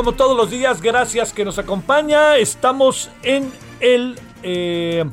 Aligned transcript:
Como 0.00 0.14
todos 0.14 0.34
los 0.34 0.50
días, 0.50 0.80
gracias 0.80 1.34
que 1.34 1.44
nos 1.44 1.58
acompaña. 1.58 2.38
Estamos 2.38 3.10
en 3.22 3.52
el... 3.80 4.18
eh, 4.42 5.04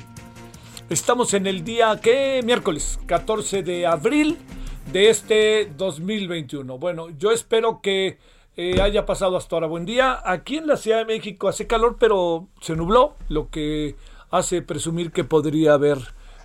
estamos 0.89 1.33
en 1.33 1.45
el 1.45 1.65
día, 1.65 1.99
¿qué? 2.01 2.39
Miércoles 2.45 2.97
14 3.05 3.63
de 3.63 3.85
abril 3.85 4.37
de 4.93 5.09
este 5.09 5.69
2021. 5.75 6.77
Bueno, 6.77 7.09
yo 7.09 7.33
espero 7.33 7.81
que 7.81 8.17
eh, 8.55 8.79
haya 8.79 9.05
pasado 9.05 9.35
hasta 9.35 9.57
ahora 9.57 9.67
buen 9.67 9.85
día. 9.85 10.21
Aquí 10.23 10.55
en 10.55 10.67
la 10.67 10.77
Ciudad 10.77 10.99
de 10.99 11.05
México 11.05 11.49
hace 11.49 11.67
calor, 11.67 11.97
pero 11.99 12.47
se 12.61 12.77
nubló, 12.77 13.17
lo 13.27 13.49
que 13.49 13.97
hace 14.31 14.61
presumir 14.61 15.11
que 15.11 15.25
podría 15.25 15.73
haber 15.73 15.97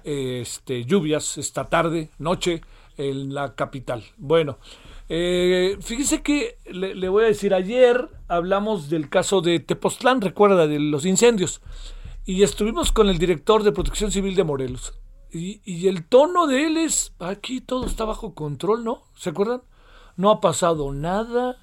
eh, 0.03 0.41
este, 0.42 0.84
lluvias 0.84 1.38
esta 1.38 1.66
tarde, 1.66 2.10
noche 2.19 2.60
en 2.97 3.34
la 3.34 3.54
capital. 3.54 4.03
Bueno, 4.16 4.59
eh, 5.14 5.76
fíjese 5.82 6.22
que 6.22 6.56
le, 6.64 6.94
le 6.94 7.08
voy 7.10 7.24
a 7.24 7.26
decir, 7.26 7.52
ayer 7.52 8.08
hablamos 8.28 8.88
del 8.88 9.10
caso 9.10 9.42
de 9.42 9.60
Tepoztlán, 9.60 10.22
recuerda, 10.22 10.66
de 10.66 10.80
los 10.80 11.04
incendios, 11.04 11.60
y 12.24 12.42
estuvimos 12.42 12.92
con 12.92 13.10
el 13.10 13.18
director 13.18 13.62
de 13.62 13.72
Protección 13.72 14.10
Civil 14.10 14.34
de 14.34 14.44
Morelos. 14.44 14.94
Y, 15.30 15.60
y 15.70 15.88
el 15.88 16.08
tono 16.08 16.46
de 16.46 16.64
él 16.64 16.78
es, 16.78 17.12
aquí 17.18 17.60
todo 17.60 17.84
está 17.84 18.06
bajo 18.06 18.34
control, 18.34 18.84
¿no? 18.84 19.02
¿Se 19.14 19.28
acuerdan? 19.28 19.62
No 20.16 20.30
ha 20.30 20.40
pasado 20.40 20.94
nada. 20.94 21.58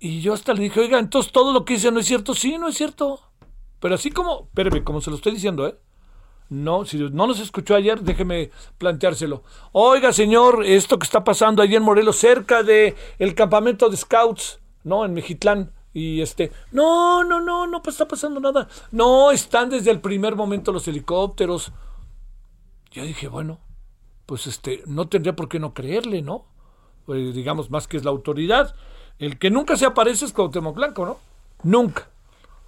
Y 0.00 0.20
yo 0.20 0.32
hasta 0.32 0.52
le 0.52 0.64
dije, 0.64 0.80
oiga, 0.80 0.98
entonces 0.98 1.30
todo 1.30 1.52
lo 1.52 1.64
que 1.64 1.74
dice 1.74 1.92
no 1.92 2.00
es 2.00 2.06
cierto. 2.06 2.34
Sí, 2.34 2.58
no 2.58 2.66
es 2.66 2.74
cierto. 2.74 3.20
Pero 3.78 3.94
así 3.94 4.10
como, 4.10 4.48
espérame, 4.48 4.82
como 4.82 5.00
se 5.00 5.10
lo 5.10 5.16
estoy 5.16 5.30
diciendo, 5.30 5.68
¿eh? 5.68 5.78
No, 6.54 6.84
si 6.84 6.98
no 6.98 7.26
nos 7.26 7.40
escuchó 7.40 7.74
ayer, 7.74 8.00
déjeme 8.00 8.50
planteárselo. 8.78 9.42
Oiga, 9.72 10.12
señor, 10.12 10.64
esto 10.64 11.00
que 11.00 11.04
está 11.04 11.24
pasando 11.24 11.62
allí 11.62 11.74
en 11.74 11.82
Morelos, 11.82 12.16
cerca 12.16 12.62
de 12.62 12.94
el 13.18 13.34
campamento 13.34 13.90
de 13.90 13.96
scouts, 13.96 14.60
¿no? 14.84 15.04
En 15.04 15.14
Mejitlán. 15.14 15.72
Y 15.92 16.20
este, 16.20 16.52
no, 16.70 17.24
no, 17.24 17.40
no, 17.40 17.66
no 17.66 17.82
está 17.84 18.06
pasando 18.06 18.38
nada. 18.38 18.68
No, 18.92 19.32
están 19.32 19.68
desde 19.68 19.90
el 19.90 20.00
primer 20.00 20.36
momento 20.36 20.70
los 20.70 20.86
helicópteros. 20.86 21.72
Yo 22.92 23.02
dije, 23.02 23.26
bueno, 23.26 23.58
pues 24.24 24.46
este, 24.46 24.84
no 24.86 25.08
tendría 25.08 25.34
por 25.34 25.48
qué 25.48 25.58
no 25.58 25.74
creerle, 25.74 26.22
¿no? 26.22 26.44
Eh, 27.08 27.32
digamos, 27.34 27.68
más 27.68 27.88
que 27.88 27.96
es 27.96 28.04
la 28.04 28.10
autoridad. 28.10 28.76
El 29.18 29.38
que 29.40 29.50
nunca 29.50 29.76
se 29.76 29.86
aparece 29.86 30.24
es 30.24 30.32
Cuauhtémoc 30.32 30.76
Blanco, 30.76 31.04
¿no? 31.04 31.18
Nunca. 31.64 32.08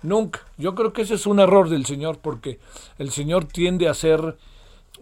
Nunca. 0.02 0.40
Yo 0.58 0.74
creo 0.74 0.92
que 0.92 1.02
ese 1.02 1.14
es 1.14 1.26
un 1.26 1.40
error 1.40 1.68
del 1.68 1.86
señor, 1.86 2.18
porque 2.18 2.58
el 2.98 3.10
señor 3.10 3.46
tiende 3.46 3.88
a 3.88 3.94
ser 3.94 4.36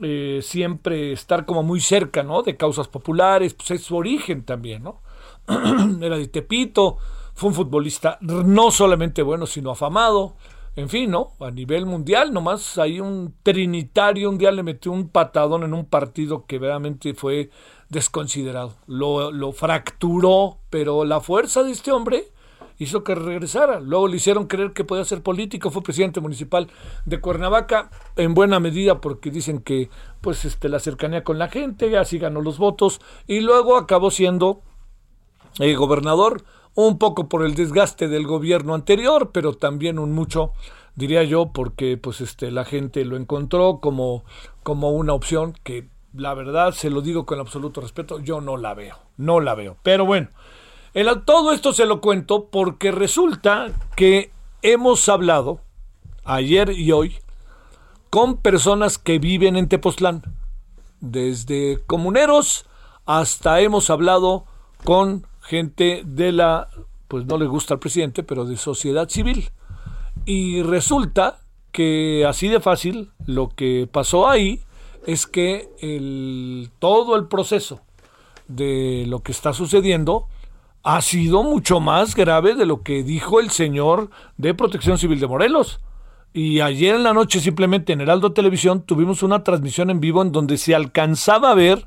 eh, 0.01 0.41
siempre 0.43 1.13
estar 1.13 1.45
como 1.45 1.63
muy 1.63 1.81
cerca, 1.81 2.23
¿no? 2.23 2.43
De 2.43 2.57
causas 2.57 2.89
populares, 2.89 3.55
pues 3.55 3.71
es 3.73 3.83
su 3.83 3.97
origen 3.97 4.45
también, 4.45 4.83
¿no? 4.83 5.01
Era 6.01 6.17
de 6.17 6.29
Tepito, 6.29 6.99
fue 7.35 7.51
un 7.51 7.55
futbolista 7.55 8.19
no 8.21 8.71
solamente 8.71 9.23
bueno, 9.23 9.47
sino 9.47 9.71
afamado. 9.71 10.35
En 10.77 10.89
fin, 10.89 11.09
¿no? 11.09 11.29
A 11.39 11.53
nivel 11.53 11.87
mundial, 11.87 12.33
nomás 12.33 12.79
hay 12.79 12.99
un 12.99 13.33
trinitario 13.45 14.29
un 14.29 14.39
día 14.39 14.51
le 14.51 14.65
metió 14.65 14.91
un 14.91 15.09
patadón 15.09 15.63
en 15.63 15.73
un 15.73 15.85
partido 15.85 16.47
que 16.47 16.59
verdaderamente 16.59 17.15
fue 17.15 17.51
desconsiderado. 17.91 18.75
Lo, 18.89 19.31
lo 19.31 19.53
fracturó, 19.53 20.59
pero 20.71 21.05
la 21.05 21.21
fuerza 21.21 21.63
de 21.63 21.71
este 21.71 21.93
hombre 21.93 22.25
hizo 22.79 23.05
que 23.05 23.15
regresara. 23.15 23.81
Luego 23.81 24.09
le 24.09 24.17
hicieron 24.17 24.47
creer 24.47 24.73
que 24.73 24.85
podía 24.85 25.05
ser 25.05 25.23
político, 25.23 25.71
fue 25.71 25.83
presidente 25.83 26.21
municipal 26.21 26.69
de 27.05 27.21
Cuernavaca, 27.21 27.91
en 28.17 28.35
buena 28.35 28.61
medida 28.61 29.01
porque 29.01 29.31
dicen 29.31 29.61
que 29.61 29.91
pues 30.21 30.45
este 30.45 30.69
la 30.69 30.79
cercanía 30.79 31.25
con 31.25 31.39
la 31.39 31.49
gente, 31.49 31.97
así 31.99 32.19
ganó 32.19 32.41
los 32.41 32.59
votos, 32.59 33.01
y 33.27 33.41
luego 33.41 33.77
acabó 33.77 34.11
siendo 34.11 34.63
eh, 35.61 35.75
gobernador, 35.75 36.45
un 36.75 36.99
poco 36.99 37.29
por 37.29 37.45
el 37.45 37.55
desgaste 37.55 38.09
del 38.09 38.27
gobierno 38.27 38.75
anterior, 38.75 39.31
pero 39.33 39.53
también 39.53 39.99
un 39.99 40.13
mucho, 40.13 40.53
diría 40.97 41.23
yo, 41.23 41.53
porque 41.53 41.97
pues 41.97 42.21
este 42.21 42.51
la 42.51 42.65
gente 42.65 43.05
lo 43.05 43.17
encontró 43.17 43.79
como, 43.81 44.25
como 44.63 44.91
una 44.91 45.13
opción 45.13 45.55
que 45.63 45.89
la 46.17 46.35
verdad, 46.35 46.73
se 46.73 46.91
lo 46.91 47.03
digo 47.03 47.27
con 47.27 47.41
absoluto 47.41 47.81
respeto, 47.81 48.21
yo 48.21 48.41
no 48.41 48.57
la 48.57 48.75
veo, 48.75 48.97
no 49.17 49.41
la 49.41 49.55
veo. 49.55 49.77
Pero 49.83 50.07
bueno, 50.07 50.29
el- 50.95 51.25
todo 51.25 51.53
esto 51.53 51.73
se 51.73 51.87
lo 51.87 52.01
cuento 52.01 52.47
porque 52.47 52.91
resulta 52.93 53.71
que 53.97 54.31
hemos 54.63 55.09
hablado 55.09 55.61
ayer 56.25 56.71
y 56.71 56.93
hoy 56.93 57.17
con 58.11 58.37
personas 58.37 58.97
que 58.99 59.19
viven 59.19 59.57
en 59.57 59.69
Tepoztlán, 59.69 60.23
desde 61.01 61.81
comuneros 61.87 62.65
hasta 63.07 63.61
hemos 63.61 63.91
hablado 63.91 64.45
con 64.85 65.27
gente 65.43 66.03
de 66.07 66.33
la, 66.33 66.69
pues 67.09 67.27
no 67.27 67.37
le 67.37 67.47
gusta 67.47 67.75
al 67.75 67.81
presidente, 67.81 68.23
pero 68.23 68.45
de 68.45 68.57
sociedad 68.57 69.09
civil. 69.09 69.51
Y 70.25 70.63
resulta 70.63 71.41
que 71.73 72.25
así 72.27 72.49
de 72.49 72.61
fácil 72.61 73.11
lo 73.27 73.49
que 73.49 73.89
pasó 73.91 74.29
ahí 74.29 74.63
es 75.07 75.27
que 75.27 75.69
el, 75.81 76.71
todo 76.79 77.17
el 77.17 77.27
proceso 77.27 77.81
de 78.49 79.05
lo 79.09 79.21
que 79.21 79.33
está 79.33 79.53
sucediendo 79.53 80.27
ha 80.85 81.01
sido 81.01 81.43
mucho 81.43 81.81
más 81.81 82.15
grave 82.15 82.55
de 82.55 82.67
lo 82.67 82.83
que 82.83 83.03
dijo 83.03 83.41
el 83.41 83.51
señor 83.51 84.11
de 84.37 84.53
Protección 84.53 84.99
Civil 84.99 85.19
de 85.19 85.27
Morelos. 85.27 85.81
Y 86.35 86.61
ayer 86.61 86.95
en 86.95 87.05
la 87.05 87.15
noche 87.15 87.41
simplemente 87.41 87.95
en 87.95 88.03
Heraldo 88.03 88.33
Televisión 88.33 88.83
tuvimos 88.83 89.23
una 89.23 89.43
transmisión 89.43 89.89
en 89.89 90.01
vivo 90.01 90.21
en 90.21 90.31
donde 90.31 90.59
se 90.59 90.75
alcanzaba 90.75 91.51
a 91.51 91.55
ver 91.55 91.87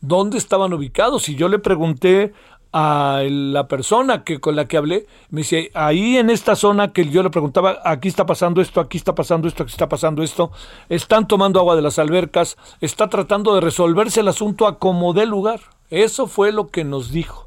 dónde 0.00 0.38
estaban 0.38 0.72
ubicados. 0.72 1.28
Y 1.28 1.34
yo 1.34 1.48
le 1.48 1.58
pregunté 1.58 2.32
a 2.72 3.22
la 3.28 3.66
persona 3.66 4.22
que 4.22 4.38
con 4.38 4.54
la 4.54 4.66
que 4.66 4.76
hablé, 4.76 5.06
me 5.30 5.40
dice, 5.40 5.70
ahí 5.74 6.16
en 6.16 6.30
esta 6.30 6.54
zona 6.54 6.92
que 6.92 7.08
yo 7.08 7.22
le 7.22 7.30
preguntaba, 7.30 7.80
aquí 7.84 8.06
está 8.06 8.26
pasando 8.26 8.60
esto, 8.60 8.80
aquí 8.80 8.98
está 8.98 9.14
pasando 9.14 9.48
esto, 9.48 9.62
aquí 9.64 9.72
está 9.72 9.88
pasando 9.88 10.22
esto, 10.22 10.52
están 10.88 11.26
tomando 11.26 11.58
agua 11.58 11.74
de 11.74 11.82
las 11.82 11.98
albercas, 11.98 12.56
está 12.80 13.08
tratando 13.08 13.54
de 13.54 13.62
resolverse 13.62 14.20
el 14.20 14.28
asunto 14.28 14.66
a 14.66 14.78
como 14.78 15.14
dé 15.14 15.26
lugar. 15.26 15.60
Eso 15.90 16.26
fue 16.26 16.52
lo 16.52 16.68
que 16.68 16.84
nos 16.84 17.10
dijo. 17.10 17.45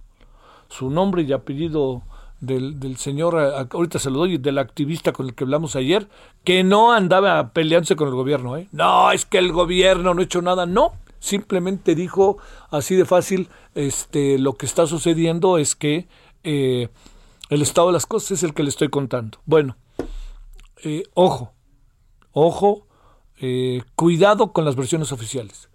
Su 0.70 0.90
nombre 0.90 1.24
y 1.24 1.34
apellido 1.34 2.04
del, 2.40 2.80
del, 2.80 2.98
señor, 2.98 3.38
ahorita 3.72 4.00
se 4.00 4.10
lo 4.10 4.20
doy, 4.20 4.38
del 4.38 4.58
activista 4.58 5.12
con 5.12 5.28
el 5.28 5.36
que 5.36 5.44
hablamos 5.44 5.76
ayer, 5.76 6.08
que 6.44 6.64
no 6.64 6.94
andaba 6.94 7.50
peleándose 7.50 7.96
con 7.96 8.08
el 8.08 8.14
gobierno. 8.14 8.56
¿eh? 8.56 8.68
No, 8.72 9.12
es 9.12 9.26
que 9.26 9.40
el 9.40 9.52
gobierno 9.52 10.14
no 10.14 10.22
ha 10.22 10.24
hecho 10.24 10.42
nada. 10.42 10.66
No, 10.66 10.94
simplemente 11.20 11.96
dijo 11.96 12.38
así 12.72 12.96
de 12.96 13.06
fácil, 13.06 13.50
este, 13.76 14.38
lo 14.38 14.54
que 14.54 14.66
está 14.66 14.88
sucediendo 14.88 15.58
es 15.58 15.76
que 15.76 16.08
eh, 16.44 16.90
el 17.50 17.62
estado 17.62 17.88
de 17.88 17.94
las 17.94 18.06
cosas 18.06 18.32
es 18.32 18.44
el 18.44 18.54
que 18.54 18.64
le 18.64 18.70
estoy 18.70 18.90
contando. 18.90 19.40
Bueno, 19.46 19.76
eh, 20.84 21.04
ojo, 21.14 21.54
ojo, 22.32 22.88
eh, 23.42 23.82
cuidado 23.96 24.54
con 24.54 24.66
las 24.66 24.76
versiones 24.76 25.12
oficiales. 25.12 25.69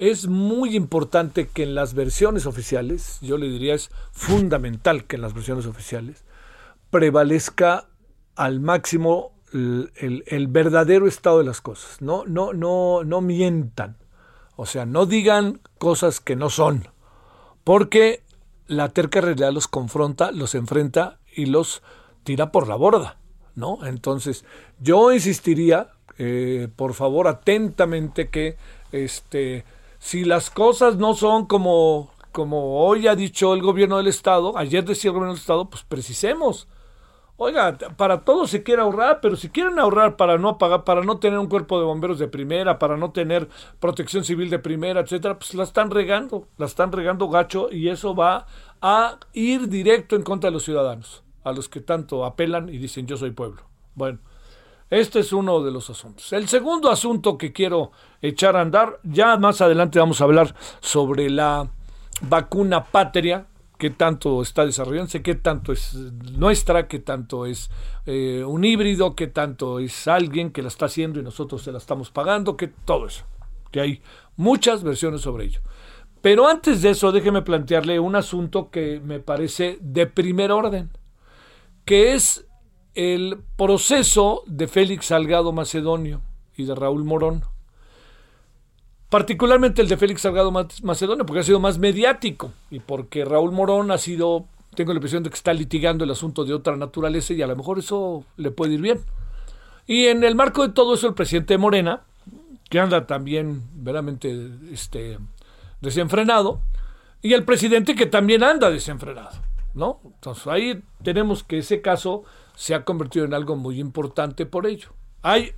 Es 0.00 0.26
muy 0.26 0.74
importante 0.74 1.46
que 1.46 1.62
en 1.62 1.76
las 1.76 1.94
versiones 1.94 2.46
oficiales, 2.46 3.18
yo 3.20 3.38
le 3.38 3.48
diría 3.48 3.74
es 3.74 3.90
fundamental 4.10 5.04
que 5.04 5.14
en 5.14 5.22
las 5.22 5.34
versiones 5.34 5.66
oficiales 5.66 6.24
prevalezca 6.90 7.86
al 8.34 8.58
máximo 8.60 9.32
el, 9.52 10.24
el, 10.26 10.48
verdadero 10.48 11.06
estado 11.06 11.38
de 11.38 11.44
las 11.44 11.60
cosas. 11.60 12.02
No, 12.02 12.24
no, 12.26 12.52
no, 12.52 13.04
no 13.04 13.20
mientan 13.20 13.96
o 14.62 14.66
sea, 14.66 14.84
no 14.84 15.06
digan 15.06 15.62
cosas 15.78 16.20
que 16.20 16.36
no 16.36 16.50
son, 16.50 16.86
porque 17.64 18.22
la 18.66 18.90
terca 18.90 19.22
realidad 19.22 19.54
los 19.54 19.68
confronta, 19.68 20.32
los 20.32 20.54
enfrenta 20.54 21.18
y 21.34 21.46
los 21.46 21.82
tira 22.24 22.52
por 22.52 22.68
la 22.68 22.74
borda, 22.74 23.16
¿no? 23.54 23.86
Entonces, 23.86 24.44
yo 24.78 25.12
insistiría, 25.12 25.92
eh, 26.18 26.68
por 26.76 26.92
favor, 26.92 27.26
atentamente 27.26 28.28
que, 28.28 28.58
este, 28.92 29.64
si 30.00 30.24
las 30.24 30.50
cosas 30.50 30.96
no 30.96 31.14
son 31.14 31.46
como, 31.46 32.10
como 32.32 32.84
hoy 32.84 33.06
ha 33.06 33.14
dicho 33.14 33.54
el 33.54 33.62
gobierno 33.62 33.98
del 33.98 34.08
Estado, 34.08 34.58
ayer 34.58 34.84
decía 34.84 35.10
el 35.10 35.12
gobierno 35.12 35.34
del 35.34 35.40
Estado, 35.40 35.70
pues 35.70 35.84
precisemos 35.84 36.66
Oiga, 37.42 37.78
para 37.96 38.20
todo 38.20 38.46
se 38.46 38.62
quiere 38.62 38.82
ahorrar, 38.82 39.20
pero 39.22 39.34
si 39.34 39.48
quieren 39.48 39.78
ahorrar 39.78 40.18
para 40.18 40.36
no 40.36 40.58
pagar, 40.58 40.84
para 40.84 41.02
no 41.02 41.20
tener 41.20 41.38
un 41.38 41.46
cuerpo 41.46 41.78
de 41.78 41.86
bomberos 41.86 42.18
de 42.18 42.28
primera, 42.28 42.78
para 42.78 42.98
no 42.98 43.12
tener 43.12 43.48
protección 43.78 44.24
civil 44.24 44.50
de 44.50 44.58
primera, 44.58 45.00
etcétera, 45.00 45.38
pues 45.38 45.54
la 45.54 45.64
están 45.64 45.90
regando, 45.90 46.48
la 46.58 46.66
están 46.66 46.92
regando 46.92 47.30
gacho 47.30 47.72
y 47.72 47.88
eso 47.88 48.14
va 48.14 48.46
a 48.82 49.18
ir 49.32 49.70
directo 49.70 50.16
en 50.16 50.22
contra 50.22 50.50
de 50.50 50.52
los 50.52 50.64
ciudadanos, 50.64 51.24
a 51.42 51.52
los 51.52 51.70
que 51.70 51.80
tanto 51.80 52.26
apelan 52.26 52.68
y 52.68 52.76
dicen 52.76 53.06
yo 53.06 53.16
soy 53.16 53.30
pueblo. 53.30 53.62
Bueno, 53.94 54.18
este 54.90 55.20
es 55.20 55.32
uno 55.32 55.62
de 55.62 55.70
los 55.70 55.88
asuntos. 55.88 56.32
El 56.32 56.48
segundo 56.48 56.90
asunto 56.90 57.38
que 57.38 57.52
quiero 57.52 57.92
echar 58.20 58.56
a 58.56 58.60
andar, 58.60 58.98
ya 59.04 59.36
más 59.36 59.60
adelante 59.60 60.00
vamos 60.00 60.20
a 60.20 60.24
hablar 60.24 60.54
sobre 60.80 61.30
la 61.30 61.70
vacuna 62.22 62.84
patria, 62.84 63.46
qué 63.78 63.90
tanto 63.90 64.42
está 64.42 64.66
desarrollándose, 64.66 65.22
qué 65.22 65.36
tanto 65.36 65.72
es 65.72 65.94
nuestra, 65.94 66.88
qué 66.88 66.98
tanto 66.98 67.46
es 67.46 67.70
eh, 68.04 68.44
un 68.46 68.64
híbrido, 68.64 69.14
qué 69.14 69.28
tanto 69.28 69.78
es 69.78 70.08
alguien 70.08 70.50
que 70.50 70.62
la 70.62 70.68
está 70.68 70.86
haciendo 70.86 71.20
y 71.20 71.22
nosotros 71.22 71.62
se 71.62 71.72
la 71.72 71.78
estamos 71.78 72.10
pagando, 72.10 72.56
que 72.56 72.68
todo 72.68 73.06
eso. 73.06 73.24
Que 73.70 73.80
hay 73.80 74.02
muchas 74.36 74.82
versiones 74.82 75.20
sobre 75.20 75.44
ello. 75.44 75.60
Pero 76.20 76.48
antes 76.48 76.82
de 76.82 76.90
eso, 76.90 77.12
déjeme 77.12 77.42
plantearle 77.42 77.98
un 77.98 78.16
asunto 78.16 78.70
que 78.70 79.00
me 79.00 79.20
parece 79.20 79.78
de 79.80 80.06
primer 80.06 80.52
orden, 80.52 80.90
que 81.84 82.14
es 82.14 82.46
el 82.94 83.38
proceso 83.56 84.42
de 84.46 84.68
Félix 84.68 85.06
Salgado 85.06 85.52
Macedonio 85.52 86.20
y 86.56 86.64
de 86.64 86.74
Raúl 86.74 87.04
Morón 87.04 87.44
particularmente 89.10 89.82
el 89.82 89.88
de 89.88 89.96
Félix 89.96 90.22
Salgado 90.22 90.50
Macedonio, 90.52 91.26
porque 91.26 91.40
ha 91.40 91.44
sido 91.44 91.60
más 91.60 91.78
mediático 91.78 92.52
y 92.70 92.78
porque 92.78 93.24
Raúl 93.24 93.52
Morón 93.52 93.90
ha 93.90 93.98
sido, 93.98 94.46
tengo 94.74 94.92
la 94.92 94.98
impresión 94.98 95.22
de 95.22 95.30
que 95.30 95.36
está 95.36 95.52
litigando 95.52 96.04
el 96.04 96.12
asunto 96.12 96.44
de 96.44 96.54
otra 96.54 96.76
naturaleza 96.76 97.34
y 97.34 97.42
a 97.42 97.46
lo 97.48 97.56
mejor 97.56 97.80
eso 97.80 98.24
le 98.36 98.52
puede 98.52 98.74
ir 98.74 98.80
bien. 98.80 99.00
Y 99.86 100.06
en 100.06 100.22
el 100.22 100.36
marco 100.36 100.66
de 100.66 100.72
todo 100.72 100.94
eso, 100.94 101.08
el 101.08 101.14
presidente 101.14 101.58
Morena, 101.58 102.02
que 102.70 102.78
anda 102.78 103.08
también 103.08 103.64
veramente 103.74 104.48
este, 104.70 105.18
desenfrenado, 105.80 106.60
y 107.20 107.34
el 107.34 107.44
presidente 107.44 107.96
que 107.96 108.06
también 108.06 108.44
anda 108.44 108.70
desenfrenado, 108.70 109.36
¿no? 109.74 110.00
Entonces 110.04 110.46
ahí 110.46 110.82
tenemos 111.02 111.42
que 111.42 111.58
ese 111.58 111.82
caso 111.82 112.22
se 112.60 112.74
ha 112.74 112.84
convertido 112.84 113.24
en 113.24 113.32
algo 113.32 113.56
muy 113.56 113.80
importante 113.80 114.44
por 114.44 114.66
ello. 114.66 114.90
Hay 115.22 115.54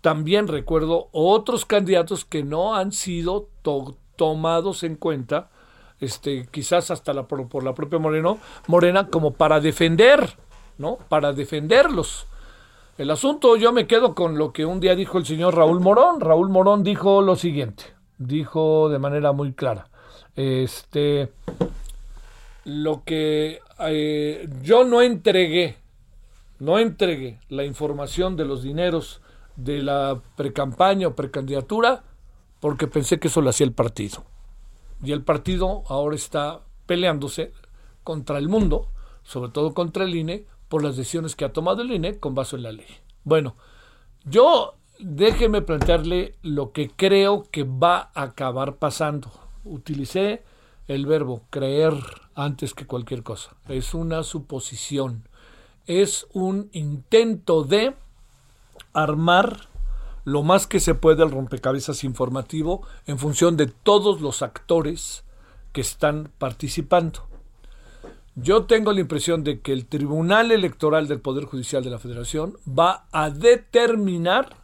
también 0.00 0.48
recuerdo 0.48 1.08
otros 1.12 1.64
candidatos 1.64 2.24
que 2.24 2.42
no 2.42 2.74
han 2.74 2.90
sido 2.90 3.48
tomados 4.16 4.82
en 4.82 4.96
cuenta, 4.96 5.50
este, 6.00 6.48
quizás 6.50 6.90
hasta 6.90 7.12
la, 7.12 7.28
por, 7.28 7.62
la 7.62 7.74
propia 7.74 8.00
Morena, 8.66 9.06
como 9.06 9.34
para 9.34 9.60
defender, 9.60 10.36
¿no? 10.78 10.98
Para 11.08 11.32
defenderlos. 11.32 12.26
El 12.98 13.12
asunto, 13.12 13.54
yo 13.54 13.72
me 13.72 13.86
quedo 13.86 14.16
con 14.16 14.36
lo 14.36 14.52
que 14.52 14.66
un 14.66 14.80
día 14.80 14.96
dijo 14.96 15.18
el 15.18 15.26
señor 15.26 15.54
Raúl 15.54 15.78
Morón. 15.78 16.20
Raúl 16.20 16.48
Morón 16.48 16.82
dijo 16.82 17.22
lo 17.22 17.36
siguiente, 17.36 17.84
dijo 18.18 18.88
de 18.88 18.98
manera 18.98 19.30
muy 19.30 19.52
clara, 19.52 19.90
este, 20.34 21.30
lo 22.64 23.04
que 23.04 23.60
eh, 23.78 24.48
yo 24.60 24.82
no 24.82 25.02
entregué, 25.02 25.81
no 26.62 26.78
entregué 26.78 27.40
la 27.48 27.64
información 27.64 28.36
de 28.36 28.44
los 28.44 28.62
dineros 28.62 29.20
de 29.56 29.82
la 29.82 30.22
precampaña 30.36 31.08
o 31.08 31.16
precandidatura 31.16 32.04
porque 32.60 32.86
pensé 32.86 33.18
que 33.18 33.26
eso 33.26 33.40
lo 33.40 33.50
hacía 33.50 33.66
el 33.66 33.72
partido. 33.72 34.24
Y 35.02 35.10
el 35.10 35.24
partido 35.24 35.82
ahora 35.88 36.14
está 36.14 36.60
peleándose 36.86 37.52
contra 38.04 38.38
el 38.38 38.48
mundo, 38.48 38.92
sobre 39.24 39.50
todo 39.50 39.74
contra 39.74 40.04
el 40.04 40.14
INE, 40.14 40.46
por 40.68 40.84
las 40.84 40.96
decisiones 40.96 41.34
que 41.34 41.44
ha 41.44 41.52
tomado 41.52 41.82
el 41.82 41.90
INE 41.90 42.20
con 42.20 42.36
base 42.36 42.54
en 42.54 42.62
la 42.62 42.70
ley. 42.70 42.86
Bueno, 43.24 43.56
yo 44.24 44.76
déjeme 45.00 45.62
plantearle 45.62 46.36
lo 46.42 46.70
que 46.70 46.90
creo 46.90 47.42
que 47.50 47.64
va 47.64 48.12
a 48.14 48.22
acabar 48.22 48.76
pasando. 48.76 49.32
Utilicé 49.64 50.44
el 50.86 51.06
verbo 51.06 51.42
creer 51.50 51.94
antes 52.36 52.72
que 52.72 52.86
cualquier 52.86 53.24
cosa. 53.24 53.56
Es 53.68 53.94
una 53.94 54.22
suposición. 54.22 55.26
Es 55.86 56.26
un 56.32 56.68
intento 56.72 57.64
de 57.64 57.94
armar 58.92 59.68
lo 60.24 60.42
más 60.42 60.66
que 60.66 60.80
se 60.80 60.94
puede 60.94 61.24
el 61.24 61.30
rompecabezas 61.30 62.04
informativo 62.04 62.82
en 63.06 63.18
función 63.18 63.56
de 63.56 63.66
todos 63.66 64.20
los 64.20 64.42
actores 64.42 65.24
que 65.72 65.80
están 65.80 66.30
participando. 66.38 67.26
Yo 68.34 68.64
tengo 68.64 68.92
la 68.92 69.00
impresión 69.00 69.44
de 69.44 69.60
que 69.60 69.72
el 69.72 69.86
Tribunal 69.86 70.52
Electoral 70.52 71.06
del 71.06 71.20
Poder 71.20 71.44
Judicial 71.44 71.84
de 71.84 71.90
la 71.90 71.98
Federación 71.98 72.56
va 72.66 73.06
a 73.12 73.30
determinar 73.30 74.56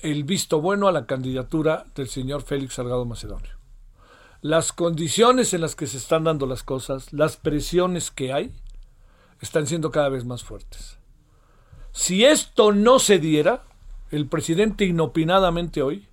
el 0.00 0.24
visto 0.24 0.60
bueno 0.60 0.88
a 0.88 0.92
la 0.92 1.06
candidatura 1.06 1.86
del 1.94 2.08
señor 2.08 2.42
Félix 2.42 2.74
Salgado 2.74 3.04
Macedonio. 3.04 3.50
Las 4.40 4.72
condiciones 4.72 5.52
en 5.52 5.60
las 5.60 5.74
que 5.74 5.88
se 5.88 5.96
están 5.96 6.24
dando 6.24 6.46
las 6.46 6.62
cosas, 6.62 7.12
las 7.12 7.36
presiones 7.36 8.10
que 8.10 8.32
hay, 8.32 8.52
están 9.40 9.66
siendo 9.66 9.90
cada 9.90 10.08
vez 10.08 10.24
más 10.24 10.44
fuertes. 10.44 10.98
Si 11.92 12.24
esto 12.24 12.72
no 12.72 12.98
se 12.98 13.18
diera, 13.18 13.64
el 14.10 14.26
presidente 14.26 14.84
inopinadamente 14.84 15.82
hoy 15.82 16.08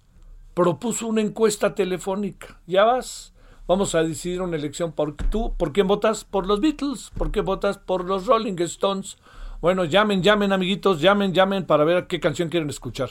propuso 0.53 1.07
una 1.07 1.21
encuesta 1.21 1.75
telefónica. 1.75 2.59
Ya 2.65 2.85
vas, 2.85 3.33
vamos 3.67 3.93
a 3.95 4.03
decidir 4.03 4.41
una 4.41 4.55
elección 4.55 4.93
por 4.93 5.15
tú, 5.15 5.55
¿por 5.57 5.73
quién 5.73 5.87
votas? 5.87 6.23
Por 6.23 6.47
los 6.47 6.61
Beatles, 6.61 7.11
¿por 7.17 7.31
qué 7.31 7.41
votas? 7.41 7.77
Por 7.77 8.05
los 8.05 8.25
Rolling 8.25 8.55
Stones. 8.59 9.17
Bueno, 9.61 9.85
llamen, 9.85 10.21
llamen 10.21 10.53
amiguitos, 10.53 11.01
llamen, 11.01 11.33
llamen 11.33 11.65
para 11.65 11.83
ver 11.83 12.07
qué 12.07 12.19
canción 12.19 12.49
quieren 12.49 12.69
escuchar. 12.69 13.09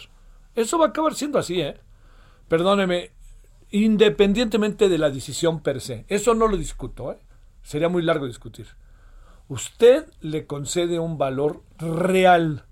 Eso 0.55 0.79
va 0.79 0.87
a 0.87 0.89
acabar 0.89 1.15
siendo 1.15 1.39
así, 1.39 1.61
¿eh? 1.61 1.81
Perdóneme, 2.49 3.11
independientemente 3.71 4.89
de 4.89 4.99
la 4.99 5.11
decisión 5.11 5.61
per 5.61 5.81
se. 5.81 6.05
Eso 6.09 6.35
no 6.35 6.47
lo 6.47 6.57
discuto, 6.57 7.13
¿eh? 7.13 7.19
Sería 7.63 7.89
muy 7.89 8.03
largo 8.03 8.27
discutir 8.27 8.67
usted 9.49 10.07
le 10.21 10.47
concede 10.47 10.99
un 10.99 11.19
valor 11.19 11.63
real 11.79 12.65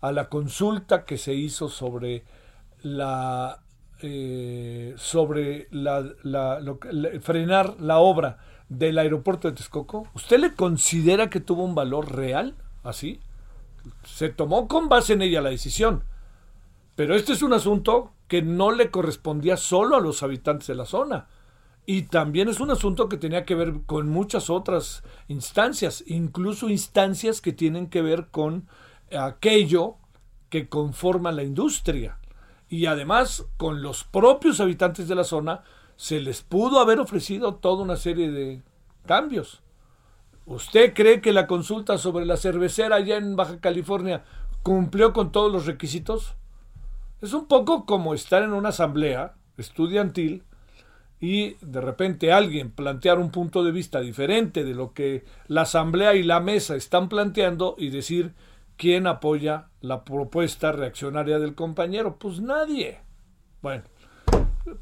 a 0.00 0.12
la 0.12 0.28
consulta 0.28 1.04
que 1.04 1.18
se 1.18 1.34
hizo 1.34 1.68
sobre 1.68 2.24
la 2.82 3.62
eh, 4.00 4.94
sobre 4.96 5.66
la, 5.72 6.04
frenar 7.20 7.80
la 7.80 7.98
obra 7.98 8.38
del 8.68 8.98
aeropuerto 8.98 9.48
de 9.48 9.56
Texcoco, 9.56 10.06
¿usted 10.14 10.38
le 10.38 10.54
considera 10.54 11.30
que 11.30 11.40
tuvo 11.40 11.64
un 11.64 11.74
valor 11.74 12.14
real? 12.14 12.54
Así. 12.84 13.20
Se 14.04 14.28
tomó 14.28 14.68
con 14.68 14.88
base 14.88 15.14
en 15.14 15.22
ella 15.22 15.40
la 15.40 15.50
decisión. 15.50 16.04
Pero 16.94 17.16
este 17.16 17.32
es 17.32 17.42
un 17.42 17.54
asunto 17.54 18.12
que 18.28 18.42
no 18.42 18.70
le 18.70 18.90
correspondía 18.90 19.56
solo 19.56 19.96
a 19.96 20.00
los 20.00 20.22
habitantes 20.22 20.68
de 20.68 20.74
la 20.76 20.84
zona. 20.84 21.26
Y 21.90 22.02
también 22.02 22.50
es 22.50 22.60
un 22.60 22.70
asunto 22.70 23.08
que 23.08 23.16
tenía 23.16 23.46
que 23.46 23.54
ver 23.54 23.80
con 23.86 24.10
muchas 24.10 24.50
otras 24.50 25.02
instancias, 25.26 26.04
incluso 26.06 26.68
instancias 26.68 27.40
que 27.40 27.54
tienen 27.54 27.86
que 27.86 28.02
ver 28.02 28.26
con 28.30 28.68
aquello 29.10 29.96
que 30.50 30.68
conforma 30.68 31.32
la 31.32 31.44
industria. 31.44 32.18
Y 32.68 32.84
además, 32.84 33.46
con 33.56 33.80
los 33.80 34.04
propios 34.04 34.60
habitantes 34.60 35.08
de 35.08 35.14
la 35.14 35.24
zona, 35.24 35.62
se 35.96 36.20
les 36.20 36.42
pudo 36.42 36.78
haber 36.80 37.00
ofrecido 37.00 37.54
toda 37.54 37.84
una 37.84 37.96
serie 37.96 38.30
de 38.30 38.62
cambios. 39.06 39.62
¿Usted 40.44 40.92
cree 40.92 41.22
que 41.22 41.32
la 41.32 41.46
consulta 41.46 41.96
sobre 41.96 42.26
la 42.26 42.36
cervecera 42.36 42.96
allá 42.96 43.16
en 43.16 43.34
Baja 43.34 43.60
California 43.60 44.24
cumplió 44.62 45.14
con 45.14 45.32
todos 45.32 45.50
los 45.50 45.64
requisitos? 45.64 46.36
Es 47.22 47.32
un 47.32 47.46
poco 47.48 47.86
como 47.86 48.12
estar 48.12 48.42
en 48.42 48.52
una 48.52 48.68
asamblea 48.68 49.36
estudiantil 49.56 50.44
y 51.20 51.54
de 51.60 51.80
repente 51.80 52.32
alguien 52.32 52.70
plantear 52.70 53.18
un 53.18 53.30
punto 53.30 53.64
de 53.64 53.72
vista 53.72 54.00
diferente 54.00 54.64
de 54.64 54.74
lo 54.74 54.92
que 54.92 55.24
la 55.48 55.62
asamblea 55.62 56.14
y 56.14 56.22
la 56.22 56.40
mesa 56.40 56.76
están 56.76 57.08
planteando 57.08 57.74
y 57.76 57.90
decir 57.90 58.34
quién 58.76 59.06
apoya 59.06 59.68
la 59.80 60.04
propuesta 60.04 60.72
reaccionaria 60.72 61.38
del 61.38 61.54
compañero. 61.54 62.18
Pues 62.18 62.40
nadie. 62.40 63.00
Bueno, 63.60 63.84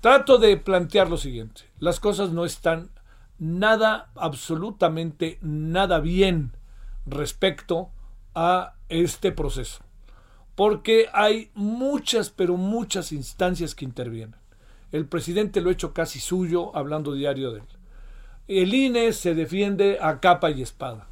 trato 0.01 0.39
de 0.39 0.57
plantear 0.59 1.09
lo 1.09 1.17
siguiente. 1.17 1.63
Las 1.79 2.01
cosas 2.01 2.31
no 2.31 2.45
están 2.45 2.91
nada, 3.39 4.11
absolutamente 4.15 5.39
nada 5.41 6.01
bien 6.01 6.53
respecto 7.07 7.91
a 8.35 8.75
este 8.89 9.33
proceso. 9.33 9.83
Porque 10.55 11.09
hay 11.13 11.51
muchas, 11.55 12.31
pero 12.31 12.57
muchas 12.57 13.13
instancias 13.13 13.75
que 13.75 13.85
intervienen. 13.85 14.37
El 14.93 15.07
presidente 15.07 15.61
lo 15.61 15.71
ha 15.71 15.73
hecho 15.73 15.93
casi 15.93 16.21
suyo, 16.21 16.75
hablando 16.77 17.13
diario 17.13 17.51
de 17.51 17.61
él. 17.61 17.67
El 18.49 18.75
INE 18.75 19.13
se 19.13 19.35
defiende 19.35 19.99
a 20.01 20.21
capa 20.21 20.51
y 20.51 20.63
espada. 20.63 21.09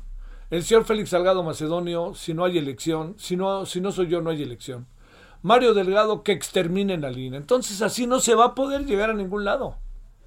El 0.51 0.63
señor 0.63 0.85
Félix 0.85 1.11
Salgado 1.11 1.43
Macedonio, 1.43 2.15
si 2.15 2.35
no 2.35 2.45
hay 2.45 2.59
elección, 2.59 3.17
si 3.19 3.37
no, 3.37 3.67
si 3.67 3.81
no 3.81 3.91
soy 3.91 4.07
yo, 4.09 4.21
no 4.21 4.31
hay 4.31 4.43
elección. 4.43 4.87
Mario 5.43 5.75
Delgado, 5.75 6.23
que 6.23 6.33
exterminen 6.33 7.01
la 7.01 7.11
INE. 7.11 7.37
Entonces 7.37 7.83
así 7.83 8.07
no 8.07 8.21
se 8.21 8.35
va 8.35 8.47
a 8.47 8.55
poder 8.55 8.87
llegar 8.87 9.11
a 9.11 9.15
ningún 9.15 9.45
lado, 9.45 9.77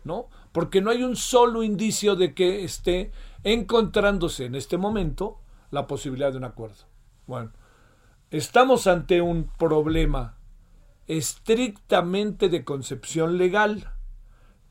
¿no? 0.03 0.27
Porque 0.51 0.81
no 0.81 0.91
hay 0.91 1.03
un 1.03 1.15
solo 1.15 1.63
indicio 1.63 2.15
de 2.15 2.33
que 2.33 2.63
esté 2.63 3.11
encontrándose 3.43 4.45
en 4.45 4.55
este 4.55 4.77
momento 4.77 5.39
la 5.71 5.87
posibilidad 5.87 6.31
de 6.31 6.37
un 6.37 6.43
acuerdo. 6.43 6.83
Bueno, 7.25 7.51
estamos 8.29 8.85
ante 8.85 9.21
un 9.21 9.49
problema 9.57 10.36
estrictamente 11.07 12.49
de 12.49 12.63
concepción 12.63 13.37
legal, 13.37 13.91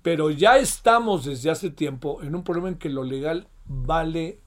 pero 0.02 0.30
ya 0.30 0.58
estamos 0.58 1.24
desde 1.24 1.50
hace 1.50 1.70
tiempo 1.70 2.22
en 2.22 2.34
un 2.34 2.44
problema 2.44 2.68
en 2.68 2.76
que 2.76 2.90
lo 2.90 3.02
legal 3.02 3.48
vale 3.64 4.40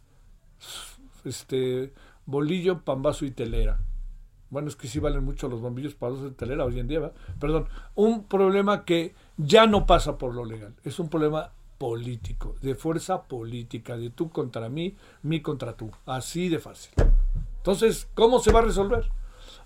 este 1.25 1.93
bolillo, 2.25 2.83
pambazo 2.83 3.25
y 3.25 3.31
telera. 3.31 3.81
Bueno, 4.49 4.67
es 4.67 4.75
que 4.75 4.87
sí 4.87 4.99
valen 4.99 5.23
mucho 5.23 5.47
los 5.47 5.61
bombillos, 5.61 5.93
pambazos 5.93 6.31
y 6.31 6.35
telera 6.35 6.65
hoy 6.65 6.79
en 6.79 6.87
día, 6.87 7.11
Perdón, 7.39 7.67
un 7.95 8.23
problema 8.23 8.83
que 8.83 9.13
ya 9.37 9.67
no 9.67 9.85
pasa 9.85 10.17
por 10.17 10.33
lo 10.33 10.43
legal, 10.43 10.75
es 10.83 10.99
un 10.99 11.09
problema 11.09 11.51
político, 11.77 12.55
de 12.61 12.75
fuerza 12.75 13.23
política, 13.23 13.95
de 13.95 14.09
tú 14.09 14.29
contra 14.29 14.67
mí, 14.69 14.95
mí 15.21 15.41
contra 15.41 15.77
tú, 15.77 15.91
así 16.05 16.49
de 16.49 16.59
fácil. 16.59 16.91
Entonces, 17.57 18.07
¿cómo 18.15 18.39
se 18.39 18.51
va 18.51 18.59
a 18.59 18.63
resolver? 18.63 19.09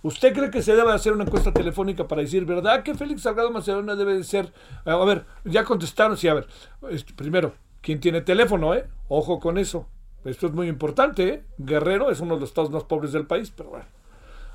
¿Usted 0.04 0.34
cree 0.34 0.52
que 0.52 0.62
se 0.62 0.76
debe 0.76 0.92
hacer 0.92 1.14
una 1.14 1.24
encuesta 1.24 1.54
telefónica 1.54 2.08
para 2.10 2.22
decir, 2.22 2.46
¿verdad 2.46 2.84
que 2.84 2.94
Félix 2.94 3.22
Salgado 3.22 3.52
Macedonio 3.52 3.96
debe 3.96 4.16
de 4.16 4.26
ser? 4.26 4.52
A 4.84 4.98
ver, 4.98 5.26
ya 5.46 5.64
contestaron, 5.64 6.18
sí, 6.18 6.28
a 6.28 6.34
ver, 6.34 6.48
primero, 7.16 7.54
¿quién 7.82 8.02
tiene 8.02 8.20
teléfono, 8.20 8.76
eh? 8.76 8.86
Ojo 9.08 9.40
con 9.40 9.58
eso. 9.58 9.88
Esto 10.26 10.48
es 10.48 10.54
muy 10.54 10.68
importante, 10.68 11.28
¿eh? 11.30 11.44
Guerrero 11.58 12.12
es 12.12 12.20
uno 12.20 12.36
de 12.36 12.42
los 12.42 12.50
estados 12.50 12.70
más 12.70 12.84
pobres 12.84 13.14
del 13.14 13.26
país, 13.26 13.54
pero 13.56 13.70
bueno. 13.70 13.86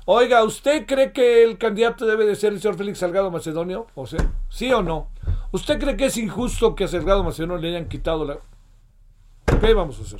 Oiga, 0.05 0.43
¿usted 0.43 0.85
cree 0.85 1.13
que 1.13 1.43
el 1.43 1.57
candidato 1.57 2.05
debe 2.05 2.25
de 2.25 2.35
ser 2.35 2.53
el 2.53 2.61
señor 2.61 2.77
Félix 2.77 2.99
Salgado 2.99 3.31
Macedonio? 3.31 3.87
¿O 3.95 4.05
sea, 4.05 4.31
sí 4.49 4.71
o 4.71 4.83
no? 4.83 5.09
¿Usted 5.51 5.79
cree 5.79 5.97
que 5.97 6.05
es 6.05 6.17
injusto 6.17 6.75
que 6.75 6.83
a 6.83 6.87
Salgado 6.87 7.23
Macedonio 7.23 7.57
le 7.57 7.69
hayan 7.69 7.87
quitado 7.87 8.23
la... 8.23 8.37
¿Qué 9.59 9.73
vamos 9.73 9.99
a 9.99 10.03
hacer? 10.03 10.19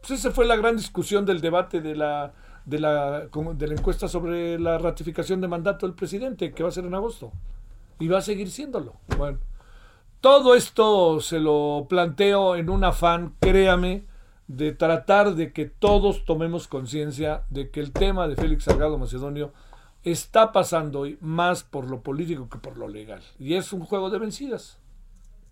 Pues 0.00 0.20
esa 0.20 0.30
fue 0.30 0.44
la 0.44 0.56
gran 0.56 0.76
discusión 0.76 1.24
del 1.24 1.40
debate 1.40 1.80
de 1.80 1.96
la 1.96 2.32
de 2.66 2.80
la, 2.80 3.28
de 3.28 3.66
la 3.66 3.74
encuesta 3.74 4.08
sobre 4.08 4.58
la 4.58 4.76
ratificación 4.76 5.40
de 5.40 5.48
mandato 5.48 5.86
del 5.86 5.94
presidente, 5.94 6.52
que 6.52 6.62
va 6.62 6.68
a 6.68 6.72
ser 6.72 6.84
en 6.84 6.94
agosto. 6.94 7.32
Y 7.98 8.08
va 8.08 8.18
a 8.18 8.22
seguir 8.22 8.50
siéndolo. 8.50 8.94
Bueno, 9.16 9.38
todo 10.20 10.54
esto 10.54 11.20
se 11.20 11.38
lo 11.38 11.86
planteo 11.88 12.56
en 12.56 12.68
un 12.68 12.84
afán, 12.84 13.34
créame, 13.40 14.04
de 14.48 14.72
tratar 14.72 15.34
de 15.34 15.52
que 15.52 15.66
todos 15.66 16.24
tomemos 16.24 16.68
conciencia 16.68 17.44
de 17.50 17.70
que 17.70 17.80
el 17.80 17.92
tema 17.92 18.28
de 18.28 18.36
Félix 18.36 18.64
Salgado 18.64 18.98
Macedonio 18.98 19.52
está 20.02 20.52
pasando 20.52 21.00
hoy 21.00 21.18
más 21.20 21.64
por 21.64 21.88
lo 21.88 22.02
político 22.02 22.48
que 22.48 22.58
por 22.58 22.76
lo 22.76 22.88
legal. 22.88 23.22
Y 23.38 23.54
es 23.54 23.72
un 23.72 23.80
juego 23.80 24.10
de 24.10 24.18
vencidas. 24.18 24.78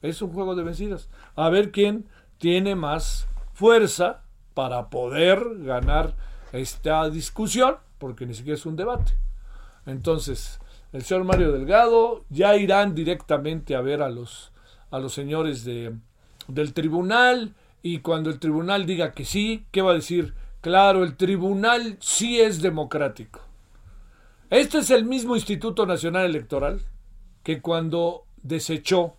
Es 0.02 0.23
un 0.23 0.33
juego 0.33 0.54
de 0.54 0.62
vencidas. 0.62 1.09
A 1.35 1.49
ver 1.49 1.73
quién 1.73 2.06
tiene 2.38 2.75
más 2.75 3.26
fuerza 3.52 4.23
para 4.54 4.90
poder 4.90 5.40
ganar 5.59 6.14
esta 6.58 7.08
discusión, 7.11 7.76
porque 7.99 8.26
ni 8.26 8.34
siquiera 8.34 8.56
es 8.56 8.66
un 8.66 8.76
debate. 8.76 9.12
Entonces, 9.87 10.61
el 10.92 11.02
señor 11.02 11.25
Mario 11.25 11.52
Delgado 11.52 12.25
ya 12.30 12.56
irán 12.56 12.94
directamente 12.94 13.75
a 13.75 13.80
ver 13.80 14.02
a 14.02 14.08
los, 14.08 14.52
a 14.90 14.99
los 14.99 15.12
señores 15.12 15.64
de, 15.64 15.94
del 16.49 16.73
tribunal 16.73 17.54
y 17.82 17.99
cuando 17.99 18.30
el 18.30 18.38
tribunal 18.38 18.87
diga 18.87 19.12
que 19.12 19.25
sí, 19.25 19.66
¿qué 19.70 19.82
va 19.82 19.90
a 19.90 19.94
decir? 19.94 20.34
Claro, 20.61 21.04
el 21.04 21.16
tribunal 21.16 21.99
sí 22.00 22.40
es 22.40 22.62
democrático. 22.62 23.40
Este 24.50 24.78
es 24.78 24.90
el 24.90 25.04
mismo 25.04 25.34
Instituto 25.34 25.84
Nacional 25.84 26.26
Electoral 26.26 26.80
que 27.42 27.61
cuando 27.61 28.25
desechó 28.42 29.16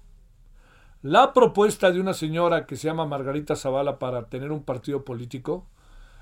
la 1.02 1.34
propuesta 1.34 1.92
de 1.92 2.00
una 2.00 2.14
señora 2.14 2.66
que 2.66 2.76
se 2.76 2.88
llama 2.88 3.06
Margarita 3.06 3.56
Zavala 3.56 4.00
para 4.00 4.28
tener 4.28 4.52
un 4.52 4.64
partido 4.64 5.04
político, 5.06 5.68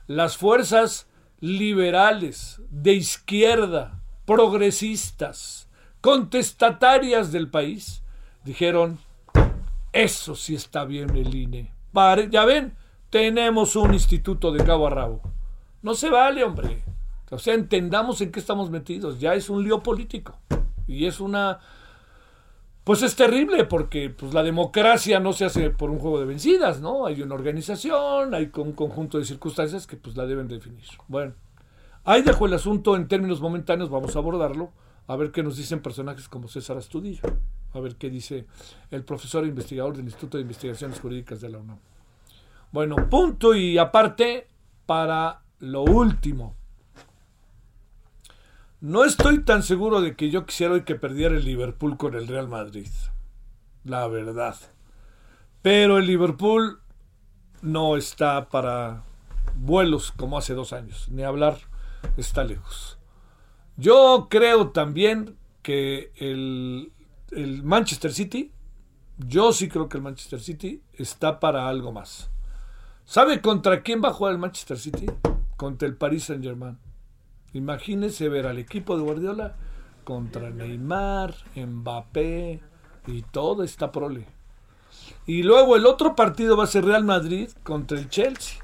las 0.08 0.38
fuerzas 0.38 1.08
liberales, 1.40 2.62
de 2.70 2.94
izquierda, 2.94 4.02
progresistas, 4.26 5.68
contestatarias 6.02 7.32
del 7.32 7.50
país, 7.50 8.04
dijeron, 8.44 9.00
eso 9.92 10.36
sí 10.36 10.56
está 10.56 10.86
bien 10.86 11.16
el 11.16 11.34
INE. 11.36 11.74
Ya 12.32 12.46
ven, 12.46 12.76
tenemos 13.10 13.76
un 13.76 13.94
instituto 13.94 14.52
de 14.52 14.64
cabo 14.64 14.88
a 14.88 14.90
rabo. 14.90 15.22
No 15.82 15.94
se 15.94 16.10
vale, 16.10 16.44
hombre. 16.44 16.84
O 17.30 17.40
sea, 17.40 17.54
entendamos 17.54 18.22
en 18.22 18.32
qué 18.32 18.40
estamos 18.40 18.70
metidos. 18.70 19.20
Ya 19.20 19.34
es 19.36 19.50
un 19.50 19.64
lío 19.64 19.84
político. 19.84 20.38
Y 20.88 21.06
es 21.06 21.20
una 21.20 21.60
pues 22.84 23.02
es 23.02 23.16
terrible 23.16 23.63
porque 23.66 24.10
pues, 24.10 24.34
la 24.34 24.44
democracia 24.44 25.20
no 25.20 25.34
se 25.34 25.46
hace 25.46 25.70
por 25.70 25.90
un 25.90 26.00
juego 26.00 26.20
de 26.20 26.25
vencidas, 26.25 26.82
¿no? 26.82 27.06
Hay 27.06 27.22
una 27.22 27.36
organización, 27.36 28.34
hay 28.34 28.52
un 28.56 28.74
conjunto 28.74 29.18
de 29.18 29.25
circunstancias 29.25 29.88
que 29.88 29.96
pues 29.96 30.18
la 30.18 30.25
deben 30.25 30.48
definir. 30.48 30.84
Bueno, 31.08 31.34
ahí 32.04 32.22
dejo 32.22 32.46
el 32.46 32.54
asunto 32.54 32.96
en 32.96 33.08
términos 33.08 33.40
momentáneos, 33.40 33.90
vamos 33.90 34.16
a 34.16 34.20
abordarlo, 34.20 34.72
a 35.08 35.16
ver 35.16 35.32
qué 35.32 35.44
nos 35.44 35.58
dicen 35.58 35.82
personajes 35.82 36.28
como 36.28 36.48
César 36.48 36.78
Astudillo, 36.78 37.24
a 37.74 37.80
ver 37.80 37.96
qué 37.96 38.10
dice 38.10 38.48
el 38.92 39.04
profesor 39.04 39.46
e 39.46 39.48
investigador 39.48 39.96
del 39.96 40.06
Instituto 40.06 40.38
de 40.38 40.44
Investigaciones 40.44 41.00
Jurídicas 41.00 41.40
de 41.40 41.50
la 41.50 41.60
UNAM. 41.60 41.80
Bueno, 42.72 42.96
punto 43.10 43.56
y 43.56 43.78
aparte 43.78 44.48
para 44.86 45.42
lo 45.60 45.84
último. 45.84 46.56
No 48.84 49.06
estoy 49.06 49.46
tan 49.46 49.63
seguro 49.63 50.02
de 50.02 50.13
que 50.18 50.30
yo 50.30 50.46
quisiera 50.46 50.74
hoy 50.74 50.84
que 50.84 50.96
perdiera 50.96 51.34
el 51.34 51.46
Liverpool 51.46 51.96
con 51.96 52.16
el 52.16 52.28
Real 52.28 52.50
Madrid. 52.50 52.90
La 53.86 54.10
verdad. 54.10 54.58
Pero 55.62 56.00
el 56.00 56.06
Liverpool 56.06 56.82
no 57.62 57.96
está 57.96 58.50
para 58.50 59.06
vuelos 59.56 60.12
como 60.12 60.38
hace 60.38 60.54
dos 60.54 60.74
años. 60.74 61.08
Ni 61.08 61.24
hablar, 61.24 61.60
está 62.18 62.44
lejos. 62.44 63.00
Yo 63.78 64.28
creo 64.30 64.72
también 64.72 65.38
que 65.62 66.12
el, 66.18 66.92
el 67.32 67.63
Manchester 67.63 68.12
City, 68.12 68.52
yo 69.18 69.54
sí 69.54 69.70
creo 69.70 69.88
que 69.88 69.96
el 69.96 70.04
Manchester 70.04 70.42
City 70.42 70.84
está 70.92 71.40
para 71.40 71.70
algo 71.70 71.94
más. 71.94 72.30
¿Sabe 73.06 73.40
contra 73.40 73.82
quién 73.82 74.04
va 74.04 74.10
a 74.10 74.13
jugar 74.13 74.34
el 74.34 74.40
Manchester 74.40 74.78
City? 74.78 75.06
Contra 75.56 75.88
el 75.88 75.96
Paris 75.96 76.25
Saint 76.25 76.44
Germain. 76.44 76.78
Imagínense 77.54 78.30
ver 78.30 78.48
al 78.48 78.58
equipo 78.58 78.98
de 78.98 79.04
Guardiola 79.04 79.56
contra 80.04 80.50
Neymar, 80.50 81.34
Mbappé 81.56 82.62
y 83.08 83.22
toda 83.24 83.66
esta 83.66 83.92
prole. 83.92 84.26
Y 85.26 85.44
luego 85.44 85.76
el 85.76 85.86
otro 85.86 86.16
partido 86.16 86.58
va 86.58 86.66
a 86.66 86.68
ser 86.68 86.86
Real 86.86 87.04
Madrid 87.04 87.50
contra 87.64 87.98
el 87.98 88.10
Chelsea. 88.10 88.60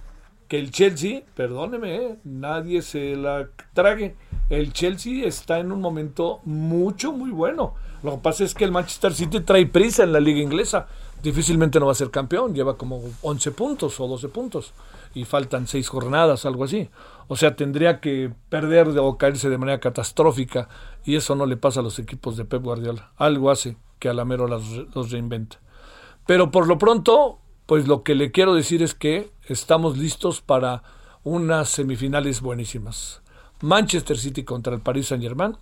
Que 0.48 0.58
el 0.58 0.72
Chelsea, 0.72 1.22
perdóneme, 1.36 1.96
eh, 1.96 2.20
nadie 2.24 2.82
se 2.82 3.16
la 3.16 3.50
trague. 3.74 4.16
El 4.50 4.74
Chelsea 4.74 5.28
está 5.28 5.60
en 5.60 5.72
un 5.72 5.80
momento 5.80 6.40
mucho, 6.44 7.12
muy 7.12 7.30
bueno. 7.30 7.76
Lo 8.02 8.14
que 8.14 8.18
pasa 8.18 8.44
es 8.44 8.56
que 8.56 8.64
el 8.64 8.72
Manchester 8.72 9.14
City 9.14 9.42
trae 9.42 9.68
prisa 9.68 10.04
en 10.04 10.12
la 10.12 10.20
liga 10.20 10.40
inglesa. 10.40 10.88
Difícilmente 11.22 11.80
no 11.80 11.86
va 11.86 11.92
a 11.92 11.96
ser 11.96 12.10
campeón. 12.10 12.56
Lleva 12.56 12.78
como 12.78 13.02
11 13.22 13.52
puntos 13.52 14.00
o 14.00 14.08
12 14.08 14.30
puntos. 14.30 14.74
Y 15.14 15.26
faltan 15.26 15.68
6 15.68 15.88
jornadas, 15.88 16.46
algo 16.46 16.64
así. 16.64 16.90
O 17.30 17.38
sea, 17.38 17.56
tendría 17.56 18.02
que 18.02 18.34
perder 18.50 18.90
o 18.98 19.18
caerse 19.18 19.50
de 19.50 19.60
manera 19.60 19.80
catastrófica. 19.80 20.68
Y 21.06 21.16
eso 21.16 21.36
no 21.36 21.46
le 21.46 21.58
pasa 21.58 21.80
a 21.80 21.84
los 21.84 22.00
equipos 22.00 22.36
de 22.36 22.44
Pep 22.44 22.64
Guardiola. 22.64 23.12
Algo 23.18 23.52
hace 23.52 23.78
que 24.00 24.10
a 24.10 24.14
la 24.14 24.26
mero 24.26 24.48
los 24.48 25.12
reinventa. 25.12 25.60
Pero 26.26 26.50
por 26.50 26.68
lo 26.68 26.80
pronto, 26.80 27.40
pues 27.68 27.88
lo 27.88 28.02
que 28.02 28.16
le 28.16 28.32
quiero 28.32 28.56
decir 28.56 28.82
es 28.82 28.96
que 28.96 29.32
estamos 29.48 29.98
listos 29.98 30.42
para 30.42 30.82
unas 31.24 31.70
semifinales 31.70 32.42
buenísimas. 32.42 33.22
Manchester 33.62 34.18
City 34.18 34.44
contra 34.44 34.74
el 34.74 34.82
Paris 34.82 35.08
Saint 35.08 35.24
Germain. 35.24 35.56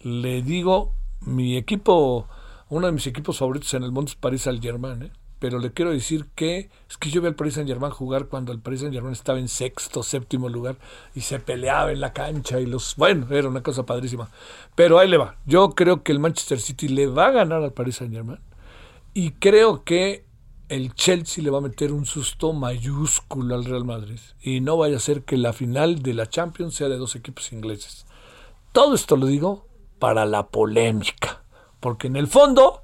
Le 0.00 0.42
digo, 0.42 0.92
mi 1.20 1.56
equipo, 1.56 2.28
uno 2.68 2.86
de 2.86 2.92
mis 2.92 3.06
equipos 3.06 3.38
favoritos 3.38 3.72
en 3.72 3.82
el 3.82 3.92
mundo 3.92 4.10
es 4.10 4.16
Paris 4.16 4.42
Saint 4.42 4.62
Germain, 4.62 5.04
¿eh? 5.04 5.12
Pero 5.40 5.58
le 5.58 5.72
quiero 5.72 5.90
decir 5.90 6.26
que 6.34 6.68
es 6.88 6.98
que 6.98 7.10
yo 7.10 7.22
vi 7.22 7.26
al 7.26 7.34
Paris 7.34 7.54
Saint 7.54 7.68
Germain 7.68 7.90
jugar 7.90 8.26
cuando 8.26 8.52
el 8.52 8.60
Paris 8.60 8.80
Saint 8.80 8.94
Germain 8.94 9.14
estaba 9.14 9.38
en 9.38 9.48
sexto, 9.48 10.02
séptimo 10.02 10.50
lugar 10.50 10.76
y 11.14 11.22
se 11.22 11.40
peleaba 11.40 11.90
en 11.90 12.00
la 12.00 12.12
cancha 12.12 12.60
y 12.60 12.66
los, 12.66 12.94
bueno, 12.96 13.26
era 13.30 13.48
una 13.48 13.62
cosa 13.62 13.84
padrísima. 13.84 14.28
Pero 14.74 14.98
ahí 14.98 15.08
le 15.08 15.16
va. 15.16 15.36
Yo 15.46 15.70
creo 15.70 16.02
que 16.02 16.12
el 16.12 16.20
Manchester 16.20 16.60
City 16.60 16.88
le 16.88 17.06
va 17.06 17.28
a 17.28 17.30
ganar 17.30 17.62
al 17.62 17.72
Paris 17.72 17.96
Saint 17.96 18.12
Germain 18.12 18.38
y 19.14 19.32
creo 19.32 19.82
que 19.82 20.26
el 20.68 20.94
Chelsea 20.94 21.42
le 21.42 21.50
va 21.50 21.58
a 21.58 21.62
meter 21.62 21.90
un 21.90 22.04
susto 22.04 22.52
mayúsculo 22.52 23.54
al 23.54 23.64
Real 23.64 23.86
Madrid. 23.86 24.20
Y 24.42 24.60
no 24.60 24.76
vaya 24.76 24.98
a 24.98 25.00
ser 25.00 25.22
que 25.22 25.38
la 25.38 25.54
final 25.54 26.02
de 26.02 26.12
la 26.12 26.28
Champions 26.28 26.74
sea 26.74 26.88
de 26.88 26.98
dos 26.98 27.16
equipos 27.16 27.50
ingleses. 27.52 28.06
Todo 28.72 28.94
esto 28.94 29.16
lo 29.16 29.26
digo 29.26 29.66
para 29.98 30.26
la 30.26 30.48
polémica. 30.48 31.42
Porque 31.80 32.08
en 32.08 32.16
el 32.16 32.26
fondo, 32.26 32.82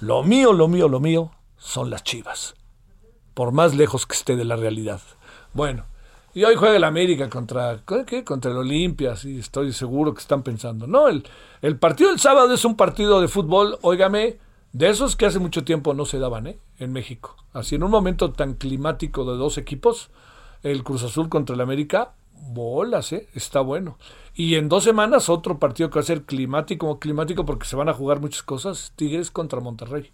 lo 0.00 0.22
mío, 0.22 0.52
lo 0.52 0.68
mío, 0.68 0.86
lo 0.86 1.00
mío 1.00 1.32
son 1.58 1.90
las 1.90 2.04
chivas. 2.04 2.54
Por 3.34 3.52
más 3.52 3.74
lejos 3.74 4.06
que 4.06 4.14
esté 4.14 4.36
de 4.36 4.44
la 4.44 4.56
realidad. 4.56 5.00
Bueno, 5.52 5.86
y 6.34 6.44
hoy 6.44 6.56
juega 6.56 6.76
el 6.76 6.84
América 6.84 7.28
contra, 7.28 7.82
contra 8.24 8.50
el 8.50 8.58
Olimpia, 8.58 9.16
sí, 9.16 9.38
estoy 9.38 9.72
seguro 9.72 10.14
que 10.14 10.20
están 10.20 10.42
pensando. 10.42 10.86
No, 10.86 11.08
el, 11.08 11.24
el 11.62 11.78
partido 11.78 12.10
del 12.10 12.20
sábado 12.20 12.52
es 12.54 12.64
un 12.64 12.76
partido 12.76 13.20
de 13.20 13.28
fútbol, 13.28 13.78
óigame, 13.82 14.38
de 14.72 14.88
esos 14.88 15.16
que 15.16 15.26
hace 15.26 15.38
mucho 15.38 15.64
tiempo 15.64 15.94
no 15.94 16.04
se 16.04 16.18
daban 16.18 16.46
¿eh? 16.46 16.58
en 16.78 16.92
México. 16.92 17.36
Así 17.52 17.74
en 17.74 17.82
un 17.82 17.90
momento 17.90 18.32
tan 18.32 18.54
climático 18.54 19.24
de 19.24 19.36
dos 19.36 19.58
equipos, 19.58 20.10
el 20.62 20.84
Cruz 20.84 21.02
Azul 21.02 21.28
contra 21.28 21.54
el 21.54 21.60
América, 21.60 22.12
bolas, 22.32 23.12
¿eh? 23.12 23.28
está 23.34 23.60
bueno. 23.60 23.98
Y 24.34 24.56
en 24.56 24.68
dos 24.68 24.84
semanas 24.84 25.28
otro 25.28 25.58
partido 25.58 25.90
que 25.90 25.98
va 25.98 26.02
a 26.02 26.04
ser 26.04 26.22
climático, 26.22 26.98
climático 26.98 27.44
porque 27.44 27.66
se 27.66 27.76
van 27.76 27.88
a 27.88 27.94
jugar 27.94 28.20
muchas 28.20 28.42
cosas, 28.42 28.92
Tigres 28.94 29.30
contra 29.30 29.60
Monterrey. 29.60 30.12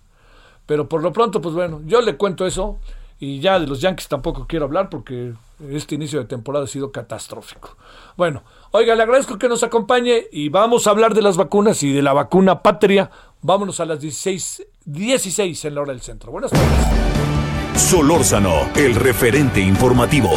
Pero 0.66 0.88
por 0.88 1.02
lo 1.02 1.12
pronto, 1.12 1.40
pues 1.40 1.54
bueno, 1.54 1.80
yo 1.84 2.00
le 2.00 2.16
cuento 2.16 2.46
eso 2.46 2.78
y 3.18 3.40
ya 3.40 3.58
de 3.58 3.66
los 3.66 3.80
Yankees 3.80 4.08
tampoco 4.08 4.46
quiero 4.46 4.64
hablar 4.64 4.88
porque 4.90 5.34
este 5.70 5.94
inicio 5.94 6.18
de 6.18 6.26
temporada 6.26 6.64
ha 6.64 6.68
sido 6.68 6.90
catastrófico. 6.90 7.76
Bueno, 8.16 8.42
oiga, 8.70 8.94
le 8.94 9.02
agradezco 9.02 9.38
que 9.38 9.48
nos 9.48 9.62
acompañe 9.62 10.24
y 10.32 10.48
vamos 10.48 10.86
a 10.86 10.90
hablar 10.90 11.14
de 11.14 11.22
las 11.22 11.36
vacunas 11.36 11.82
y 11.82 11.92
de 11.92 12.02
la 12.02 12.12
vacuna 12.12 12.62
patria. 12.62 13.10
Vámonos 13.42 13.80
a 13.80 13.84
las 13.84 14.00
16, 14.00 14.66
16 14.84 15.64
en 15.64 15.74
la 15.74 15.82
hora 15.82 15.92
del 15.92 16.00
centro. 16.00 16.32
Buenas 16.32 16.50
tardes. 16.50 17.80
Solórzano, 17.80 18.70
el 18.74 18.94
referente 18.94 19.60
informativo. 19.60 20.30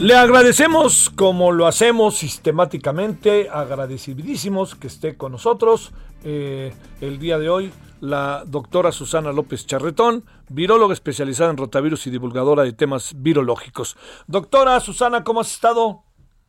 Le 0.00 0.14
agradecemos 0.14 1.10
como 1.10 1.52
lo 1.52 1.66
hacemos 1.66 2.16
sistemáticamente, 2.16 3.50
agradecidísimos 3.50 4.74
que 4.74 4.86
esté 4.86 5.18
con 5.18 5.32
nosotros 5.32 5.92
eh, 6.24 6.72
el 7.02 7.18
día 7.18 7.38
de 7.38 7.50
hoy 7.50 7.70
la 8.00 8.44
doctora 8.46 8.92
Susana 8.92 9.30
López 9.30 9.66
Charretón, 9.66 10.24
viróloga 10.48 10.94
especializada 10.94 11.50
en 11.50 11.58
rotavirus 11.58 12.06
y 12.06 12.10
divulgadora 12.10 12.62
de 12.62 12.72
temas 12.72 13.12
virológicos. 13.14 13.98
Doctora 14.26 14.80
Susana, 14.80 15.22
¿cómo 15.22 15.42
has 15.42 15.52
estado? 15.52 16.02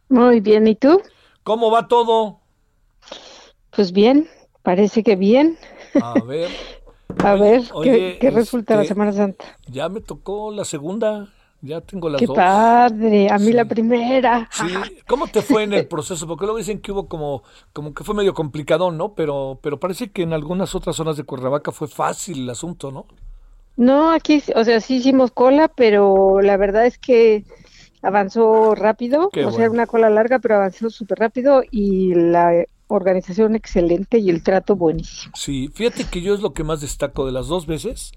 Muy 0.08 0.40
bien, 0.40 0.66
¿y 0.66 0.76
tú? 0.76 1.02
¿Cómo 1.44 1.70
va 1.72 1.90
todo? 1.90 2.40
Pues 3.72 3.92
bien, 3.92 4.30
parece 4.64 5.04
que 5.04 5.18
bien. 5.18 5.58
A 6.02 6.14
ver. 6.26 6.50
A 7.18 7.36
ver, 7.36 7.64
¿qué, 7.84 8.32
resulta 8.34 8.76
la 8.76 8.84
este, 8.84 8.94
Semana 8.94 9.12
Santa? 9.12 9.44
Ya 9.68 9.90
me 9.90 10.00
tocó 10.00 10.50
la 10.54 10.64
segunda. 10.64 11.28
Ya 11.62 11.80
tengo 11.82 12.10
las 12.10 12.20
Qué 12.20 12.26
dos. 12.26 12.36
padre, 12.36 13.30
a 13.30 13.38
mí 13.38 13.52
la 13.54 13.66
primera. 13.66 14.50
Sí. 14.52 14.64
¿Cómo 15.08 15.28
te 15.28 15.42
fue 15.42 15.64
en 15.64 15.74
el 15.74 15.88
proceso? 15.88 16.28
Porque 16.28 16.46
luego 16.46 16.58
dicen 16.58 16.80
que 16.80 16.92
hubo 16.92 17.08
como, 17.08 17.44
como 17.72 17.94
que 17.94 18.04
fue 18.04 18.16
medio 18.16 18.34
complicado, 18.34 18.92
¿no? 18.92 19.14
Pero, 19.14 19.60
pero 19.62 19.80
parece 19.80 20.10
que 20.10 20.24
en 20.24 20.34
algunas 20.34 20.74
otras 20.74 20.96
zonas 20.96 21.18
de 21.18 21.24
Cuernavaca 21.24 21.72
fue 21.72 21.88
fácil 21.88 22.42
el 22.44 22.50
asunto, 22.50 22.92
¿no? 22.92 23.06
No, 23.78 24.12
aquí, 24.12 24.42
o 24.56 24.64
sea, 24.64 24.82
sí 24.82 24.96
hicimos 24.96 25.32
cola, 25.32 25.68
pero 25.68 26.42
la 26.42 26.58
verdad 26.58 26.86
es 26.86 26.98
que 26.98 27.46
avanzó 28.02 28.76
rápido. 28.76 29.30
o 29.46 29.52
sea, 29.52 29.70
una 29.70 29.86
cola 29.88 30.10
larga, 30.10 30.40
pero 30.40 30.56
avanzó 30.56 30.90
súper 30.90 31.20
rápido 31.20 31.64
y 31.70 32.14
la 32.16 32.66
organización 32.88 33.56
excelente 33.56 34.18
y 34.18 34.30
el 34.30 34.44
trato 34.44 34.76
buenísimo. 34.76 35.34
Sí, 35.36 35.70
fíjate 35.74 36.06
que 36.06 36.22
yo 36.22 36.34
es 36.34 36.42
lo 36.42 36.54
que 36.54 36.64
más 36.64 36.82
destaco 36.82 37.26
de 37.26 37.32
las 37.32 37.48
dos 37.48 37.66
veces 37.66 38.12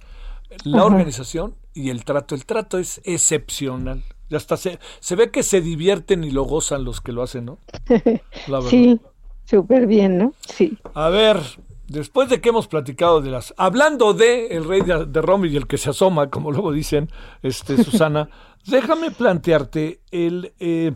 la 0.65 0.85
organización 0.85 1.57
y 1.75 1.91
el 1.91 2.05
trato. 2.05 2.35
El 2.35 2.47
trato 2.47 2.79
es 2.79 3.01
excepcional. 3.05 4.03
Ya 4.31 4.39
está, 4.39 4.57
se, 4.57 4.79
se 5.01 5.17
ve 5.17 5.31
que 5.31 5.43
se 5.43 5.61
divierten 5.61 6.25
y 6.25 6.31
lo 6.31 6.45
gozan 6.45 6.85
los 6.85 7.01
que 7.01 7.13
lo 7.13 7.23
hacen, 7.23 7.45
¿no? 7.45 7.59
sí, 8.71 9.01
súper 9.45 9.87
bien, 9.87 10.19
¿no? 10.19 10.35
Sí. 10.49 10.79
A 10.95 11.09
ver, 11.11 11.41
después 11.89 12.29
de 12.29 12.41
que 12.41 12.49
hemos 12.49 12.67
platicado 12.67 13.21
de 13.21 13.31
las... 13.31 13.55
Hablando 13.57 14.15
de 14.15 14.49
el 14.49 14.65
rey 14.65 14.81
de, 14.81 15.07
de 15.07 15.49
y 15.49 15.57
el 15.57 15.67
que 15.67 15.79
se 15.79 15.91
asoma, 15.91 16.31
como 16.31 16.51
luego 16.51 16.73
dicen, 16.73 17.11
este 17.43 17.77
Susana, 17.85 18.29
déjame 18.67 19.11
plantearte 19.11 20.01
el... 20.11 20.53
Eh, 20.59 20.93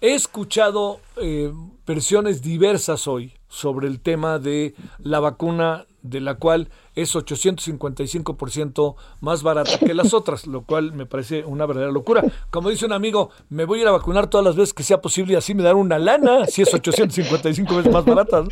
he 0.00 0.14
escuchado 0.14 1.00
eh, 1.16 1.52
versiones 1.86 2.42
diversas 2.42 3.06
hoy 3.06 3.34
sobre 3.48 3.86
el 3.86 4.00
tema 4.00 4.40
de 4.40 4.74
la 4.98 5.20
vacuna 5.20 5.86
de 6.02 6.20
la 6.20 6.34
cual 6.34 6.68
es 6.94 7.14
855% 7.14 8.94
más 9.20 9.42
barata 9.42 9.78
que 9.78 9.94
las 9.94 10.14
otras, 10.14 10.46
lo 10.46 10.62
cual 10.62 10.92
me 10.92 11.06
parece 11.06 11.44
una 11.44 11.66
verdadera 11.66 11.92
locura. 11.92 12.22
Como 12.50 12.70
dice 12.70 12.86
un 12.86 12.92
amigo, 12.92 13.30
me 13.48 13.64
voy 13.64 13.80
a 13.80 13.82
ir 13.82 13.88
a 13.88 13.92
vacunar 13.92 14.28
todas 14.28 14.44
las 14.44 14.56
veces 14.56 14.74
que 14.74 14.82
sea 14.82 15.00
posible 15.00 15.34
y 15.34 15.36
así 15.36 15.54
me 15.54 15.62
dar 15.62 15.76
una 15.76 15.98
lana, 15.98 16.46
si 16.46 16.62
es 16.62 16.72
855 16.72 17.76
veces 17.76 17.92
más 17.92 18.04
barata. 18.04 18.44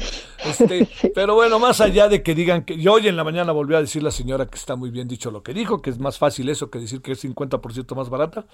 Este, 0.44 0.88
pero 1.14 1.34
bueno, 1.34 1.58
más 1.58 1.80
allá 1.80 2.08
de 2.08 2.22
que 2.22 2.34
digan 2.34 2.64
que 2.64 2.78
yo 2.78 2.94
hoy 2.94 3.08
en 3.08 3.16
la 3.16 3.24
mañana 3.24 3.52
volvió 3.52 3.76
a 3.76 3.80
decir 3.80 4.02
la 4.02 4.10
señora 4.10 4.46
que 4.46 4.56
está 4.56 4.76
muy 4.76 4.90
bien 4.90 5.08
dicho 5.08 5.30
lo 5.30 5.42
que 5.42 5.54
dijo, 5.54 5.82
que 5.82 5.90
es 5.90 5.98
más 5.98 6.18
fácil 6.18 6.48
eso 6.48 6.70
que 6.70 6.78
decir 6.78 7.02
que 7.02 7.12
es 7.12 7.24
50% 7.24 7.94
más 7.94 8.08
barata. 8.08 8.46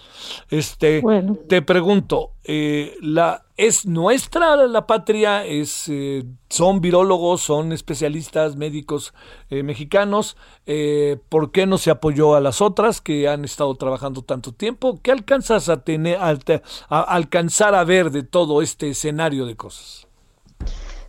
Este, 0.51 1.03
te 1.49 1.63
pregunto, 1.63 2.33
eh, 2.45 2.97
la 3.01 3.46
es 3.57 3.87
nuestra 3.87 4.57
la 4.57 4.87
patria, 4.87 5.45
es 5.45 5.89
eh, 5.89 6.25
son 6.51 6.81
virólogos, 6.81 7.41
son 7.41 7.73
especialistas 7.73 8.57
médicos 8.57 9.15
eh, 9.51 9.63
mexicanos, 9.63 10.37
eh, 10.67 11.19
¿por 11.29 11.53
qué 11.53 11.67
no 11.67 11.79
se 11.79 11.91
apoyó 11.91 12.35
a 12.35 12.41
las 12.41 12.61
otras 12.61 13.01
que 13.01 13.29
han 13.29 13.45
estado 13.45 13.75
trabajando 13.77 14.23
tanto 14.23 14.53
tiempo? 14.53 15.01
¿Qué 15.03 15.11
alcanzas 15.11 15.69
a 15.69 15.83
tener, 15.83 16.19
a, 16.19 17.01
alcanzar 17.01 17.75
a 17.75 17.85
ver 17.85 18.11
de 18.11 18.23
todo 18.23 18.61
este 18.61 18.91
escenario 18.91 19.47
de 19.47 19.57
cosas? 19.57 20.07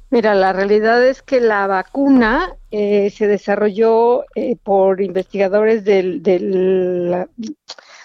Mira, 0.09 0.33
la 0.35 0.53
realidad 0.53 1.05
es 1.05 1.21
que 1.21 1.41
la 1.41 1.67
vacuna 1.67 2.55
eh, 2.71 3.09
se 3.09 3.27
desarrolló 3.27 4.23
por 4.63 5.01
investigadores 5.01 5.83
del, 5.83 6.23
de 6.23 7.27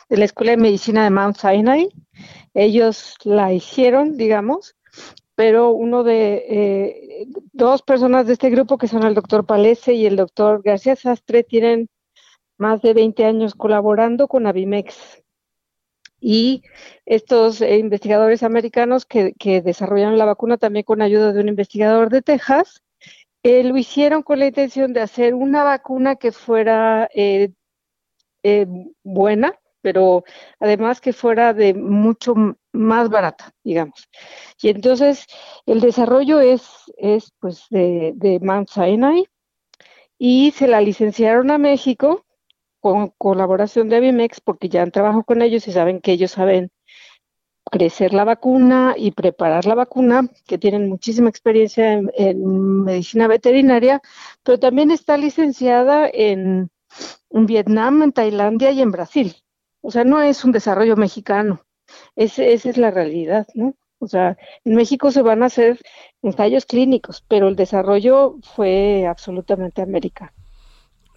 la 0.08 0.24
Escuela 0.24 0.50
de 0.50 0.56
Medicina 0.56 1.04
de 1.04 1.10
Mount 1.10 1.36
Sinai. 1.36 1.88
Ellos 2.54 3.16
la 3.24 3.52
hicieron, 3.52 4.16
digamos, 4.16 4.76
pero 5.34 5.70
uno 5.70 6.04
de 6.04 6.44
eh, 6.48 7.26
dos 7.52 7.82
personas 7.82 8.26
de 8.26 8.34
este 8.34 8.50
grupo, 8.50 8.78
que 8.78 8.88
son 8.88 9.04
el 9.04 9.14
doctor 9.14 9.46
Palese 9.46 9.94
y 9.94 10.06
el 10.06 10.16
doctor 10.16 10.62
García 10.62 10.96
Sastre, 10.96 11.42
tienen 11.42 11.88
más 12.58 12.82
de 12.82 12.94
20 12.94 13.24
años 13.24 13.54
colaborando 13.54 14.28
con 14.28 14.46
Avimex. 14.46 15.22
Y 16.20 16.62
estos 17.06 17.60
eh, 17.60 17.78
investigadores 17.78 18.42
americanos 18.42 19.06
que, 19.06 19.32
que, 19.38 19.62
desarrollaron 19.62 20.18
la 20.18 20.26
vacuna 20.26 20.58
también 20.58 20.84
con 20.84 21.02
ayuda 21.02 21.32
de 21.32 21.40
un 21.40 21.48
investigador 21.48 22.10
de 22.10 22.22
Texas, 22.22 22.82
eh, 23.42 23.64
lo 23.64 23.76
hicieron 23.76 24.22
con 24.22 24.38
la 24.38 24.46
intención 24.46 24.92
de 24.92 25.00
hacer 25.00 25.34
una 25.34 25.64
vacuna 25.64 26.16
que 26.16 26.30
fuera 26.30 27.08
buena, 29.02 29.58
pero 29.82 30.24
además 30.60 31.00
que 31.00 31.12
fuera 31.12 31.52
de 31.52 31.74
mucho 31.74 32.34
más 32.72 33.10
barata, 33.10 33.52
digamos. 33.64 34.08
Y 34.62 34.68
entonces 34.70 35.26
el 35.66 35.80
desarrollo 35.80 36.40
es, 36.40 36.62
es 36.96 37.32
pues 37.40 37.66
de, 37.70 38.12
de 38.16 38.40
Mount 38.40 38.68
Sinai 38.70 39.26
y 40.18 40.52
se 40.52 40.68
la 40.68 40.80
licenciaron 40.80 41.50
a 41.50 41.58
México 41.58 42.24
con 42.80 43.10
colaboración 43.18 43.88
de 43.88 43.96
Avimex 43.96 44.40
porque 44.40 44.68
ya 44.68 44.82
han 44.82 44.90
trabajado 44.90 45.24
con 45.24 45.42
ellos 45.42 45.68
y 45.68 45.72
saben 45.72 46.00
que 46.00 46.12
ellos 46.12 46.32
saben 46.32 46.70
crecer 47.70 48.12
la 48.12 48.24
vacuna 48.24 48.94
y 48.96 49.12
preparar 49.12 49.66
la 49.66 49.74
vacuna, 49.74 50.28
que 50.46 50.58
tienen 50.58 50.88
muchísima 50.88 51.30
experiencia 51.30 51.94
en, 51.94 52.84
medicina 52.84 53.28
veterinaria, 53.28 54.02
pero 54.42 54.58
también 54.58 54.90
está 54.90 55.16
licenciada 55.16 56.08
en, 56.12 56.70
Vietnam, 57.30 58.02
en 58.02 58.12
Tailandia 58.12 58.72
y 58.72 58.82
en 58.82 58.90
Brasil. 58.90 59.36
O 59.82 59.90
sea, 59.90 60.04
no 60.04 60.22
es 60.22 60.44
un 60.44 60.52
desarrollo 60.52 60.96
mexicano, 60.96 61.64
esa 62.16 62.44
es 62.44 62.76
la 62.76 62.90
realidad, 62.90 63.46
¿no? 63.54 63.74
O 63.98 64.08
sea, 64.08 64.36
en 64.64 64.74
México 64.74 65.12
se 65.12 65.22
van 65.22 65.42
a 65.42 65.46
hacer 65.46 65.78
ensayos 66.22 66.66
clínicos, 66.66 67.24
pero 67.28 67.48
el 67.48 67.54
desarrollo 67.54 68.36
fue 68.56 69.06
absolutamente 69.06 69.80
americano. 69.80 70.32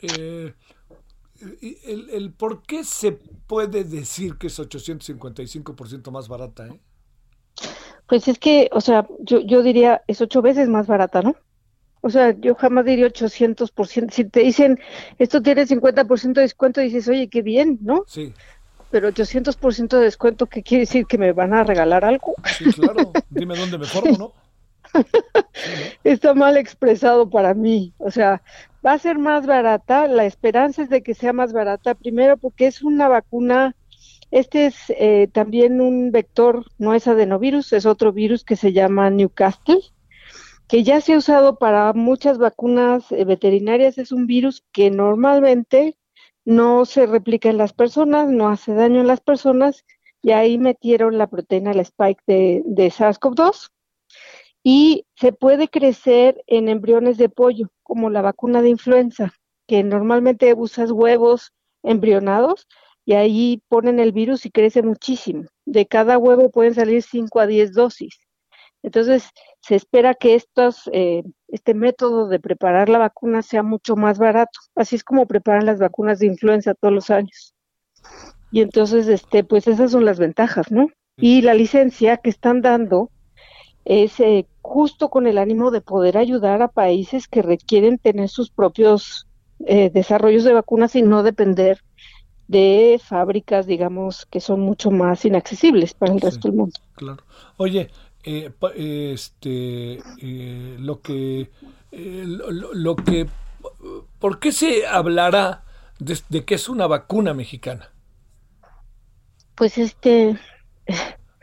Eh, 0.01 0.54
el, 1.84 2.10
el, 2.12 2.34
por 2.34 2.62
qué 2.62 2.84
se 2.84 3.13
puede 3.47 3.84
decir 3.84 4.38
que 4.38 4.47
es 4.47 4.60
855% 4.60 6.12
más 6.12 6.28
barata, 6.28 6.67
¿eh? 6.67 6.80
Pues 8.08 8.28
es 8.28 8.38
que, 8.38 8.69
o 8.71 8.82
sea, 8.82 9.08
yo, 9.19 9.39
yo 9.39 9.63
diría, 9.63 10.04
es 10.06 10.21
ocho 10.21 10.43
veces 10.43 10.69
más 10.69 10.86
barata, 10.86 11.23
¿no? 11.23 11.36
O 12.01 12.12
sea, 12.12 12.39
yo 12.39 12.54
jamás 12.54 12.86
diría 12.86 13.08
800%. 13.08 14.12
Si 14.12 14.25
te 14.25 14.41
dicen, 14.41 14.80
esto 15.17 15.41
tiene 15.41 15.65
50% 15.65 16.34
de 16.34 16.41
descuento, 16.41 16.82
dices, 16.82 17.08
oye, 17.08 17.30
qué 17.30 17.41
bien, 17.41 17.80
¿no? 17.82 18.04
Sí. 18.06 18.32
Pero 18.95 19.10
800% 19.10 19.89
de 19.97 20.05
descuento, 20.05 20.45
¿qué 20.45 20.63
quiere 20.63 20.84
decir? 20.84 21.05
¿Que 21.05 21.17
me 21.17 21.34
van 21.34 21.53
a 21.53 21.65
regalar 21.65 22.05
algo? 22.05 22.34
Sí, 22.58 22.63
claro. 22.71 23.12
Dime 23.29 23.53
dónde 23.53 23.77
me 23.77 23.86
formo, 23.86 24.17
¿no? 24.17 24.34
Está 26.05 26.34
mal 26.34 26.55
expresado 26.55 27.29
para 27.29 27.53
mí. 27.53 27.93
O 27.97 28.10
sea, 28.10 28.41
va 28.86 28.93
a 28.93 28.97
ser 28.97 29.17
más 29.17 29.47
barata. 29.47 30.08
La 30.08 30.23
esperanza 30.23 30.81
es 30.81 30.89
de 30.89 31.03
que 31.03 31.13
sea 31.13 31.34
más 31.34 31.51
barata, 31.51 31.93
primero 31.93 32.38
porque 32.38 32.67
es 32.67 32.84
una 32.84 33.10
vacuna. 33.10 33.75
Este 34.31 34.67
es 34.67 34.77
eh, 34.88 35.27
también 35.29 35.81
un 35.81 36.13
vector, 36.13 36.63
no 36.77 36.93
es 36.93 37.05
adenovirus, 37.05 37.73
es 37.73 37.86
otro 37.86 38.13
virus 38.13 38.45
que 38.45 38.55
se 38.55 38.71
llama 38.71 39.10
Newcastle, 39.10 39.81
que 40.69 40.84
ya 40.84 41.01
se 41.01 41.15
ha 41.15 41.17
usado 41.17 41.58
para 41.58 41.91
muchas 41.91 42.38
vacunas 42.38 43.12
eh, 43.12 43.25
veterinarias. 43.25 43.97
Es 43.97 44.13
un 44.13 44.25
virus 44.25 44.63
que 44.71 44.89
normalmente 44.89 45.97
no 46.45 46.86
se 46.86 47.05
replica 47.05 47.49
en 47.49 47.58
las 47.58 47.73
personas, 47.73 48.29
no 48.29 48.47
hace 48.47 48.73
daño 48.73 49.01
en 49.01 49.08
las 49.08 49.19
personas, 49.19 49.84
y 50.21 50.31
ahí 50.31 50.58
metieron 50.58 51.17
la 51.17 51.27
proteína, 51.27 51.73
la 51.73 51.84
spike 51.84 52.21
de, 52.25 52.63
de 52.65 52.88
SARS-CoV-2 52.88 53.69
y 54.63 55.05
se 55.15 55.31
puede 55.31 55.67
crecer 55.67 56.43
en 56.47 56.69
embriones 56.69 57.19
de 57.19 57.29
pollo, 57.29 57.69
como 57.84 58.10
la 58.10 58.23
vacuna 58.23 58.63
de 58.63 58.69
influenza, 58.69 59.31
que 59.67 59.84
normalmente 59.84 60.55
usas 60.55 60.89
huevos 60.89 61.53
embrionados 61.84 62.67
y 63.05 63.13
ahí 63.13 63.62
ponen 63.67 63.99
el 63.99 64.12
virus 64.12 64.47
y 64.47 64.49
crece 64.49 64.81
muchísimo. 64.81 65.43
De 65.65 65.86
cada 65.86 66.17
huevo 66.17 66.49
pueden 66.49 66.73
salir 66.73 67.03
5 67.03 67.39
a 67.39 67.45
10 67.45 67.73
dosis. 67.73 68.17
Entonces, 68.81 69.29
se 69.65 69.73
espera 69.73 70.13
que 70.13 70.36
estos, 70.36 70.88
eh, 70.93 71.23
este 71.47 71.73
método 71.73 72.28
de 72.28 72.39
preparar 72.39 72.88
la 72.88 72.99
vacuna 72.99 73.41
sea 73.41 73.63
mucho 73.63 73.95
más 73.95 74.19
barato. 74.19 74.60
Así 74.75 74.95
es 74.95 75.04
como 75.04 75.25
preparan 75.25 75.65
las 75.65 75.80
vacunas 75.80 76.19
de 76.19 76.28
influenza 76.28 76.75
todos 76.75 76.93
los 76.93 77.10
años. 77.10 77.56
Y 78.51 78.62
entonces, 78.62 79.08
este, 79.08 79.43
pues 79.43 79.67
esas 79.67 79.89
son 79.89 80.06
las 80.06 80.19
ventajas, 80.19 80.71
¿no? 80.71 80.91
Y 81.17 81.41
la 81.41 81.56
licencia 81.56 82.17
que 82.17 82.30
están 82.30 82.62
dando 82.62 83.10
es 83.86 84.19
eh, 84.19 84.45
justo 84.62 85.10
con 85.10 85.25
el 85.25 85.39
ánimo 85.39 85.71
de 85.71 85.82
poder 85.82 86.19
ayudar 86.19 86.62
a 86.62 86.67
países 86.67 87.28
que 87.28 87.41
requieren 87.41 87.97
tener 87.97 88.30
sus 88.30 88.51
propios 88.51 89.28
eh, 89.65 89.89
desarrollos 89.91 90.43
de 90.43 90.54
vacunas 90.54 90.95
y 90.95 91.01
no 91.01 91.23
depender 91.23 91.82
de 92.47 93.01
fábricas, 93.04 93.65
digamos, 93.65 94.28
que 94.28 94.41
son 94.41 94.60
mucho 94.60 94.91
más 94.91 95.25
inaccesibles 95.25 95.95
para 95.95 96.13
el 96.13 96.21
resto 96.21 96.49
del 96.49 96.58
mundo. 96.58 96.80
Claro. 96.93 97.23
Oye, 97.58 97.89
eh, 98.25 98.51
este, 99.13 99.99
lo 100.79 101.01
que, 101.01 101.49
lo, 101.91 102.95
que, 102.95 103.27
¿por 104.19 104.39
qué 104.39 104.51
se 104.51 104.88
hablará 104.88 105.63
de, 105.99 106.17
de 106.29 106.45
que 106.45 106.55
es 106.55 106.67
una 106.69 106.88
vacuna 106.88 107.33
mexicana? 107.33 107.91
Pues 109.55 109.77
este, 109.77 110.38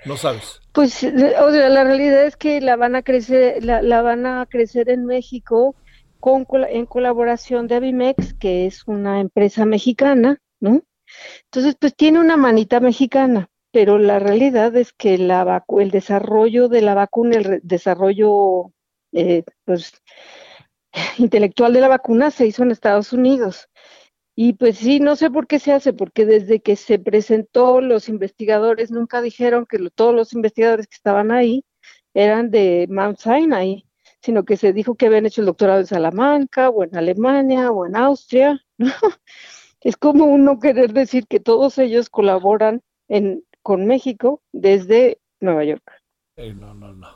no 0.04 0.16
sabes. 0.16 0.60
Pues 0.72 1.02
o 1.04 1.52
sea, 1.52 1.68
la 1.68 1.84
realidad 1.84 2.24
es 2.24 2.36
que 2.36 2.60
la 2.60 2.76
van 2.76 2.96
a 2.96 3.02
crecer, 3.02 3.64
la, 3.64 3.82
la 3.82 4.02
van 4.02 4.26
a 4.26 4.46
crecer 4.46 4.88
en 4.88 5.06
México 5.06 5.76
con, 6.20 6.46
en 6.68 6.86
colaboración 6.86 7.66
de 7.66 7.76
Avimex, 7.76 8.34
que 8.34 8.66
es 8.66 8.86
una 8.86 9.20
empresa 9.20 9.66
mexicana, 9.66 10.40
¿no? 10.60 10.82
Entonces, 11.44 11.76
pues 11.78 11.94
tiene 11.94 12.20
una 12.20 12.36
manita 12.36 12.80
mexicana, 12.80 13.50
pero 13.72 13.98
la 13.98 14.18
realidad 14.18 14.76
es 14.76 14.92
que 14.92 15.18
la 15.18 15.64
el 15.80 15.90
desarrollo 15.90 16.68
de 16.68 16.82
la 16.82 16.94
vacuna, 16.94 17.38
el 17.38 17.60
desarrollo 17.62 18.72
eh, 19.12 19.44
pues, 19.64 19.94
intelectual 21.18 21.72
de 21.72 21.80
la 21.80 21.88
vacuna 21.88 22.30
se 22.30 22.46
hizo 22.46 22.62
en 22.62 22.70
Estados 22.70 23.12
Unidos. 23.12 23.68
Y 24.34 24.54
pues 24.54 24.78
sí, 24.78 25.00
no 25.00 25.16
sé 25.16 25.30
por 25.30 25.46
qué 25.46 25.58
se 25.58 25.72
hace, 25.72 25.92
porque 25.92 26.26
desde 26.26 26.60
que 26.60 26.76
se 26.76 26.98
presentó 26.98 27.80
los 27.80 28.08
investigadores 28.08 28.90
nunca 28.90 29.20
dijeron 29.22 29.66
que 29.66 29.78
todos 29.94 30.14
los 30.14 30.32
investigadores 30.32 30.86
que 30.86 30.96
estaban 30.96 31.30
ahí 31.32 31.64
eran 32.14 32.50
de 32.50 32.86
Mount 32.90 33.18
Sinai, 33.18 33.86
sino 34.22 34.44
que 34.44 34.56
se 34.56 34.72
dijo 34.72 34.94
que 34.94 35.06
habían 35.06 35.26
hecho 35.26 35.42
el 35.42 35.46
doctorado 35.46 35.80
en 35.80 35.86
Salamanca 35.86 36.70
o 36.70 36.84
en 36.84 36.96
Alemania 36.96 37.70
o 37.72 37.86
en 37.86 37.96
Austria. 37.96 38.62
Es 39.84 39.96
como 39.96 40.26
uno 40.26 40.60
querer 40.60 40.92
decir 40.92 41.26
que 41.26 41.40
todos 41.40 41.76
ellos 41.78 42.08
colaboran 42.08 42.82
en, 43.08 43.44
con 43.62 43.86
México 43.86 44.40
desde 44.52 45.18
Nueva 45.40 45.64
York. 45.64 45.82
Eh, 46.36 46.54
no, 46.54 46.74
no, 46.74 46.92
no. 46.92 47.08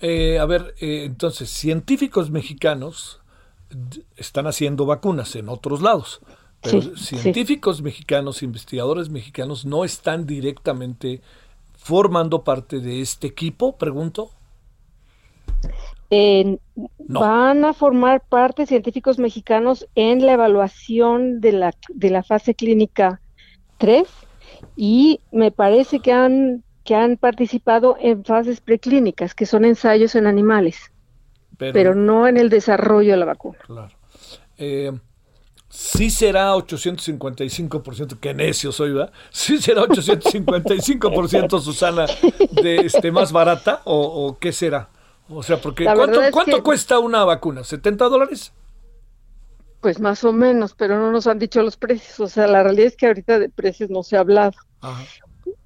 Eh, 0.00 0.38
a 0.38 0.46
ver, 0.46 0.74
eh, 0.80 1.04
entonces, 1.04 1.48
científicos 1.50 2.30
mexicanos 2.30 3.20
están 4.16 4.46
haciendo 4.46 4.84
vacunas 4.86 5.34
en 5.36 5.48
otros 5.48 5.80
lados. 5.80 6.20
Pero 6.60 6.96
científicos 6.96 7.82
mexicanos, 7.82 8.42
investigadores 8.44 9.08
mexicanos 9.08 9.64
no 9.64 9.84
están 9.84 10.26
directamente 10.26 11.20
formando 11.74 12.44
parte 12.44 12.78
de 12.78 13.00
este 13.00 13.26
equipo, 13.26 13.76
pregunto. 13.76 14.30
Van 17.08 17.64
a 17.64 17.72
formar 17.72 18.22
parte 18.28 18.66
científicos 18.66 19.18
mexicanos 19.18 19.88
en 19.96 20.24
la 20.24 20.34
evaluación 20.34 21.40
de 21.40 21.52
la, 21.52 21.74
de 21.88 22.10
la 22.10 22.22
fase 22.22 22.54
clínica 22.54 23.20
3 23.78 24.06
y 24.76 25.20
me 25.30 25.50
parece 25.50 26.00
que 26.00 26.12
han, 26.12 26.62
que 26.84 26.94
han 26.94 27.16
participado 27.16 27.96
en 28.00 28.24
fases 28.24 28.60
preclínicas, 28.60 29.34
que 29.34 29.46
son 29.46 29.64
ensayos 29.64 30.14
en 30.14 30.26
animales, 30.26 30.92
pero, 31.58 31.94
no 31.94 32.26
en 32.26 32.36
el 32.36 32.48
desarrollo 32.48 33.12
de 33.12 33.16
la 33.16 33.26
vacuna. 33.26 33.58
Claro. 33.66 33.94
Eh, 34.58 34.92
sí 35.68 36.10
será 36.10 36.54
855%, 36.54 38.18
qué 38.20 38.34
necio 38.34 38.72
soy, 38.72 38.92
¿verdad? 38.92 39.12
Sí 39.30 39.58
será 39.58 39.82
855%, 39.82 41.60
Susana, 41.60 42.06
de 42.62 42.76
este 42.76 43.12
más 43.12 43.32
barata 43.32 43.82
o, 43.84 44.36
qué 44.40 44.52
será? 44.52 44.88
O 45.28 45.42
sea, 45.42 45.60
porque 45.60 45.84
¿cuánto, 46.32 46.62
cuesta 46.62 46.98
una 46.98 47.24
vacuna? 47.24 47.62
¿70 47.62 47.96
dólares? 47.96 48.52
Pues 49.82 50.00
más 50.00 50.24
o 50.24 50.32
menos, 50.32 50.74
pero 50.74 50.96
no 50.96 51.12
nos 51.12 51.26
han 51.26 51.38
dicho 51.38 51.62
los 51.62 51.76
precios. 51.76 52.18
O 52.20 52.28
sea, 52.28 52.46
la 52.46 52.62
realidad 52.62 52.86
es 52.86 52.96
que 52.96 53.08
ahorita 53.08 53.38
de 53.38 53.50
precios 53.50 53.90
no 53.90 54.02
se 54.02 54.16
ha 54.16 54.20
hablado. 54.20 54.52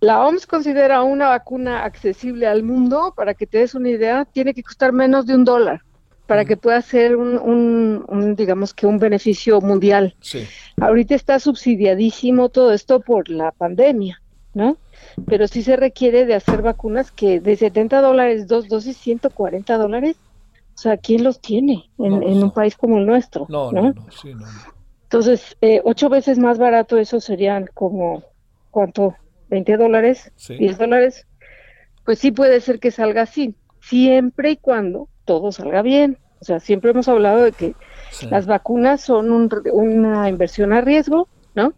La 0.00 0.26
OMS 0.26 0.46
considera 0.46 1.02
una 1.02 1.28
vacuna 1.28 1.84
accesible 1.84 2.46
al 2.46 2.64
mundo, 2.64 3.14
para 3.16 3.34
que 3.34 3.46
te 3.46 3.58
des 3.58 3.74
una 3.74 3.90
idea, 3.90 4.24
tiene 4.24 4.54
que 4.54 4.64
costar 4.64 4.92
menos 4.92 5.26
de 5.26 5.34
un 5.34 5.44
dólar 5.44 5.82
para 6.26 6.44
que 6.44 6.56
pueda 6.56 6.82
ser 6.82 7.16
un, 7.16 8.34
digamos 8.36 8.74
que 8.74 8.86
un 8.86 8.98
beneficio 8.98 9.60
mundial. 9.60 10.14
Sí. 10.20 10.44
Ahorita 10.80 11.14
está 11.14 11.38
subsidiadísimo 11.38 12.48
todo 12.48 12.72
esto 12.72 13.00
por 13.00 13.28
la 13.28 13.52
pandemia, 13.52 14.20
¿no? 14.52 14.76
Pero 15.26 15.46
sí 15.46 15.62
se 15.62 15.76
requiere 15.76 16.26
de 16.26 16.34
hacer 16.34 16.62
vacunas 16.62 17.12
que 17.12 17.40
de 17.40 17.56
70 17.56 18.00
dólares, 18.00 18.48
dos 18.48 18.68
dosis, 18.68 18.96
140 18.96 19.78
dólares. 19.78 20.16
O 20.76 20.78
sea, 20.78 20.98
¿quién 20.98 21.24
los 21.24 21.40
tiene 21.40 21.90
en, 21.98 22.42
un 22.42 22.50
país 22.52 22.76
como 22.76 22.98
el 22.98 23.06
nuestro? 23.06 23.46
No, 23.48 23.72
no, 23.72 23.92
no, 23.92 24.06
sí, 24.10 24.32
Entonces, 25.04 25.56
eh, 25.62 25.80
ocho 25.84 26.10
veces 26.10 26.38
más 26.38 26.58
barato, 26.58 26.98
eso 26.98 27.18
serían 27.18 27.68
como, 27.72 28.22
¿cuánto? 28.70 29.16
¿20 29.50 29.78
dólares? 29.78 30.32
¿10 30.36 30.76
dólares? 30.76 31.26
Pues 32.04 32.18
sí 32.18 32.30
puede 32.30 32.60
ser 32.60 32.78
que 32.78 32.90
salga 32.90 33.22
así, 33.22 33.54
siempre 33.80 34.50
y 34.50 34.56
cuando 34.58 35.08
todo 35.24 35.50
salga 35.50 35.82
bien. 35.82 36.18
O 36.40 36.44
sea, 36.44 36.60
siempre 36.60 36.90
hemos 36.90 37.08
hablado 37.08 37.42
de 37.42 37.52
que 37.52 37.74
las 38.30 38.46
vacunas 38.46 39.00
son 39.00 39.30
una 39.72 40.28
inversión 40.28 40.74
a 40.74 40.82
riesgo, 40.82 41.28
¿no? 41.54 41.72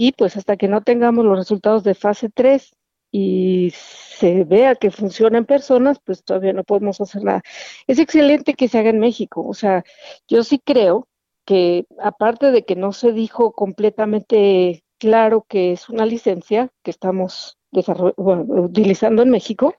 y 0.00 0.12
pues 0.12 0.36
hasta 0.36 0.56
que 0.56 0.68
no 0.68 0.82
tengamos 0.82 1.24
los 1.24 1.36
resultados 1.36 1.82
de 1.82 1.96
fase 1.96 2.30
3 2.32 2.72
y 3.10 3.74
se 4.18 4.44
vea 4.44 4.74
que 4.74 4.90
funciona 4.90 5.38
en 5.38 5.44
personas, 5.46 5.98
pues 6.04 6.24
todavía 6.24 6.52
no 6.52 6.64
podemos 6.64 7.00
hacer 7.00 7.22
nada. 7.22 7.42
Es 7.86 7.98
excelente 7.98 8.54
que 8.54 8.68
se 8.68 8.78
haga 8.78 8.90
en 8.90 8.98
México, 8.98 9.46
o 9.46 9.54
sea, 9.54 9.84
yo 10.26 10.42
sí 10.44 10.60
creo 10.64 11.08
que 11.44 11.86
aparte 12.00 12.50
de 12.50 12.64
que 12.64 12.76
no 12.76 12.92
se 12.92 13.12
dijo 13.12 13.52
completamente 13.52 14.84
claro 14.98 15.46
que 15.48 15.72
es 15.72 15.88
una 15.88 16.04
licencia 16.06 16.70
que 16.82 16.90
estamos 16.90 17.58
utilizando 17.70 19.22
en 19.22 19.30
México, 19.30 19.74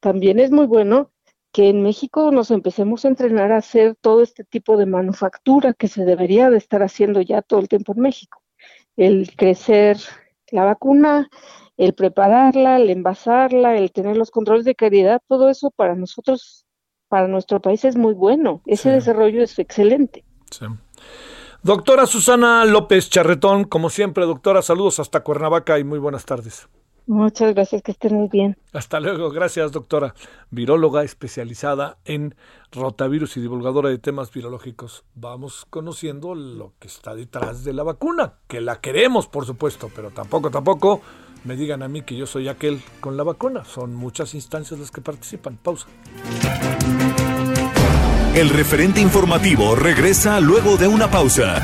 también 0.00 0.38
es 0.38 0.50
muy 0.50 0.66
bueno 0.66 1.10
que 1.52 1.70
en 1.70 1.82
México 1.82 2.30
nos 2.30 2.50
empecemos 2.50 3.04
a 3.04 3.08
entrenar 3.08 3.50
a 3.52 3.58
hacer 3.58 3.96
todo 4.00 4.22
este 4.22 4.44
tipo 4.44 4.76
de 4.76 4.86
manufactura 4.86 5.72
que 5.72 5.88
se 5.88 6.04
debería 6.04 6.50
de 6.50 6.58
estar 6.58 6.82
haciendo 6.82 7.20
ya 7.22 7.42
todo 7.42 7.60
el 7.60 7.68
tiempo 7.68 7.92
en 7.94 8.00
México 8.00 8.42
el 8.96 9.34
crecer 9.36 9.98
la 10.50 10.64
vacuna, 10.64 11.28
el 11.76 11.94
prepararla, 11.94 12.76
el 12.76 12.90
envasarla, 12.90 13.76
el 13.76 13.92
tener 13.92 14.16
los 14.16 14.30
controles 14.30 14.64
de 14.64 14.74
calidad, 14.74 15.20
todo 15.28 15.50
eso 15.50 15.70
para 15.70 15.94
nosotros, 15.94 16.64
para 17.08 17.28
nuestro 17.28 17.60
país 17.60 17.84
es 17.84 17.96
muy 17.96 18.14
bueno. 18.14 18.62
Ese 18.66 18.90
desarrollo 18.90 19.42
es 19.42 19.58
excelente. 19.58 20.24
Doctora 21.62 22.06
Susana 22.06 22.64
López 22.64 23.10
Charretón, 23.10 23.64
como 23.64 23.90
siempre, 23.90 24.24
doctora, 24.24 24.62
saludos 24.62 25.00
hasta 25.00 25.20
Cuernavaca 25.20 25.78
y 25.78 25.84
muy 25.84 25.98
buenas 25.98 26.24
tardes. 26.24 26.68
Muchas 27.08 27.54
gracias, 27.54 27.82
que 27.82 27.92
estén 27.92 28.14
muy 28.14 28.28
bien. 28.28 28.56
Hasta 28.72 28.98
luego, 28.98 29.30
gracias 29.30 29.70
doctora. 29.70 30.14
Viróloga 30.50 31.04
especializada 31.04 31.98
en 32.04 32.34
rotavirus 32.72 33.36
y 33.36 33.40
divulgadora 33.40 33.90
de 33.90 33.98
temas 33.98 34.32
virológicos. 34.32 35.04
Vamos 35.14 35.66
conociendo 35.70 36.34
lo 36.34 36.72
que 36.80 36.88
está 36.88 37.14
detrás 37.14 37.62
de 37.62 37.74
la 37.74 37.84
vacuna, 37.84 38.34
que 38.48 38.60
la 38.60 38.80
queremos, 38.80 39.28
por 39.28 39.46
supuesto, 39.46 39.88
pero 39.94 40.10
tampoco, 40.10 40.50
tampoco 40.50 41.00
me 41.46 41.56
digan 41.56 41.82
a 41.82 41.88
mí 41.88 42.02
que 42.02 42.16
yo 42.16 42.26
soy 42.26 42.48
aquel 42.48 42.82
con 43.00 43.16
la 43.16 43.22
vacuna. 43.22 43.64
Son 43.64 43.94
muchas 43.94 44.34
instancias 44.34 44.78
las 44.78 44.90
que 44.90 45.00
participan. 45.00 45.56
Pausa. 45.62 45.86
El 48.34 48.50
referente 48.50 49.00
informativo 49.00 49.74
regresa 49.76 50.40
luego 50.40 50.76
de 50.76 50.88
una 50.88 51.10
pausa. 51.10 51.62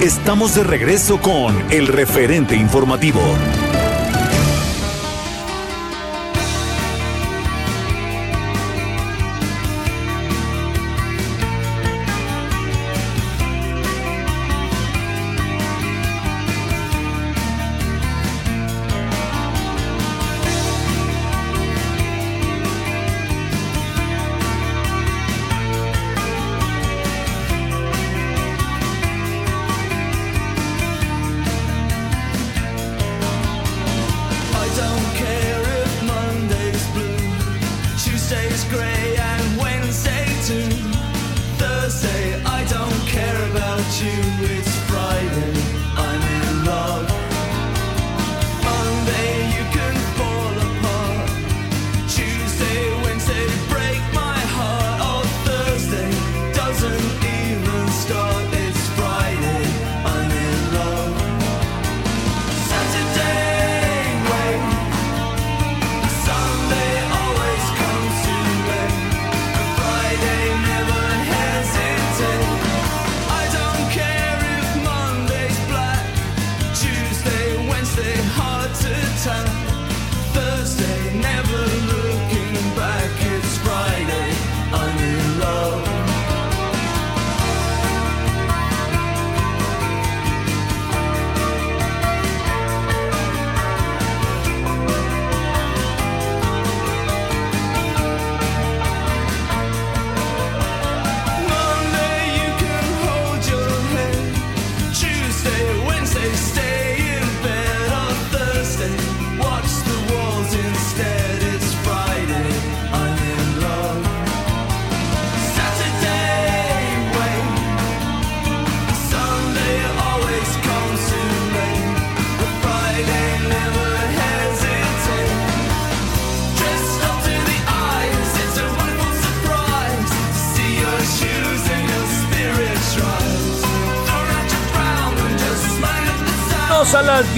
Estamos 0.00 0.54
de 0.56 0.64
regreso 0.64 1.20
con 1.20 1.54
el 1.70 1.86
referente 1.86 2.56
informativo. 2.56 3.20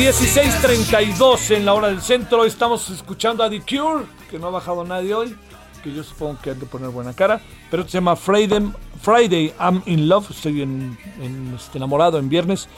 16:32 0.07 1.51
en 1.51 1.67
la 1.67 1.75
hora 1.75 1.89
del 1.89 2.01
centro. 2.01 2.45
Estamos 2.45 2.91
escuchando 2.91 3.43
a 3.43 3.51
The 3.51 3.61
Cure, 3.63 4.05
que 4.31 4.39
no 4.39 4.47
ha 4.47 4.51
bajado 4.51 4.85
nadie 4.85 5.13
hoy, 5.13 5.37
que 5.83 5.93
yo 5.93 6.05
supongo 6.05 6.39
que 6.41 6.51
han 6.51 6.61
de 6.61 6.67
poner 6.67 6.91
buena 6.91 7.13
cara. 7.13 7.41
Pero 7.73 7.83
se 7.83 7.95
llama 7.95 8.15
Friday, 8.15 8.71
Friday 9.03 9.53
I'm 9.59 9.83
in 9.87 10.09
Love, 10.09 10.31
estoy 10.31 10.63
en, 10.63 10.97
este, 11.57 11.79
enamorado 11.79 12.21
en 12.21 12.29
viernes. 12.29 12.69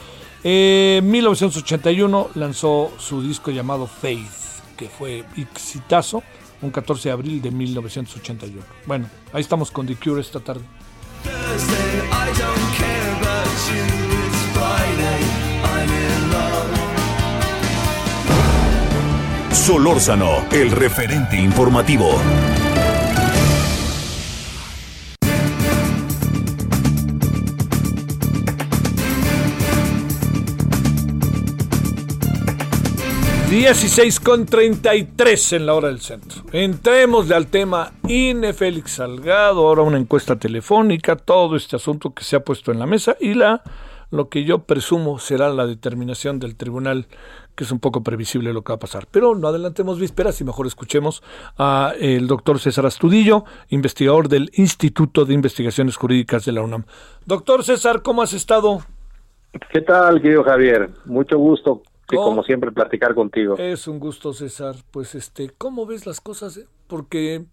En 0.43 1.07
1981 1.07 2.29
lanzó 2.33 2.91
su 2.97 3.21
disco 3.21 3.51
llamado 3.51 3.85
Faith, 3.85 4.25
que 4.75 4.89
fue 4.89 5.23
exitazo, 5.37 6.23
un 6.63 6.71
14 6.71 7.09
de 7.09 7.13
abril 7.13 7.43
de 7.43 7.51
1981. 7.51 8.59
Bueno, 8.87 9.07
ahí 9.33 9.41
estamos 9.41 9.69
con 9.69 9.85
The 9.85 9.95
Cure 9.97 10.19
esta 10.19 10.39
tarde. 10.39 10.63
Solórzano, 19.69 20.47
el 20.51 20.71
referente 20.71 21.39
informativo. 21.39 22.09
Dieciséis 33.51 34.19
con 34.19 34.47
treinta 34.47 34.95
y 34.95 35.03
tres 35.03 35.53
en 35.53 35.67
la 35.67 35.75
hora 35.75 35.89
del 35.89 36.01
centro. 36.01 36.41
Entrémosle 36.51 37.35
al 37.35 37.45
tema 37.45 37.91
INE 38.07 38.53
Félix 38.53 38.93
Salgado, 38.93 39.67
ahora 39.67 39.83
una 39.83 39.99
encuesta 39.99 40.35
telefónica, 40.35 41.15
todo 41.15 41.55
este 41.55 41.75
asunto 41.75 42.11
que 42.11 42.23
se 42.23 42.37
ha 42.37 42.39
puesto 42.39 42.71
en 42.71 42.79
la 42.79 42.87
mesa 42.87 43.15
y 43.19 43.35
la 43.35 43.61
lo 44.11 44.29
que 44.29 44.43
yo 44.43 44.59
presumo 44.63 45.19
será 45.19 45.49
la 45.49 45.65
determinación 45.65 46.39
del 46.39 46.55
tribunal, 46.55 47.07
que 47.55 47.63
es 47.63 47.71
un 47.71 47.79
poco 47.79 48.03
previsible 48.03 48.53
lo 48.53 48.63
que 48.63 48.71
va 48.71 48.77
a 48.77 48.79
pasar. 48.79 49.07
Pero 49.11 49.35
no 49.35 49.47
adelantemos 49.47 49.99
vísperas 49.99 50.39
y 50.41 50.43
mejor 50.43 50.67
escuchemos 50.67 51.23
a 51.57 51.93
el 51.99 52.27
doctor 52.27 52.59
César 52.59 52.85
Astudillo, 52.85 53.43
investigador 53.69 54.29
del 54.29 54.49
Instituto 54.53 55.25
de 55.25 55.33
Investigaciones 55.33 55.95
Jurídicas 55.95 56.45
de 56.45 56.51
la 56.53 56.61
UNAM. 56.61 56.85
Doctor 57.25 57.63
César, 57.63 58.01
¿cómo 58.01 58.21
has 58.21 58.33
estado? 58.33 58.81
¿Qué 59.71 59.81
tal, 59.81 60.21
querido 60.21 60.43
Javier? 60.43 60.89
Mucho 61.05 61.37
gusto 61.37 61.81
y 62.11 62.15
como 62.15 62.43
siempre 62.43 62.71
platicar 62.71 63.13
contigo. 63.13 63.55
Es 63.57 63.87
un 63.87 63.99
gusto, 63.99 64.33
César. 64.33 64.75
Pues 64.91 65.15
este, 65.15 65.51
¿cómo 65.57 65.85
ves 65.85 66.05
las 66.05 66.21
cosas? 66.21 66.59
Porque 66.87 67.45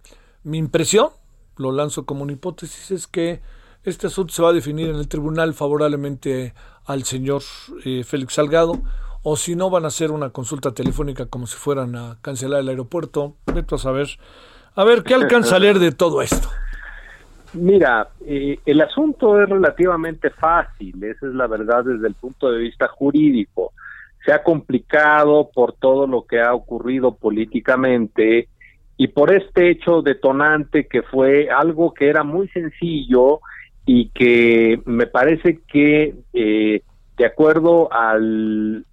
mi 0.44 0.58
impresión, 0.58 1.08
lo 1.56 1.72
lanzo 1.72 2.06
como 2.06 2.22
una 2.22 2.32
hipótesis, 2.32 2.90
es 2.90 3.06
que 3.06 3.40
este 3.86 4.08
asunto 4.08 4.32
se 4.32 4.42
va 4.42 4.50
a 4.50 4.52
definir 4.52 4.90
en 4.90 4.96
el 4.96 5.08
tribunal 5.08 5.54
favorablemente 5.54 6.54
al 6.86 7.04
señor 7.04 7.42
eh, 7.84 8.02
Félix 8.02 8.34
Salgado, 8.34 8.82
o 9.22 9.36
si 9.36 9.54
no 9.54 9.70
van 9.70 9.84
a 9.84 9.88
hacer 9.88 10.10
una 10.10 10.30
consulta 10.30 10.72
telefónica 10.72 11.26
como 11.26 11.46
si 11.46 11.56
fueran 11.56 11.94
a 11.94 12.18
cancelar 12.20 12.60
el 12.60 12.68
aeropuerto. 12.68 13.36
Vete 13.46 13.76
a 13.76 13.78
saber, 13.78 14.08
a 14.74 14.84
ver 14.84 15.04
qué 15.04 15.14
alcanza 15.14 15.56
a 15.56 15.58
leer 15.60 15.78
de 15.78 15.92
todo 15.92 16.20
esto. 16.20 16.48
Mira, 17.52 18.08
eh, 18.26 18.58
el 18.66 18.80
asunto 18.80 19.40
es 19.40 19.48
relativamente 19.48 20.30
fácil, 20.30 21.02
esa 21.04 21.26
es 21.26 21.34
la 21.34 21.46
verdad 21.46 21.84
desde 21.84 22.08
el 22.08 22.14
punto 22.14 22.50
de 22.50 22.58
vista 22.58 22.88
jurídico. 22.88 23.72
Se 24.24 24.32
ha 24.32 24.42
complicado 24.42 25.48
por 25.54 25.74
todo 25.74 26.08
lo 26.08 26.22
que 26.26 26.40
ha 26.40 26.52
ocurrido 26.52 27.14
políticamente 27.14 28.48
y 28.96 29.08
por 29.08 29.32
este 29.32 29.70
hecho 29.70 30.02
detonante 30.02 30.88
que 30.88 31.02
fue 31.02 31.48
algo 31.50 31.94
que 31.94 32.08
era 32.08 32.24
muy 32.24 32.48
sencillo 32.48 33.40
y 33.86 34.08
que 34.08 34.80
me 34.84 35.06
parece 35.06 35.60
que 35.68 36.14
eh, 36.32 36.82
de 37.16 37.24
acuerdo 37.24 37.90
al, 37.92 38.84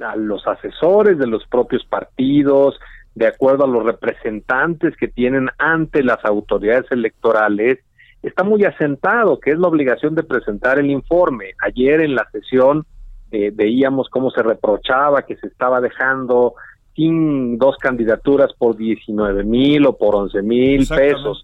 a 0.00 0.14
los 0.14 0.46
asesores 0.46 1.18
de 1.18 1.26
los 1.26 1.46
propios 1.46 1.84
partidos, 1.86 2.78
de 3.14 3.26
acuerdo 3.26 3.64
a 3.64 3.68
los 3.68 3.84
representantes 3.84 4.96
que 4.96 5.08
tienen 5.08 5.48
ante 5.58 6.04
las 6.04 6.24
autoridades 6.24 6.84
electorales, 6.90 7.78
está 8.22 8.44
muy 8.44 8.64
asentado, 8.64 9.40
que 9.40 9.50
es 9.50 9.58
la 9.58 9.68
obligación 9.68 10.14
de 10.14 10.22
presentar 10.22 10.78
el 10.78 10.90
informe. 10.90 11.52
Ayer 11.60 12.02
en 12.02 12.14
la 12.14 12.28
sesión 12.30 12.86
eh, 13.30 13.50
veíamos 13.52 14.08
cómo 14.10 14.30
se 14.30 14.42
reprochaba 14.42 15.22
que 15.22 15.36
se 15.36 15.46
estaba 15.46 15.80
dejando 15.80 16.54
sin 16.94 17.56
dos 17.58 17.76
candidaturas 17.78 18.52
por 18.52 18.76
19 18.76 19.44
mil 19.44 19.86
o 19.86 19.96
por 19.96 20.14
11 20.14 20.42
mil 20.42 20.86
pesos. 20.86 21.42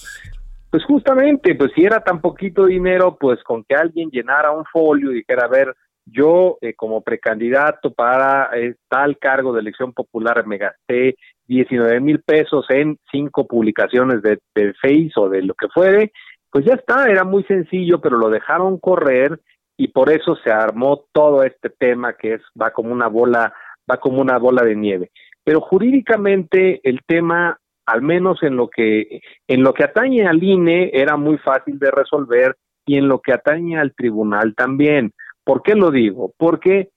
Pues 0.70 0.84
justamente, 0.84 1.54
pues 1.54 1.72
si 1.74 1.84
era 1.84 2.00
tan 2.00 2.20
poquito 2.20 2.66
dinero, 2.66 3.16
pues 3.18 3.42
con 3.42 3.64
que 3.64 3.74
alguien 3.74 4.10
llenara 4.10 4.50
un 4.50 4.64
folio 4.66 5.10
y 5.10 5.16
dijera, 5.16 5.46
a 5.46 5.48
ver, 5.48 5.74
yo 6.04 6.58
eh, 6.60 6.74
como 6.74 7.02
precandidato 7.02 7.92
para 7.92 8.50
eh, 8.54 8.76
tal 8.88 9.18
cargo 9.18 9.52
de 9.52 9.60
elección 9.60 9.92
popular 9.92 10.46
me 10.46 10.58
gasté 10.58 11.16
19 11.46 12.00
mil 12.00 12.20
pesos 12.20 12.66
en 12.70 12.98
cinco 13.10 13.46
publicaciones 13.46 14.22
de, 14.22 14.38
de 14.54 14.74
Face 14.74 15.12
o 15.16 15.28
de 15.28 15.42
lo 15.42 15.54
que 15.54 15.68
fuere, 15.68 16.12
pues 16.50 16.64
ya 16.64 16.74
está, 16.74 17.06
era 17.10 17.24
muy 17.24 17.44
sencillo, 17.44 18.00
pero 18.00 18.18
lo 18.18 18.30
dejaron 18.30 18.78
correr 18.78 19.40
y 19.76 19.88
por 19.88 20.10
eso 20.10 20.36
se 20.36 20.50
armó 20.50 21.04
todo 21.12 21.42
este 21.42 21.70
tema 21.70 22.14
que 22.14 22.34
es 22.34 22.42
va 22.60 22.72
como 22.72 22.92
una 22.92 23.08
bola 23.08 23.54
va 23.90 23.98
como 23.98 24.20
una 24.20 24.38
bola 24.38 24.62
de 24.62 24.76
nieve. 24.76 25.10
Pero 25.44 25.60
jurídicamente 25.60 26.80
el 26.82 27.00
tema, 27.06 27.58
al 27.88 28.02
menos 28.02 28.42
en 28.42 28.54
lo 28.54 28.68
que 28.68 29.22
en 29.46 29.62
lo 29.62 29.72
que 29.72 29.84
atañe 29.84 30.26
al 30.26 30.42
INE 30.42 30.90
era 30.92 31.16
muy 31.16 31.38
fácil 31.38 31.78
de 31.78 31.90
resolver 31.90 32.54
y 32.84 32.98
en 32.98 33.08
lo 33.08 33.20
que 33.20 33.32
atañe 33.32 33.78
al 33.78 33.94
tribunal 33.94 34.54
también. 34.54 35.12
¿Por 35.42 35.62
qué 35.62 35.74
lo 35.74 35.90
digo? 35.90 36.32
Porque 36.36 36.90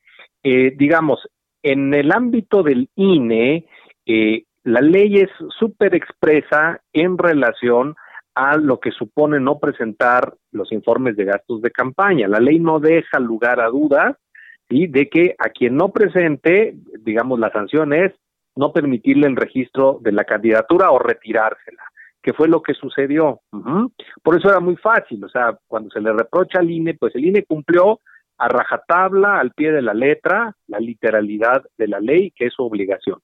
eh, 0.44 0.74
digamos 0.78 1.26
en 1.64 1.94
el 1.94 2.12
ámbito 2.12 2.62
del 2.62 2.90
INE 2.96 3.66
eh, 4.06 4.44
la 4.66 4.82
ley 4.82 5.20
es 5.20 5.30
súper 5.58 5.96
expresa 5.96 6.82
en 6.92 7.18
relación 7.18 7.96
a 8.36 8.58
lo 8.58 8.82
que 8.82 8.92
supone 8.92 9.40
no 9.40 9.60
presentar 9.60 10.34
los 10.52 10.74
informes 10.74 11.16
de 11.16 11.26
gastos 11.26 11.62
de 11.62 11.72
campaña. 11.72 12.28
La 12.28 12.40
ley 12.40 12.60
no 12.60 12.80
deja 12.80 13.20
lugar 13.20 13.62
a 13.62 13.70
dudas 13.70 14.18
y 14.70 14.88
de 14.88 15.08
que 15.10 15.36
a 15.40 15.50
quien 15.50 15.78
no 15.78 15.90
presente, 15.90 16.76
digamos, 17.00 17.40
la 17.40 17.52
sanción 17.52 17.94
es 17.94 18.12
no 18.56 18.72
permitirle 18.72 19.28
el 19.28 19.36
registro 19.36 20.00
de 20.02 20.12
la 20.12 20.24
candidatura 20.24 20.92
o 20.92 21.00
retirársela, 21.00 21.84
que 22.22 22.34
fue 22.34 22.48
lo 22.48 22.62
que 22.62 22.74
sucedió. 22.74 23.42
Por 24.24 24.38
eso 24.38 24.50
era 24.50 24.60
muy 24.60 24.76
fácil, 24.78 25.24
o 25.24 25.30
sea, 25.30 25.58
cuando 25.68 25.90
se 25.90 26.02
le 26.02 26.14
reprocha 26.14 26.60
al 26.60 26.70
INE, 26.70 26.96
pues 26.96 27.16
el 27.16 27.26
INE 27.26 27.44
cumplió 27.44 28.00
a 28.38 28.48
rajatabla, 28.48 29.40
al 29.40 29.52
pie 29.52 29.72
de 29.72 29.82
la 29.82 29.94
letra, 29.94 30.56
la 30.68 30.80
literalidad 30.80 31.64
de 31.78 31.88
la 31.88 32.00
ley, 32.00 32.32
que 32.32 32.48
es 32.48 32.54
su 32.54 32.64
obligación. 32.64 33.20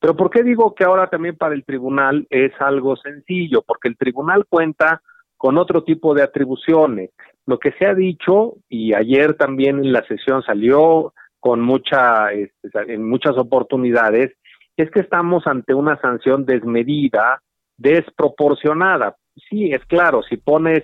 Pero 0.00 0.16
¿por 0.16 0.30
qué 0.30 0.42
digo 0.42 0.74
que 0.74 0.84
ahora 0.84 1.08
también 1.08 1.36
para 1.36 1.54
el 1.54 1.64
tribunal 1.64 2.26
es 2.30 2.52
algo 2.58 2.96
sencillo? 2.96 3.62
Porque 3.62 3.88
el 3.88 3.96
tribunal 3.96 4.46
cuenta 4.48 5.00
con 5.36 5.58
otro 5.58 5.84
tipo 5.84 6.14
de 6.14 6.22
atribuciones. 6.22 7.10
Lo 7.46 7.58
que 7.58 7.72
se 7.72 7.86
ha 7.86 7.94
dicho, 7.94 8.54
y 8.68 8.94
ayer 8.94 9.34
también 9.34 9.78
en 9.78 9.92
la 9.92 10.04
sesión 10.06 10.42
salió 10.42 11.12
con 11.38 11.60
mucha, 11.60 12.32
este, 12.32 12.70
en 12.88 13.08
muchas 13.08 13.36
oportunidades, 13.36 14.32
es 14.76 14.90
que 14.90 15.00
estamos 15.00 15.46
ante 15.46 15.74
una 15.74 16.00
sanción 16.00 16.44
desmedida, 16.44 17.42
desproporcionada. 17.76 19.16
Sí, 19.48 19.72
es 19.72 19.84
claro, 19.86 20.22
si 20.22 20.36
pones, 20.36 20.82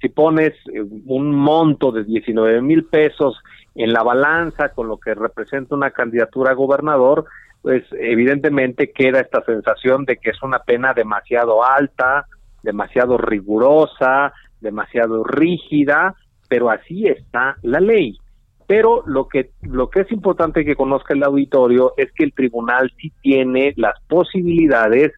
si 0.00 0.08
pones 0.08 0.52
eh, 0.72 0.82
un 1.06 1.34
monto 1.34 1.92
de 1.92 2.04
19 2.04 2.62
mil 2.62 2.84
pesos 2.84 3.40
en 3.74 3.92
la 3.92 4.02
balanza 4.02 4.70
con 4.70 4.88
lo 4.88 4.98
que 4.98 5.14
representa 5.14 5.74
una 5.74 5.90
candidatura 5.90 6.52
a 6.52 6.54
gobernador, 6.54 7.26
pues 7.62 7.84
evidentemente 7.92 8.92
queda 8.92 9.20
esta 9.20 9.42
sensación 9.44 10.04
de 10.04 10.16
que 10.16 10.30
es 10.30 10.42
una 10.42 10.60
pena 10.60 10.94
demasiado 10.94 11.64
alta, 11.64 12.26
demasiado 12.62 13.18
rigurosa, 13.18 14.32
demasiado 14.60 15.24
rígida, 15.24 16.14
pero 16.48 16.70
así 16.70 17.06
está 17.06 17.56
la 17.62 17.80
ley. 17.80 18.16
Pero 18.68 19.02
lo 19.06 19.28
que 19.28 19.50
lo 19.62 19.88
que 19.88 20.02
es 20.02 20.12
importante 20.12 20.62
que 20.62 20.76
conozca 20.76 21.14
el 21.14 21.24
auditorio 21.24 21.94
es 21.96 22.12
que 22.12 22.22
el 22.22 22.34
tribunal 22.34 22.92
sí 23.00 23.10
tiene 23.22 23.72
las 23.76 23.94
posibilidades 24.08 25.12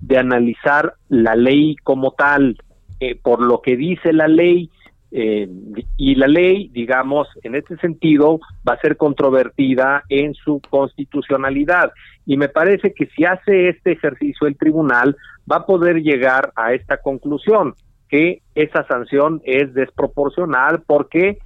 de 0.00 0.18
analizar 0.18 0.94
la 1.08 1.36
ley 1.36 1.76
como 1.84 2.10
tal, 2.10 2.58
eh, 2.98 3.14
por 3.14 3.40
lo 3.40 3.62
que 3.62 3.76
dice 3.76 4.12
la 4.12 4.26
ley, 4.26 4.70
eh, 5.12 5.48
y 5.96 6.16
la 6.16 6.26
ley, 6.26 6.68
digamos, 6.74 7.28
en 7.44 7.54
este 7.54 7.76
sentido, 7.76 8.40
va 8.68 8.74
a 8.74 8.80
ser 8.80 8.96
controvertida 8.96 10.02
en 10.08 10.34
su 10.34 10.60
constitucionalidad. 10.68 11.92
Y 12.26 12.36
me 12.36 12.48
parece 12.48 12.92
que 12.92 13.06
si 13.06 13.24
hace 13.24 13.68
este 13.68 13.92
ejercicio 13.92 14.48
el 14.48 14.56
tribunal, 14.56 15.16
va 15.50 15.58
a 15.58 15.66
poder 15.66 16.02
llegar 16.02 16.52
a 16.56 16.72
esta 16.72 16.96
conclusión, 16.96 17.74
que 18.08 18.42
esa 18.56 18.84
sanción 18.88 19.40
es 19.44 19.72
desproporcional 19.74 20.82
porque 20.84 21.38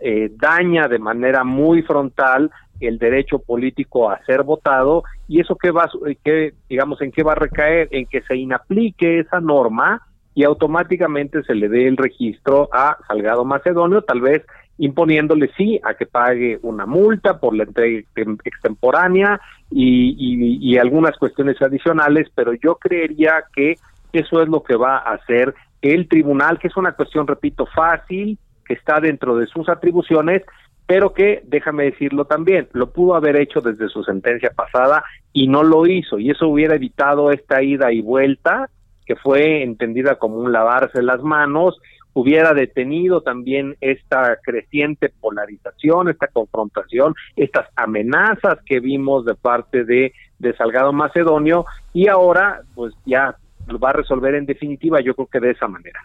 eh, 0.00 0.30
daña 0.36 0.88
de 0.88 0.98
manera 0.98 1.44
muy 1.44 1.82
frontal 1.82 2.50
el 2.80 2.98
derecho 2.98 3.38
político 3.38 4.10
a 4.10 4.22
ser 4.24 4.42
votado 4.42 5.04
y 5.28 5.40
eso 5.40 5.56
que 5.56 5.70
va 5.70 5.88
que 6.24 6.54
digamos 6.68 7.00
en 7.00 7.12
qué 7.12 7.22
va 7.22 7.32
a 7.32 7.36
recaer 7.36 7.88
en 7.92 8.06
que 8.06 8.22
se 8.22 8.36
inaplique 8.36 9.20
esa 9.20 9.40
norma 9.40 10.02
y 10.34 10.44
automáticamente 10.44 11.42
se 11.44 11.54
le 11.54 11.68
dé 11.68 11.86
el 11.86 11.96
registro 11.96 12.68
a 12.72 12.98
Salgado 13.06 13.44
Macedonio, 13.44 14.02
tal 14.02 14.20
vez 14.20 14.42
imponiéndole 14.78 15.50
sí 15.56 15.80
a 15.84 15.94
que 15.94 16.06
pague 16.06 16.58
una 16.62 16.84
multa 16.86 17.38
por 17.38 17.54
la 17.54 17.62
entrega 17.62 18.02
extemporánea 18.44 19.40
y, 19.70 20.16
y, 20.60 20.76
algunas 20.78 21.16
cuestiones 21.16 21.60
adicionales, 21.62 22.28
pero 22.34 22.54
yo 22.54 22.76
creería 22.76 23.44
que 23.54 23.76
eso 24.12 24.42
es 24.42 24.48
lo 24.48 24.62
que 24.62 24.76
va 24.76 24.98
a 24.98 25.14
hacer 25.14 25.54
el 25.80 26.08
tribunal, 26.08 26.58
que 26.58 26.68
es 26.68 26.76
una 26.76 26.92
cuestión, 26.92 27.26
repito, 27.26 27.66
fácil, 27.66 28.38
que 28.64 28.74
está 28.74 29.00
dentro 29.00 29.36
de 29.36 29.46
sus 29.46 29.68
atribuciones, 29.68 30.42
pero 30.86 31.14
que, 31.14 31.42
déjame 31.44 31.84
decirlo 31.84 32.26
también, 32.26 32.68
lo 32.72 32.92
pudo 32.92 33.14
haber 33.14 33.36
hecho 33.36 33.60
desde 33.60 33.88
su 33.88 34.04
sentencia 34.04 34.50
pasada 34.50 35.04
y 35.32 35.48
no 35.48 35.62
lo 35.62 35.86
hizo, 35.86 36.18
y 36.18 36.30
eso 36.30 36.48
hubiera 36.48 36.74
evitado 36.74 37.30
esta 37.30 37.62
ida 37.62 37.92
y 37.92 38.02
vuelta 38.02 38.68
que 39.06 39.16
fue 39.16 39.62
entendida 39.62 40.16
como 40.16 40.36
un 40.36 40.52
lavarse 40.52 41.02
las 41.02 41.22
manos, 41.22 41.78
hubiera 42.14 42.54
detenido 42.54 43.22
también 43.22 43.76
esta 43.80 44.38
creciente 44.42 45.12
polarización, 45.20 46.08
esta 46.08 46.28
confrontación, 46.28 47.14
estas 47.36 47.68
amenazas 47.76 48.58
que 48.64 48.80
vimos 48.80 49.24
de 49.24 49.34
parte 49.34 49.84
de, 49.84 50.12
de 50.38 50.56
Salgado 50.56 50.92
Macedonio 50.92 51.66
y 51.92 52.08
ahora 52.08 52.62
pues 52.74 52.94
ya 53.04 53.36
lo 53.66 53.78
va 53.78 53.90
a 53.90 53.94
resolver 53.94 54.34
en 54.34 54.46
definitiva, 54.46 55.00
yo 55.00 55.14
creo 55.14 55.26
que 55.26 55.40
de 55.40 55.50
esa 55.50 55.68
manera. 55.68 56.00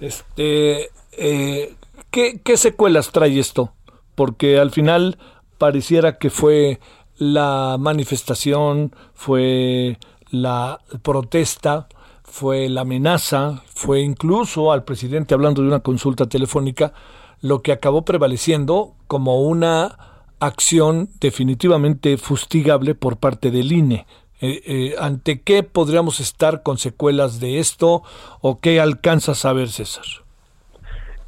Este, 0.00 0.88
eh, 1.16 1.74
¿qué, 2.14 2.40
¿Qué 2.44 2.56
secuelas 2.56 3.10
trae 3.10 3.40
esto? 3.40 3.72
Porque 4.14 4.60
al 4.60 4.70
final 4.70 5.18
pareciera 5.58 6.16
que 6.16 6.30
fue 6.30 6.78
la 7.18 7.76
manifestación, 7.78 8.94
fue 9.14 9.98
la 10.30 10.80
protesta, 11.02 11.88
fue 12.22 12.68
la 12.68 12.82
amenaza, 12.82 13.64
fue 13.74 14.00
incluso 14.00 14.70
al 14.70 14.84
presidente 14.84 15.34
hablando 15.34 15.60
de 15.60 15.68
una 15.68 15.80
consulta 15.80 16.26
telefónica, 16.26 16.92
lo 17.40 17.62
que 17.62 17.72
acabó 17.72 18.04
prevaleciendo 18.04 18.94
como 19.08 19.42
una 19.42 19.98
acción 20.38 21.10
definitivamente 21.18 22.16
fustigable 22.16 22.94
por 22.94 23.16
parte 23.16 23.50
del 23.50 23.72
INE. 23.72 24.06
Eh, 24.40 24.62
eh, 24.66 24.94
¿Ante 25.00 25.40
qué 25.40 25.64
podríamos 25.64 26.20
estar 26.20 26.62
con 26.62 26.78
secuelas 26.78 27.40
de 27.40 27.58
esto 27.58 28.04
o 28.40 28.60
qué 28.60 28.80
alcanza 28.80 29.32
a 29.32 29.36
saber, 29.36 29.68
César? 29.68 30.04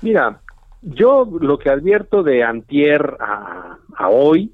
Mira, 0.00 0.40
yo 0.86 1.28
lo 1.40 1.58
que 1.58 1.70
advierto 1.70 2.22
de 2.22 2.44
antier 2.44 3.16
a, 3.20 3.78
hoy 4.08 4.52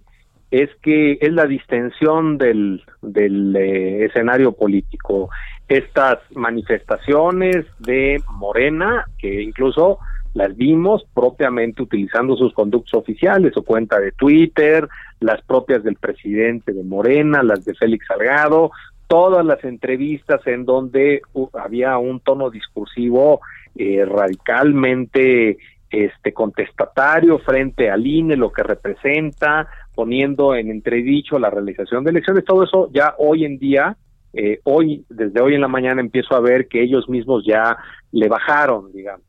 es 0.51 0.71
que 0.83 1.19
es 1.21 1.33
la 1.33 1.47
distensión 1.47 2.39
del, 2.39 2.83
eh, 3.15 4.07
escenario 4.07 4.53
político. 4.53 5.31
Estas 5.69 6.19
manifestaciones 6.35 7.67
de 7.79 8.23
Morena, 8.31 9.07
que 9.19 9.43
incluso 9.43 9.99
las 10.35 10.57
vimos 10.57 11.05
propiamente 11.15 11.83
utilizando 11.83 12.37
sus 12.37 12.55
conductos 12.55 12.95
oficiales, 12.95 13.53
su 13.55 13.63
cuenta 13.63 14.01
de 14.01 14.13
Twitter, 14.13 14.89
las 15.21 15.43
propias 15.43 15.83
del 15.85 15.97
presidente 15.97 16.73
de 16.73 16.83
Morena, 16.83 17.43
las 17.43 17.65
de 17.65 17.75
Félix 17.75 18.07
Salgado, 18.07 18.71
todas 19.07 19.45
las 19.45 19.63
entrevistas 19.65 20.41
en 20.47 20.65
donde 20.65 21.21
había 21.53 21.99
un 21.99 22.21
tono 22.21 22.49
discursivo 22.49 23.41
eh, 23.77 24.05
radicalmente 24.07 25.59
este 25.93 26.33
contestatario 26.33 27.39
frente 27.39 27.91
al 27.91 28.07
INE, 28.07 28.37
lo 28.37 28.51
que 28.51 28.63
representa, 28.63 29.69
poniendo 29.95 30.55
en 30.55 30.71
entredicho 30.71 31.39
la 31.39 31.51
realización 31.51 32.03
de 32.03 32.11
elecciones, 32.11 32.45
todo 32.45 32.65
eso 32.65 32.91
ya 32.93 33.15
hoy 33.19 33.45
en 33.45 33.59
día, 33.59 33.97
eh, 34.33 34.61
hoy, 34.65 35.05
desde 35.11 35.41
hoy 35.41 35.55
en 35.55 35.61
la 35.61 35.69
mañana 35.69 36.01
empiezo 36.01 36.35
a 36.35 36.41
ver 36.41 36.67
que 36.67 36.83
ellos 36.83 37.09
mismos 37.09 37.45
ya 37.47 37.77
le 38.11 38.29
bajaron, 38.29 38.91
digamos. 38.93 39.27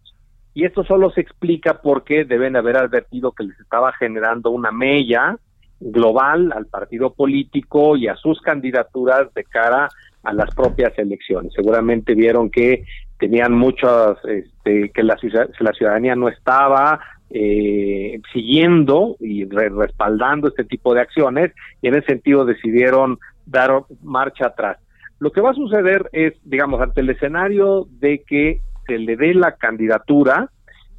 Y 0.53 0.65
esto 0.65 0.83
solo 0.83 1.09
se 1.11 1.21
explica 1.21 1.81
porque 1.81 2.25
deben 2.25 2.55
haber 2.55 2.77
advertido 2.77 3.31
que 3.31 3.43
les 3.43 3.59
estaba 3.59 3.91
generando 3.93 4.51
una 4.51 4.71
mella 4.71 5.37
global 5.79 6.53
al 6.55 6.67
partido 6.67 7.13
político 7.13 7.97
y 7.97 8.07
a 8.07 8.15
sus 8.15 8.39
candidaturas 8.39 9.33
de 9.33 9.43
cara 9.43 9.89
a 10.23 10.33
las 10.33 10.53
propias 10.55 10.97
elecciones. 10.97 11.51
Seguramente 11.53 12.13
vieron 12.15 12.49
que 12.49 12.85
tenían 13.23 13.53
muchas, 13.53 14.17
este, 14.25 14.89
que 14.89 15.01
la, 15.01 15.17
la 15.59 15.71
ciudadanía 15.71 16.13
no 16.13 16.27
estaba 16.27 16.99
eh, 17.29 18.19
siguiendo 18.33 19.15
y 19.21 19.45
respaldando 19.45 20.49
este 20.49 20.65
tipo 20.65 20.93
de 20.93 20.99
acciones 20.99 21.53
y 21.81 21.87
en 21.87 21.95
ese 21.95 22.07
sentido 22.07 22.43
decidieron 22.43 23.19
dar 23.45 23.85
marcha 24.01 24.47
atrás. 24.47 24.77
Lo 25.19 25.31
que 25.31 25.39
va 25.39 25.51
a 25.51 25.53
suceder 25.53 26.09
es, 26.11 26.33
digamos, 26.43 26.81
ante 26.81 26.99
el 26.99 27.11
escenario 27.11 27.87
de 28.01 28.23
que 28.27 28.59
se 28.87 28.97
le 28.97 29.15
dé 29.15 29.33
la 29.33 29.53
candidatura, 29.53 30.49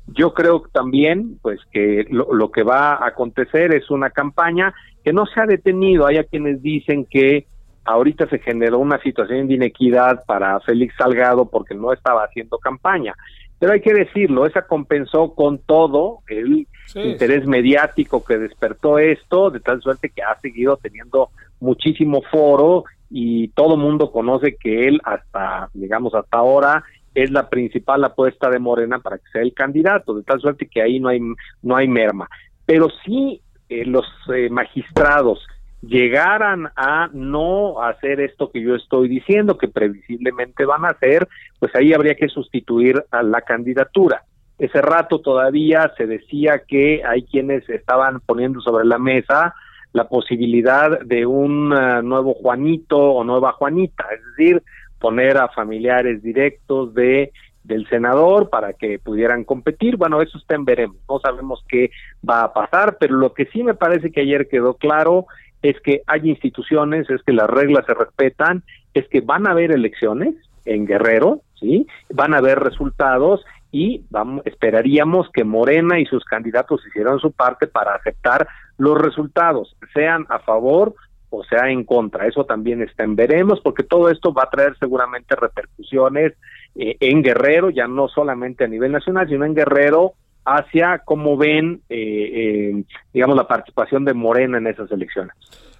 yo 0.06 0.32
creo 0.32 0.62
también, 0.72 1.38
pues, 1.42 1.60
que 1.72 2.06
lo, 2.08 2.32
lo, 2.32 2.50
que 2.50 2.62
va 2.62 2.94
a 2.94 3.08
acontecer 3.08 3.74
es 3.74 3.90
una 3.90 4.08
campaña 4.08 4.72
que 5.04 5.12
no 5.12 5.26
se 5.26 5.42
ha 5.42 5.44
detenido. 5.44 6.06
Hay 6.06 6.16
a 6.16 6.24
quienes 6.24 6.62
dicen 6.62 7.04
que 7.04 7.46
ahorita 7.84 8.28
se 8.28 8.38
generó 8.38 8.78
una 8.78 8.98
situación 9.00 9.48
de 9.48 9.54
inequidad 9.54 10.24
para 10.26 10.60
Félix 10.60 10.94
Salgado 10.96 11.46
porque 11.46 11.74
no 11.74 11.92
estaba 11.92 12.24
haciendo 12.24 12.58
campaña. 12.58 13.14
Pero 13.58 13.72
hay 13.72 13.80
que 13.80 13.94
decirlo, 13.94 14.46
esa 14.46 14.66
compensó 14.66 15.34
con 15.34 15.58
todo 15.58 16.20
el 16.28 16.66
interés 16.94 17.46
mediático 17.46 18.24
que 18.24 18.36
despertó 18.36 18.98
esto, 18.98 19.50
de 19.50 19.60
tal 19.60 19.80
suerte 19.80 20.10
que 20.10 20.22
ha 20.22 20.38
seguido 20.40 20.76
teniendo 20.76 21.30
muchísimo 21.60 22.22
foro 22.30 22.84
y 23.10 23.48
todo 23.48 23.76
mundo 23.76 24.10
conoce 24.10 24.56
que 24.56 24.88
él 24.88 25.00
hasta, 25.04 25.70
digamos, 25.72 26.14
hasta 26.14 26.38
ahora 26.38 26.84
es 27.14 27.30
la 27.30 27.48
principal 27.48 28.02
apuesta 28.04 28.50
de 28.50 28.58
Morena 28.58 28.98
para 28.98 29.18
que 29.18 29.24
sea 29.32 29.42
el 29.42 29.54
candidato, 29.54 30.14
de 30.14 30.24
tal 30.24 30.40
suerte 30.40 30.66
que 30.66 30.82
ahí 30.82 30.98
no 30.98 31.08
hay, 31.08 31.20
no 31.62 31.76
hay 31.76 31.86
merma. 31.86 32.28
Pero 32.66 32.88
sí 33.04 33.40
eh, 33.68 33.84
los 33.84 34.04
eh, 34.34 34.50
magistrados 34.50 35.46
llegaran 35.86 36.68
a 36.76 37.08
no 37.12 37.82
hacer 37.82 38.20
esto 38.20 38.50
que 38.50 38.62
yo 38.62 38.74
estoy 38.74 39.08
diciendo, 39.08 39.58
que 39.58 39.68
previsiblemente 39.68 40.64
van 40.64 40.84
a 40.84 40.90
hacer, 40.90 41.28
pues 41.58 41.74
ahí 41.74 41.92
habría 41.92 42.14
que 42.14 42.28
sustituir 42.28 43.04
a 43.10 43.22
la 43.22 43.40
candidatura. 43.42 44.22
Ese 44.58 44.80
rato 44.80 45.20
todavía 45.20 45.92
se 45.96 46.06
decía 46.06 46.62
que 46.66 47.02
hay 47.04 47.24
quienes 47.24 47.68
estaban 47.68 48.20
poniendo 48.20 48.60
sobre 48.60 48.84
la 48.84 48.98
mesa 48.98 49.54
la 49.94 50.08
posibilidad 50.08 51.00
de 51.00 51.24
un 51.24 51.72
uh, 51.72 52.02
nuevo 52.02 52.34
Juanito 52.34 52.98
o 52.98 53.22
nueva 53.22 53.52
Juanita, 53.52 54.04
es 54.12 54.20
decir, 54.36 54.62
poner 54.98 55.38
a 55.38 55.48
familiares 55.48 56.22
directos 56.22 56.92
de 56.94 57.32
del 57.62 57.88
senador 57.88 58.50
para 58.50 58.74
que 58.74 58.98
pudieran 58.98 59.42
competir. 59.42 59.96
Bueno, 59.96 60.20
eso 60.20 60.36
está 60.36 60.54
en 60.54 60.66
veremos. 60.66 60.98
No 61.08 61.18
sabemos 61.18 61.64
qué 61.66 61.90
va 62.28 62.42
a 62.42 62.52
pasar, 62.52 62.98
pero 63.00 63.16
lo 63.16 63.32
que 63.32 63.46
sí 63.46 63.62
me 63.62 63.72
parece 63.72 64.12
que 64.12 64.20
ayer 64.20 64.48
quedó 64.48 64.74
claro 64.74 65.26
es 65.64 65.80
que 65.80 66.02
hay 66.06 66.28
instituciones, 66.28 67.08
es 67.08 67.22
que 67.22 67.32
las 67.32 67.48
reglas 67.48 67.86
se 67.86 67.94
respetan, 67.94 68.62
es 68.92 69.08
que 69.08 69.22
van 69.22 69.46
a 69.46 69.52
haber 69.52 69.72
elecciones 69.72 70.34
en 70.66 70.84
Guerrero, 70.84 71.40
¿sí? 71.58 71.86
Van 72.10 72.34
a 72.34 72.38
haber 72.38 72.60
resultados 72.60 73.42
y 73.72 74.04
vamos, 74.10 74.42
esperaríamos 74.44 75.30
que 75.32 75.42
Morena 75.42 75.98
y 75.98 76.04
sus 76.04 76.22
candidatos 76.26 76.86
hicieran 76.86 77.18
su 77.18 77.32
parte 77.32 77.66
para 77.66 77.94
aceptar 77.94 78.46
los 78.76 79.00
resultados, 79.00 79.74
sean 79.94 80.26
a 80.28 80.38
favor 80.40 80.94
o 81.30 81.42
sea 81.44 81.70
en 81.70 81.84
contra. 81.84 82.26
Eso 82.26 82.44
también 82.44 82.82
está 82.82 83.04
en 83.04 83.16
veremos, 83.16 83.60
porque 83.62 83.84
todo 83.84 84.10
esto 84.10 84.34
va 84.34 84.42
a 84.42 84.50
traer 84.50 84.76
seguramente 84.78 85.34
repercusiones 85.34 86.34
eh, 86.74 86.96
en 87.00 87.22
Guerrero, 87.22 87.70
ya 87.70 87.88
no 87.88 88.08
solamente 88.08 88.64
a 88.64 88.68
nivel 88.68 88.92
nacional, 88.92 89.28
sino 89.28 89.46
en 89.46 89.54
Guerrero 89.54 90.12
hacia 90.44 90.98
cómo 90.98 91.36
ven, 91.36 91.80
eh, 91.88 92.76
eh, 92.78 92.84
digamos, 93.12 93.36
la 93.36 93.48
participación 93.48 94.04
de 94.04 94.14
Morena 94.14 94.58
en 94.58 94.66
esas 94.66 94.90
elecciones. 94.90 95.34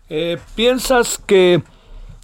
Eh, 0.09 0.39
¿Piensas 0.57 1.19
que, 1.19 1.63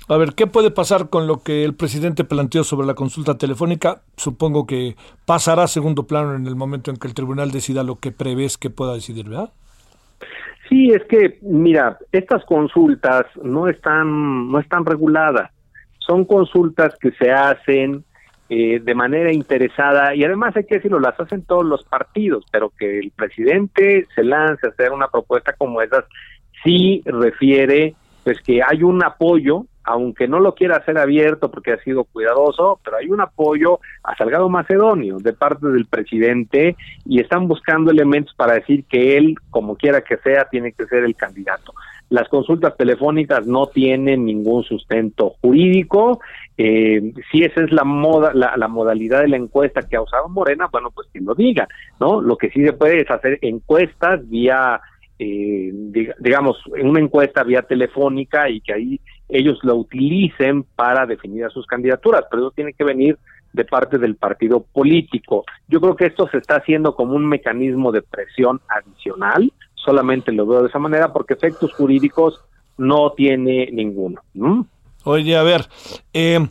a 0.08 0.16
ver, 0.16 0.34
qué 0.34 0.46
puede 0.46 0.70
pasar 0.70 1.10
con 1.10 1.26
lo 1.26 1.42
que 1.42 1.64
el 1.64 1.74
presidente 1.74 2.24
planteó 2.24 2.64
sobre 2.64 2.86
la 2.86 2.94
consulta 2.94 3.38
telefónica? 3.38 4.02
Supongo 4.16 4.66
que 4.66 4.96
pasará 5.26 5.64
a 5.64 5.68
segundo 5.68 6.06
plano 6.06 6.34
en 6.34 6.46
el 6.46 6.56
momento 6.56 6.90
en 6.90 6.96
que 6.96 7.08
el 7.08 7.14
tribunal 7.14 7.50
decida 7.50 7.82
lo 7.82 7.96
que 7.96 8.12
prevés 8.12 8.58
que 8.58 8.70
pueda 8.70 8.94
decidir, 8.94 9.28
¿verdad? 9.28 9.50
Sí, 10.68 10.90
es 10.90 11.02
que, 11.08 11.38
mira, 11.42 11.98
estas 12.12 12.44
consultas 12.44 13.26
no 13.42 13.66
están, 13.68 14.52
no 14.52 14.60
están 14.60 14.86
reguladas. 14.86 15.50
Son 15.98 16.24
consultas 16.24 16.94
que 17.00 17.10
se 17.12 17.32
hacen 17.32 18.04
eh, 18.52 18.80
de 18.82 18.94
manera 18.96 19.32
interesada 19.32 20.12
y 20.12 20.24
además 20.24 20.56
hay 20.56 20.64
que 20.64 20.74
decirlo, 20.74 20.98
las 20.98 21.18
hacen 21.20 21.44
todos 21.44 21.64
los 21.64 21.84
partidos, 21.84 22.44
pero 22.50 22.72
que 22.76 22.98
el 22.98 23.12
presidente 23.12 24.08
se 24.12 24.24
lance 24.24 24.66
a 24.66 24.70
hacer 24.70 24.90
una 24.90 25.06
propuesta 25.06 25.52
como 25.52 25.80
esas 25.80 26.04
sí 26.64 27.00
refiere 27.04 27.94
pues 28.24 28.40
que 28.40 28.60
hay 28.60 28.82
un 28.82 29.04
apoyo, 29.04 29.66
aunque 29.90 30.28
no 30.28 30.38
lo 30.38 30.54
quiera 30.54 30.76
hacer 30.76 30.98
abierto 30.98 31.50
porque 31.50 31.72
ha 31.72 31.82
sido 31.82 32.04
cuidadoso, 32.04 32.78
pero 32.84 32.98
hay 32.98 33.08
un 33.08 33.20
apoyo 33.20 33.80
a 34.04 34.16
Salgado 34.16 34.48
Macedonio 34.48 35.18
de 35.18 35.32
parte 35.32 35.66
del 35.66 35.86
presidente 35.86 36.76
y 37.04 37.20
están 37.20 37.48
buscando 37.48 37.90
elementos 37.90 38.32
para 38.34 38.54
decir 38.54 38.84
que 38.84 39.16
él, 39.16 39.34
como 39.50 39.74
quiera 39.74 40.02
que 40.02 40.16
sea, 40.18 40.46
tiene 40.48 40.72
que 40.72 40.86
ser 40.86 41.02
el 41.02 41.16
candidato. 41.16 41.74
Las 42.08 42.28
consultas 42.28 42.76
telefónicas 42.76 43.46
no 43.46 43.66
tienen 43.66 44.24
ningún 44.24 44.62
sustento 44.62 45.34
jurídico. 45.40 46.20
Eh, 46.56 47.12
si 47.30 47.42
esa 47.42 47.62
es 47.62 47.72
la 47.72 47.84
moda, 47.84 48.32
la, 48.34 48.68
modalidad 48.68 49.22
de 49.22 49.28
la 49.28 49.36
encuesta 49.36 49.82
que 49.82 49.96
ha 49.96 50.02
usado 50.02 50.28
Morena, 50.28 50.68
bueno, 50.70 50.90
pues 50.92 51.08
que 51.12 51.20
lo 51.20 51.34
diga, 51.34 51.68
¿no? 51.98 52.20
Lo 52.20 52.36
que 52.36 52.50
sí 52.50 52.64
se 52.64 52.72
puede 52.72 53.02
es 53.02 53.10
hacer 53.10 53.38
encuestas 53.42 54.28
vía, 54.28 54.80
eh, 55.18 55.72
digamos, 56.18 56.64
una 56.82 57.00
encuesta 57.00 57.42
vía 57.42 57.62
telefónica 57.62 58.48
y 58.48 58.60
que 58.60 58.72
ahí 58.72 59.00
ellos 59.32 59.58
lo 59.62 59.76
utilicen 59.76 60.64
para 60.76 61.06
definir 61.06 61.44
a 61.44 61.50
sus 61.50 61.66
candidaturas, 61.66 62.24
pero 62.30 62.42
eso 62.42 62.52
tiene 62.52 62.72
que 62.72 62.84
venir 62.84 63.18
de 63.52 63.64
parte 63.64 63.98
del 63.98 64.16
partido 64.16 64.60
político. 64.60 65.44
Yo 65.68 65.80
creo 65.80 65.96
que 65.96 66.06
esto 66.06 66.28
se 66.28 66.38
está 66.38 66.56
haciendo 66.56 66.94
como 66.94 67.14
un 67.14 67.26
mecanismo 67.26 67.90
de 67.90 68.02
presión 68.02 68.60
adicional 68.68 69.52
solamente 69.84 70.32
lo 70.32 70.46
veo 70.46 70.62
de 70.62 70.68
esa 70.68 70.78
manera 70.78 71.12
porque 71.12 71.34
efectos 71.34 71.72
jurídicos 71.72 72.40
no 72.76 73.12
tiene 73.12 73.68
ninguno. 73.72 74.22
Oye, 75.04 75.36
a 75.36 75.42
ver, 75.42 75.66
eh, 76.12 76.46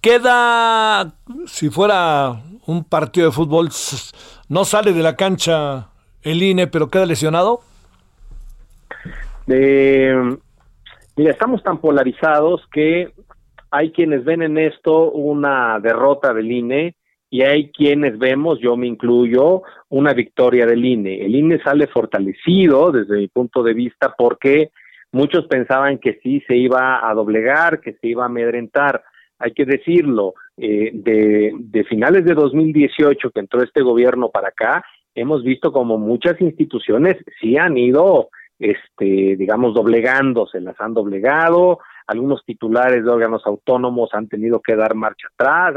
queda, 0.00 1.14
si 1.46 1.70
fuera 1.70 2.42
un 2.66 2.84
partido 2.84 3.26
de 3.26 3.32
fútbol, 3.32 3.70
no 4.48 4.64
sale 4.64 4.92
de 4.92 5.02
la 5.02 5.16
cancha 5.16 5.88
el 6.22 6.42
INE, 6.42 6.66
pero 6.66 6.88
queda 6.88 7.06
lesionado. 7.06 7.60
Mira, 11.16 11.30
estamos 11.32 11.62
tan 11.62 11.78
polarizados 11.78 12.62
que 12.72 13.12
hay 13.70 13.90
quienes 13.90 14.24
ven 14.24 14.42
en 14.42 14.58
esto 14.58 15.10
una 15.10 15.80
derrota 15.80 16.32
del 16.32 16.50
INE 16.50 16.96
y 17.30 17.42
hay 17.42 17.72
quienes 17.72 18.16
vemos, 18.18 18.60
yo 18.60 18.76
me 18.76 18.86
incluyo, 18.86 19.62
una 19.88 20.12
victoria 20.12 20.66
del 20.66 20.84
INE. 20.84 21.24
El 21.24 21.34
INE 21.34 21.60
sale 21.62 21.88
fortalecido 21.88 22.92
desde 22.92 23.16
mi 23.16 23.26
punto 23.26 23.64
de 23.64 23.74
vista 23.74 24.14
porque 24.16 24.70
muchos 25.10 25.46
pensaban 25.46 25.98
que 25.98 26.20
sí 26.22 26.42
se 26.46 26.56
iba 26.56 27.08
a 27.08 27.12
doblegar, 27.14 27.80
que 27.80 27.94
se 27.94 28.06
iba 28.06 28.22
a 28.22 28.26
amedrentar. 28.26 29.02
Hay 29.40 29.52
que 29.52 29.64
decirlo, 29.64 30.34
eh, 30.56 30.92
de, 30.94 31.52
de 31.58 31.84
finales 31.84 32.24
de 32.24 32.34
2018 32.34 33.30
que 33.30 33.40
entró 33.40 33.60
este 33.62 33.82
gobierno 33.82 34.30
para 34.30 34.48
acá, 34.48 34.84
hemos 35.16 35.42
visto 35.42 35.72
como 35.72 35.98
muchas 35.98 36.40
instituciones 36.40 37.16
sí 37.40 37.56
han 37.56 37.76
ido, 37.76 38.28
este, 38.58 39.36
digamos, 39.36 39.74
doblegándose, 39.74 40.60
las 40.60 40.80
han 40.80 40.94
doblegado, 40.94 41.78
algunos 42.06 42.44
titulares 42.44 43.04
de 43.04 43.10
órganos 43.10 43.42
autónomos 43.46 44.10
han 44.12 44.28
tenido 44.28 44.60
que 44.60 44.76
dar 44.76 44.94
marcha 44.94 45.28
atrás, 45.32 45.74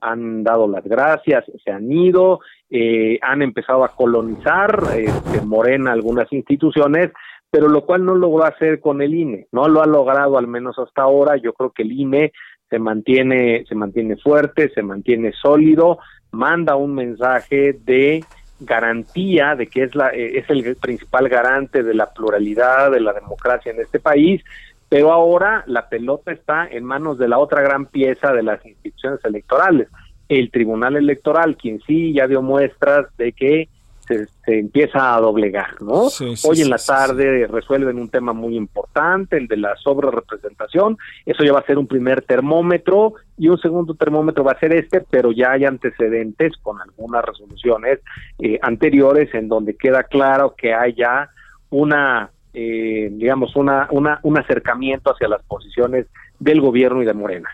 han 0.00 0.44
dado 0.44 0.68
las 0.68 0.84
gracias, 0.84 1.44
se 1.64 1.70
han 1.70 1.90
ido, 1.90 2.40
eh, 2.70 3.18
han 3.22 3.42
empezado 3.42 3.84
a 3.84 3.94
colonizar 3.94 4.82
este, 4.94 5.40
Morena 5.42 5.92
algunas 5.92 6.32
instituciones, 6.32 7.10
pero 7.50 7.68
lo 7.68 7.86
cual 7.86 8.04
no 8.04 8.14
logró 8.14 8.44
hacer 8.44 8.80
con 8.80 9.00
el 9.00 9.14
INE, 9.14 9.46
no 9.52 9.68
lo 9.68 9.82
ha 9.82 9.86
logrado 9.86 10.36
al 10.36 10.46
menos 10.46 10.78
hasta 10.78 11.02
ahora, 11.02 11.36
yo 11.36 11.52
creo 11.52 11.70
que 11.70 11.82
el 11.82 11.92
INE 11.92 12.32
se 12.32 12.56
se 12.68 12.78
mantiene, 12.78 13.64
se 13.68 13.74
mantiene 13.74 14.16
fuerte, 14.16 14.70
se 14.74 14.82
mantiene 14.82 15.32
sólido, 15.32 15.98
manda 16.32 16.76
un 16.76 16.94
mensaje 16.94 17.74
de 17.84 18.24
garantía 18.60 19.54
de 19.54 19.66
que 19.66 19.82
es 19.82 19.94
la 19.94 20.10
eh, 20.10 20.38
es 20.38 20.48
el 20.48 20.76
principal 20.76 21.28
garante 21.28 21.82
de 21.82 21.94
la 21.94 22.12
pluralidad 22.12 22.90
de 22.90 23.00
la 23.00 23.12
democracia 23.12 23.72
en 23.72 23.80
este 23.80 24.00
país 24.00 24.42
pero 24.88 25.12
ahora 25.12 25.64
la 25.66 25.88
pelota 25.88 26.32
está 26.32 26.66
en 26.66 26.84
manos 26.84 27.18
de 27.18 27.28
la 27.28 27.38
otra 27.38 27.60
gran 27.60 27.86
pieza 27.86 28.32
de 28.32 28.42
las 28.42 28.64
instituciones 28.64 29.24
electorales 29.24 29.88
el 30.28 30.50
Tribunal 30.50 30.96
Electoral 30.96 31.56
quien 31.56 31.80
sí 31.86 32.12
ya 32.14 32.26
dio 32.26 32.42
muestras 32.42 33.06
de 33.16 33.32
que 33.32 33.68
se, 34.06 34.28
empieza 34.46 35.14
a 35.14 35.20
doblegar, 35.20 35.80
¿no? 35.82 36.08
Hoy 36.44 36.60
en 36.60 36.70
la 36.70 36.78
tarde 36.78 37.46
resuelven 37.46 37.98
un 37.98 38.08
tema 38.08 38.32
muy 38.32 38.56
importante, 38.56 39.36
el 39.36 39.48
de 39.48 39.56
la 39.56 39.76
sobrerepresentación, 39.76 40.96
eso 41.24 41.44
ya 41.44 41.52
va 41.52 41.60
a 41.60 41.66
ser 41.66 41.78
un 41.78 41.86
primer 41.86 42.22
termómetro 42.22 43.14
y 43.38 43.48
un 43.48 43.58
segundo 43.58 43.94
termómetro 43.94 44.44
va 44.44 44.52
a 44.52 44.60
ser 44.60 44.72
este, 44.72 45.00
pero 45.00 45.32
ya 45.32 45.52
hay 45.52 45.64
antecedentes 45.64 46.52
con 46.62 46.80
algunas 46.80 47.24
resoluciones 47.24 48.00
eh, 48.38 48.58
anteriores 48.62 49.34
en 49.34 49.48
donde 49.48 49.76
queda 49.76 50.04
claro 50.04 50.54
que 50.56 50.74
hay 50.74 50.94
ya 50.94 51.30
una, 51.70 52.30
eh, 52.54 53.08
digamos, 53.12 53.56
una, 53.56 53.88
una, 53.90 54.20
un 54.22 54.38
acercamiento 54.38 55.12
hacia 55.12 55.28
las 55.28 55.42
posiciones 55.42 56.06
del 56.38 56.60
gobierno 56.60 57.02
y 57.02 57.06
de 57.06 57.14
Morena. 57.14 57.48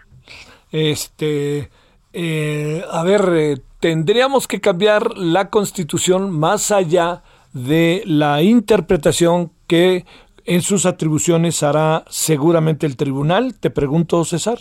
Este, 0.71 1.69
eh, 2.13 2.85
a 2.91 3.03
ver, 3.05 3.61
tendríamos 3.83 4.47
que 4.47 4.61
cambiar 4.61 5.19
la 5.19 5.51
constitución 5.51 6.31
más 6.31 6.71
allá 6.71 7.25
de 7.53 8.05
la 8.07 8.41
interpretación 8.41 9.51
que 9.67 10.05
en 10.45 10.63
sus 10.63 10.87
atribuciones 10.87 11.65
hará 11.65 12.05
seguramente 12.07 12.87
el 12.87 12.97
tribunal. 12.97 13.59
Te 13.59 13.71
pregunto, 13.71 14.25
César. 14.25 14.59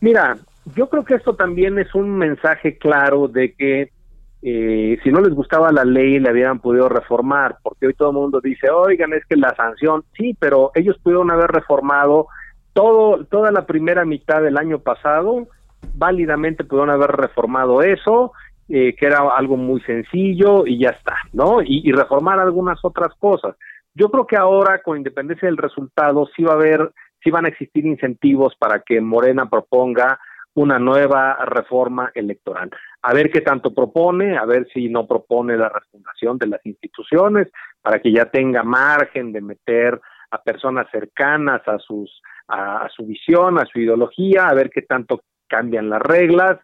Mira, 0.00 0.38
yo 0.76 0.88
creo 0.88 1.04
que 1.04 1.16
esto 1.16 1.34
también 1.34 1.76
es 1.80 1.92
un 1.96 2.16
mensaje 2.16 2.78
claro 2.78 3.26
de 3.26 3.52
que 3.54 3.90
eh, 4.42 4.96
si 5.02 5.10
no 5.10 5.20
les 5.20 5.34
gustaba 5.34 5.72
la 5.72 5.84
ley 5.84 6.20
le 6.20 6.28
habían 6.28 6.60
podido 6.60 6.88
reformar, 6.88 7.56
porque 7.64 7.88
hoy 7.88 7.94
todo 7.94 8.10
el 8.10 8.16
mundo 8.16 8.40
dice, 8.40 8.70
oigan, 8.70 9.12
es 9.12 9.26
que 9.26 9.34
la 9.34 9.56
sanción, 9.56 10.04
sí, 10.16 10.36
pero 10.38 10.70
ellos 10.76 10.96
pudieron 11.02 11.32
haber 11.32 11.50
reformado 11.50 12.28
todo, 12.74 13.24
toda 13.24 13.50
la 13.50 13.66
primera 13.66 14.04
mitad 14.04 14.40
del 14.40 14.56
año 14.56 14.78
pasado 14.78 15.48
válidamente 15.94 16.64
pudieron 16.64 16.90
haber 16.90 17.10
reformado 17.10 17.82
eso, 17.82 18.32
eh, 18.68 18.94
que 18.96 19.06
era 19.06 19.18
algo 19.36 19.56
muy 19.56 19.80
sencillo 19.82 20.66
y 20.66 20.78
ya 20.78 20.90
está, 20.90 21.16
¿no? 21.32 21.58
Y, 21.62 21.92
reformar 21.92 22.38
algunas 22.38 22.78
otras 22.82 23.14
cosas. 23.18 23.56
Yo 23.94 24.10
creo 24.10 24.26
que 24.26 24.36
ahora, 24.36 24.80
con 24.82 24.96
independencia 24.96 25.46
del 25.46 25.58
resultado, 25.58 26.26
sí 26.34 26.42
va 26.42 26.52
a 26.52 26.56
haber, 26.56 26.92
sí 27.22 27.30
van 27.30 27.44
a 27.44 27.48
existir 27.48 27.84
incentivos 27.84 28.54
para 28.56 28.80
que 28.80 29.00
Morena 29.00 29.48
proponga 29.50 30.18
una 30.54 30.78
nueva 30.78 31.36
reforma 31.44 32.10
electoral. 32.14 32.70
A 33.02 33.12
ver 33.12 33.30
qué 33.30 33.40
tanto 33.40 33.74
propone, 33.74 34.38
a 34.38 34.44
ver 34.46 34.66
si 34.72 34.88
no 34.88 35.06
propone 35.06 35.56
la 35.56 35.68
refundación 35.68 36.38
de 36.38 36.46
las 36.46 36.64
instituciones, 36.64 37.48
para 37.82 38.00
que 38.00 38.12
ya 38.12 38.26
tenga 38.26 38.62
margen 38.62 39.32
de 39.32 39.40
meter 39.40 40.00
a 40.30 40.42
personas 40.42 40.86
cercanas 40.90 41.60
a 41.68 41.78
sus 41.78 42.22
a 42.48 42.88
su 42.94 43.06
visión, 43.06 43.58
a 43.58 43.64
su 43.64 43.80
ideología, 43.80 44.48
a 44.48 44.54
ver 44.54 44.70
qué 44.70 44.82
tanto 44.82 45.22
cambian 45.48 45.90
las 45.90 46.02
reglas, 46.02 46.58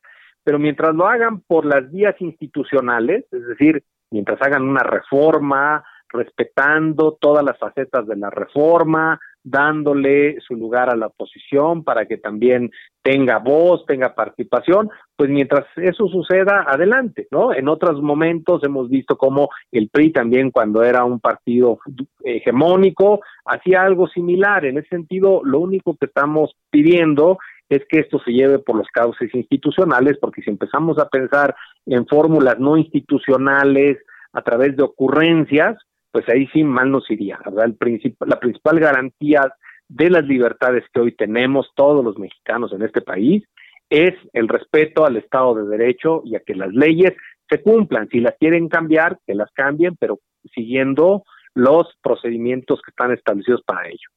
pero 0.45 0.59
mientras 0.59 0.95
lo 0.95 1.07
hagan 1.07 1.41
por 1.41 1.65
las 1.65 1.91
vías 1.91 2.15
institucionales, 2.21 3.25
es 3.31 3.47
decir, 3.47 3.83
mientras 4.11 4.41
hagan 4.43 4.63
una 4.63 4.83
reforma, 4.83 5.85
respetando 6.13 7.17
todas 7.21 7.45
las 7.45 7.59
facetas 7.59 8.07
de 8.07 8.17
la 8.17 8.31
reforma, 8.31 9.21
dándole 9.43 10.39
su 10.41 10.55
lugar 10.55 10.91
a 10.91 10.97
la 10.97 11.07
oposición 11.07 11.83
para 11.83 12.07
que 12.07 12.19
también 12.19 12.71
tenga 13.03 13.39
voz, 13.39 13.87
tenga 13.87 14.15
participación, 14.15 14.91
pues 15.17 15.31
mientras 15.31 15.67
eso 15.77 16.09
suceda, 16.09 16.65
adelante, 16.67 17.27
¿no? 17.31 17.55
En 17.55 17.69
otros 17.69 18.03
momentos 18.03 18.63
hemos 18.65 18.91
visto 18.91 19.17
cómo 19.17 19.49
el 19.73 19.89
PRI 19.89 20.13
también 20.13 20.51
cuando 20.51 20.83
era 20.83 21.05
un 21.05 21.21
partido 21.21 21.79
hegemónico 22.23 23.21
hacía 23.47 23.83
algo 23.83 24.09
similar. 24.09 24.67
En 24.67 24.79
ese 24.79 24.89
sentido, 24.89 25.41
lo 25.45 25.61
único 25.61 25.97
que 25.97 26.07
estamos 26.07 26.55
pidiendo 26.71 27.39
es 27.71 27.83
que 27.89 28.01
esto 28.01 28.21
se 28.25 28.33
lleve 28.33 28.59
por 28.59 28.77
los 28.77 28.89
cauces 28.89 29.33
institucionales, 29.33 30.19
porque 30.21 30.43
si 30.43 30.51
empezamos 30.51 30.99
a 30.99 31.09
pensar 31.09 31.55
en 31.87 32.07
fórmulas 32.07 32.59
no 32.59 32.77
institucionales 32.77 33.97
a 34.33 34.43
través 34.43 34.77
de 34.77 34.83
ocurrencias, 34.83 35.79
pues 36.11 36.29
ahí 36.29 36.49
sí 36.53 36.65
mal 36.65 36.91
nos 36.91 37.09
iría, 37.11 37.39
¿verdad? 37.45 37.67
El 37.67 38.17
la 38.27 38.41
principal 38.41 38.81
garantía 38.81 39.55
de 39.89 40.11
las 40.11 40.25
libertades 40.25 40.85
que 40.93 41.01
hoy 41.01 41.13
tenemos 41.13 41.71
todos 41.77 42.05
los 42.05 42.19
mexicanos 42.19 42.73
en 42.73 42.83
este 42.83 43.01
país 43.01 43.45
es 43.89 44.15
el 44.33 44.49
respeto 44.49 45.05
al 45.05 45.17
Estado 45.17 45.55
de 45.55 45.77
Derecho 45.77 46.23
y 46.25 46.37
a 46.37 46.41
que 46.41 46.55
las 46.55 46.73
leyes 46.73 47.13
se 47.49 47.61
cumplan. 47.61 48.09
Si 48.09 48.21
las 48.21 48.35
quieren 48.39 48.69
cambiar, 48.69 49.19
que 49.27 49.35
las 49.35 49.51
cambien, 49.53 49.97
pero 49.97 50.21
siguiendo 50.55 51.25
los 51.55 51.89
procedimientos 52.03 52.81
que 52.83 52.91
están 52.91 53.13
establecidos 53.13 53.63
para 53.63 53.89
ello. 53.89 54.09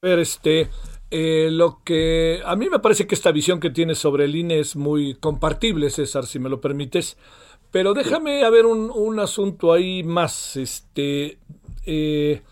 Pero 0.00 0.22
este, 0.22 0.68
eh, 1.10 1.48
lo 1.50 1.80
que 1.84 2.40
a 2.44 2.54
mí 2.56 2.68
me 2.68 2.80
parece 2.80 3.06
que 3.06 3.14
esta 3.14 3.32
visión 3.32 3.60
que 3.60 3.70
tienes 3.70 3.98
sobre 3.98 4.24
el 4.24 4.36
INE 4.36 4.60
es 4.60 4.76
muy 4.76 5.14
compartible, 5.14 5.90
César, 5.90 6.26
si 6.26 6.38
me 6.38 6.48
lo 6.48 6.60
permites. 6.60 7.16
Pero 7.70 7.94
déjame 7.94 8.44
haber 8.44 8.66
un, 8.66 8.90
un 8.90 9.20
asunto 9.20 9.72
ahí 9.72 10.02
más. 10.02 10.56
Este, 10.56 11.38
eh, 11.84 12.42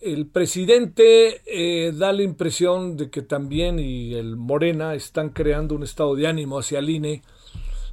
el 0.00 0.26
presidente 0.26 1.42
eh, 1.46 1.92
da 1.92 2.12
la 2.12 2.22
impresión 2.22 2.96
de 2.96 3.10
que 3.10 3.22
también 3.22 3.78
y 3.78 4.14
el 4.14 4.36
Morena 4.36 4.94
están 4.94 5.30
creando 5.30 5.74
un 5.74 5.82
estado 5.82 6.14
de 6.14 6.28
ánimo 6.28 6.58
hacia 6.58 6.78
el 6.78 6.90
INE 6.90 7.22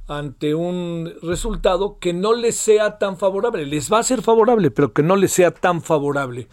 ante 0.06 0.54
un 0.54 1.12
resultado 1.22 1.98
que 1.98 2.12
no 2.12 2.34
les 2.34 2.56
sea 2.56 2.98
tan 2.98 3.16
favorable. 3.16 3.66
Les 3.66 3.92
va 3.92 3.98
a 3.98 4.04
ser 4.04 4.22
favorable, 4.22 4.70
pero 4.70 4.92
que 4.92 5.02
no 5.02 5.16
les 5.16 5.32
sea 5.32 5.50
tan 5.50 5.82
favorable. 5.82 6.46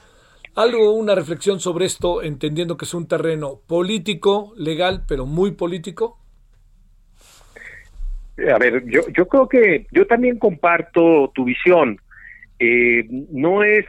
Algo, 0.55 0.93
una 0.93 1.15
reflexión 1.15 1.59
sobre 1.59 1.85
esto, 1.85 2.21
entendiendo 2.21 2.77
que 2.77 2.85
es 2.85 2.93
un 2.93 3.07
terreno 3.07 3.59
político, 3.67 4.53
legal, 4.55 5.03
pero 5.07 5.25
muy 5.25 5.51
político. 5.51 6.19
A 8.37 8.57
ver, 8.59 8.83
yo, 8.85 9.01
yo 9.15 9.27
creo 9.27 9.47
que 9.49 9.87
yo 9.91 10.05
también 10.05 10.37
comparto 10.37 11.31
tu 11.33 11.43
visión. 11.43 11.97
Eh, 12.59 13.05
no 13.31 13.63
es, 13.63 13.85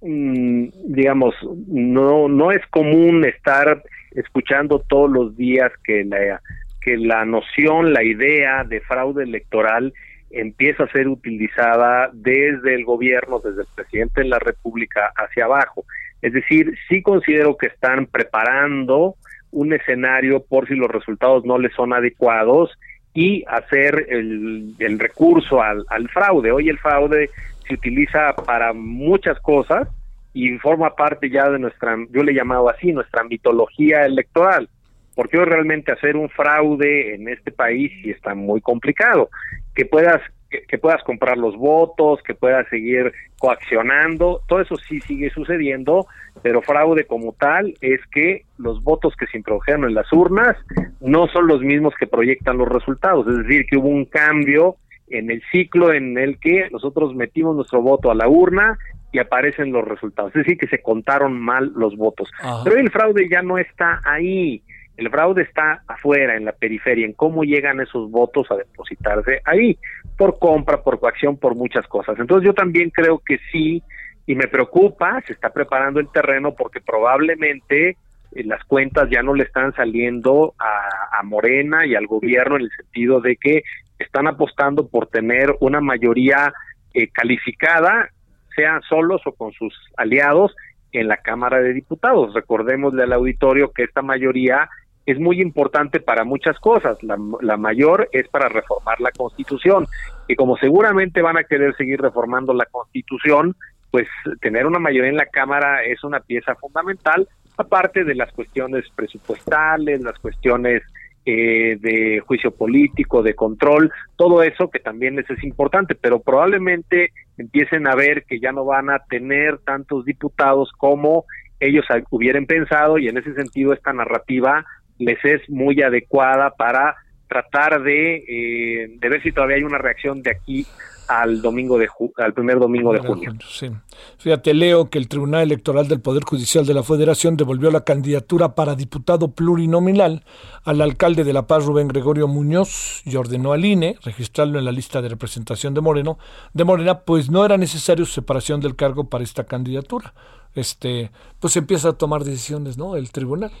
mm, 0.00 0.68
digamos, 0.86 1.34
no, 1.66 2.28
no 2.28 2.52
es 2.52 2.64
común 2.68 3.24
estar 3.24 3.82
escuchando 4.12 4.84
todos 4.88 5.10
los 5.10 5.36
días 5.36 5.72
que 5.84 6.04
la, 6.04 6.40
que 6.80 6.96
la 6.96 7.24
noción, 7.24 7.92
la 7.92 8.04
idea 8.04 8.62
de 8.62 8.80
fraude 8.80 9.24
electoral 9.24 9.92
empieza 10.40 10.84
a 10.84 10.92
ser 10.92 11.08
utilizada 11.08 12.10
desde 12.12 12.74
el 12.74 12.84
gobierno, 12.84 13.40
desde 13.40 13.62
el 13.62 13.68
presidente 13.74 14.22
de 14.22 14.28
la 14.28 14.38
República 14.38 15.12
hacia 15.16 15.44
abajo. 15.44 15.84
Es 16.22 16.32
decir, 16.32 16.74
sí 16.88 17.02
considero 17.02 17.56
que 17.56 17.66
están 17.66 18.06
preparando 18.06 19.14
un 19.50 19.72
escenario 19.72 20.44
por 20.44 20.68
si 20.68 20.74
los 20.74 20.90
resultados 20.90 21.44
no 21.44 21.58
les 21.58 21.72
son 21.74 21.92
adecuados 21.92 22.78
y 23.14 23.44
hacer 23.46 24.06
el, 24.08 24.98
recurso 24.98 25.62
al, 25.62 25.84
al 25.88 26.08
fraude. 26.08 26.52
Hoy 26.52 26.68
el 26.68 26.78
fraude 26.78 27.30
se 27.66 27.74
utiliza 27.74 28.34
para 28.34 28.72
muchas 28.72 29.40
cosas 29.40 29.88
y 30.34 30.58
forma 30.58 30.94
parte 30.94 31.30
ya 31.30 31.48
de 31.48 31.58
nuestra, 31.58 31.96
yo 32.10 32.22
le 32.22 32.32
he 32.32 32.34
llamado 32.34 32.68
así, 32.68 32.92
nuestra 32.92 33.24
mitología 33.24 34.04
electoral 34.04 34.68
porque 35.16 35.38
hoy 35.38 35.46
realmente 35.46 35.90
hacer 35.90 36.14
un 36.14 36.28
fraude 36.28 37.14
en 37.14 37.26
este 37.28 37.50
país 37.50 37.90
sí 38.02 38.10
está 38.10 38.34
muy 38.34 38.60
complicado. 38.60 39.30
Que 39.76 39.84
puedas 39.84 40.20
que, 40.68 40.78
puedas 40.78 41.02
comprar 41.02 41.36
los 41.36 41.56
votos, 41.56 42.22
que 42.22 42.34
puedas 42.34 42.68
seguir 42.68 43.12
coaccionando, 43.38 44.42
todo 44.48 44.60
eso 44.60 44.76
sí 44.76 45.00
sigue 45.00 45.30
sucediendo, 45.30 46.06
pero 46.42 46.62
fraude 46.62 47.04
como 47.04 47.32
tal 47.32 47.74
es 47.80 48.00
que 48.12 48.44
los 48.58 48.82
votos 48.82 49.14
que 49.16 49.26
se 49.26 49.38
introdujeron 49.38 49.84
en 49.84 49.94
las 49.94 50.12
urnas 50.12 50.56
no 51.00 51.26
son 51.28 51.46
los 51.46 51.60
mismos 51.60 51.94
que 51.98 52.06
proyectan 52.06 52.58
los 52.58 52.68
resultados, 52.68 53.26
es 53.26 53.38
decir, 53.38 53.66
que 53.66 53.76
hubo 53.76 53.88
un 53.88 54.04
cambio 54.04 54.76
en 55.08 55.30
el 55.30 55.42
ciclo 55.52 55.92
en 55.92 56.18
el 56.18 56.38
que 56.38 56.68
nosotros 56.70 57.14
metimos 57.14 57.54
nuestro 57.54 57.80
voto 57.80 58.10
a 58.10 58.14
la 58.14 58.28
urna 58.28 58.78
y 59.12 59.18
aparecen 59.18 59.72
los 59.72 59.86
resultados, 59.86 60.30
es 60.34 60.44
decir, 60.44 60.58
que 60.58 60.66
se 60.66 60.82
contaron 60.82 61.40
mal 61.40 61.72
los 61.76 61.96
votos. 61.96 62.28
Pero 62.64 62.76
el 62.76 62.90
fraude 62.90 63.28
ya 63.30 63.40
no 63.40 63.56
está 63.56 64.00
ahí. 64.04 64.62
El 64.96 65.10
fraude 65.10 65.42
está 65.42 65.82
afuera, 65.86 66.36
en 66.36 66.46
la 66.46 66.52
periferia, 66.52 67.04
en 67.04 67.12
cómo 67.12 67.44
llegan 67.44 67.80
esos 67.80 68.10
votos 68.10 68.50
a 68.50 68.56
depositarse 68.56 69.42
ahí, 69.44 69.78
por 70.16 70.38
compra, 70.38 70.82
por 70.82 70.98
coacción, 70.98 71.36
por 71.36 71.54
muchas 71.54 71.86
cosas. 71.86 72.18
Entonces 72.18 72.46
yo 72.46 72.54
también 72.54 72.90
creo 72.90 73.18
que 73.18 73.38
sí, 73.52 73.82
y 74.26 74.34
me 74.34 74.48
preocupa, 74.48 75.20
se 75.26 75.34
está 75.34 75.50
preparando 75.50 76.00
el 76.00 76.10
terreno 76.10 76.54
porque 76.54 76.80
probablemente 76.80 77.90
eh, 77.90 78.44
las 78.44 78.64
cuentas 78.64 79.08
ya 79.10 79.22
no 79.22 79.34
le 79.34 79.44
están 79.44 79.74
saliendo 79.74 80.54
a, 80.58 81.22
Morena 81.22 81.84
y 81.86 81.94
al 81.94 82.06
gobierno 82.06 82.56
en 82.56 82.62
el 82.62 82.70
sentido 82.70 83.20
de 83.20 83.36
que 83.36 83.62
están 83.98 84.28
apostando 84.28 84.86
por 84.86 85.08
tener 85.08 85.56
una 85.60 85.80
mayoría 85.80 86.52
eh, 86.94 87.08
calificada, 87.08 88.10
sean 88.54 88.80
solos 88.82 89.22
o 89.24 89.32
con 89.32 89.50
sus 89.52 89.74
aliados, 89.96 90.54
en 90.92 91.08
la 91.08 91.16
Cámara 91.18 91.60
de 91.60 91.72
Diputados. 91.72 92.34
Recordémosle 92.34 93.02
al 93.02 93.12
auditorio 93.12 93.72
que 93.72 93.84
esta 93.84 94.02
mayoría 94.02 94.68
es 95.06 95.18
muy 95.18 95.40
importante 95.40 96.00
para 96.00 96.24
muchas 96.24 96.58
cosas. 96.58 97.02
La, 97.02 97.16
la 97.40 97.56
mayor 97.56 98.08
es 98.12 98.28
para 98.28 98.48
reformar 98.48 99.00
la 99.00 99.12
Constitución. 99.12 99.86
Y 100.28 100.34
como 100.34 100.56
seguramente 100.56 101.22
van 101.22 101.38
a 101.38 101.44
querer 101.44 101.74
seguir 101.76 102.00
reformando 102.00 102.52
la 102.52 102.66
Constitución, 102.66 103.56
pues 103.90 104.08
tener 104.40 104.66
una 104.66 104.78
mayoría 104.78 105.10
en 105.10 105.16
la 105.16 105.26
Cámara 105.26 105.84
es 105.84 106.04
una 106.04 106.20
pieza 106.20 106.54
fundamental, 106.56 107.28
aparte 107.56 108.04
de 108.04 108.14
las 108.14 108.32
cuestiones 108.32 108.84
presupuestales, 108.94 110.02
las 110.02 110.18
cuestiones 110.18 110.82
eh, 111.24 111.76
de 111.80 112.20
juicio 112.20 112.50
político, 112.50 113.22
de 113.22 113.34
control, 113.34 113.90
todo 114.16 114.42
eso 114.42 114.70
que 114.70 114.80
también 114.80 115.16
les 115.16 115.28
es 115.30 115.42
importante, 115.44 115.94
pero 115.94 116.20
probablemente 116.20 117.12
empiecen 117.38 117.86
a 117.86 117.94
ver 117.94 118.24
que 118.24 118.38
ya 118.38 118.52
no 118.52 118.64
van 118.64 118.90
a 118.90 119.00
tener 119.08 119.58
tantos 119.58 120.04
diputados 120.04 120.70
como 120.76 121.24
ellos 121.58 121.84
hubieran 122.10 122.46
pensado 122.46 122.98
y 122.98 123.08
en 123.08 123.18
ese 123.18 123.34
sentido 123.34 123.72
esta 123.72 123.92
narrativa 123.92 124.64
les 124.98 125.22
es 125.24 125.48
muy 125.48 125.82
adecuada 125.82 126.50
para 126.50 126.96
tratar 127.28 127.82
de, 127.82 128.16
eh, 128.16 128.96
de 128.98 129.08
ver 129.08 129.22
si 129.22 129.32
todavía 129.32 129.56
hay 129.56 129.62
una 129.62 129.78
reacción 129.78 130.22
de 130.22 130.30
aquí 130.30 130.66
al 131.08 131.40
domingo 131.40 131.78
de 131.78 131.88
al 132.16 132.34
primer 132.34 132.58
domingo 132.58 132.92
de 132.92 133.00
junio. 133.00 133.32
Sí. 133.48 133.70
Fíjate, 134.18 134.54
leo 134.54 134.90
que 134.90 134.98
el 134.98 135.08
Tribunal 135.08 135.42
Electoral 135.42 135.88
del 135.88 136.00
Poder 136.00 136.24
Judicial 136.24 136.66
de 136.66 136.74
la 136.74 136.82
Federación 136.82 137.36
devolvió 137.36 137.70
la 137.70 137.84
candidatura 137.84 138.54
para 138.54 138.74
diputado 138.74 139.32
plurinominal 139.32 140.24
al 140.64 140.80
alcalde 140.80 141.24
de 141.24 141.32
La 141.32 141.46
Paz, 141.46 141.64
Rubén 141.64 141.88
Gregorio 141.88 142.28
Muñoz, 142.28 143.02
y 143.04 143.16
ordenó 143.16 143.52
al 143.52 143.64
INE 143.64 143.96
registrarlo 144.02 144.58
en 144.58 144.64
la 144.64 144.72
lista 144.72 145.00
de 145.00 145.08
representación 145.08 145.74
de 145.74 145.80
Moreno, 145.80 146.18
de 146.52 146.64
Morena, 146.64 147.00
pues 147.00 147.30
no 147.30 147.44
era 147.44 147.56
necesario 147.56 148.04
separación 148.04 148.60
del 148.60 148.76
cargo 148.76 149.08
para 149.08 149.24
esta 149.24 149.44
candidatura. 149.44 150.12
Este, 150.54 151.10
pues 151.38 151.56
empieza 151.56 151.90
a 151.90 151.92
tomar 151.92 152.24
decisiones, 152.24 152.78
¿no? 152.78 152.96
El 152.96 153.10
tribunal. 153.12 153.52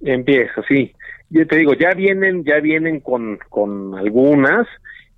Empieza, 0.00 0.62
sí. 0.68 0.92
Yo 1.30 1.46
te 1.46 1.56
digo, 1.56 1.74
ya 1.74 1.92
vienen, 1.94 2.44
ya 2.44 2.60
vienen 2.60 3.00
con, 3.00 3.38
con 3.48 3.94
algunas, 3.96 4.66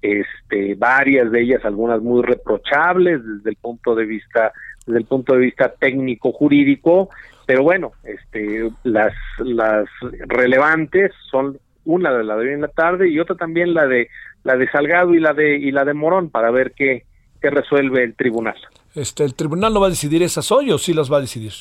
este, 0.00 0.74
varias 0.76 1.30
de 1.30 1.42
ellas, 1.42 1.64
algunas 1.64 2.00
muy 2.00 2.22
reprochables 2.22 3.20
desde 3.24 3.50
el 3.50 3.56
punto 3.56 3.94
de 3.94 4.06
vista, 4.06 4.52
desde 4.86 5.00
el 5.00 5.06
punto 5.06 5.34
de 5.34 5.40
vista 5.40 5.74
técnico 5.74 6.32
jurídico, 6.32 7.10
pero 7.46 7.62
bueno, 7.62 7.92
este, 8.04 8.70
las, 8.84 9.14
las 9.38 9.88
relevantes 10.26 11.12
son 11.30 11.58
una 11.84 12.12
de 12.12 12.22
la 12.22 12.36
de 12.36 12.48
hoy 12.48 12.54
en 12.54 12.60
la 12.60 12.68
tarde 12.68 13.08
y 13.08 13.18
otra 13.18 13.36
también 13.36 13.72
la 13.72 13.86
de 13.86 14.08
la 14.44 14.56
de 14.56 14.68
Salgado 14.70 15.14
y 15.14 15.20
la 15.20 15.32
de 15.32 15.56
y 15.56 15.70
la 15.70 15.84
de 15.84 15.94
Morón 15.94 16.28
para 16.30 16.50
ver 16.50 16.72
qué, 16.76 17.04
qué 17.40 17.50
resuelve 17.50 18.04
el 18.04 18.14
tribunal. 18.14 18.56
Este, 18.94 19.24
el 19.24 19.34
tribunal 19.34 19.72
no 19.72 19.80
va 19.80 19.86
a 19.86 19.90
decidir 19.90 20.22
esas 20.22 20.52
hoy 20.52 20.70
o 20.70 20.78
sí 20.78 20.92
las 20.92 21.10
va 21.10 21.16
a 21.16 21.20
decidir. 21.22 21.52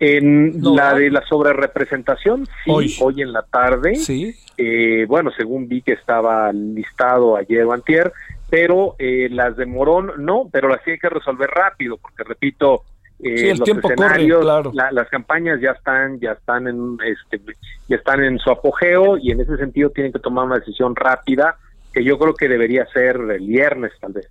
En 0.00 0.60
la 0.60 0.94
de 0.94 1.08
la 1.10 1.24
sobrerepresentación, 1.26 2.46
sí, 2.64 2.96
hoy, 3.00 3.22
en 3.22 3.32
la 3.32 3.42
tarde. 3.42 3.94
Sí. 3.94 4.34
Eh, 4.56 5.06
bueno, 5.08 5.30
según 5.36 5.68
vi 5.68 5.82
que 5.82 5.92
estaba 5.92 6.52
listado 6.52 7.36
ayer 7.36 7.64
o 7.64 7.72
antier, 7.72 8.12
pero 8.50 8.96
eh, 8.98 9.28
las 9.30 9.56
de 9.56 9.66
Morón 9.66 10.12
no, 10.18 10.48
pero 10.52 10.68
las 10.68 10.82
tiene 10.82 10.98
que 10.98 11.08
resolver 11.08 11.48
rápido, 11.48 11.96
porque 11.96 12.24
repito, 12.24 12.82
eh, 13.20 13.50
el 13.50 13.58
los 13.58 13.64
tiempo 13.64 13.88
escenarios, 13.88 14.42
claro. 14.42 14.72
las 14.72 15.08
campañas 15.08 15.60
ya 15.60 15.70
están, 15.70 16.18
ya 16.20 16.32
están 16.32 16.66
en, 16.66 16.98
este, 17.04 17.40
ya 17.88 17.96
están 17.96 18.22
en 18.22 18.38
su 18.38 18.50
apogeo 18.50 19.16
y 19.16 19.30
en 19.30 19.40
ese 19.40 19.56
sentido 19.56 19.90
tienen 19.90 20.12
que 20.12 20.18
tomar 20.18 20.44
una 20.44 20.58
decisión 20.58 20.94
rápida, 20.96 21.56
que 21.92 22.04
yo 22.04 22.18
creo 22.18 22.34
que 22.34 22.48
debería 22.48 22.86
ser 22.86 23.16
el 23.16 23.46
viernes 23.46 23.92
tal 24.00 24.12
vez. 24.12 24.28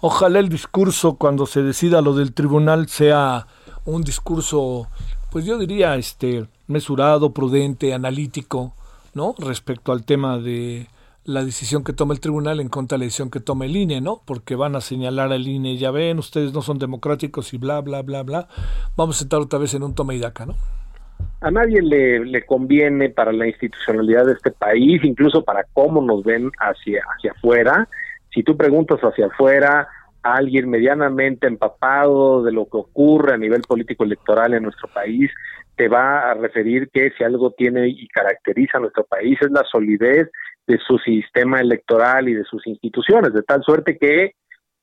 Ojalá 0.00 0.40
el 0.40 0.48
discurso 0.48 1.16
cuando 1.16 1.46
se 1.46 1.62
decida 1.62 2.02
lo 2.02 2.14
del 2.14 2.34
tribunal 2.34 2.88
sea 2.88 3.46
un 3.84 4.02
discurso, 4.02 4.88
pues 5.30 5.44
yo 5.44 5.58
diría, 5.58 5.96
este, 5.96 6.46
mesurado, 6.66 7.32
prudente, 7.32 7.94
analítico, 7.94 8.74
¿no? 9.14 9.34
Respecto 9.38 9.92
al 9.92 10.04
tema 10.04 10.38
de 10.38 10.86
la 11.24 11.44
decisión 11.44 11.84
que 11.84 11.92
toma 11.92 12.14
el 12.14 12.20
tribunal 12.20 12.60
en 12.60 12.68
contra 12.68 12.96
de 12.96 13.00
la 13.00 13.04
decisión 13.04 13.30
que 13.30 13.40
toma 13.40 13.64
el 13.64 13.76
INE, 13.76 14.00
¿no? 14.00 14.22
Porque 14.24 14.56
van 14.56 14.74
a 14.74 14.80
señalar 14.80 15.32
al 15.32 15.46
INE, 15.46 15.76
ya 15.76 15.90
ven, 15.90 16.18
ustedes 16.18 16.52
no 16.52 16.62
son 16.62 16.78
democráticos 16.78 17.54
y 17.54 17.58
bla, 17.58 17.80
bla, 17.80 18.02
bla, 18.02 18.22
bla. 18.22 18.48
Vamos 18.96 19.20
a 19.20 19.24
estar 19.24 19.40
otra 19.40 19.58
vez 19.58 19.74
en 19.74 19.84
un 19.84 19.94
toma 19.94 20.14
y 20.14 20.18
daca, 20.18 20.46
¿no? 20.46 20.56
A 21.40 21.50
nadie 21.50 21.80
le, 21.82 22.24
le 22.24 22.44
conviene 22.44 23.10
para 23.10 23.32
la 23.32 23.46
institucionalidad 23.46 24.26
de 24.26 24.32
este 24.32 24.50
país, 24.50 25.02
incluso 25.04 25.44
para 25.44 25.64
cómo 25.72 26.02
nos 26.02 26.24
ven 26.24 26.50
hacia, 26.58 27.02
hacia 27.16 27.32
afuera. 27.32 27.88
Si 28.32 28.42
tú 28.42 28.56
preguntas 28.56 28.98
hacia 29.00 29.26
afuera, 29.26 29.88
alguien 30.22 30.70
medianamente 30.70 31.46
empapado 31.46 32.42
de 32.42 32.52
lo 32.52 32.66
que 32.66 32.78
ocurre 32.78 33.34
a 33.34 33.38
nivel 33.38 33.62
político 33.62 34.04
electoral 34.04 34.54
en 34.54 34.62
nuestro 34.62 34.88
país, 34.88 35.30
te 35.76 35.88
va 35.88 36.30
a 36.30 36.34
referir 36.34 36.90
que 36.92 37.10
si 37.16 37.24
algo 37.24 37.52
tiene 37.52 37.88
y 37.88 38.06
caracteriza 38.08 38.78
a 38.78 38.80
nuestro 38.82 39.04
país 39.04 39.38
es 39.40 39.50
la 39.50 39.64
solidez 39.64 40.30
de 40.66 40.78
su 40.78 40.98
sistema 40.98 41.60
electoral 41.60 42.28
y 42.28 42.34
de 42.34 42.44
sus 42.44 42.66
instituciones, 42.66 43.32
de 43.32 43.42
tal 43.42 43.62
suerte 43.62 43.98
que 43.98 44.32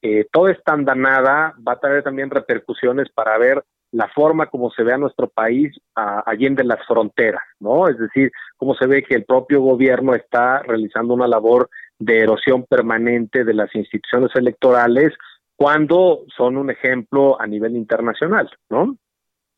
eh, 0.02 0.26
toda 0.32 0.52
esta 0.52 0.74
andanada 0.74 1.54
va 1.66 1.74
a 1.74 1.80
traer 1.80 2.04
también 2.04 2.30
repercusiones 2.30 3.10
para 3.10 3.38
ver 3.38 3.64
la 3.92 4.08
forma 4.10 4.48
como 4.48 4.72
se 4.72 4.84
ve 4.84 4.94
a 4.94 4.98
nuestro 4.98 5.28
país 5.30 5.76
a, 5.96 6.24
allende 6.30 6.64
las 6.64 6.86
fronteras, 6.88 7.42
¿no? 7.60 7.88
Es 7.88 7.98
decir, 7.98 8.32
cómo 8.58 8.76
se 8.76 8.88
ve 8.88 9.04
que 9.04 9.16
el 9.16 9.26
propio 9.26 9.62
gobierno 9.62 10.14
está 10.14 10.62
realizando 10.64 11.14
una 11.14 11.28
labor 11.28 11.70
de 12.00 12.20
erosión 12.20 12.64
permanente 12.64 13.44
de 13.44 13.54
las 13.54 13.74
instituciones 13.76 14.32
electorales 14.36 15.14
cuando 15.56 16.22
son 16.36 16.58
un 16.58 16.72
ejemplo 16.72 17.40
a 17.40 17.46
nivel 17.46 17.76
internacional, 17.76 18.50
¿no? 18.70 18.98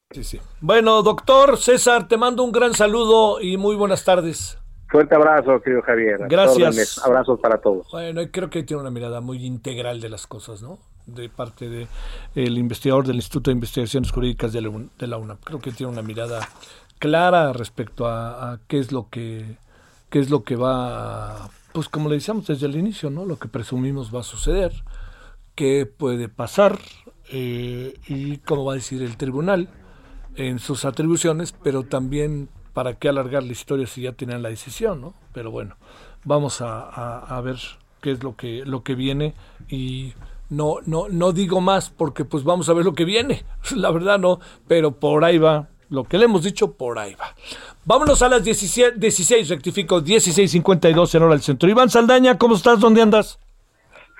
Sí, 0.09 0.23
sí. 0.23 0.39
Bueno, 0.59 1.03
doctor 1.03 1.57
César, 1.57 2.07
te 2.07 2.17
mando 2.17 2.43
un 2.43 2.51
gran 2.51 2.73
saludo 2.73 3.39
y 3.39 3.55
muy 3.57 3.75
buenas 3.75 4.03
tardes. 4.03 4.57
Fuerte 4.89 5.15
abrazo, 5.15 5.61
querido 5.61 5.81
Javier. 5.83 6.17
Gracias. 6.27 6.97
Abrazos 7.05 7.39
para 7.39 7.61
todos. 7.61 7.87
Bueno, 7.91 8.21
creo 8.29 8.49
que 8.49 8.63
tiene 8.63 8.81
una 8.81 8.91
mirada 8.91 9.21
muy 9.21 9.45
integral 9.45 10.01
de 10.01 10.09
las 10.09 10.27
cosas, 10.27 10.61
¿no? 10.61 10.79
De 11.05 11.29
parte 11.29 11.69
de 11.69 11.87
el 12.35 12.57
investigador 12.57 13.07
del 13.07 13.15
Instituto 13.15 13.51
de 13.51 13.55
Investigaciones 13.55 14.11
Jurídicas 14.11 14.51
de 14.51 14.61
la, 14.61 15.17
UNAM. 15.17 15.37
Creo 15.43 15.59
que 15.59 15.71
tiene 15.71 15.93
una 15.93 16.01
mirada 16.01 16.41
clara 16.99 17.53
respecto 17.53 18.05
a, 18.05 18.51
a, 18.51 18.59
qué 18.67 18.79
es 18.79 18.91
lo 18.91 19.07
que 19.09 19.57
qué 20.11 20.19
es 20.19 20.29
lo 20.29 20.43
que 20.43 20.55
va, 20.55 21.49
pues 21.73 21.89
como 21.89 22.09
le 22.09 22.15
decíamos 22.15 22.47
desde 22.47 22.67
el 22.67 22.75
inicio, 22.75 23.09
¿no? 23.09 23.25
Lo 23.25 23.37
que 23.37 23.47
presumimos 23.47 24.13
va 24.13 24.21
a 24.21 24.23
suceder 24.23 24.83
qué 25.55 25.85
puede 25.85 26.29
pasar 26.29 26.79
eh, 27.31 27.93
y 28.07 28.37
cómo 28.37 28.65
va 28.65 28.73
a 28.73 28.75
decir 28.75 29.01
el 29.01 29.17
tribunal 29.17 29.69
en 30.35 30.59
sus 30.59 30.85
atribuciones, 30.85 31.53
pero 31.63 31.83
también 31.83 32.49
para 32.73 32.95
qué 32.95 33.09
alargar 33.09 33.43
la 33.43 33.51
historia 33.51 33.87
si 33.87 34.01
ya 34.01 34.13
tienen 34.13 34.41
la 34.41 34.49
decisión, 34.49 35.01
¿no? 35.01 35.13
Pero 35.33 35.51
bueno, 35.51 35.75
vamos 36.23 36.61
a, 36.61 37.19
a, 37.19 37.41
ver 37.41 37.57
qué 38.01 38.11
es 38.11 38.23
lo 38.23 38.35
que 38.35 38.65
lo 38.65 38.83
que 38.83 38.95
viene 38.95 39.33
y 39.69 40.13
no 40.49 40.77
no 40.85 41.09
no 41.09 41.31
digo 41.33 41.61
más 41.61 41.89
porque 41.89 42.25
pues 42.25 42.43
vamos 42.43 42.69
a 42.69 42.73
ver 42.73 42.85
lo 42.85 42.93
que 42.93 43.05
viene, 43.05 43.43
la 43.75 43.91
verdad 43.91 44.19
no, 44.19 44.39
pero 44.67 44.99
por 44.99 45.25
ahí 45.25 45.37
va 45.37 45.69
lo 45.91 46.05
que 46.05 46.17
le 46.17 46.25
hemos 46.25 46.43
dicho 46.43 46.75
por 46.75 46.97
ahí 46.97 47.13
va. 47.15 47.35
Vámonos 47.85 48.21
a 48.23 48.29
las 48.29 48.43
16, 48.43 48.99
16 48.99 49.49
rectifico, 49.49 49.99
16.52 50.01 51.15
en 51.15 51.23
hora 51.23 51.33
del 51.33 51.41
centro. 51.41 51.69
Iván 51.69 51.89
Saldaña, 51.89 52.37
¿cómo 52.37 52.55
estás? 52.55 52.79
¿Dónde 52.79 53.01
andas? 53.01 53.37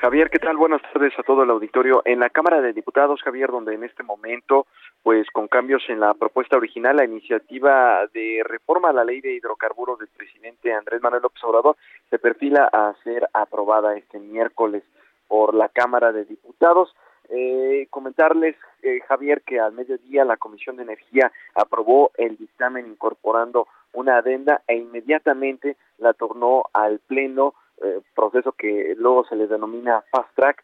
Javier, 0.01 0.31
¿qué 0.31 0.39
tal? 0.39 0.57
Buenas 0.57 0.81
tardes 0.81 1.13
a 1.19 1.21
todo 1.23 1.43
el 1.43 1.51
auditorio. 1.51 2.01
En 2.05 2.19
la 2.19 2.31
Cámara 2.31 2.59
de 2.59 2.73
Diputados, 2.73 3.21
Javier, 3.21 3.51
donde 3.51 3.75
en 3.75 3.83
este 3.83 4.01
momento, 4.01 4.65
pues 5.03 5.27
con 5.31 5.47
cambios 5.47 5.83
en 5.89 5.99
la 5.99 6.15
propuesta 6.15 6.57
original, 6.57 6.95
la 6.95 7.05
iniciativa 7.05 8.07
de 8.11 8.41
reforma 8.43 8.89
a 8.89 8.93
la 8.93 9.03
ley 9.03 9.21
de 9.21 9.35
hidrocarburos 9.35 9.99
del 9.99 10.09
presidente 10.09 10.73
Andrés 10.73 11.03
Manuel 11.03 11.21
López 11.21 11.43
Obrador 11.43 11.77
se 12.09 12.17
perfila 12.17 12.67
a 12.73 12.95
ser 13.03 13.29
aprobada 13.31 13.95
este 13.95 14.19
miércoles 14.19 14.83
por 15.27 15.53
la 15.53 15.69
Cámara 15.69 16.11
de 16.11 16.25
Diputados. 16.25 16.93
Eh, 17.29 17.85
comentarles, 17.91 18.55
eh, 18.83 19.01
Javier, 19.07 19.41
que 19.41 19.59
al 19.59 19.73
mediodía 19.73 20.25
la 20.25 20.37
Comisión 20.37 20.77
de 20.77 20.83
Energía 20.83 21.31
aprobó 21.55 22.11
el 22.17 22.37
dictamen 22.37 22.87
incorporando 22.87 23.67
una 23.93 24.17
adenda 24.17 24.61
e 24.67 24.75
inmediatamente 24.75 25.77
la 25.97 26.13
tornó 26.13 26.63
al 26.73 26.99
Pleno 26.99 27.53
eh, 27.83 27.99
proceso 28.13 28.51
que 28.51 28.93
luego 28.95 29.25
se 29.25 29.35
le 29.35 29.47
denomina 29.47 30.03
fast 30.11 30.29
track 30.35 30.63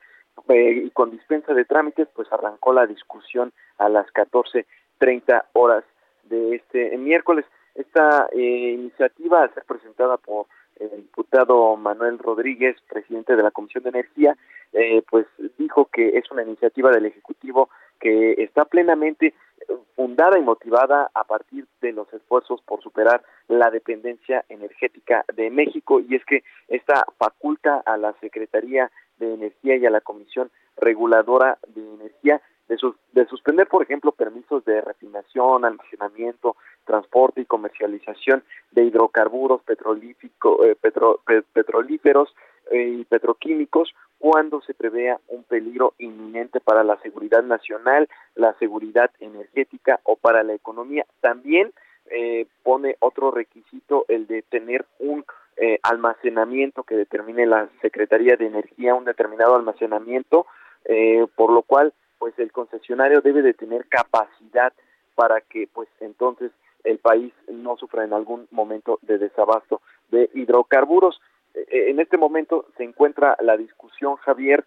eh, 0.49 0.83
y 0.85 0.91
con 0.91 1.09
dispensa 1.09 1.51
de 1.55 1.65
trámites 1.65 2.07
pues 2.13 2.31
arrancó 2.31 2.73
la 2.73 2.85
discusión 2.85 3.51
a 3.79 3.89
las 3.89 4.05
14.30 4.13 5.45
horas 5.53 5.83
de 6.25 6.55
este 6.57 6.95
miércoles. 6.97 7.43
Esta 7.73 8.27
eh, 8.33 8.75
iniciativa 8.77 9.43
a 9.43 9.53
ser 9.53 9.63
presentada 9.63 10.17
por 10.17 10.45
el 10.79 10.95
diputado 10.97 11.75
Manuel 11.75 12.19
Rodríguez, 12.19 12.77
presidente 12.87 13.35
de 13.35 13.41
la 13.41 13.49
Comisión 13.49 13.83
de 13.83 13.89
Energía, 13.89 14.37
pues 15.09 15.25
dijo 15.57 15.85
que 15.91 16.19
es 16.19 16.29
una 16.29 16.43
iniciativa 16.43 16.91
del 16.91 17.07
Ejecutivo 17.07 17.69
que 17.99 18.33
está 18.43 18.65
plenamente 18.65 19.33
fundada 19.95 20.37
y 20.37 20.41
motivada 20.41 21.09
a 21.13 21.23
partir 21.23 21.65
de 21.81 21.91
los 21.91 22.11
esfuerzos 22.13 22.61
por 22.61 22.81
superar 22.81 23.23
la 23.47 23.69
dependencia 23.71 24.45
energética 24.49 25.25
de 25.35 25.49
México. 25.49 25.99
Y 25.99 26.15
es 26.15 26.25
que 26.25 26.43
esta 26.67 27.05
faculta 27.17 27.81
a 27.85 27.97
la 27.97 28.13
Secretaría 28.21 28.91
de 29.17 29.33
Energía 29.33 29.75
y 29.75 29.85
a 29.85 29.89
la 29.89 30.01
Comisión 30.01 30.51
Reguladora 30.77 31.57
de 31.67 31.81
Energía 31.81 32.41
de, 32.67 33.25
suspender, 33.27 33.67
por 33.67 33.81
ejemplo, 33.81 34.11
permisos 34.11 34.63
de 34.65 34.81
refinación, 34.81 35.63
almacenamiento, 35.63 36.57
transporte 36.85 37.41
y 37.41 37.45
comercialización 37.45 38.43
de 38.71 38.83
hidrocarburos 38.83 39.61
petrolífico, 39.63 40.65
eh, 40.65 40.75
petrolíferos 41.53 42.29
eh, 42.29 42.33
y 42.71 43.03
petroquímicos 43.05 43.93
cuando 44.19 44.61
se 44.61 44.73
prevea 44.73 45.19
un 45.27 45.43
peligro 45.43 45.93
inminente 45.99 46.59
para 46.59 46.83
la 46.83 46.97
seguridad 47.01 47.43
nacional, 47.43 48.09
la 48.35 48.53
seguridad 48.59 49.11
energética 49.19 49.99
o 50.03 50.15
para 50.15 50.43
la 50.43 50.53
economía. 50.53 51.05
También 51.21 51.71
eh, 52.09 52.47
pone 52.63 52.95
otro 52.99 53.31
requisito, 53.31 54.05
el 54.07 54.27
de 54.27 54.41
tener 54.41 54.85
un 54.99 55.25
eh, 55.57 55.79
almacenamiento 55.83 56.83
que 56.83 56.95
determine 56.95 57.45
la 57.45 57.69
Secretaría 57.81 58.35
de 58.37 58.47
Energía, 58.47 58.95
un 58.95 59.05
determinado 59.05 59.55
almacenamiento, 59.55 60.45
eh, 60.85 61.25
por 61.35 61.51
lo 61.51 61.63
cual 61.63 61.93
pues 62.17 62.37
el 62.39 62.51
concesionario 62.51 63.21
debe 63.21 63.41
de 63.41 63.53
tener 63.53 63.85
capacidad 63.87 64.73
para 65.15 65.41
que 65.41 65.67
pues 65.71 65.89
entonces 65.99 66.51
el 66.83 66.99
país 66.99 67.33
no 67.47 67.75
sufra 67.77 68.05
en 68.05 68.13
algún 68.13 68.47
momento 68.51 68.99
de 69.01 69.17
desabasto 69.17 69.81
de 70.09 70.29
hidrocarburos. 70.33 71.19
En 71.69 71.99
este 71.99 72.17
momento 72.17 72.65
se 72.77 72.83
encuentra 72.83 73.35
la 73.41 73.57
discusión, 73.57 74.15
Javier, 74.17 74.65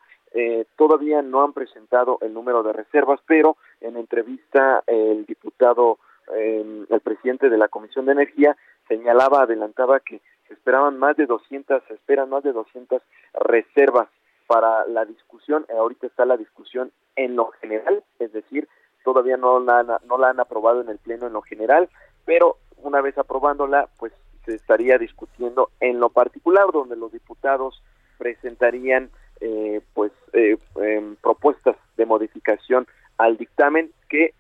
todavía 0.77 1.23
no 1.23 1.43
han 1.43 1.53
presentado 1.53 2.19
el 2.21 2.33
número 2.33 2.63
de 2.63 2.73
reservas, 2.73 3.21
pero 3.27 3.57
en 3.81 3.97
entrevista 3.97 4.83
el 4.87 5.27
diputado 5.27 5.99
eh, 6.33 6.87
el 6.89 7.01
presidente 7.01 7.49
de 7.49 7.59
la 7.59 7.69
Comisión 7.69 8.07
de 8.07 8.13
Energía 8.13 8.57
señalaba, 8.89 9.43
adelantaba 9.43 10.01
que 10.01 10.21
se 10.47 10.55
esperaban 10.55 10.99
más 10.99 11.17
de 11.17 11.27
200, 11.27 11.83
se 11.87 11.95
esperan 11.95 12.31
más 12.31 12.43
de 12.43 12.53
200 12.53 13.03
reservas 13.35 14.09
para 14.47 14.87
la 14.87 15.05
discusión. 15.05 15.67
Ahorita 15.77 16.07
está 16.07 16.25
la 16.25 16.37
discusión 16.37 16.93
en 17.17 17.37
lo 17.37 17.51
general, 17.61 18.05
es 18.19 18.33
decir, 18.33 18.69
todavía 19.05 19.37
no 19.37 19.61
la, 19.61 20.01
no 20.05 20.19
la 20.19 20.31
han 20.31 20.41
aprobado 20.41 20.81
en 20.81 20.89
el 20.89 20.99
Pleno 20.99 21.27
en 21.27 21.33
lo 21.33 21.43
general, 21.43 21.89
pero 22.25 22.57
una 22.79 23.01
vez 23.01 23.17
aprobándola, 23.19 23.89
pues 23.99 24.13
se 24.45 24.55
estaría 24.55 24.99
discutiendo 24.99 25.71
en 25.81 26.01
lo 26.01 26.11
particular, 26.11 26.67
donde 26.73 26.97
los 26.97 27.13
diputados 27.13 27.83
presentarían 28.19 29.11
eh, 29.41 29.81
pues 29.95 30.13
eh, 30.33 30.59
em, 30.77 31.17
propuestas 31.17 31.77
de 31.97 32.07
modificación 32.07 32.87
al 33.17 33.37
dictamen 33.37 33.91
que 34.09 34.35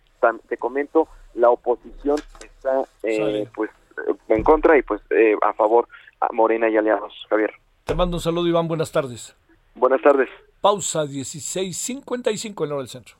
te 0.48 0.56
comento 0.58 1.08
la 1.34 1.50
oposición 1.50 2.16
está 2.40 2.84
eh, 3.02 3.48
pues 3.54 3.70
en 4.28 4.42
contra 4.42 4.76
y 4.76 4.82
pues 4.82 5.00
eh, 5.10 5.34
a 5.42 5.52
favor 5.52 5.88
a 6.20 6.32
Morena 6.32 6.68
y 6.68 6.76
aliados. 6.76 7.14
Javier. 7.28 7.52
Te 7.84 7.94
mando 7.94 8.16
un 8.18 8.20
saludo, 8.20 8.46
Iván. 8.46 8.68
Buenas 8.68 8.92
tardes. 8.92 9.34
Buenas 9.74 10.02
tardes. 10.02 10.28
Pausa 10.60 11.04
16.55 11.04 12.64
en 12.64 12.72
hora 12.72 12.80
del 12.80 12.88
centro. 12.88 13.19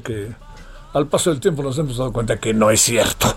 Que 0.00 0.32
al 0.94 1.06
paso 1.06 1.30
del 1.30 1.40
tiempo 1.40 1.62
nos 1.62 1.78
hemos 1.78 1.96
dado 1.96 2.12
cuenta 2.12 2.38
que 2.38 2.54
no 2.54 2.70
es 2.70 2.80
cierto. 2.80 3.36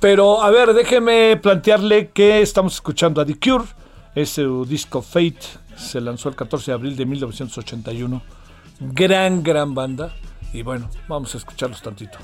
Pero 0.00 0.42
a 0.42 0.50
ver, 0.50 0.74
déjeme 0.74 1.36
plantearle 1.36 2.10
que 2.10 2.42
estamos 2.42 2.74
escuchando 2.74 3.20
a 3.20 3.24
The 3.24 3.38
Cure. 3.38 3.64
Ese 4.14 4.44
disco 4.66 5.02
Fate 5.02 5.40
se 5.76 6.00
lanzó 6.00 6.28
el 6.28 6.36
14 6.36 6.70
de 6.70 6.74
abril 6.74 6.96
de 6.96 7.06
1981. 7.06 8.22
Gran, 8.80 9.42
gran 9.42 9.74
banda. 9.74 10.14
Y 10.52 10.62
bueno, 10.62 10.88
vamos 11.08 11.34
a 11.34 11.38
escucharlos 11.38 11.82
tantito. 11.82 12.18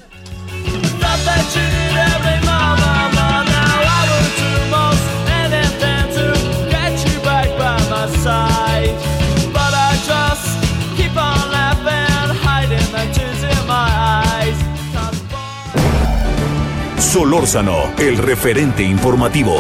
Solórzano, 17.12 17.92
el 17.98 18.16
referente 18.18 18.84
informativo. 18.84 19.56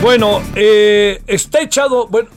Bueno, 0.00 0.40
eh, 0.54 1.22
está 1.26 1.60
echado, 1.60 2.08
bueno, 2.08 2.30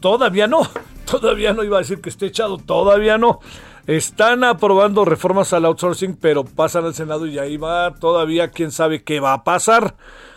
todavía 0.00 0.48
no, 0.48 0.68
todavía 1.08 1.52
no 1.52 1.62
iba 1.62 1.76
a 1.76 1.82
decir 1.82 2.00
que 2.00 2.08
esté 2.08 2.26
echado, 2.26 2.58
todavía 2.58 3.16
no. 3.16 3.38
Están 3.86 4.42
aprobando 4.42 5.04
reformas 5.04 5.52
al 5.52 5.66
outsourcing, 5.66 6.16
pero 6.16 6.42
pasan 6.42 6.84
al 6.84 6.94
Senado 6.94 7.26
y 7.26 7.38
ahí 7.38 7.58
va 7.58 7.94
todavía 7.94 8.48
quién 8.48 8.72
sabe 8.72 9.04
qué 9.04 9.20
va 9.20 9.34
a 9.34 9.44
pasar. 9.44 9.94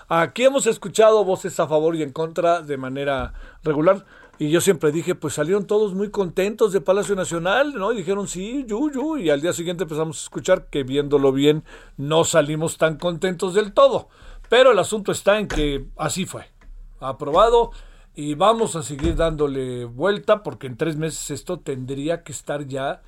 Aquí 0.07 0.43
hemos 0.43 0.67
escuchado 0.67 1.25
voces 1.25 1.59
a 1.59 1.67
favor 1.67 1.95
y 1.95 2.03
en 2.03 2.11
contra 2.11 2.61
de 2.61 2.77
manera 2.77 3.33
regular. 3.63 4.05
Y 4.37 4.49
yo 4.49 4.61
siempre 4.61 4.91
dije, 4.91 5.15
pues 5.15 5.33
salieron 5.33 5.65
todos 5.65 5.93
muy 5.93 6.11
contentos 6.11 6.73
de 6.73 6.81
Palacio 6.81 7.15
Nacional, 7.15 7.73
¿no? 7.73 7.91
Y 7.91 7.97
dijeron, 7.97 8.27
sí, 8.27 8.65
yu, 8.67 8.91
yu. 8.91 9.17
Y 9.17 9.29
al 9.29 9.41
día 9.41 9.53
siguiente 9.53 9.83
empezamos 9.83 10.19
a 10.19 10.23
escuchar 10.23 10.67
que 10.67 10.83
viéndolo 10.83 11.31
bien 11.31 11.63
no 11.97 12.23
salimos 12.23 12.77
tan 12.77 12.97
contentos 12.97 13.53
del 13.53 13.73
todo. 13.73 14.09
Pero 14.49 14.71
el 14.71 14.79
asunto 14.79 15.11
está 15.11 15.39
en 15.39 15.47
que 15.47 15.87
así 15.97 16.25
fue. 16.25 16.51
Aprobado 16.99 17.71
y 18.13 18.35
vamos 18.35 18.75
a 18.75 18.83
seguir 18.83 19.15
dándole 19.15 19.85
vuelta 19.85 20.43
porque 20.43 20.67
en 20.67 20.77
tres 20.77 20.97
meses 20.97 21.31
esto 21.31 21.59
tendría 21.59 22.23
que 22.23 22.31
estar 22.31 22.65
ya, 22.65 23.01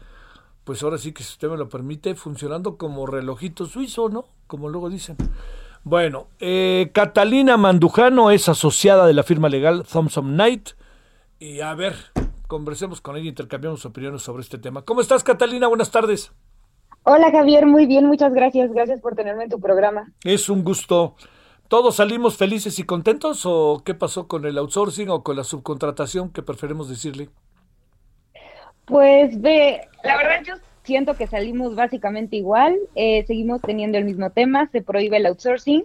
pues 0.63 0.81
ahora 0.83 0.97
sí 0.97 1.13
que 1.13 1.23
si 1.23 1.33
usted 1.33 1.49
me 1.49 1.57
lo 1.57 1.69
permite, 1.69 2.15
funcionando 2.15 2.77
como 2.77 3.05
relojito 3.05 3.65
suizo, 3.65 4.09
¿no? 4.09 4.25
Como 4.47 4.69
luego 4.69 4.89
dicen. 4.89 5.17
Bueno, 5.89 6.27
eh, 6.41 6.89
Catalina 6.91 7.55
Mandujano 7.55 8.29
es 8.31 8.49
asociada 8.49 9.07
de 9.07 9.13
la 9.13 9.23
firma 9.23 9.47
legal 9.47 9.85
Thompson 9.89 10.33
Knight. 10.33 10.71
Y 11.39 11.61
a 11.61 11.73
ver, 11.75 11.95
conversemos 12.47 12.99
con 12.99 13.15
ella, 13.15 13.29
intercambiamos 13.29 13.85
opiniones 13.85 14.21
sobre 14.21 14.43
este 14.43 14.57
tema. 14.57 14.81
¿Cómo 14.81 14.99
estás, 14.99 15.23
Catalina? 15.23 15.67
Buenas 15.67 15.89
tardes. 15.89 16.33
Hola, 17.03 17.31
Javier, 17.31 17.65
muy 17.65 17.85
bien, 17.85 18.05
muchas 18.05 18.33
gracias. 18.33 18.69
Gracias 18.73 18.99
por 18.99 19.15
tenerme 19.15 19.45
en 19.45 19.49
tu 19.49 19.61
programa. 19.61 20.11
Es 20.25 20.49
un 20.49 20.65
gusto. 20.65 21.15
¿Todos 21.69 21.95
salimos 21.95 22.35
felices 22.35 22.79
y 22.79 22.83
contentos 22.83 23.43
o 23.45 23.81
qué 23.85 23.93
pasó 23.93 24.27
con 24.27 24.43
el 24.43 24.57
outsourcing 24.57 25.09
o 25.09 25.23
con 25.23 25.37
la 25.37 25.45
subcontratación 25.45 26.33
que 26.33 26.41
preferimos 26.41 26.89
decirle? 26.89 27.29
Pues 28.83 29.39
ve, 29.39 29.87
la 30.03 30.17
verdad 30.17 30.43
yo 30.45 30.55
siento 30.87 31.15
que 31.15 31.27
salimos 31.27 31.75
básicamente 31.75 32.37
igual, 32.37 32.77
eh, 32.95 33.25
seguimos 33.27 33.61
teniendo 33.61 33.97
el 33.97 34.05
mismo 34.05 34.31
tema, 34.31 34.69
se 34.71 34.81
prohíbe 34.81 35.17
el 35.17 35.25
outsourcing, 35.25 35.83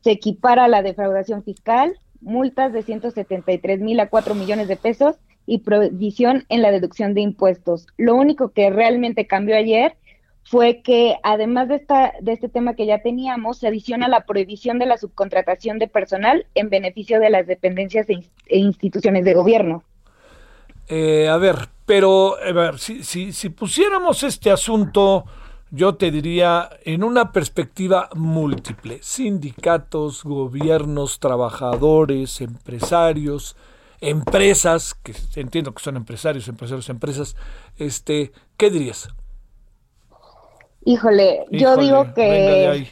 se 0.00 0.10
equipara 0.10 0.66
la 0.68 0.82
defraudación 0.82 1.44
fiscal, 1.44 1.98
multas 2.22 2.72
de 2.72 2.82
173 2.82 3.80
mil 3.80 4.00
a 4.00 4.08
4 4.08 4.34
millones 4.34 4.66
de 4.66 4.76
pesos 4.76 5.16
y 5.46 5.58
prohibición 5.58 6.46
en 6.48 6.62
la 6.62 6.70
deducción 6.70 7.12
de 7.12 7.20
impuestos. 7.20 7.86
Lo 7.98 8.16
único 8.16 8.48
que 8.48 8.70
realmente 8.70 9.26
cambió 9.26 9.54
ayer 9.54 9.96
fue 10.44 10.80
que 10.80 11.16
además 11.22 11.68
de, 11.68 11.76
esta, 11.76 12.14
de 12.22 12.32
este 12.32 12.48
tema 12.48 12.74
que 12.74 12.86
ya 12.86 13.02
teníamos, 13.02 13.58
se 13.58 13.68
adiciona 13.68 14.08
la 14.08 14.24
prohibición 14.24 14.78
de 14.78 14.86
la 14.86 14.96
subcontratación 14.96 15.78
de 15.78 15.88
personal 15.88 16.46
en 16.54 16.70
beneficio 16.70 17.20
de 17.20 17.28
las 17.28 17.46
dependencias 17.46 18.08
e, 18.08 18.24
e 18.46 18.58
instituciones 18.58 19.26
de 19.26 19.34
gobierno. 19.34 19.84
Eh, 20.88 21.28
a 21.28 21.36
ver, 21.36 21.68
pero 21.84 22.36
a 22.38 22.52
ver, 22.52 22.78
si, 22.78 23.02
si, 23.02 23.32
si 23.32 23.50
pusiéramos 23.50 24.22
este 24.22 24.50
asunto, 24.50 25.24
yo 25.70 25.96
te 25.96 26.10
diría, 26.10 26.70
en 26.84 27.04
una 27.04 27.32
perspectiva 27.32 28.08
múltiple, 28.14 28.98
sindicatos, 29.02 30.24
gobiernos, 30.24 31.20
trabajadores, 31.20 32.40
empresarios, 32.40 33.56
empresas, 34.00 34.94
que 34.94 35.14
entiendo 35.36 35.74
que 35.74 35.82
son 35.82 35.96
empresarios, 35.96 36.48
empresarios, 36.48 36.88
empresas, 36.88 37.36
este, 37.76 38.32
¿qué 38.56 38.70
dirías? 38.70 39.08
Híjole, 40.84 41.44
yo 41.50 41.76
digo 41.76 42.14
que 42.14 42.88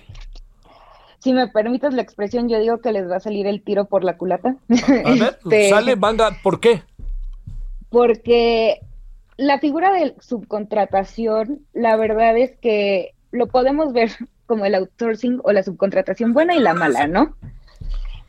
si 1.18 1.32
me 1.32 1.48
permites 1.48 1.94
la 1.94 2.02
expresión, 2.02 2.48
yo 2.48 2.58
digo 2.60 2.80
que 2.80 2.92
les 2.92 3.10
va 3.10 3.16
a 3.16 3.20
salir 3.20 3.46
el 3.46 3.62
tiro 3.62 3.86
por 3.86 4.04
la 4.04 4.16
culata. 4.18 4.56
A 5.04 5.10
ver, 5.12 5.38
este, 5.44 5.70
sale, 5.70 5.94
banda, 5.94 6.30
¿por 6.42 6.60
qué? 6.60 6.82
Porque 7.90 8.80
la 9.36 9.58
figura 9.58 9.92
de 9.92 10.14
subcontratación, 10.20 11.66
la 11.72 11.96
verdad 11.96 12.36
es 12.36 12.56
que 12.58 13.14
lo 13.30 13.48
podemos 13.48 13.92
ver 13.92 14.10
como 14.46 14.64
el 14.64 14.74
outsourcing 14.74 15.40
o 15.42 15.52
la 15.52 15.62
subcontratación 15.62 16.32
buena 16.32 16.54
y 16.54 16.60
la 16.60 16.74
mala, 16.74 17.06
¿no? 17.06 17.36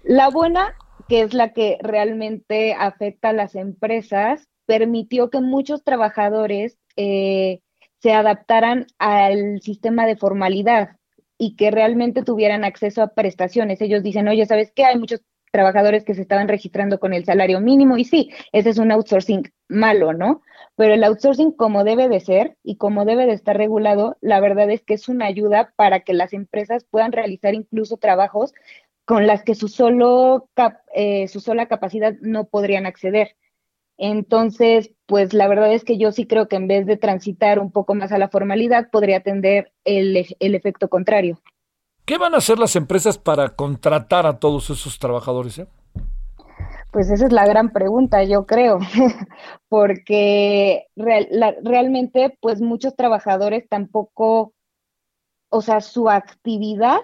La 0.03 0.29
buena, 0.29 0.75
que 1.07 1.21
es 1.21 1.33
la 1.33 1.53
que 1.53 1.77
realmente 1.81 2.73
afecta 2.73 3.29
a 3.29 3.33
las 3.33 3.55
empresas, 3.55 4.47
permitió 4.65 5.29
que 5.29 5.41
muchos 5.41 5.83
trabajadores 5.83 6.77
eh, 6.95 7.61
se 7.99 8.13
adaptaran 8.13 8.87
al 8.99 9.61
sistema 9.61 10.05
de 10.05 10.17
formalidad 10.17 10.97
y 11.37 11.55
que 11.55 11.71
realmente 11.71 12.23
tuvieran 12.23 12.63
acceso 12.63 13.01
a 13.01 13.13
prestaciones. 13.13 13.81
Ellos 13.81 14.03
dicen, 14.03 14.27
oye, 14.27 14.45
¿sabes 14.45 14.71
qué? 14.75 14.85
Hay 14.85 14.97
muchos 14.97 15.21
trabajadores 15.57 16.03
que 16.03 16.13
se 16.13 16.21
estaban 16.21 16.47
registrando 16.47 16.99
con 16.99 17.13
el 17.13 17.25
salario 17.25 17.59
mínimo 17.59 17.97
y 17.97 18.05
sí, 18.05 18.29
ese 18.51 18.69
es 18.69 18.77
un 18.77 18.91
outsourcing 18.91 19.51
malo, 19.67 20.13
¿no? 20.13 20.43
Pero 20.75 20.93
el 20.93 21.03
outsourcing 21.03 21.51
como 21.51 21.83
debe 21.83 22.07
de 22.09 22.19
ser 22.19 22.57
y 22.61 22.77
como 22.77 23.05
debe 23.05 23.25
de 23.25 23.33
estar 23.33 23.57
regulado, 23.57 24.17
la 24.21 24.39
verdad 24.39 24.69
es 24.69 24.83
que 24.83 24.93
es 24.93 25.09
una 25.09 25.25
ayuda 25.25 25.73
para 25.75 26.01
que 26.01 26.13
las 26.13 26.33
empresas 26.33 26.85
puedan 26.91 27.11
realizar 27.11 27.55
incluso 27.55 27.97
trabajos 27.97 28.53
con 29.03 29.25
las 29.25 29.41
que 29.41 29.55
su, 29.55 29.67
solo 29.67 30.47
eh, 30.93 31.27
su 31.27 31.39
sola 31.39 31.65
capacidad 31.65 32.13
no 32.21 32.45
podrían 32.45 32.85
acceder. 32.85 33.35
Entonces, 33.97 34.91
pues 35.07 35.33
la 35.33 35.47
verdad 35.47 35.73
es 35.73 35.83
que 35.83 35.97
yo 35.97 36.11
sí 36.11 36.27
creo 36.27 36.47
que 36.47 36.57
en 36.57 36.67
vez 36.67 36.85
de 36.85 36.97
transitar 36.97 37.57
un 37.57 37.71
poco 37.71 37.95
más 37.95 38.11
a 38.11 38.19
la 38.19 38.29
formalidad, 38.29 38.91
podría 38.91 39.17
atender 39.17 39.71
el, 39.85 40.23
el 40.39 40.53
efecto 40.53 40.87
contrario. 40.87 41.41
¿Qué 42.07 42.17
van 42.17 42.33
a 42.33 42.37
hacer 42.37 42.57
las 42.57 42.77
empresas 42.77 43.17
para 43.17 43.49
contratar 43.49 44.25
a 44.25 44.39
todos 44.39 44.69
esos 44.69 44.97
trabajadores? 44.97 45.59
Eh? 45.59 45.67
Pues 46.93 47.09
esa 47.09 47.25
es 47.25 47.33
la 47.33 47.45
gran 47.45 47.73
pregunta, 47.73 48.23
yo 48.23 48.45
creo, 48.45 48.79
porque 49.67 50.87
realmente, 50.95 52.37
pues 52.39 52.61
muchos 52.61 52.95
trabajadores 52.95 53.67
tampoco, 53.67 54.53
o 55.49 55.61
sea, 55.61 55.81
su 55.81 56.09
actividad 56.09 57.01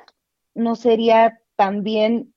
no 0.55 0.75
sería 0.75 1.37
también 1.57 2.33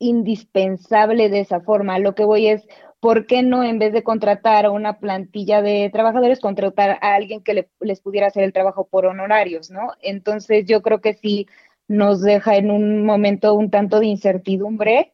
indispensable 0.00 1.28
de 1.28 1.38
esa 1.38 1.60
forma. 1.60 2.00
Lo 2.00 2.16
que 2.16 2.24
voy 2.24 2.48
es, 2.48 2.66
¿por 2.98 3.28
qué 3.28 3.44
no 3.44 3.62
en 3.62 3.78
vez 3.78 3.92
de 3.92 4.02
contratar 4.02 4.66
a 4.66 4.72
una 4.72 4.98
plantilla 4.98 5.62
de 5.62 5.88
trabajadores, 5.92 6.40
contratar 6.40 6.98
a 7.00 7.14
alguien 7.14 7.44
que 7.44 7.68
les 7.78 8.00
pudiera 8.00 8.26
hacer 8.26 8.42
el 8.42 8.52
trabajo 8.52 8.88
por 8.88 9.06
honorarios, 9.06 9.70
¿no? 9.70 9.92
Entonces 10.00 10.66
yo 10.66 10.82
creo 10.82 11.00
que 11.00 11.14
sí 11.14 11.46
nos 11.88 12.22
deja 12.22 12.56
en 12.56 12.70
un 12.70 13.04
momento 13.04 13.54
un 13.54 13.70
tanto 13.70 14.00
de 14.00 14.06
incertidumbre 14.06 15.12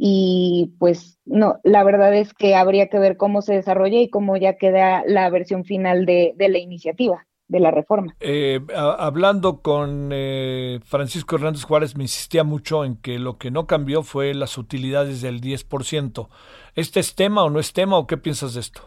y 0.00 0.74
pues 0.78 1.18
no, 1.24 1.58
la 1.64 1.82
verdad 1.82 2.14
es 2.14 2.32
que 2.32 2.54
habría 2.54 2.88
que 2.88 3.00
ver 3.00 3.16
cómo 3.16 3.42
se 3.42 3.54
desarrolla 3.54 3.98
y 4.00 4.08
cómo 4.08 4.36
ya 4.36 4.56
queda 4.56 5.02
la 5.06 5.28
versión 5.28 5.64
final 5.64 6.06
de, 6.06 6.34
la 6.38 6.58
iniciativa 6.58 7.26
de 7.48 7.58
la 7.58 7.72
reforma. 7.72 8.14
Eh, 8.20 8.60
hablando 8.76 9.60
con 9.60 10.10
eh, 10.12 10.78
Francisco 10.84 11.34
Hernández 11.34 11.64
Juárez, 11.64 11.96
me 11.96 12.04
insistía 12.04 12.44
mucho 12.44 12.84
en 12.84 12.96
que 12.96 13.18
lo 13.18 13.38
que 13.38 13.50
no 13.50 13.66
cambió 13.66 14.04
fue 14.04 14.34
las 14.34 14.56
utilidades 14.56 15.20
del 15.20 15.40
10%. 15.40 16.28
¿Este 16.76 17.00
es 17.00 17.16
tema 17.16 17.42
o 17.42 17.50
no 17.50 17.58
es 17.58 17.72
tema 17.72 17.98
o 17.98 18.06
qué 18.06 18.16
piensas 18.16 18.54
de 18.54 18.60
esto? 18.60 18.82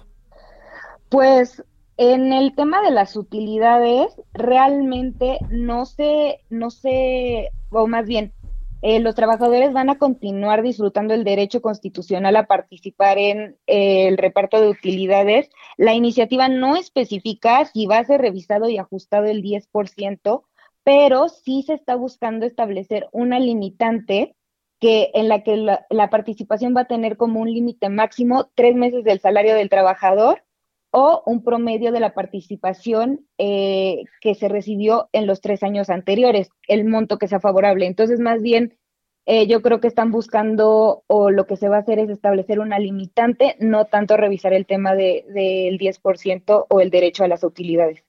Pues 1.10 1.62
en 1.98 2.34
el 2.34 2.56
tema 2.56 2.82
de 2.82 2.92
las 2.92 3.16
utilidades, 3.16 4.16
realmente 4.34 5.40
no 5.50 5.86
se, 5.86 6.42
no 6.50 6.72
se, 6.72 7.52
o 7.70 7.88
más 7.88 8.06
bien, 8.08 8.34
eh, 8.82 9.00
los 9.00 9.14
trabajadores 9.14 9.74
van 9.74 9.92
a 9.92 10.00
continuar 10.00 10.64
disfrutando 10.64 11.14
el 11.14 11.24
derecho 11.24 11.62
constitucional 11.62 12.36
a 12.36 12.48
participar 12.48 13.20
en 13.20 13.58
eh, 13.68 14.08
el 14.08 14.18
reparto 14.18 14.60
de 14.60 14.70
utilidades. 14.70 15.50
La 15.78 15.94
iniciativa 15.94 16.50
no 16.50 16.76
especifica 16.76 17.66
si 17.66 17.86
va 17.86 18.00
a 18.00 18.06
ser 18.06 18.22
revisado 18.22 18.70
y 18.70 18.80
ajustado 18.80 19.26
el 19.26 19.44
10%, 19.44 20.44
pero 20.84 21.30
sí 21.30 21.64
se 21.64 21.76
está 21.76 21.96
buscando 21.96 22.48
establecer 22.48 23.08
una 23.12 23.40
limitante 23.40 24.36
que 24.80 25.12
en 25.14 25.30
la 25.30 25.44
que 25.44 25.58
la, 25.58 25.86
la 25.92 26.10
participación 26.10 26.76
va 26.76 26.82
a 26.82 26.88
tener 26.88 27.18
como 27.18 27.40
un 27.40 27.54
límite 27.54 27.90
máximo 27.90 28.50
tres 28.56 28.76
meses 28.76 29.04
del 29.04 29.20
salario 29.20 29.54
del 29.54 29.70
trabajador 29.70 30.44
o 30.92 31.24
un 31.26 31.44
promedio 31.44 31.92
de 31.92 32.02
la 32.02 32.14
participación 32.14 33.26
eh, 33.38 34.04
que 34.20 34.36
se 34.36 34.50
recibió 34.50 35.10
en 35.14 35.26
los 35.26 35.40
tres 35.40 35.64
años 35.64 35.90
anteriores, 35.90 36.50
el 36.68 36.86
monto 36.86 37.18
que 37.18 37.30
sea 37.30 37.40
favorable. 37.40 37.88
Entonces, 37.88 38.20
más 38.20 38.42
bien, 38.42 38.78
eh, 39.26 39.48
yo 39.48 39.62
creo 39.62 39.80
que 39.80 39.88
están 39.88 40.12
buscando 40.12 41.04
o 41.08 41.32
lo 41.32 41.46
que 41.46 41.56
se 41.56 41.70
va 41.70 41.78
a 41.78 41.80
hacer 41.80 42.00
es 42.00 42.10
establecer 42.10 42.60
una 42.60 42.78
limitante, 42.78 43.56
no 43.60 43.86
tanto 43.86 44.18
revisar 44.18 44.54
el 44.54 44.66
tema 44.66 44.94
del 44.94 45.24
de, 45.34 45.78
10% 45.80 46.66
o 46.70 46.82
el 46.82 46.90
derecho 46.90 47.24
a 47.24 47.30
las 47.30 47.44
utilidades. 47.44 48.04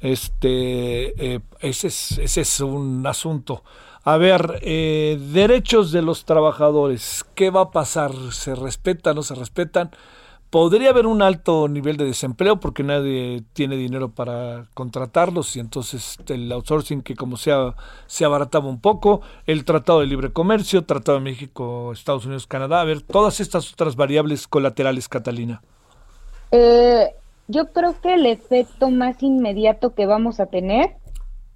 Este, 0.00 1.34
eh, 1.34 1.40
ese, 1.60 1.88
es, 1.88 2.18
ese 2.18 2.40
es 2.40 2.60
un 2.60 3.06
asunto. 3.06 3.64
A 4.02 4.16
ver, 4.18 4.60
derechos 4.60 5.90
de 5.90 6.02
los 6.02 6.26
trabajadores, 6.26 7.24
¿qué 7.34 7.48
va 7.48 7.62
a 7.62 7.70
pasar? 7.70 8.12
¿Se 8.32 8.54
respetan, 8.54 9.16
no 9.16 9.22
se 9.22 9.34
respetan? 9.34 9.92
Podría 10.54 10.90
haber 10.90 11.08
un 11.08 11.20
alto 11.20 11.66
nivel 11.66 11.96
de 11.96 12.04
desempleo 12.04 12.60
porque 12.60 12.84
nadie 12.84 13.42
tiene 13.54 13.74
dinero 13.74 14.10
para 14.10 14.66
contratarlos 14.72 15.56
y 15.56 15.58
entonces 15.58 16.16
el 16.28 16.52
outsourcing 16.52 17.02
que 17.02 17.16
como 17.16 17.36
sea 17.36 17.74
se 18.06 18.24
abarataba 18.24 18.68
un 18.68 18.80
poco, 18.80 19.20
el 19.48 19.64
Tratado 19.64 19.98
de 19.98 20.06
Libre 20.06 20.32
Comercio, 20.32 20.84
Tratado 20.84 21.18
de 21.18 21.24
México, 21.24 21.90
Estados 21.92 22.24
Unidos, 22.26 22.46
Canadá, 22.46 22.82
a 22.82 22.84
ver, 22.84 23.02
todas 23.02 23.40
estas 23.40 23.72
otras 23.72 23.96
variables 23.96 24.46
colaterales, 24.46 25.08
Catalina. 25.08 25.60
Eh, 26.52 27.10
yo 27.48 27.72
creo 27.72 28.00
que 28.00 28.14
el 28.14 28.24
efecto 28.24 28.90
más 28.90 29.24
inmediato 29.24 29.92
que 29.96 30.06
vamos 30.06 30.38
a 30.38 30.46
tener, 30.46 30.90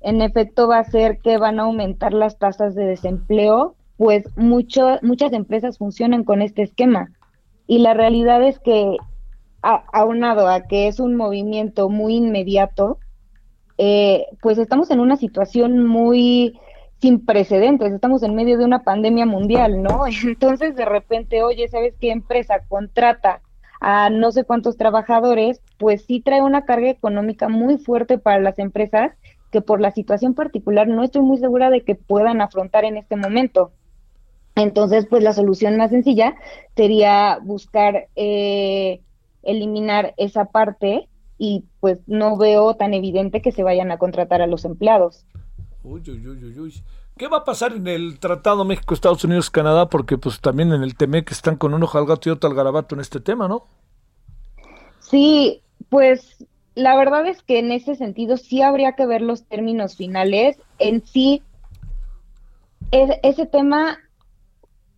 en 0.01 0.23
efecto, 0.23 0.67
va 0.67 0.81
a 0.81 0.91
ser 0.91 1.19
que 1.19 1.39
van 1.39 1.61
a 1.61 1.63
aumentar 1.63 2.13
las 2.13 2.37
tasas 2.37 2.75
de 2.75 2.85
desempleo, 2.85 3.77
pues 3.97 4.25
mucho, 4.37 4.99
muchas 5.03 5.33
empresas 5.35 5.79
funcionan 5.79 6.25
con 6.25 6.43
este 6.43 6.63
esquema 6.63 7.13
y 7.69 7.79
la 7.79 7.95
realidad 7.95 8.43
es 8.43 8.59
que, 8.59 8.97
aunado 9.63 10.49
a 10.49 10.63
que 10.63 10.89
es 10.89 10.99
un 10.99 11.17
movimiento 11.17 11.91
muy 11.91 12.17
inmediato, 12.17 12.99
eh, 13.77 14.25
pues 14.41 14.57
estamos 14.57 14.91
en 14.91 15.01
una 15.01 15.17
situación 15.17 15.87
muy 15.87 16.59
sin 17.01 17.25
precedentes, 17.25 17.93
estamos 17.93 18.23
en 18.23 18.35
medio 18.35 18.59
de 18.59 18.65
una 18.65 18.83
pandemia 18.83 19.27
mundial, 19.27 19.83
¿no? 19.83 20.05
Entonces, 20.25 20.75
de 20.77 20.87
repente, 20.87 21.43
oye, 21.43 21.69
¿sabes 21.69 21.95
qué 22.01 22.11
empresa 22.11 22.61
contrata 22.69 23.43
a 23.81 24.09
no 24.09 24.33
sé 24.33 24.45
cuántos 24.45 24.79
trabajadores? 24.79 25.61
Pues 25.77 26.07
sí 26.07 26.21
trae 26.21 26.41
una 26.41 26.65
carga 26.65 26.89
económica 26.89 27.51
muy 27.51 27.77
fuerte 27.77 28.19
para 28.19 28.41
las 28.41 28.59
empresas 28.59 29.13
que 29.53 29.61
por 29.61 29.83
la 29.83 29.91
situación 29.91 30.33
particular 30.33 30.89
no 30.89 31.05
estoy 31.05 31.21
muy 31.21 31.37
segura 31.37 31.69
de 31.69 31.83
que 31.83 31.95
puedan 31.95 32.41
afrontar 32.41 32.87
en 32.87 32.97
este 32.97 33.17
momento. 33.17 33.73
Entonces, 34.59 35.07
pues 35.07 35.23
la 35.23 35.33
solución 35.33 35.77
más 35.77 35.91
sencilla 35.91 36.35
sería 36.75 37.39
buscar 37.41 38.09
eh, 38.17 39.01
eliminar 39.45 40.15
esa 40.17 40.47
parte 40.47 41.09
y 41.39 41.65
pues 41.79 42.01
no 42.09 42.37
veo 42.37 42.75
tan 42.75 42.93
evidente 42.93 43.41
que 43.41 43.53
se 43.53 43.63
vayan 43.63 43.93
a 43.93 43.99
contratar 43.99 44.43
a 44.43 44.49
los 44.49 44.65
empleados. 44.65 45.25
Uy, 45.85 46.03
uy, 46.09 46.27
uy, 46.27 46.59
uy. 46.59 46.75
¿Qué 47.17 47.29
va 47.29 47.39
a 47.39 47.45
pasar 47.45 47.73
en 47.73 47.87
el 47.87 48.19
Tratado 48.19 48.65
México, 48.65 48.95
Estados 48.95 49.23
Unidos, 49.23 49.49
Canadá? 49.49 49.89
Porque 49.89 50.19
pues 50.19 50.41
también 50.41 50.73
en 50.73 50.83
el 50.83 50.97
TMEC 50.97 51.31
están 51.31 51.57
con 51.57 51.73
un 51.73 51.85
ojo 51.85 51.97
al 51.99 52.07
gato 52.07 52.29
y 52.29 52.33
otro 52.33 52.51
al 52.51 52.57
garabato 52.57 52.97
en 52.97 53.01
este 53.01 53.21
tema, 53.21 53.47
¿no? 53.47 53.65
Sí, 54.99 55.63
pues 55.89 56.45
la 56.75 56.97
verdad 56.97 57.27
es 57.29 57.43
que 57.43 57.61
en 57.61 57.71
ese 57.71 57.95
sentido 57.95 58.37
sí 58.37 58.61
habría 58.63 58.93
que 58.93 59.07
ver 59.07 59.23
los 59.23 59.45
términos 59.45 59.97
finales. 59.97 60.61
En 60.81 61.07
sí, 61.07 61.43
ese 62.91 63.47
tema 63.47 63.99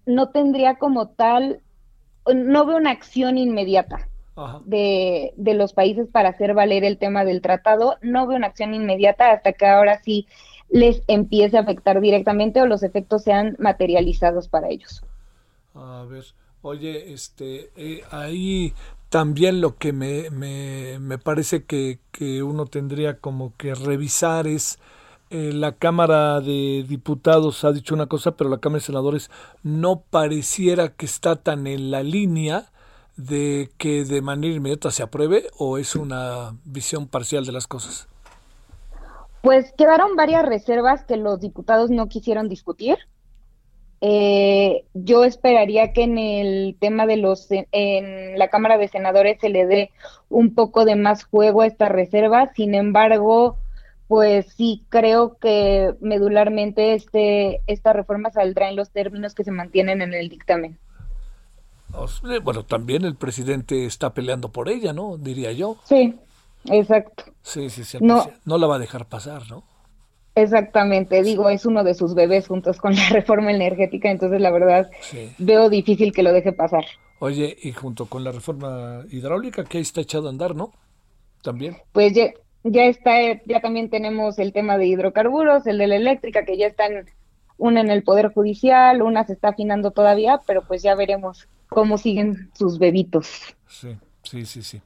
no 0.07 0.30
tendría 0.30 0.76
como 0.76 1.09
tal, 1.09 1.61
no 2.32 2.66
veo 2.66 2.76
una 2.76 2.90
acción 2.90 3.38
inmediata 3.38 4.09
de, 4.64 5.34
de, 5.36 5.55
los 5.55 5.74
países 5.74 6.09
para 6.11 6.30
hacer 6.30 6.55
valer 6.55 6.84
el 6.84 6.98
tema 6.98 7.24
del 7.24 7.42
tratado. 7.42 7.96
No 8.01 8.26
veo 8.26 8.36
una 8.36 8.46
acción 8.46 8.74
inmediata 8.74 9.32
hasta 9.32 9.53
que 9.53 9.66
ahora 9.66 10.01
sí 10.03 10.26
les 10.70 11.03
empiece 11.09 11.57
a 11.57 11.61
afectar 11.61 12.01
directamente 12.01 12.62
o 12.62 12.66
los 12.66 12.82
efectos 12.82 13.24
sean 13.24 13.57
materializados 13.59 14.48
para 14.48 14.68
ellos. 14.68 15.05
A 15.74 16.05
ver, 16.09 16.24
oye, 16.62 17.12
este, 17.12 17.70
eh, 17.76 18.03
ahí 18.11 18.72
también 19.09 19.61
lo 19.61 19.76
que 19.76 19.92
me, 19.92 20.30
me, 20.30 20.98
me 21.01 21.18
parece 21.18 21.64
que, 21.64 21.98
que, 22.12 22.42
uno 22.42 22.66
tendría 22.66 23.18
como 23.18 23.57
que 23.57 23.74
revisar 23.74 24.46
es 24.46 24.78
eh, 25.31 25.53
la 25.53 25.72
Cámara 25.72 26.41
de 26.41 26.85
Diputados 26.89 27.64
ha 27.64 27.70
dicho 27.70 27.95
una 27.95 28.07
cosa, 28.07 28.33
pero 28.33 28.51
la 28.51 28.59
Cámara 28.59 28.81
de 28.81 28.87
Senadores 28.87 29.31
no 29.62 30.03
pareciera 30.11 30.89
que 30.89 31.07
está 31.07 31.37
tan 31.37 31.68
en 31.68 31.93
la 31.93 32.03
línea 32.03 32.66
de 33.16 33.70
que 33.78 34.05
de 34.05 34.22
manera 34.22 34.55
inmediata 34.55 34.91
se 34.91 35.03
apruebe 35.03 35.47
o 35.57 35.78
es 35.78 35.95
una 35.95 36.57
visión 36.64 37.07
parcial 37.07 37.47
de 37.47 37.53
las 37.53 37.66
cosas. 37.66 38.09
Pues 39.43 39.72
quedaron 39.78 40.16
varias 40.16 40.45
reservas 40.45 41.05
que 41.05 41.16
los 41.16 41.41
diputados 41.41 41.91
no 41.91 42.09
quisieron 42.09 42.49
discutir. 42.49 42.99
Eh, 44.03 44.85
yo 44.95 45.24
esperaría 45.24 45.93
que 45.93 46.03
en 46.03 46.18
el 46.18 46.76
tema 46.81 47.07
de 47.07 47.18
los, 47.18 47.49
en 47.51 48.39
la 48.39 48.49
Cámara 48.49 48.78
de 48.78 48.89
Senadores 48.89 49.39
se 49.41 49.49
le 49.51 49.66
dé 49.66 49.91
un 50.28 50.55
poco 50.55 50.85
de 50.85 50.97
más 50.97 51.24
juego 51.24 51.62
a 51.62 51.66
estas 51.66 51.91
reservas. 51.91 52.51
Sin 52.55 52.74
embargo, 52.74 53.59
pues 54.11 54.54
sí 54.56 54.82
creo 54.88 55.36
que 55.36 55.94
medularmente 56.00 56.94
este, 56.94 57.62
esta 57.68 57.92
reforma 57.92 58.32
saldrá 58.32 58.68
en 58.68 58.74
los 58.74 58.90
términos 58.90 59.36
que 59.36 59.44
se 59.44 59.52
mantienen 59.52 60.02
en 60.02 60.12
el 60.12 60.28
dictamen. 60.28 60.80
Bueno, 62.42 62.64
también 62.64 63.04
el 63.04 63.14
presidente 63.14 63.86
está 63.86 64.12
peleando 64.12 64.48
por 64.48 64.68
ella, 64.68 64.92
¿no? 64.92 65.16
Diría 65.16 65.52
yo. 65.52 65.76
Sí, 65.84 66.16
exacto. 66.64 67.22
Sí, 67.42 67.70
sí, 67.70 67.84
sí. 67.84 67.98
No, 68.00 68.28
no 68.44 68.58
la 68.58 68.66
va 68.66 68.76
a 68.76 68.78
dejar 68.80 69.06
pasar, 69.06 69.48
¿no? 69.48 69.62
Exactamente, 70.34 71.22
digo, 71.22 71.48
es 71.48 71.64
uno 71.64 71.84
de 71.84 71.94
sus 71.94 72.16
bebés 72.16 72.48
juntos 72.48 72.78
con 72.80 72.96
la 72.96 73.08
reforma 73.11 73.52
energética, 73.52 74.11
entonces 74.11 74.40
la 74.40 74.50
verdad 74.50 74.90
veo 75.38 75.70
difícil 75.70 76.12
que 76.12 76.24
lo 76.24 76.32
deje 76.32 76.52
pasar. 76.52 76.84
Oye, 77.20 77.56
y 77.62 77.70
junto 77.70 78.06
con 78.06 78.24
la 78.24 78.32
reforma 78.32 79.04
hidráulica 79.08 79.62
que 79.62 79.78
ahí 79.78 79.82
está 79.82 80.00
echado 80.00 80.26
a 80.26 80.30
andar, 80.30 80.56
¿no? 80.56 80.72
También. 81.42 81.76
Pues 81.92 82.12
ya, 82.64 82.84
está, 82.84 83.12
ya 83.46 83.61
también 83.61 83.90
tenemos 83.90 84.38
el 84.38 84.52
tema 84.52 84.78
de 84.78 84.86
hidrocarburos, 84.86 85.66
el 85.66 85.78
de 85.78 85.86
la 85.86 85.96
eléctrica, 85.96 86.44
que 86.44 86.56
ya 86.56 86.66
están 86.66 87.06
una 87.56 87.80
en 87.80 87.90
el 87.90 88.02
Poder 88.02 88.32
Judicial, 88.32 89.02
una 89.02 89.24
se 89.24 89.34
está 89.34 89.48
afinando 89.48 89.90
todavía, 89.90 90.40
pero 90.46 90.62
pues 90.66 90.82
ya 90.82 90.94
veremos 90.94 91.48
cómo 91.68 91.98
siguen 91.98 92.50
sus 92.54 92.78
bebitos. 92.78 93.54
Sí, 93.66 93.96
sí, 94.22 94.46
sí, 94.46 94.62
sí. 94.62 94.82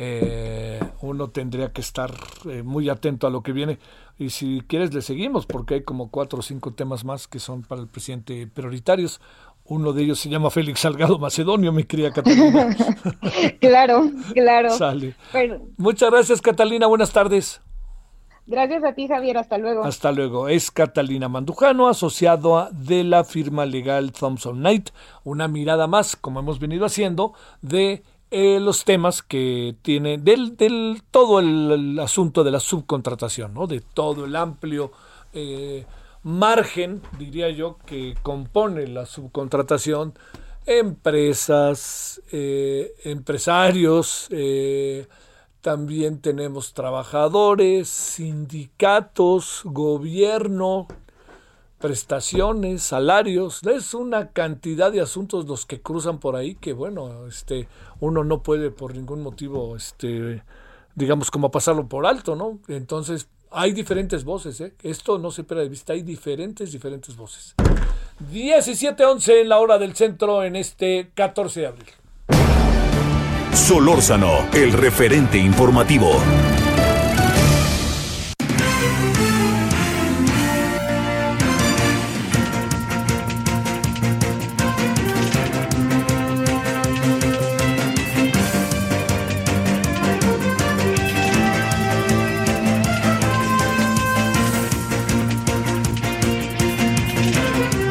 Eh, 0.00 0.80
uno 1.00 1.30
tendría 1.30 1.72
que 1.72 1.80
estar 1.80 2.14
eh, 2.48 2.62
muy 2.62 2.88
atento 2.88 3.26
a 3.26 3.30
lo 3.30 3.42
que 3.42 3.52
viene. 3.52 3.78
Y 4.16 4.30
si 4.30 4.62
quieres, 4.66 4.94
le 4.94 5.02
seguimos, 5.02 5.46
porque 5.46 5.74
hay 5.74 5.82
como 5.82 6.10
cuatro 6.10 6.38
o 6.38 6.42
cinco 6.42 6.72
temas 6.72 7.04
más 7.04 7.26
que 7.26 7.40
son 7.40 7.62
para 7.62 7.80
el 7.80 7.88
presidente 7.88 8.46
prioritarios. 8.46 9.20
Uno 9.68 9.92
de 9.92 10.02
ellos 10.02 10.18
se 10.18 10.30
llama 10.30 10.50
Félix 10.50 10.80
Salgado 10.80 11.18
Macedonio, 11.18 11.72
mi 11.72 11.84
querida 11.84 12.10
Catalina. 12.10 12.74
claro, 13.60 14.10
claro. 14.32 14.70
Sale. 14.70 15.14
Muchas 15.76 16.10
gracias, 16.10 16.40
Catalina. 16.40 16.86
Buenas 16.86 17.12
tardes. 17.12 17.60
Gracias 18.46 18.82
a 18.82 18.94
ti, 18.94 19.06
Javier. 19.06 19.36
Hasta 19.36 19.58
luego. 19.58 19.84
Hasta 19.84 20.10
luego. 20.10 20.48
Es 20.48 20.70
Catalina 20.70 21.28
Mandujano, 21.28 21.88
asociado 21.88 22.70
de 22.72 23.04
la 23.04 23.24
firma 23.24 23.66
legal 23.66 24.10
Thompson 24.12 24.56
Knight. 24.56 24.88
Una 25.22 25.48
mirada 25.48 25.86
más, 25.86 26.16
como 26.16 26.40
hemos 26.40 26.58
venido 26.58 26.86
haciendo, 26.86 27.34
de 27.60 28.02
eh, 28.30 28.60
los 28.60 28.86
temas 28.86 29.22
que 29.22 29.76
tiene 29.82 30.16
del, 30.16 30.56
del 30.56 31.02
todo 31.10 31.40
el, 31.40 31.98
asunto 31.98 32.42
de 32.42 32.50
la 32.50 32.60
subcontratación, 32.60 33.52
¿no? 33.52 33.66
de 33.66 33.80
todo 33.80 34.24
el 34.24 34.34
amplio 34.34 34.92
eh, 35.34 35.84
margen, 36.28 37.00
diría 37.18 37.48
yo, 37.48 37.78
que 37.86 38.14
compone 38.22 38.86
la 38.86 39.06
subcontratación, 39.06 40.14
empresas, 40.66 42.22
eh, 42.30 42.94
empresarios, 43.04 44.28
también 45.62 46.20
tenemos 46.20 46.74
trabajadores, 46.74 47.88
sindicatos, 47.88 49.62
gobierno, 49.64 50.86
prestaciones, 51.78 52.82
salarios, 52.82 53.62
es 53.64 53.94
una 53.94 54.30
cantidad 54.32 54.92
de 54.92 55.00
asuntos 55.00 55.46
los 55.46 55.64
que 55.64 55.80
cruzan 55.80 56.18
por 56.18 56.36
ahí 56.36 56.56
que 56.56 56.72
bueno, 56.72 57.26
este 57.26 57.68
uno 58.00 58.24
no 58.24 58.42
puede 58.42 58.70
por 58.70 58.94
ningún 58.94 59.22
motivo 59.22 59.76
este 59.76 60.42
digamos 60.94 61.30
como 61.30 61.50
pasarlo 61.50 61.88
por 61.88 62.06
alto, 62.06 62.34
¿no? 62.34 62.58
Entonces, 62.66 63.28
hay 63.50 63.72
diferentes 63.72 64.24
voces, 64.24 64.60
¿eh? 64.60 64.72
Esto 64.82 65.18
no 65.18 65.30
se 65.30 65.44
pierde 65.44 65.64
de 65.64 65.68
vista, 65.68 65.92
hay 65.92 66.02
diferentes 66.02 66.72
diferentes 66.72 67.16
voces. 67.16 67.54
17:11 68.32 69.40
en 69.40 69.48
la 69.48 69.58
hora 69.58 69.78
del 69.78 69.94
centro 69.94 70.42
en 70.42 70.56
este 70.56 71.10
14 71.14 71.60
de 71.60 71.66
abril. 71.66 71.86
Solórzano, 73.52 74.48
el 74.52 74.72
referente 74.72 75.38
informativo. 75.38 76.10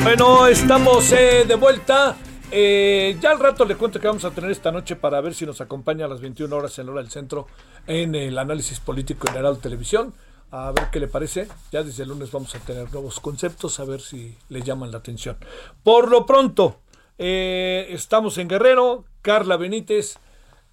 Bueno, 0.08 0.47
estamos 0.47 1.12
eh, 1.12 1.43
de 1.45 1.55
vuelta. 1.55 2.16
Eh, 2.49 3.18
ya 3.20 3.32
al 3.32 3.39
rato 3.39 3.66
le 3.66 3.76
cuento 3.76 3.99
que 3.99 4.08
vamos 4.08 4.24
a 4.24 4.32
tener 4.32 4.49
esta 4.51 4.72
noche 4.72 4.95
para 4.95 5.20
ver 5.20 5.34
si 5.34 5.45
nos 5.45 5.60
acompaña 5.60 6.05
a 6.05 6.08
las 6.08 6.22
21 6.22 6.55
horas 6.55 6.80
en 6.80 6.86
la 6.86 6.93
hora 6.93 7.01
del 7.01 7.12
centro 7.12 7.45
en 7.88 8.16
el 8.16 8.38
análisis 8.38 8.80
político 8.80 9.28
en 9.28 9.36
Heraldo 9.36 9.60
Televisión. 9.60 10.14
A 10.49 10.72
ver 10.72 10.86
qué 10.93 11.01
le 11.01 11.10
parece. 11.10 11.49
Ya 11.74 11.84
desde 11.84 12.03
el 12.03 12.10
lunes 12.10 12.32
vamos 12.32 12.55
a 12.55 12.60
tener 12.60 12.89
nuevos 12.93 13.20
conceptos, 13.20 13.82
a 13.82 13.84
ver 13.84 13.99
si 13.99 14.34
le 14.47 14.62
llaman 14.62 14.93
la 14.93 14.99
atención. 14.99 15.36
Por 15.84 16.10
lo 16.10 16.26
pronto, 16.26 16.80
eh, 17.18 17.88
estamos 17.89 18.38
en 18.38 18.47
Guerrero. 18.47 19.03
Carla 19.22 19.58
Benítez. 19.58 20.20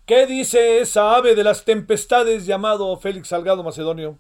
¿Qué 0.06 0.26
dice 0.26 0.78
esa 0.78 1.16
ave 1.16 1.34
de 1.34 1.42
las 1.42 1.64
tempestades 1.64 2.46
llamado 2.46 2.96
Félix 2.98 3.30
Salgado 3.30 3.64
Macedonio? 3.64 4.16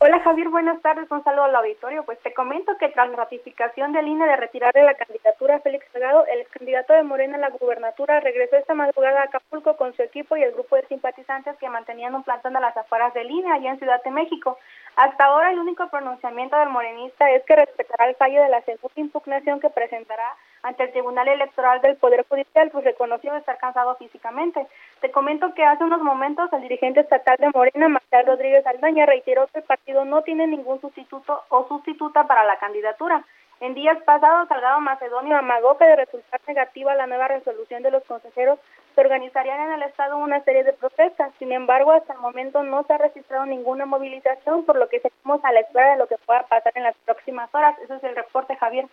Hola 0.00 0.20
Javier, 0.20 0.48
buenas 0.48 0.82
tardes, 0.82 1.10
un 1.10 1.22
saludo 1.24 1.44
al 1.44 1.56
auditorio. 1.56 2.04
Pues 2.04 2.18
te 2.18 2.34
comento 2.34 2.76
que 2.78 2.88
tras 2.88 3.08
la 3.08 3.16
ratificación 3.16 3.92
de 3.92 4.02
línea 4.02 4.26
de 4.26 4.36
retirarle 4.36 4.82
la 4.82 4.94
candidatura 4.94 5.56
a 5.56 5.60
Félix 5.60 5.86
Salgado, 5.92 6.26
el 6.26 6.40
ex 6.40 6.50
candidato 6.50 6.92
de 6.92 7.04
Morena 7.04 7.36
a 7.36 7.40
la 7.40 7.50
gubernatura 7.50 8.20
regresó 8.20 8.56
esta 8.56 8.74
madrugada 8.74 9.20
a 9.20 9.24
Acapulco 9.24 9.76
con 9.76 9.94
su 9.94 10.02
equipo 10.02 10.36
y 10.36 10.42
el 10.42 10.52
grupo 10.52 10.76
de 10.76 10.86
simpatizantes 10.88 11.56
que 11.58 11.70
mantenían 11.70 12.14
un 12.14 12.24
plantón 12.24 12.56
a 12.56 12.60
las 12.60 12.76
afueras 12.76 13.14
de 13.14 13.24
línea 13.24 13.54
allá 13.54 13.70
en 13.70 13.78
Ciudad 13.78 14.02
de 14.02 14.10
México. 14.10 14.58
Hasta 14.96 15.24
ahora 15.24 15.52
el 15.52 15.58
único 15.58 15.88
pronunciamiento 15.88 16.58
del 16.58 16.68
morenista 16.68 17.30
es 17.30 17.44
que 17.44 17.56
respetará 17.56 18.06
el 18.06 18.16
fallo 18.16 18.42
de 18.42 18.48
la 18.48 18.62
segunda 18.62 19.00
impugnación 19.00 19.60
que 19.60 19.70
presentará 19.70 20.36
ante 20.64 20.82
el 20.82 20.92
Tribunal 20.92 21.28
Electoral 21.28 21.82
del 21.82 21.96
Poder 21.96 22.24
Judicial, 22.26 22.70
pues 22.70 22.84
reconoció 22.84 23.36
estar 23.36 23.58
cansado 23.58 23.94
físicamente. 23.96 24.66
Te 25.02 25.10
comento 25.10 25.52
que 25.52 25.62
hace 25.62 25.84
unos 25.84 26.00
momentos 26.00 26.50
el 26.54 26.62
dirigente 26.62 27.00
estatal 27.00 27.36
de 27.38 27.50
Morena, 27.54 27.88
Marcial 27.88 28.24
Rodríguez 28.26 28.66
Aldaña, 28.66 29.04
reiteró 29.04 29.46
que 29.48 29.58
el 29.58 29.64
partido 29.64 30.06
no 30.06 30.22
tiene 30.22 30.46
ningún 30.46 30.80
sustituto 30.80 31.42
o 31.50 31.68
sustituta 31.68 32.26
para 32.26 32.44
la 32.44 32.56
candidatura. 32.56 33.22
En 33.60 33.74
días 33.74 34.02
pasados, 34.04 34.48
Salgado 34.48 34.80
Macedonio 34.80 35.36
amagó 35.36 35.76
que 35.76 35.84
de 35.84 35.96
resultar 35.96 36.40
negativa 36.48 36.94
la 36.94 37.06
nueva 37.06 37.28
resolución 37.28 37.82
de 37.82 37.90
los 37.90 38.02
consejeros, 38.04 38.58
se 38.94 39.00
organizarían 39.02 39.60
en 39.60 39.72
el 39.74 39.82
Estado 39.82 40.16
una 40.16 40.42
serie 40.44 40.64
de 40.64 40.72
protestas. 40.72 41.30
Sin 41.38 41.52
embargo, 41.52 41.92
hasta 41.92 42.14
el 42.14 42.20
momento 42.20 42.62
no 42.62 42.84
se 42.84 42.94
ha 42.94 42.98
registrado 42.98 43.44
ninguna 43.44 43.84
movilización, 43.84 44.64
por 44.64 44.76
lo 44.76 44.88
que 44.88 45.00
seguimos 45.00 45.44
a 45.44 45.52
la 45.52 45.60
espera 45.60 45.90
de 45.90 45.98
lo 45.98 46.06
que 46.06 46.16
pueda 46.24 46.44
pasar 46.44 46.72
en 46.74 46.84
las 46.84 46.96
próximas 47.04 47.54
horas. 47.54 47.78
Ese 47.80 47.96
es 47.96 48.04
el 48.04 48.16
reporte, 48.16 48.56
Javier 48.56 48.86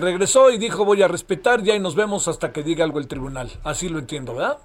regresó 0.00 0.50
y 0.50 0.58
dijo 0.58 0.84
voy 0.84 1.02
a 1.02 1.08
respetar 1.08 1.62
ya 1.62 1.74
y 1.74 1.80
nos 1.80 1.94
vemos 1.94 2.28
hasta 2.28 2.52
que 2.52 2.62
diga 2.62 2.84
algo 2.84 2.98
el 2.98 3.08
tribunal. 3.08 3.48
Así 3.64 3.88
lo 3.88 3.98
entiendo, 3.98 4.34
¿verdad? 4.34 4.58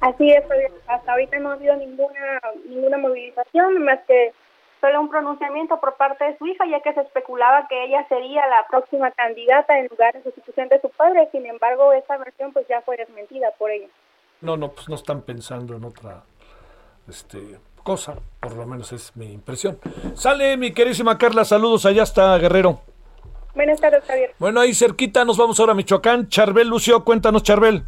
Así 0.00 0.30
es, 0.30 0.44
hasta 0.86 1.12
ahorita 1.12 1.38
no 1.38 1.50
ha 1.50 1.54
habido 1.54 1.76
ninguna 1.76 2.40
ninguna 2.68 2.98
movilización, 2.98 3.84
más 3.84 4.00
que 4.06 4.32
solo 4.80 5.00
un 5.00 5.08
pronunciamiento 5.08 5.80
por 5.80 5.96
parte 5.96 6.24
de 6.24 6.36
su 6.36 6.46
hija, 6.46 6.66
ya 6.66 6.80
que 6.80 6.92
se 6.92 7.00
especulaba 7.00 7.66
que 7.68 7.84
ella 7.84 8.06
sería 8.08 8.46
la 8.48 8.66
próxima 8.68 9.10
candidata 9.12 9.78
en 9.78 9.88
lugar 9.88 10.12
de 10.12 10.22
sustitución 10.22 10.68
de 10.68 10.80
su 10.80 10.90
padre. 10.90 11.28
Sin 11.32 11.46
embargo, 11.46 11.92
esa 11.94 12.18
versión 12.18 12.52
pues 12.52 12.68
ya 12.68 12.82
fue 12.82 12.98
desmentida 12.98 13.50
por 13.58 13.70
ella. 13.70 13.88
No, 14.42 14.58
no, 14.58 14.72
pues 14.72 14.88
no 14.90 14.96
están 14.96 15.22
pensando 15.22 15.74
en 15.76 15.84
otra 15.84 16.22
este, 17.08 17.38
cosa, 17.82 18.16
por 18.40 18.54
lo 18.56 18.66
menos 18.66 18.92
es 18.92 19.16
mi 19.16 19.32
impresión. 19.32 19.78
Sale 20.14 20.58
mi 20.58 20.74
querísima 20.74 21.16
Carla, 21.16 21.46
saludos 21.46 21.86
allá 21.86 22.02
hasta 22.02 22.36
Guerrero. 22.36 22.80
Buenas 23.54 23.80
tardes, 23.80 24.02
Javier. 24.04 24.32
Bueno, 24.38 24.60
ahí 24.60 24.74
cerquita 24.74 25.24
nos 25.24 25.38
vamos 25.38 25.60
ahora 25.60 25.72
a 25.72 25.74
Michoacán. 25.76 26.28
Charbel 26.28 26.68
Lucio, 26.68 27.04
cuéntanos, 27.04 27.44
Charbel. 27.44 27.82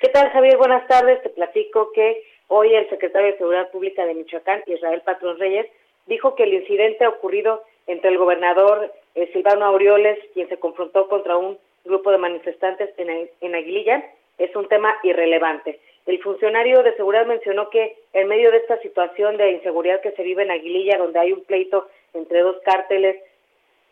¿Qué 0.00 0.08
tal, 0.08 0.30
Javier? 0.30 0.56
Buenas 0.56 0.86
tardes. 0.88 1.22
Te 1.22 1.28
platico 1.28 1.92
que 1.92 2.22
hoy 2.48 2.74
el 2.74 2.88
secretario 2.88 3.32
de 3.32 3.38
Seguridad 3.38 3.70
Pública 3.70 4.06
de 4.06 4.14
Michoacán, 4.14 4.62
Israel 4.66 5.02
Patrón 5.04 5.38
Reyes, 5.38 5.66
dijo 6.06 6.34
que 6.34 6.44
el 6.44 6.54
incidente 6.54 7.06
ocurrido 7.06 7.62
entre 7.86 8.10
el 8.10 8.16
gobernador 8.16 8.90
eh, 9.14 9.28
Silvano 9.34 9.66
Aureoles, 9.66 10.18
quien 10.32 10.48
se 10.48 10.58
confrontó 10.58 11.08
contra 11.08 11.36
un 11.36 11.58
grupo 11.84 12.10
de 12.10 12.18
manifestantes 12.18 12.90
en, 12.96 13.28
en 13.40 13.54
Aguililla, 13.54 14.02
es 14.38 14.54
un 14.56 14.66
tema 14.68 14.96
irrelevante. 15.02 15.78
El 16.06 16.22
funcionario 16.22 16.82
de 16.82 16.94
seguridad 16.96 17.26
mencionó 17.26 17.68
que 17.68 17.96
en 18.12 18.28
medio 18.28 18.50
de 18.50 18.58
esta 18.58 18.78
situación 18.80 19.36
de 19.36 19.52
inseguridad 19.52 20.00
que 20.00 20.12
se 20.12 20.22
vive 20.22 20.42
en 20.42 20.52
Aguililla, 20.52 20.98
donde 20.98 21.18
hay 21.18 21.32
un 21.32 21.44
pleito 21.44 21.86
entre 22.14 22.40
dos 22.40 22.56
cárteles, 22.64 23.16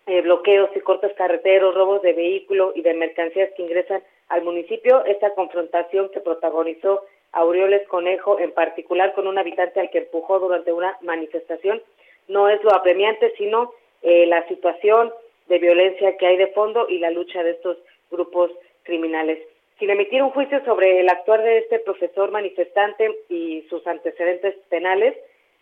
eh, 0.06 0.20
bloqueos 0.20 0.70
y 0.74 0.80
cortes 0.80 1.12
carreteros, 1.14 1.74
robos 1.74 2.02
de 2.02 2.12
vehículos 2.12 2.72
y 2.76 2.82
de 2.82 2.94
mercancías 2.94 3.50
que 3.56 3.62
ingresan 3.62 4.02
al 4.28 4.42
municipio. 4.42 5.04
Esta 5.04 5.34
confrontación 5.34 6.10
que 6.10 6.20
protagonizó 6.20 7.02
Aureoles 7.32 7.86
Conejo, 7.88 8.38
en 8.38 8.52
particular 8.52 9.14
con 9.14 9.26
un 9.26 9.38
habitante 9.38 9.80
al 9.80 9.90
que 9.90 9.98
empujó 9.98 10.38
durante 10.38 10.72
una 10.72 10.96
manifestación, 11.00 11.82
no 12.28 12.48
es 12.48 12.62
lo 12.62 12.74
apremiante, 12.74 13.32
sino 13.36 13.72
eh, 14.02 14.26
la 14.26 14.46
situación 14.48 15.12
de 15.48 15.58
violencia 15.58 16.16
que 16.16 16.26
hay 16.26 16.36
de 16.36 16.48
fondo 16.48 16.86
y 16.88 16.98
la 16.98 17.10
lucha 17.10 17.42
de 17.42 17.52
estos 17.52 17.78
grupos 18.10 18.50
criminales. 18.82 19.38
Sin 19.78 19.90
emitir 19.90 20.22
un 20.22 20.30
juicio 20.30 20.64
sobre 20.64 21.00
el 21.00 21.08
actuar 21.08 21.42
de 21.42 21.58
este 21.58 21.80
profesor 21.80 22.30
manifestante 22.30 23.10
y 23.28 23.62
sus 23.68 23.86
antecedentes 23.86 24.54
penales, 24.68 25.16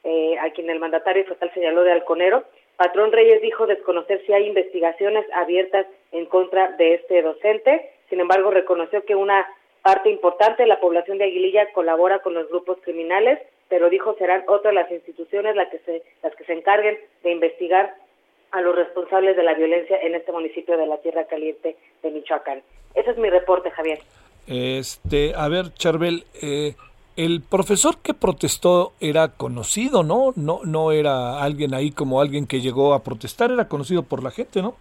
eh, 0.05 0.37
a 0.41 0.51
quien 0.51 0.69
el 0.69 0.81
mandatario 0.81 1.23
estatal 1.23 1.51
señaló 1.55 1.83
de 1.83 1.93
halconero, 1.93 2.45
Patrón 2.83 3.13
Reyes 3.13 3.41
dijo 3.41 3.69
desconocer 3.69 4.21
si 4.27 4.33
hay 4.33 4.49
investigaciones 4.49 5.25
abiertas 5.35 5.87
en 6.11 6.27
contra 6.27 6.73
de 6.73 6.95
este 6.95 7.23
docente. 7.23 7.93
Sin 8.11 8.19
embargo, 8.19 8.51
reconoció 8.51 9.05
que 9.05 9.15
una 9.15 9.47
parte 9.83 10.11
importante 10.11 10.65
de 10.65 10.69
la 10.69 10.81
población 10.81 11.19
de 11.19 11.27
Aguililla 11.27 11.73
colabora 11.75 12.19
con 12.23 12.35
los 12.35 12.49
grupos 12.49 12.79
criminales, 12.83 13.39
pero 13.69 13.89
dijo 13.89 14.17
serán 14.19 14.43
otras 14.49 14.75
las 14.75 14.91
instituciones 14.91 15.55
las 15.55 15.71
que 15.71 15.79
se, 15.79 16.03
las 16.25 16.35
que 16.35 16.43
se 16.43 16.55
encarguen 16.55 16.99
de 17.23 17.31
investigar 17.31 17.95
a 18.51 18.61
los 18.61 18.75
responsables 18.75 19.37
de 19.37 19.45
la 19.45 19.55
violencia 19.55 19.97
en 20.03 20.17
este 20.17 20.33
municipio 20.33 20.77
de 20.77 20.87
la 20.87 20.97
Tierra 20.97 21.27
Caliente 21.27 21.77
de 22.03 22.11
Michoacán. 22.11 22.63
Ese 22.97 23.13
es 23.13 23.17
mi 23.17 23.31
reporte, 23.31 23.71
Javier. 23.71 24.01
Este, 24.49 25.35
a 25.37 25.47
ver, 25.47 25.73
Charbel, 25.75 26.25
eh, 26.43 26.75
el 27.17 27.43
profesor 27.43 27.99
que 28.03 28.15
protestó 28.15 28.93
era 29.01 29.29
conocido, 29.29 30.03
¿no? 30.03 30.33
No, 30.37 30.61
no 30.65 30.93
era 30.93 31.43
alguien 31.43 31.75
ahí 31.75 31.91
como 31.91 32.21
alguien 32.21 32.47
que 32.47 32.61
llegó 32.61 32.95
a 32.95 33.03
protestar, 33.03 33.51
era 33.51 33.69
conocido 33.69 34.03
por 34.03 34.23
la 34.23 34.31
gente, 34.31 34.63
¿no? 34.63 34.75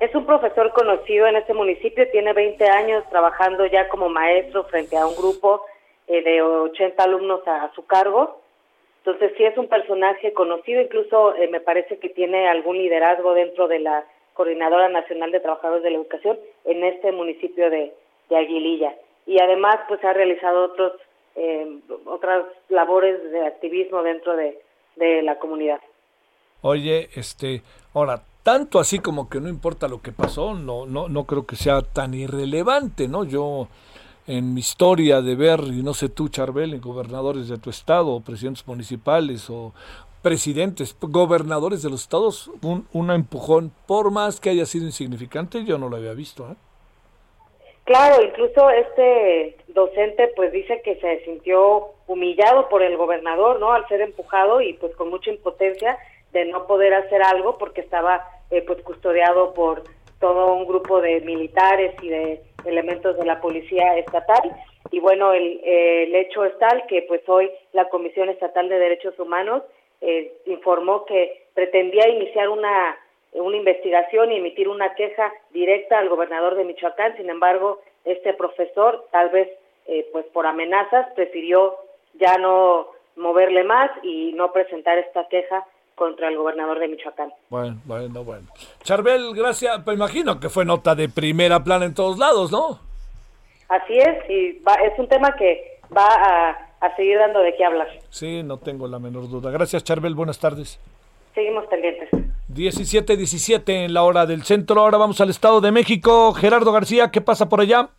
Es 0.00 0.12
un 0.14 0.26
profesor 0.26 0.72
conocido 0.72 1.26
en 1.28 1.36
este 1.36 1.54
municipio, 1.54 2.10
tiene 2.10 2.32
20 2.32 2.68
años 2.68 3.04
trabajando 3.10 3.64
ya 3.66 3.88
como 3.88 4.08
maestro 4.08 4.64
frente 4.64 4.96
a 4.96 5.06
un 5.06 5.14
grupo 5.14 5.62
eh, 6.08 6.22
de 6.22 6.42
80 6.42 7.02
alumnos 7.02 7.46
a, 7.46 7.70
su 7.74 7.86
cargo. 7.86 8.40
Entonces 8.98 9.32
sí 9.36 9.44
es 9.44 9.56
un 9.56 9.68
personaje 9.68 10.32
conocido, 10.32 10.80
incluso 10.82 11.36
eh, 11.36 11.48
me 11.48 11.60
parece 11.60 11.98
que 11.98 12.08
tiene 12.08 12.48
algún 12.48 12.78
liderazgo 12.78 13.34
dentro 13.34 13.68
de 13.68 13.78
la 13.78 14.04
Coordinadora 14.32 14.88
Nacional 14.88 15.30
de 15.30 15.40
Trabajadores 15.40 15.84
de 15.84 15.90
la 15.90 15.98
Educación 15.98 16.38
en 16.64 16.82
este 16.82 17.12
municipio 17.12 17.70
de, 17.70 17.92
de 18.30 18.36
Aguililla 18.36 18.94
y 19.26 19.40
además 19.40 19.76
pues 19.88 20.02
ha 20.04 20.12
realizado 20.12 20.64
otros 20.64 20.92
eh, 21.36 21.80
otras 22.06 22.46
labores 22.68 23.30
de 23.32 23.46
activismo 23.46 24.02
dentro 24.02 24.36
de, 24.36 24.60
de 24.96 25.22
la 25.22 25.38
comunidad. 25.38 25.80
Oye, 26.62 27.10
este, 27.14 27.62
ahora, 27.92 28.22
tanto 28.42 28.78
así 28.78 29.00
como 29.00 29.28
que 29.28 29.40
no 29.40 29.48
importa 29.48 29.88
lo 29.88 30.00
que 30.00 30.12
pasó, 30.12 30.54
no, 30.54 30.86
no, 30.86 31.08
no 31.08 31.24
creo 31.24 31.44
que 31.44 31.56
sea 31.56 31.82
tan 31.82 32.14
irrelevante, 32.14 33.08
¿no? 33.08 33.24
Yo, 33.24 33.68
en 34.26 34.54
mi 34.54 34.60
historia 34.60 35.20
de 35.20 35.34
ver, 35.34 35.60
y 35.60 35.82
no 35.82 35.92
sé 35.92 36.08
tú, 36.08 36.28
Charbel, 36.28 36.72
en 36.72 36.80
gobernadores 36.80 37.48
de 37.48 37.58
tu 37.58 37.68
estado, 37.68 38.12
o 38.12 38.20
presidentes 38.20 38.66
municipales, 38.66 39.50
o 39.50 39.74
presidentes, 40.22 40.96
gobernadores 41.00 41.82
de 41.82 41.90
los 41.90 42.02
estados, 42.02 42.50
un, 42.62 42.86
un 42.92 43.10
empujón, 43.10 43.72
por 43.86 44.10
más 44.10 44.40
que 44.40 44.50
haya 44.50 44.64
sido 44.64 44.86
insignificante, 44.86 45.64
yo 45.64 45.76
no 45.76 45.88
lo 45.88 45.96
había 45.96 46.14
visto, 46.14 46.48
¿eh? 46.50 46.56
Claro, 47.84 48.22
incluso 48.22 48.70
este 48.70 49.56
docente 49.68 50.28
pues 50.36 50.52
dice 50.52 50.80
que 50.82 50.96
se 50.96 51.22
sintió 51.24 51.90
humillado 52.06 52.68
por 52.70 52.82
el 52.82 52.96
gobernador, 52.96 53.60
¿no? 53.60 53.72
Al 53.72 53.86
ser 53.88 54.00
empujado 54.00 54.62
y 54.62 54.72
pues 54.74 54.96
con 54.96 55.10
mucha 55.10 55.30
impotencia 55.30 55.98
de 56.32 56.46
no 56.46 56.66
poder 56.66 56.94
hacer 56.94 57.22
algo 57.22 57.58
porque 57.58 57.82
estaba 57.82 58.26
eh, 58.50 58.62
pues 58.62 58.82
custodiado 58.82 59.52
por 59.52 59.84
todo 60.18 60.54
un 60.54 60.66
grupo 60.66 61.02
de 61.02 61.20
militares 61.20 61.94
y 62.00 62.08
de 62.08 62.42
elementos 62.64 63.18
de 63.18 63.26
la 63.26 63.40
policía 63.42 63.98
estatal 63.98 64.56
y 64.90 65.00
bueno 65.00 65.32
el, 65.32 65.60
el 65.64 66.14
hecho 66.14 66.44
es 66.44 66.58
tal 66.58 66.86
que 66.86 67.02
pues 67.02 67.20
hoy 67.28 67.50
la 67.72 67.88
Comisión 67.90 68.30
Estatal 68.30 68.68
de 68.68 68.78
Derechos 68.78 69.18
Humanos 69.18 69.62
eh, 70.00 70.32
informó 70.46 71.04
que 71.04 71.48
pretendía 71.54 72.08
iniciar 72.08 72.48
una 72.48 72.96
una 73.34 73.56
investigación 73.56 74.32
y 74.32 74.36
emitir 74.36 74.68
una 74.68 74.94
queja 74.94 75.32
directa 75.50 75.98
al 75.98 76.08
gobernador 76.08 76.54
de 76.54 76.64
Michoacán. 76.64 77.16
Sin 77.16 77.28
embargo, 77.30 77.80
este 78.04 78.32
profesor, 78.34 79.06
tal 79.10 79.30
vez 79.30 79.48
eh, 79.86 80.06
pues 80.12 80.24
por 80.26 80.46
amenazas, 80.46 81.06
prefirió 81.14 81.76
ya 82.14 82.38
no 82.38 82.88
moverle 83.16 83.64
más 83.64 83.90
y 84.02 84.32
no 84.34 84.52
presentar 84.52 84.98
esta 84.98 85.28
queja 85.28 85.64
contra 85.94 86.28
el 86.28 86.36
gobernador 86.36 86.78
de 86.78 86.88
Michoacán. 86.88 87.32
Bueno, 87.50 87.76
bueno, 87.84 88.24
bueno. 88.24 88.46
Charbel, 88.82 89.32
gracias. 89.34 89.82
Pues 89.84 89.96
imagino 89.96 90.40
que 90.40 90.48
fue 90.48 90.64
nota 90.64 90.94
de 90.94 91.08
primera 91.08 91.62
plana 91.62 91.84
en 91.84 91.94
todos 91.94 92.18
lados, 92.18 92.50
¿no? 92.50 92.80
Así 93.68 93.98
es, 93.98 94.30
y 94.30 94.62
es 94.82 94.98
un 94.98 95.08
tema 95.08 95.34
que 95.36 95.78
va 95.96 96.06
a, 96.06 96.68
a 96.80 96.96
seguir 96.96 97.18
dando 97.18 97.40
de 97.40 97.54
qué 97.56 97.64
hablar. 97.64 97.88
Sí, 98.10 98.42
no 98.42 98.58
tengo 98.58 98.86
la 98.86 98.98
menor 98.98 99.28
duda. 99.28 99.50
Gracias, 99.50 99.84
Charbel. 99.84 100.14
Buenas 100.14 100.38
tardes. 100.38 100.80
Seguimos 101.34 101.66
pendientes. 101.66 102.10
17-17 102.54 103.84
en 103.84 103.94
la 103.94 104.04
hora 104.04 104.26
del 104.26 104.44
centro. 104.44 104.80
Ahora 104.80 104.96
vamos 104.96 105.20
al 105.20 105.30
Estado 105.30 105.60
de 105.60 105.72
México. 105.72 106.32
Gerardo 106.32 106.72
García, 106.72 107.10
¿qué 107.10 107.20
pasa 107.20 107.48
por 107.48 107.60
allá? 107.60 107.90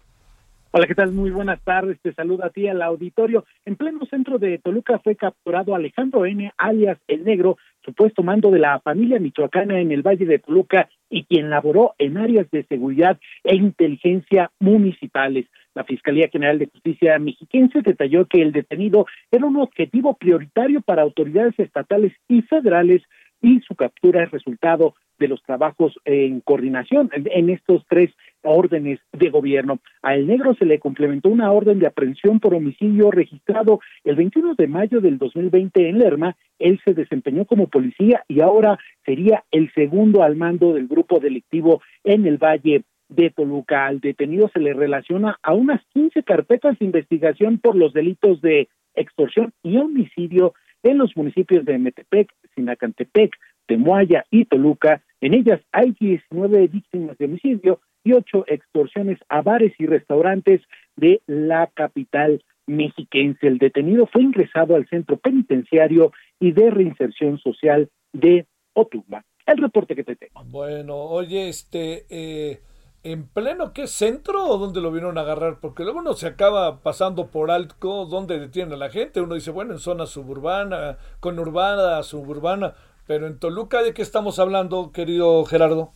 Hola, 0.71 0.87
¿qué 0.87 0.95
tal? 0.95 1.11
Muy 1.11 1.29
buenas 1.29 1.61
tardes. 1.61 1.99
Te 2.01 2.13
saluda 2.13 2.47
a 2.47 2.49
ti 2.49 2.67
al 2.67 2.81
auditorio. 2.81 3.45
En 3.65 3.75
pleno 3.75 4.05
centro 4.05 4.39
de 4.39 4.57
Toluca 4.57 4.99
fue 4.99 5.15
capturado 5.15 5.75
Alejandro 5.75 6.25
N., 6.25 6.51
alias 6.57 6.97
El 7.07 7.23
Negro, 7.23 7.57
supuesto 7.83 8.23
mando 8.23 8.51
de 8.51 8.59
la 8.59 8.79
familia 8.79 9.19
michoacana 9.19 9.79
en 9.79 9.91
el 9.91 10.01
Valle 10.01 10.25
de 10.25 10.39
Toluca 10.39 10.89
y 11.09 11.23
quien 11.23 11.49
laboró 11.49 11.93
en 11.97 12.17
áreas 12.17 12.49
de 12.51 12.63
seguridad 12.65 13.17
e 13.43 13.55
inteligencia 13.55 14.51
municipales. 14.59 15.45
La 15.75 15.83
Fiscalía 15.83 16.29
General 16.29 16.57
de 16.57 16.67
Justicia 16.67 17.19
mexiquense 17.19 17.82
detalló 17.82 18.25
que 18.25 18.41
el 18.41 18.51
detenido 18.51 19.05
era 19.32 19.45
un 19.45 19.57
objetivo 19.57 20.15
prioritario 20.15 20.82
para 20.82 21.03
autoridades 21.03 21.57
estatales 21.57 22.13
y 22.29 22.41
federales 22.41 23.01
y 23.46 23.62
su 23.62 23.76
captura 23.76 24.24
es 24.24 24.32
resultado 24.32 24.96
de 25.20 25.28
los 25.28 25.43
trabajos 25.43 25.93
en 26.04 26.42
coordinación 26.42 27.12
en 27.13 27.51
estos 27.51 27.86
tres 27.88 28.09
órdenes 28.42 29.00
de 29.13 29.30
gobierno. 29.30 29.78
A 30.01 30.16
El 30.16 30.26
Negro 30.26 30.55
se 30.55 30.66
le 30.66 30.80
complementó 30.80 31.30
una 31.30 31.51
orden 31.51 31.78
de 31.78 31.86
aprehensión 31.86 32.39
por 32.39 32.55
homicidio 32.55 33.12
registrado 33.12 33.82
el 34.04 34.16
21 34.16 34.55
de 34.55 34.67
mayo 34.67 35.00
del 35.00 35.20
2020 35.20 35.89
en 35.89 36.00
Lerma. 36.00 36.36
Él 36.58 36.82
se 36.84 36.96
desempeñó 36.96 37.46
como 37.46 37.67
policía 37.67 38.24
y 38.28 38.42
ahora 38.42 38.80
sería 39.05 39.43
el 39.51 39.72
segundo 39.74 40.24
al 40.24 40.36
mando 40.36 40.74
del 40.74 40.88
grupo 40.88 41.20
delictivo 41.20 41.84
en 42.04 42.26
el 42.26 42.39
Valle 42.39 42.84
de 43.09 43.30
Toluca. 43.30 43.86
Al 43.86 44.00
detenido 44.00 44.50
se 44.50 44.59
le 44.59 44.74
relaciona 44.74 45.38
a 45.43 45.54
unas 45.54 45.86
15 45.93 46.24
carpetas 46.24 46.80
de 46.80 46.86
investigación 46.86 47.59
por 47.59 47.76
los 47.76 47.93
delitos 47.93 48.42
de 48.42 48.70
extorsión 48.96 49.54
y 49.62 49.78
homicidio 49.78 50.55
en 50.82 51.00
los 51.00 51.16
municipios 51.16 51.66
de 51.66 51.80
Metepec, 51.80 52.32
Sinacantepec, 52.55 53.36
Temuaya 53.67 54.25
y 54.32 54.45
Toluca. 54.45 55.03
En 55.21 55.33
ellas 55.33 55.61
hay 55.71 55.95
19 55.99 56.67
víctimas 56.67 57.17
de 57.17 57.25
homicidio 57.25 57.79
y 58.03 58.13
ocho 58.13 58.45
extorsiones 58.47 59.19
a 59.29 59.41
bares 59.41 59.73
y 59.79 59.86
restaurantes 59.86 60.61
de 60.95 61.21
la 61.27 61.67
capital 61.73 62.43
mexiquense. 62.67 63.47
El 63.47 63.57
detenido 63.57 64.07
fue 64.07 64.21
ingresado 64.21 64.75
al 64.75 64.87
centro 64.87 65.17
penitenciario 65.17 66.11
y 66.39 66.51
de 66.51 66.69
reinserción 66.69 67.39
social 67.39 67.89
de 68.13 68.45
Otumba. 68.73 69.25
El 69.45 69.57
reporte 69.57 69.95
que 69.95 70.03
te 70.03 70.15
tengo. 70.15 70.43
Bueno, 70.45 70.95
oye, 70.95 71.49
este, 71.49 72.05
eh, 72.09 72.59
¿En 73.05 73.27
pleno 73.27 73.71
qué 73.71 73.86
centro 73.86 74.47
o 74.47 74.57
dónde 74.57 74.82
lo 74.82 74.91
vieron 74.91 75.19
a 75.19 75.21
agarrar? 75.21 75.59
Porque 75.61 75.83
luego 75.83 75.99
uno 75.99 76.13
se 76.13 76.25
acaba 76.25 76.82
pasando 76.82 77.27
por 77.27 77.51
alto 77.51 78.07
donde 78.07 78.39
detiene 78.39 78.73
a 78.73 78.77
la 78.77 78.89
gente. 78.89 79.21
Uno 79.21 79.36
dice, 79.36 79.51
bueno, 79.51 79.73
en 79.73 79.77
zona 79.77 80.07
suburbana, 80.07 80.97
conurbana, 81.19 82.01
suburbana. 82.01 82.73
Pero 83.05 83.27
en 83.27 83.37
Toluca, 83.37 83.83
¿de 83.83 83.93
qué 83.93 84.01
estamos 84.01 84.39
hablando, 84.39 84.91
querido 84.91 85.45
Gerardo? 85.45 85.91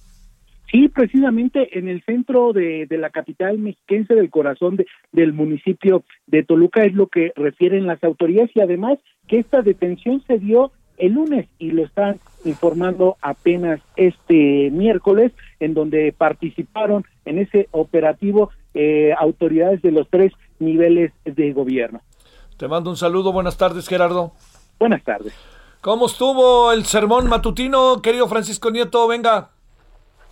Sí, 0.72 0.88
precisamente 0.88 1.80
en 1.80 1.90
el 1.90 2.04
centro 2.04 2.54
de, 2.54 2.86
de 2.86 2.98
la 3.00 3.10
capital 3.10 3.58
mexiquense, 3.58 4.14
del 4.14 4.30
corazón 4.30 4.76
de, 4.76 4.86
del 5.12 5.34
municipio 5.34 6.04
de 6.28 6.44
Toluca, 6.44 6.84
es 6.84 6.94
lo 6.94 7.08
que 7.08 7.34
refieren 7.36 7.88
las 7.88 8.04
autoridades 8.04 8.52
y 8.54 8.62
además 8.62 9.00
que 9.28 9.40
esta 9.40 9.64
detención 9.64 10.24
se 10.28 10.38
dio 10.38 10.72
el 11.00 11.14
lunes 11.14 11.48
y 11.58 11.72
lo 11.72 11.84
están 11.84 12.20
informando 12.46 13.18
apenas 13.22 13.82
este 13.96 14.70
miércoles, 14.72 15.32
en 15.60 15.74
donde 15.74 16.14
participaron 16.16 17.06
en 17.26 17.40
ese 17.40 17.68
operativo 17.72 18.52
eh, 18.74 19.14
autoridades 19.18 19.82
de 19.82 19.92
los 19.92 20.08
tres 20.10 20.34
niveles 20.60 21.12
de 21.26 21.52
gobierno. 21.54 22.02
Te 22.58 22.68
mando 22.68 22.90
un 22.90 22.98
saludo, 22.98 23.32
buenas 23.32 23.58
tardes 23.58 23.88
Gerardo. 23.88 24.34
Buenas 24.80 25.04
tardes. 25.04 25.34
¿Cómo 25.82 26.08
estuvo 26.08 26.72
el 26.72 26.86
sermón 26.86 27.28
matutino, 27.28 28.02
querido 28.02 28.28
Francisco 28.28 28.70
Nieto? 28.70 29.08
Venga. 29.08 29.50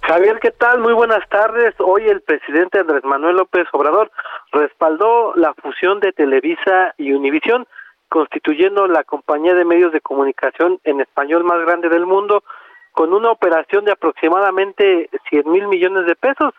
Javier, 0.01 0.39
¿qué 0.41 0.51
tal? 0.51 0.79
Muy 0.79 0.93
buenas 0.93 1.27
tardes. 1.29 1.73
Hoy 1.79 2.03
el 2.03 2.21
presidente 2.21 2.79
Andrés 2.79 3.03
Manuel 3.03 3.37
López 3.37 3.67
Obrador 3.73 4.11
respaldó 4.51 5.33
la 5.35 5.53
fusión 5.53 5.99
de 5.99 6.13
Televisa 6.13 6.93
y 6.97 7.11
Univisión 7.11 7.65
constituyendo 8.09 8.87
la 8.87 9.03
compañía 9.03 9.53
de 9.53 9.65
medios 9.65 9.91
de 9.91 10.01
comunicación 10.01 10.79
en 10.83 11.01
español 11.01 11.43
más 11.43 11.59
grande 11.65 11.89
del 11.89 12.05
mundo, 12.05 12.43
con 12.91 13.13
una 13.13 13.31
operación 13.31 13.85
de 13.85 13.91
aproximadamente 13.91 15.09
100 15.29 15.51
mil 15.51 15.67
millones 15.67 16.05
de 16.05 16.15
pesos. 16.15 16.53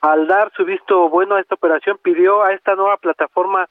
Al 0.00 0.26
dar 0.26 0.52
su 0.56 0.64
visto 0.64 1.08
bueno 1.08 1.36
a 1.36 1.40
esta 1.40 1.54
operación, 1.54 1.98
pidió 2.02 2.42
a 2.42 2.52
esta 2.52 2.74
nueva 2.74 2.96
plataforma 2.96 3.68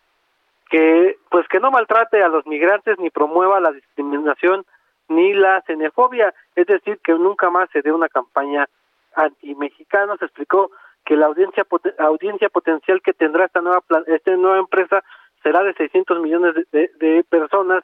que, 0.69 1.17
pues, 1.29 1.47
que 1.47 1.59
no 1.59 1.71
maltrate 1.71 2.23
a 2.23 2.29
los 2.29 2.45
migrantes 2.45 2.97
ni 2.99 3.09
promueva 3.09 3.59
la 3.59 3.71
discriminación 3.71 4.65
ni 5.07 5.33
la 5.33 5.61
xenofobia, 5.65 6.33
es 6.55 6.67
decir, 6.67 6.99
que 7.03 7.13
nunca 7.13 7.49
más 7.49 7.69
se 7.71 7.81
dé 7.81 7.91
una 7.91 8.09
campaña 8.09 8.67
anti-mexicana. 9.15 10.15
Se 10.17 10.25
explicó 10.25 10.69
que 11.03 11.15
la 11.15 11.25
audiencia 11.25 11.65
audiencia 11.97 12.49
potencial 12.49 13.01
que 13.01 13.13
tendrá 13.13 13.45
esta 13.45 13.61
nueva 13.61 13.81
esta 14.07 14.31
nueva 14.35 14.59
empresa 14.59 15.03
será 15.43 15.63
de 15.63 15.73
600 15.73 16.21
millones 16.21 16.55
de, 16.71 16.91
de, 16.99 17.23
personas, 17.29 17.83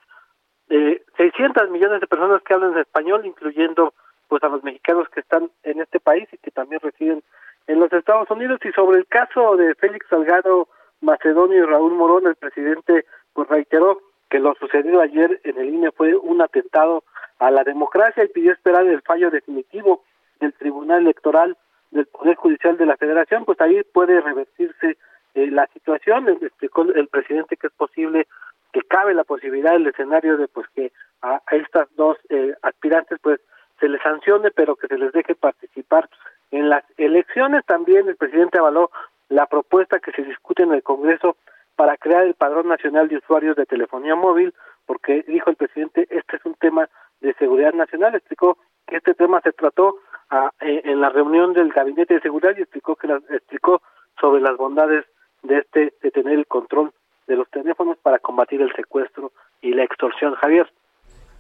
eh, 0.69 1.01
600 1.17 1.69
millones 1.69 2.01
de 2.01 2.07
personas 2.07 2.41
que 2.43 2.53
hablan 2.53 2.77
español, 2.77 3.25
incluyendo 3.25 3.93
pues 4.27 4.43
a 4.43 4.49
los 4.49 4.63
mexicanos 4.63 5.07
que 5.09 5.19
están 5.19 5.51
en 5.63 5.81
este 5.81 5.99
país 5.99 6.27
y 6.31 6.37
que 6.37 6.51
también 6.51 6.81
residen 6.81 7.23
en 7.67 7.79
los 7.79 7.91
Estados 7.93 8.29
Unidos. 8.31 8.59
Y 8.63 8.71
sobre 8.71 8.99
el 8.99 9.07
caso 9.07 9.55
de 9.55 9.75
Félix 9.75 10.07
Salgado 10.09 10.67
Macedonio 11.01 11.57
y 11.57 11.65
Raúl 11.65 11.93
Morón, 11.93 12.27
el 12.27 12.35
presidente 12.35 13.05
pues 13.33 13.47
reiteró 13.47 13.99
que 14.29 14.39
lo 14.39 14.55
sucedido 14.55 15.01
ayer 15.01 15.39
en 15.43 15.57
el 15.57 15.69
INE 15.69 15.91
fue 15.91 16.15
un 16.15 16.41
atentado 16.41 17.03
a 17.39 17.51
la 17.51 17.63
democracia 17.63 18.23
y 18.23 18.29
pidió 18.29 18.53
esperar 18.53 18.85
el 18.87 19.01
fallo 19.01 19.29
definitivo 19.29 20.03
del 20.39 20.53
Tribunal 20.53 21.01
Electoral 21.01 21.57
del 21.91 22.07
Poder 22.07 22.35
Judicial 22.35 22.77
de 22.77 22.85
la 22.85 22.97
Federación, 22.97 23.45
pues 23.45 23.59
ahí 23.61 23.83
puede 23.93 24.19
revertirse 24.19 24.97
eh, 25.35 25.51
la 25.51 25.67
situación, 25.67 26.29
explicó 26.41 26.83
el 26.83 27.07
presidente 27.09 27.57
que 27.57 27.67
es 27.67 27.73
posible, 27.73 28.27
que 28.71 28.81
cabe 28.81 29.13
la 29.13 29.23
posibilidad 29.23 29.73
del 29.73 29.87
escenario 29.87 30.37
de 30.37 30.47
pues 30.47 30.67
que 30.73 30.91
a, 31.21 31.41
estas 31.51 31.87
dos 31.95 32.17
eh, 32.29 32.55
aspirantes 32.61 33.19
pues 33.21 33.39
se 33.79 33.89
les 33.89 34.01
sancione, 34.01 34.51
pero 34.51 34.75
que 34.75 34.87
se 34.87 34.97
les 34.97 35.11
deje 35.11 35.35
participar 35.35 36.09
en 36.51 36.69
las 36.69 36.83
elecciones. 36.97 37.65
También 37.65 38.07
el 38.07 38.15
presidente 38.15 38.57
avaló 38.57 38.91
la 39.27 39.45
propuesta 39.47 39.99
que 39.99 40.11
se 40.13 40.23
discute 40.23 40.63
en 40.63 40.73
el 40.73 40.83
Congreso 40.83 41.35
para 41.75 41.97
crear 41.97 42.23
el 42.23 42.35
Padrón 42.35 42.69
Nacional 42.69 43.09
de 43.09 43.17
Usuarios 43.17 43.57
de 43.57 43.65
Telefonía 43.65 44.15
Móvil, 44.15 44.53
porque 44.85 45.25
dijo 45.27 45.49
el 45.49 45.57
presidente, 45.57 46.07
este 46.09 46.37
es 46.37 46.45
un 46.45 46.55
tema 46.55 46.89
de 47.19 47.33
seguridad 47.33 47.73
nacional, 47.73 48.15
explicó 48.15 48.57
que 48.87 48.97
este 48.97 49.15
tema 49.15 49.41
se 49.41 49.51
trató 49.51 49.97
a, 50.29 50.51
eh, 50.61 50.81
en 50.85 51.01
la 51.01 51.09
reunión 51.09 51.51
del 51.53 51.73
Gabinete 51.73 52.13
de 52.13 52.21
Seguridad 52.21 52.55
y 52.55 52.61
explicó 52.61 52.95
que 52.95 53.07
explicó 53.31 53.81
sobre 54.19 54.41
las 54.41 54.55
bondades 54.55 55.05
de 55.47 55.59
este 55.59 55.93
de 56.01 56.11
tener 56.11 56.33
el 56.33 56.47
control 56.47 56.91
de 57.27 57.35
los 57.35 57.49
teléfonos 57.49 57.97
para 57.97 58.19
combatir 58.19 58.61
el 58.61 58.73
secuestro 58.75 59.31
y 59.61 59.71
la 59.71 59.83
extorsión, 59.83 60.33
Javier. 60.35 60.71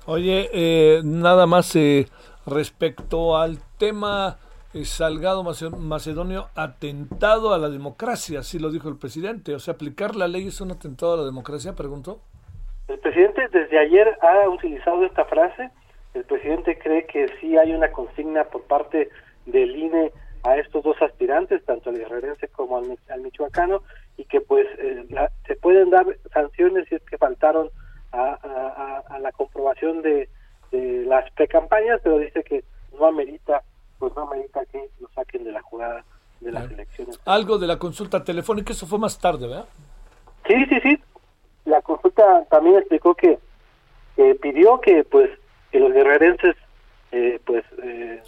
Oye, 0.07 0.49
eh, 0.53 1.01
nada 1.03 1.45
más 1.45 1.75
eh, 1.75 2.07
respecto 2.45 3.37
al 3.37 3.57
tema 3.77 4.37
eh, 4.73 4.85
Salgado 4.85 5.43
Macedonio, 5.43 6.47
atentado 6.55 7.53
a 7.53 7.57
la 7.57 7.69
democracia, 7.69 8.39
así 8.39 8.59
lo 8.59 8.71
dijo 8.71 8.89
el 8.89 8.97
presidente. 8.97 9.55
O 9.55 9.59
sea, 9.59 9.73
aplicar 9.73 10.15
la 10.15 10.27
ley 10.27 10.47
es 10.47 10.61
un 10.61 10.71
atentado 10.71 11.13
a 11.13 11.17
la 11.17 11.23
democracia, 11.23 11.73
preguntó. 11.73 12.19
El 12.87 12.99
presidente 12.99 13.47
desde 13.51 13.79
ayer 13.79 14.17
ha 14.21 14.47
utilizado 14.49 15.03
esta 15.05 15.25
frase. 15.25 15.71
El 16.13 16.23
presidente 16.23 16.77
cree 16.77 17.05
que 17.07 17.27
sí 17.39 17.57
hay 17.57 17.73
una 17.73 17.91
consigna 17.91 18.43
por 18.43 18.61
parte 18.63 19.09
del 19.45 19.75
INE 19.75 20.11
a 20.45 20.57
estos 20.57 20.83
dos 20.83 21.01
aspirantes, 21.01 21.63
tanto 21.65 21.89
al 21.89 21.97
guerrerense 21.97 22.47
como 22.49 22.77
al, 22.77 23.21
michoacano, 23.21 23.81
y 24.17 24.25
que 24.25 24.41
pues 24.41 24.67
eh, 24.77 25.05
se 25.47 25.55
pueden 25.55 25.89
dar 25.89 26.05
sanciones 26.31 26.87
si 26.87 26.95
es 26.95 27.01
que 27.03 27.17
faltaron 27.17 27.69
a, 28.11 29.17
la 29.19 29.31
comprobación 29.31 30.01
de, 30.01 30.29
las 30.71 31.29
precampañas, 31.31 32.01
pero 32.03 32.17
dice 32.17 32.43
que 32.43 32.63
no 32.99 33.05
amerita, 33.05 33.63
pues 33.97 34.13
no 34.15 34.23
amerita 34.23 34.65
que 34.65 34.89
lo 34.99 35.07
saquen 35.15 35.45
de 35.45 35.53
la 35.53 35.61
jugada 35.61 36.03
de 36.41 36.51
las 36.51 36.69
elecciones. 36.69 37.17
Algo 37.25 37.57
de 37.57 37.67
la 37.67 37.79
consulta 37.79 38.23
telefónica, 38.23 38.73
eso 38.73 38.85
fue 38.85 38.99
más 38.99 39.17
tarde, 39.17 39.47
¿verdad? 39.47 39.65
Sí, 40.45 40.65
sí, 40.65 40.79
sí. 40.81 40.99
La 41.63 41.81
consulta 41.81 42.43
también 42.49 42.77
explicó 42.77 43.15
que 43.15 43.39
pidió 44.41 44.81
que 44.81 45.05
pues 45.05 45.29
que 45.71 45.79
los 45.79 45.93
guerrerenses 45.93 46.55
eh, 47.11 47.39
pues 47.45 47.63
eh, 47.81 48.21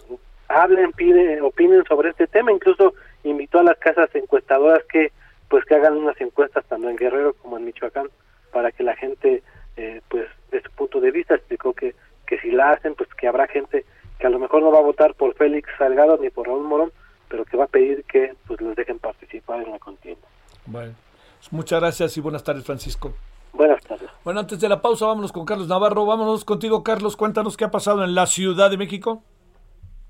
hablen, 0.48 0.92
piden, 0.92 1.42
opinen 1.42 1.84
sobre 1.84 2.10
este 2.10 2.26
tema, 2.26 2.52
incluso 2.52 2.94
invitó 3.24 3.60
a 3.60 3.64
las 3.64 3.78
casas 3.78 4.08
encuestadoras 4.14 4.82
que 4.90 5.12
pues 5.48 5.64
que 5.64 5.74
hagan 5.74 5.96
unas 5.96 6.20
encuestas 6.20 6.64
tanto 6.66 6.88
en 6.88 6.96
Guerrero 6.96 7.34
como 7.34 7.56
en 7.56 7.64
Michoacán 7.64 8.08
para 8.52 8.70
que 8.72 8.82
la 8.82 8.96
gente 8.96 9.42
eh, 9.76 10.00
pues 10.08 10.26
de 10.50 10.62
su 10.62 10.70
punto 10.72 11.00
de 11.00 11.10
vista 11.10 11.34
explicó 11.34 11.72
que 11.72 11.94
que 12.26 12.38
si 12.40 12.50
la 12.50 12.72
hacen 12.72 12.94
pues 12.94 13.08
que 13.14 13.26
habrá 13.26 13.46
gente 13.46 13.84
que 14.18 14.26
a 14.26 14.30
lo 14.30 14.38
mejor 14.38 14.62
no 14.62 14.70
va 14.70 14.78
a 14.78 14.82
votar 14.82 15.14
por 15.14 15.34
Félix 15.34 15.68
Salgado 15.78 16.18
ni 16.18 16.30
por 16.30 16.46
Raúl 16.46 16.64
Morón 16.64 16.92
pero 17.28 17.44
que 17.44 17.56
va 17.56 17.64
a 17.64 17.68
pedir 17.68 18.04
que 18.04 18.34
pues 18.46 18.60
los 18.60 18.76
dejen 18.76 18.98
participar 18.98 19.62
en 19.62 19.72
la 19.72 19.78
contienda. 19.78 20.26
Bueno, 20.66 20.94
pues, 21.38 21.52
muchas 21.52 21.80
gracias 21.80 22.16
y 22.16 22.20
buenas 22.20 22.44
tardes 22.44 22.64
Francisco. 22.64 23.12
Buenas 23.52 23.82
tardes. 23.82 24.08
Bueno, 24.24 24.40
antes 24.40 24.60
de 24.60 24.68
la 24.68 24.82
pausa 24.82 25.06
vámonos 25.06 25.32
con 25.32 25.46
Carlos 25.46 25.68
Navarro, 25.68 26.04
vámonos 26.04 26.44
contigo 26.44 26.82
Carlos, 26.82 27.16
cuéntanos 27.16 27.56
qué 27.56 27.64
ha 27.64 27.70
pasado 27.70 28.04
en 28.04 28.14
la 28.14 28.26
Ciudad 28.26 28.70
de 28.70 28.76
México. 28.76 29.22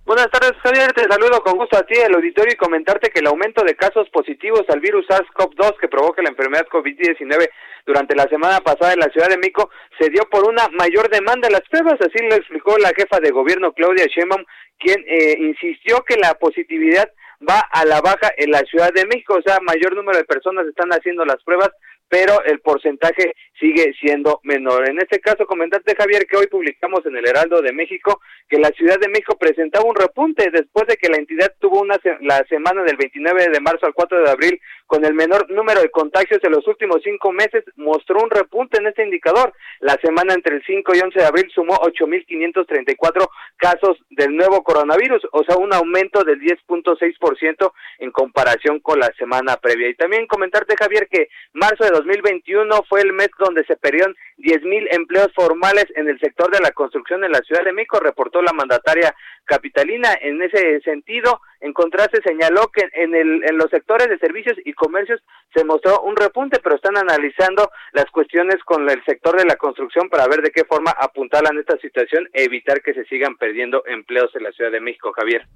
Buenas 0.09 0.30
tardes, 0.30 0.56
Javier. 0.62 0.90
Te 0.94 1.05
saludo 1.05 1.43
con 1.43 1.59
gusto 1.59 1.76
a 1.76 1.82
ti, 1.82 1.93
el 1.94 2.14
auditorio, 2.14 2.55
y 2.55 2.56
comentarte 2.56 3.10
que 3.10 3.20
el 3.20 3.26
aumento 3.26 3.62
de 3.62 3.76
casos 3.76 4.09
positivos 4.09 4.62
al 4.70 4.80
virus 4.80 5.06
SARS-CoV-2 5.06 5.76
que 5.78 5.89
provoca 5.89 6.22
la 6.22 6.30
enfermedad 6.30 6.66
COVID-19 6.72 7.51
durante 7.85 8.16
la 8.16 8.24
semana 8.24 8.59
pasada 8.60 8.94
en 8.94 9.01
la 9.01 9.10
Ciudad 9.10 9.28
de 9.28 9.36
México 9.36 9.68
se 10.01 10.09
dio 10.09 10.22
por 10.30 10.48
una 10.48 10.66
mayor 10.68 11.10
demanda 11.10 11.48
de 11.48 11.52
las 11.52 11.68
pruebas. 11.68 12.01
Así 12.01 12.24
lo 12.26 12.36
explicó 12.36 12.78
la 12.78 12.94
jefa 12.97 13.20
de 13.20 13.32
gobierno, 13.32 13.74
Claudia 13.74 14.06
Sheinbaum, 14.06 14.47
quien 14.78 15.05
eh, 15.06 15.36
insistió 15.40 16.02
que 16.05 16.16
la 16.16 16.32
positividad 16.39 17.12
va 17.47 17.60
a 17.70 17.85
la 17.85 18.01
baja 18.01 18.32
en 18.39 18.51
la 18.51 18.60
Ciudad 18.60 18.90
de 18.94 19.05
México. 19.05 19.35
O 19.35 19.43
sea, 19.43 19.59
mayor 19.60 19.94
número 19.94 20.16
de 20.16 20.24
personas 20.24 20.66
están 20.66 20.89
haciendo 20.89 21.26
las 21.26 21.44
pruebas 21.44 21.68
pero 22.09 22.43
el 22.44 22.60
porcentaje 22.60 23.35
sigue 23.59 23.93
siendo 24.01 24.40
menor. 24.44 24.89
En 24.89 24.98
este 24.98 25.20
caso, 25.20 25.47
comentarte, 25.47 25.94
Javier, 25.97 26.26
que 26.26 26.36
hoy 26.36 26.47
publicamos 26.47 27.05
en 27.06 27.16
el 27.16 27.26
Heraldo 27.26 27.60
de 27.60 27.72
México 27.72 28.20
que 28.48 28.59
la 28.59 28.70
Ciudad 28.70 28.98
de 28.98 29.09
México 29.09 29.36
presentaba 29.39 29.85
un 29.85 29.94
repunte 29.94 30.51
después 30.51 30.86
de 30.86 30.97
que 30.97 31.09
la 31.09 31.18
entidad 31.18 31.52
tuvo 31.59 31.80
una 31.80 31.97
la 32.20 32.44
semana 32.48 32.82
del 32.82 32.97
29 32.97 33.48
de 33.51 33.60
marzo 33.60 33.86
al 33.86 33.94
4 33.94 34.22
de 34.22 34.30
abril 34.30 34.60
con 34.89 35.05
el 35.05 35.12
menor 35.12 35.48
número 35.51 35.82
de 35.82 35.90
contagios 35.90 36.40
en 36.43 36.52
los 36.52 36.66
últimos 36.66 37.02
cinco 37.05 37.31
meses, 37.31 37.62
mostró 37.77 38.20
un 38.23 38.31
repunte 38.31 38.78
en 38.78 38.86
este 38.86 39.05
indicador. 39.05 39.52
La 39.81 39.98
semana 40.02 40.32
entre 40.32 40.56
el 40.56 40.65
5 40.65 40.94
y 40.94 41.01
11 41.01 41.19
de 41.19 41.27
abril 41.27 41.51
sumó 41.55 41.74
8.534 41.74 43.28
casos 43.59 43.98
del 44.09 44.35
nuevo 44.35 44.65
coronavirus, 44.65 45.23
o 45.32 45.44
sea, 45.44 45.56
un 45.56 45.74
aumento 45.74 46.24
del 46.24 46.40
10.6% 46.40 47.73
en 47.98 48.10
comparación 48.10 48.81
con 48.81 48.98
la 48.98 49.12
semana 49.19 49.59
previa. 49.59 49.90
Y 49.90 49.94
también 49.94 50.27
comentarte, 50.27 50.74
Javier, 50.74 51.06
que 51.10 51.28
marzo 51.52 51.85
de 51.85 51.90
2021 51.90 52.82
fue 52.89 53.02
el 53.02 53.12
mes 53.12 53.28
donde 53.39 53.65
se 53.65 53.77
perdieron 53.77 54.16
10 54.39 54.62
mil 54.62 54.89
empleos 54.93 55.28
formales 55.35 55.86
en 55.97 56.09
el 56.09 56.19
sector 56.20 56.51
de 56.51 56.60
la 56.60 56.70
construcción 56.70 57.24
en 57.24 57.32
la 57.32 57.40
Ciudad 57.40 57.65
de 57.65 57.73
México, 57.73 57.98
reportó 58.01 58.40
la 58.40 58.52
mandataria 58.52 59.15
capitalina. 59.44 60.15
En 60.20 60.40
ese 60.43 60.81
sentido, 60.81 61.40
en 61.60 61.73
contraste, 61.73 62.20
señaló 62.23 62.69
que 62.69 62.89
en, 62.93 63.15
el, 63.15 63.43
en 63.44 63.59
los 63.59 63.70
sectores 63.70 64.09
de 64.09 64.19
servicios 64.19 64.56
y 64.65 64.73
comercios 64.73 65.20
se 65.55 65.65
mostró 65.65 66.02
un 66.02 66.16
repunte, 66.16 66.60
pero 66.62 66.77
están 66.77 66.97
analizando 66.97 67.70
las 67.93 68.06
cuestiones 68.06 68.56
con 68.65 68.89
el 68.89 69.02
sector 69.05 69.36
de 69.36 69.44
la 69.44 69.56
construcción 69.56 70.09
para 70.09 70.28
ver 70.28 70.43
de 70.43 70.51
qué 70.51 70.65
forma 70.65 70.93
apuntalan 70.93 71.59
esta 71.59 71.77
situación 71.78 72.28
e 72.32 72.44
evitar 72.44 72.81
que 72.82 72.94
se 72.94 73.05
sigan 73.06 73.36
perdiendo 73.36 73.82
empleos 73.86 74.31
en 74.36 74.44
la 74.44 74.52
Ciudad 74.52 74.70
de 74.70 74.81
México, 74.81 75.12
Javier. 75.12 75.47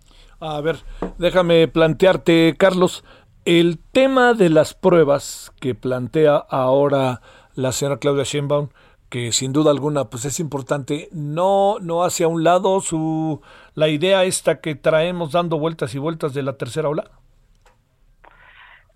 A 0.40 0.60
ver, 0.60 0.76
déjame 1.18 1.68
plantearte, 1.68 2.54
Carlos, 2.58 3.04
el 3.44 3.78
tema 3.92 4.34
de 4.34 4.50
las 4.50 4.74
pruebas 4.74 5.52
que 5.60 5.74
plantea 5.74 6.36
ahora 6.36 7.20
la 7.54 7.72
señora 7.72 7.98
Claudia 7.98 8.24
Sheinbaum, 8.24 8.68
que 9.10 9.32
sin 9.32 9.52
duda 9.52 9.70
alguna 9.70 10.06
pues 10.06 10.24
es 10.24 10.40
importante, 10.40 11.08
no 11.12 11.78
no 11.80 12.04
hace 12.04 12.24
a 12.24 12.28
un 12.28 12.44
lado 12.44 12.80
su 12.80 13.40
la 13.74 13.88
idea 13.88 14.24
esta 14.24 14.60
que 14.60 14.74
traemos 14.74 15.32
dando 15.32 15.58
vueltas 15.58 15.94
y 15.94 15.98
vueltas 15.98 16.34
de 16.34 16.42
la 16.42 16.56
tercera 16.56 16.88
ola. 16.88 17.10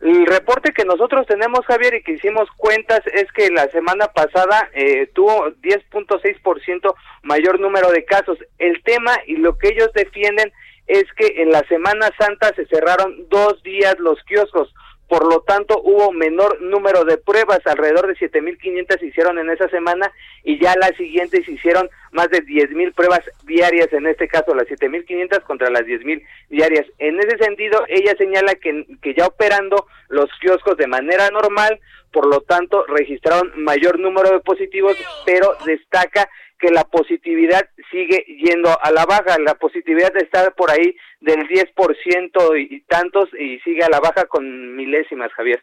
El 0.00 0.26
reporte 0.26 0.72
que 0.72 0.84
nosotros 0.84 1.26
tenemos, 1.26 1.64
Javier, 1.66 1.94
y 1.94 2.02
que 2.02 2.12
hicimos 2.12 2.48
cuentas 2.56 3.00
es 3.14 3.32
que 3.32 3.50
la 3.50 3.66
semana 3.68 4.08
pasada 4.08 4.68
eh, 4.74 5.06
tuvo 5.14 5.48
10.6% 5.62 6.94
mayor 7.22 7.58
número 7.60 7.90
de 7.90 8.04
casos. 8.04 8.38
El 8.58 8.82
tema 8.82 9.12
y 9.26 9.36
lo 9.36 9.56
que 9.56 9.68
ellos 9.68 9.90
defienden 9.94 10.52
es 10.86 11.04
que 11.16 11.42
en 11.42 11.50
la 11.50 11.66
Semana 11.68 12.10
Santa 12.18 12.52
se 12.54 12.66
cerraron 12.66 13.28
dos 13.28 13.62
días 13.62 13.96
los 13.98 14.22
kioscos, 14.24 14.72
por 15.08 15.24
lo 15.24 15.40
tanto 15.42 15.80
hubo 15.82 16.12
menor 16.12 16.60
número 16.60 17.04
de 17.04 17.16
pruebas, 17.16 17.60
alrededor 17.64 18.06
de 18.08 18.14
7.500 18.14 18.98
se 18.98 19.06
hicieron 19.06 19.38
en 19.38 19.50
esa 19.50 19.68
semana 19.68 20.10
y 20.42 20.58
ya 20.60 20.74
las 20.76 20.96
siguientes 20.96 21.44
se 21.44 21.52
hicieron 21.52 21.88
más 22.12 22.28
de 22.30 22.42
10.000 22.42 22.94
pruebas 22.94 23.20
diarias, 23.44 23.92
en 23.92 24.06
este 24.06 24.26
caso 24.26 24.54
las 24.54 24.66
7.500 24.66 25.42
contra 25.42 25.70
las 25.70 25.82
10.000 25.82 26.22
diarias. 26.50 26.86
En 26.98 27.18
ese 27.20 27.38
sentido, 27.38 27.84
ella 27.88 28.14
señala 28.18 28.54
que, 28.56 28.86
que 29.00 29.14
ya 29.14 29.26
operando 29.26 29.86
los 30.08 30.28
kioscos 30.40 30.76
de 30.76 30.86
manera 30.86 31.30
normal, 31.30 31.78
por 32.12 32.26
lo 32.26 32.40
tanto 32.40 32.84
registraron 32.86 33.52
mayor 33.56 33.98
número 33.98 34.30
de 34.30 34.40
positivos, 34.40 34.96
pero 35.24 35.56
destaca 35.66 36.28
que 36.58 36.70
la 36.70 36.84
positividad 36.84 37.68
sigue 37.90 38.24
yendo 38.44 38.70
a 38.80 38.90
la 38.90 39.04
baja. 39.04 39.36
La 39.44 39.54
positividad 39.54 40.16
está 40.16 40.50
por 40.50 40.70
ahí 40.70 40.96
del 41.20 41.46
10% 41.48 42.58
y, 42.58 42.76
y 42.76 42.80
tantos 42.82 43.28
y 43.38 43.58
sigue 43.60 43.84
a 43.84 43.90
la 43.90 44.00
baja 44.00 44.24
con 44.26 44.76
milésimas, 44.76 45.32
Javier. 45.32 45.62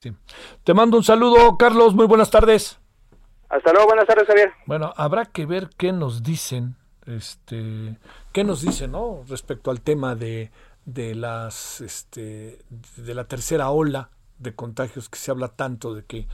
Sí. 0.00 0.12
Te 0.64 0.74
mando 0.74 0.96
un 0.96 1.04
saludo, 1.04 1.56
Carlos. 1.58 1.94
Muy 1.94 2.06
buenas 2.06 2.30
tardes. 2.30 2.80
Hasta 3.48 3.72
luego, 3.72 3.86
buenas 3.86 4.06
tardes, 4.06 4.26
Javier. 4.26 4.52
Bueno, 4.66 4.92
habrá 4.96 5.26
que 5.26 5.46
ver 5.46 5.68
qué 5.78 5.92
nos 5.92 6.22
dicen, 6.22 6.76
este, 7.06 7.96
qué 8.32 8.44
nos 8.44 8.62
dicen, 8.62 8.92
¿no? 8.92 9.22
Respecto 9.28 9.70
al 9.70 9.80
tema 9.80 10.14
de, 10.14 10.50
de 10.84 11.14
las, 11.14 11.80
este, 11.80 12.58
de 12.96 13.14
la 13.14 13.24
tercera 13.24 13.70
ola 13.70 14.10
de 14.38 14.54
contagios 14.54 15.08
que 15.08 15.18
se 15.18 15.30
habla 15.30 15.48
tanto 15.48 15.94
de 15.94 16.04
que 16.04 16.26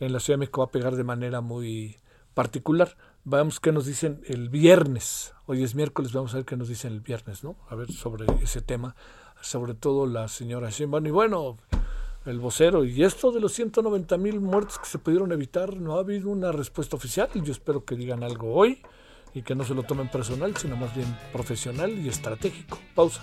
en 0.00 0.12
la 0.12 0.20
Ciudad 0.20 0.36
de 0.36 0.40
México 0.40 0.62
va 0.62 0.66
a 0.66 0.72
pegar 0.72 0.96
de 0.96 1.04
manera 1.04 1.40
muy 1.40 1.96
particular. 2.34 2.96
Vamos 3.26 3.58
qué 3.58 3.72
nos 3.72 3.86
dicen 3.86 4.20
el 4.26 4.50
viernes. 4.50 5.32
Hoy 5.46 5.62
es 5.62 5.74
miércoles, 5.74 6.12
vamos 6.12 6.34
a 6.34 6.36
ver 6.36 6.44
qué 6.44 6.58
nos 6.58 6.68
dicen 6.68 6.92
el 6.92 7.00
viernes, 7.00 7.42
¿no? 7.42 7.56
A 7.70 7.74
ver 7.74 7.90
sobre 7.90 8.26
ese 8.42 8.60
tema, 8.60 8.96
sobre 9.40 9.72
todo 9.72 10.04
la 10.04 10.28
señora 10.28 10.68
Sheinbaum. 10.68 11.06
Y 11.06 11.10
bueno, 11.10 11.56
el 12.26 12.38
vocero. 12.38 12.84
Y 12.84 13.02
esto 13.02 13.32
de 13.32 13.40
los 13.40 13.54
190 13.54 14.18
mil 14.18 14.42
muertos 14.42 14.78
que 14.78 14.84
se 14.84 14.98
pudieron 14.98 15.32
evitar, 15.32 15.74
no 15.74 15.96
ha 15.96 16.00
habido 16.00 16.28
una 16.28 16.52
respuesta 16.52 16.96
oficial. 16.96 17.30
Yo 17.32 17.52
espero 17.52 17.86
que 17.86 17.96
digan 17.96 18.22
algo 18.22 18.52
hoy 18.52 18.82
y 19.32 19.40
que 19.40 19.54
no 19.54 19.64
se 19.64 19.74
lo 19.74 19.84
tomen 19.84 20.10
personal, 20.10 20.54
sino 20.58 20.76
más 20.76 20.94
bien 20.94 21.08
profesional 21.32 21.92
y 21.92 22.10
estratégico. 22.10 22.78
Pausa. 22.94 23.22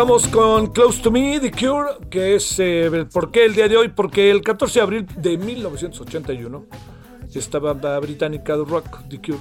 Estamos 0.00 0.28
con 0.28 0.68
Close 0.68 1.02
to 1.02 1.10
Me, 1.10 1.38
The 1.40 1.50
Cure, 1.50 2.08
que 2.08 2.34
es, 2.34 2.58
eh, 2.58 3.06
¿por 3.12 3.30
qué 3.30 3.44
el 3.44 3.54
día 3.54 3.68
de 3.68 3.76
hoy? 3.76 3.88
Porque 3.88 4.30
el 4.30 4.40
14 4.40 4.78
de 4.78 4.82
abril 4.82 5.06
de 5.14 5.36
1981, 5.36 6.64
esta 7.34 7.58
banda 7.58 8.00
británica 8.00 8.56
de 8.56 8.64
rock, 8.64 9.06
The 9.10 9.20
Cure, 9.20 9.38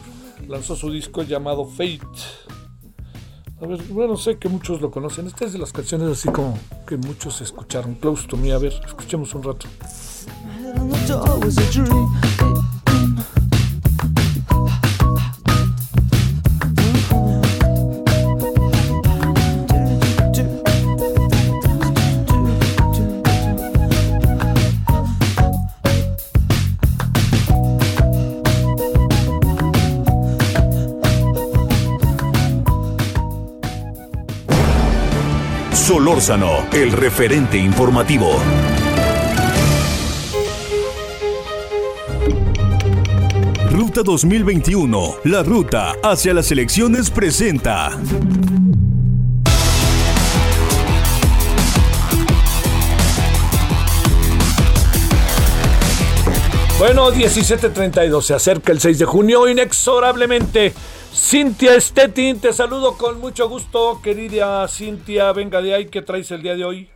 lanzó 0.49 0.75
su 0.75 0.91
disco 0.91 1.23
llamado 1.23 1.63
Fate. 1.63 2.01
A 3.61 3.67
ver, 3.67 3.81
bueno, 3.83 4.17
sé 4.17 4.37
que 4.37 4.49
muchos 4.49 4.81
lo 4.81 4.91
conocen. 4.91 5.27
Esta 5.27 5.45
es 5.45 5.53
de 5.53 5.59
las 5.59 5.71
canciones 5.71 6.09
así 6.09 6.27
como 6.27 6.59
que 6.85 6.97
muchos 6.97 7.39
escucharon. 7.39 7.95
Close 7.95 8.27
to 8.27 8.35
Me, 8.35 8.51
a 8.51 8.57
ver, 8.57 8.73
escuchemos 8.85 9.33
un 9.35 9.43
rato. 9.43 9.65
Solórzano, 35.99 36.65
el 36.71 36.93
referente 36.93 37.57
informativo. 37.57 38.31
Ruta 43.69 44.01
2021, 44.03 45.15
la 45.25 45.43
ruta 45.43 45.95
hacia 46.01 46.33
las 46.33 46.53
elecciones 46.53 47.09
presenta. 47.09 47.99
Bueno, 56.77 57.11
17.32, 57.11 58.21
se 58.21 58.33
acerca 58.35 58.71
el 58.71 58.79
6 58.79 58.99
de 58.99 59.05
junio 59.05 59.49
inexorablemente. 59.49 60.73
Cintia 61.11 61.79
Stettin, 61.79 62.39
te 62.39 62.53
saludo 62.53 62.95
con 62.95 63.19
mucho 63.19 63.49
gusto, 63.49 63.99
querida 64.03 64.67
Cintia. 64.67 65.33
Venga 65.33 65.61
de 65.61 65.73
ahí, 65.73 65.89
¿qué 65.89 66.03
traes 66.03 66.29
el 66.31 66.43
día 66.43 66.55
de 66.55 66.63
hoy? 66.63 66.89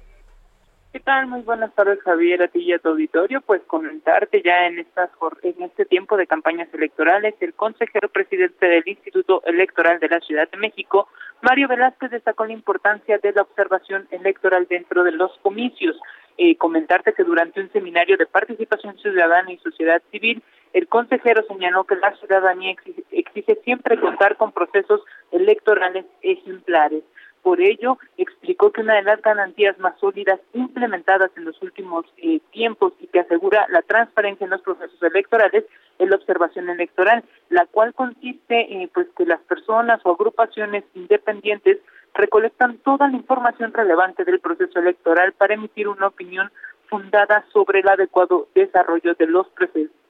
¿Qué 0.94 1.00
tal? 1.00 1.26
Muy 1.26 1.42
buenas 1.42 1.74
tardes, 1.74 2.00
Javier, 2.04 2.44
a 2.44 2.48
ti 2.48 2.60
y 2.60 2.74
a 2.74 2.78
tu 2.78 2.90
auditorio. 2.90 3.42
Pues 3.42 3.64
comentarte 3.66 4.44
ya 4.44 4.68
en, 4.68 4.78
estas, 4.78 5.10
en 5.42 5.64
este 5.64 5.86
tiempo 5.86 6.16
de 6.18 6.28
campañas 6.28 6.72
electorales, 6.72 7.34
el 7.40 7.56
consejero 7.56 8.10
presidente 8.10 8.68
del 8.68 8.84
Instituto 8.86 9.42
Electoral 9.48 10.00
de 10.00 10.10
la 10.10 10.20
Ciudad 10.20 10.48
de 10.48 10.58
México, 10.58 11.08
Mario 11.42 11.68
Velázquez, 11.68 12.12
destacó 12.12 12.46
la 12.46 12.54
importancia 12.54 13.18
de 13.18 13.32
la 13.32 13.42
observación 13.42 14.08
electoral 14.12 14.68
dentro 14.70 15.04
de 15.04 15.14
los 15.14 15.32
comicios. 15.42 15.96
Eh, 16.38 16.56
comentarte 16.58 17.14
que 17.14 17.24
durante 17.24 17.62
un 17.62 17.72
seminario 17.72 18.16
de 18.16 18.28
participación 18.28 18.96
ciudadana 19.00 19.52
y 19.52 19.58
sociedad 19.58 20.02
civil, 20.12 20.44
el 20.74 20.88
consejero 20.88 21.44
señaló 21.48 21.84
que 21.86 21.96
la 21.96 22.16
ciudadanía 22.18 22.76
exige, 23.12 23.56
siempre 23.64 24.00
contar 24.00 24.38
con 24.38 24.52
procesos 24.52 25.02
electorales 25.32 26.06
ejemplares. 26.22 27.04
por 27.44 27.60
ello 27.60 27.98
explicó 28.18 28.72
que 28.72 28.82
una 28.82 28.96
de 28.96 29.04
las 29.04 29.22
garantías 29.22 29.78
más 29.78 30.00
sólidas 30.00 30.40
implementadas 30.54 31.30
en 31.36 31.44
los 31.44 31.62
últimos 31.62 32.06
eh, 32.18 32.40
tiempos 32.52 32.94
y 33.02 33.08
que 33.08 33.20
asegura 33.20 33.68
la 33.70 33.82
transparencia 33.82 34.46
en 34.46 34.52
los 34.52 34.62
procesos 34.62 35.02
electorales 35.04 35.66
es 36.00 36.10
la 36.10 36.16
observación 36.16 36.70
electoral, 36.70 37.24
la 37.50 37.66
cual 37.66 37.94
consiste 37.94 38.74
en 38.74 38.88
pues 38.90 39.08
que 39.18 39.26
las 39.26 39.42
personas 39.42 40.00
o 40.06 40.12
agrupaciones 40.12 40.86
independientes 40.96 41.80
recolectan 42.14 42.78
toda 42.78 43.10
la 43.10 43.18
información 43.18 43.74
relevante 43.74 44.24
del 44.24 44.40
proceso 44.40 44.80
electoral 44.80 45.34
para 45.34 45.56
emitir 45.56 45.90
una 45.90 46.08
opinión 46.08 46.50
fundada 46.88 47.44
sobre 47.52 47.82
el 47.82 47.90
adecuado 47.90 48.48
desarrollo 48.56 49.16
de 49.16 49.28
los 49.28 49.48
procesos 49.50 50.03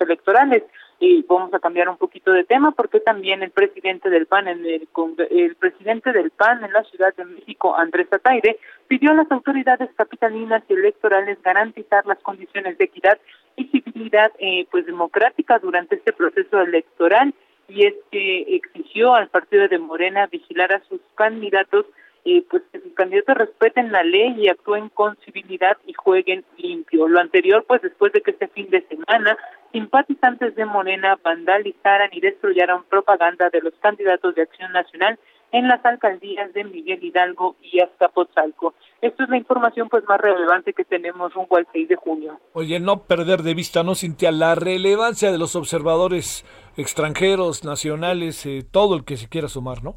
electorales. 0.00 0.62
Y 0.98 1.22
vamos 1.28 1.52
a 1.52 1.58
cambiar 1.58 1.88
un 1.88 1.98
poquito 1.98 2.32
de 2.32 2.44
tema 2.44 2.72
porque 2.72 3.00
también 3.00 3.42
el 3.42 3.50
presidente 3.50 4.08
del 4.08 4.26
PAN 4.26 4.48
en 4.48 4.64
el, 4.64 4.88
el 5.30 5.54
presidente 5.56 6.12
del 6.12 6.30
PAN 6.30 6.64
en 6.64 6.72
la 6.72 6.84
Ciudad 6.84 7.14
de 7.14 7.24
México, 7.24 7.76
Andrés 7.76 8.08
Ataire, 8.10 8.58
pidió 8.88 9.10
a 9.10 9.14
las 9.14 9.30
autoridades 9.30 9.90
capitalinas 9.96 10.62
y 10.68 10.74
electorales 10.74 11.38
garantizar 11.42 12.06
las 12.06 12.18
condiciones 12.20 12.78
de 12.78 12.84
equidad 12.84 13.18
y 13.56 13.64
civilidad 13.66 14.32
eh, 14.38 14.66
pues 14.70 14.86
democrática 14.86 15.58
durante 15.58 15.96
este 15.96 16.12
proceso 16.12 16.60
electoral 16.60 17.34
y 17.68 17.86
es 17.86 17.94
que 18.10 18.56
exigió 18.56 19.14
al 19.14 19.28
partido 19.28 19.68
de 19.68 19.78
Morena 19.78 20.26
vigilar 20.26 20.72
a 20.72 20.82
sus 20.88 21.00
candidatos 21.14 21.86
eh, 22.28 22.44
pues 22.50 22.64
que 22.72 22.80
sus 22.80 22.92
candidatos 22.94 23.36
respeten 23.36 23.92
la 23.92 24.02
ley 24.02 24.34
y 24.36 24.48
actúen 24.48 24.88
con 24.88 25.16
civilidad 25.24 25.76
y 25.86 25.92
jueguen 25.92 26.44
limpio. 26.58 27.06
Lo 27.06 27.20
anterior, 27.20 27.64
pues 27.68 27.80
después 27.82 28.12
de 28.12 28.20
que 28.20 28.32
este 28.32 28.48
fin 28.48 28.68
de 28.68 28.84
semana 28.88 29.38
simpatizantes 29.70 30.56
de 30.56 30.64
Morena 30.64 31.16
vandalizaran 31.22 32.10
y 32.10 32.20
destruyeran 32.20 32.82
propaganda 32.90 33.48
de 33.50 33.60
los 33.60 33.74
candidatos 33.74 34.34
de 34.34 34.42
Acción 34.42 34.72
Nacional 34.72 35.20
en 35.52 35.68
las 35.68 35.84
alcaldías 35.86 36.52
de 36.52 36.64
Miguel 36.64 37.04
Hidalgo 37.04 37.54
y 37.62 37.78
Azcapotzalco. 37.78 38.74
Esto 39.00 39.22
es 39.22 39.28
la 39.28 39.36
información 39.36 39.88
pues 39.88 40.02
más 40.08 40.20
relevante 40.20 40.72
que 40.72 40.84
tenemos 40.84 41.32
rumbo 41.32 41.56
al 41.56 41.68
6 41.72 41.88
de 41.88 41.94
junio. 41.94 42.40
Oye, 42.54 42.80
no 42.80 43.04
perder 43.04 43.42
de 43.42 43.54
vista, 43.54 43.84
¿no, 43.84 43.94
Cintia? 43.94 44.32
La 44.32 44.56
relevancia 44.56 45.30
de 45.30 45.38
los 45.38 45.54
observadores 45.54 46.44
extranjeros, 46.76 47.64
nacionales, 47.64 48.44
eh, 48.46 48.64
todo 48.68 48.96
el 48.96 49.04
que 49.04 49.16
se 49.16 49.28
quiera 49.28 49.46
sumar, 49.46 49.84
¿no? 49.84 49.94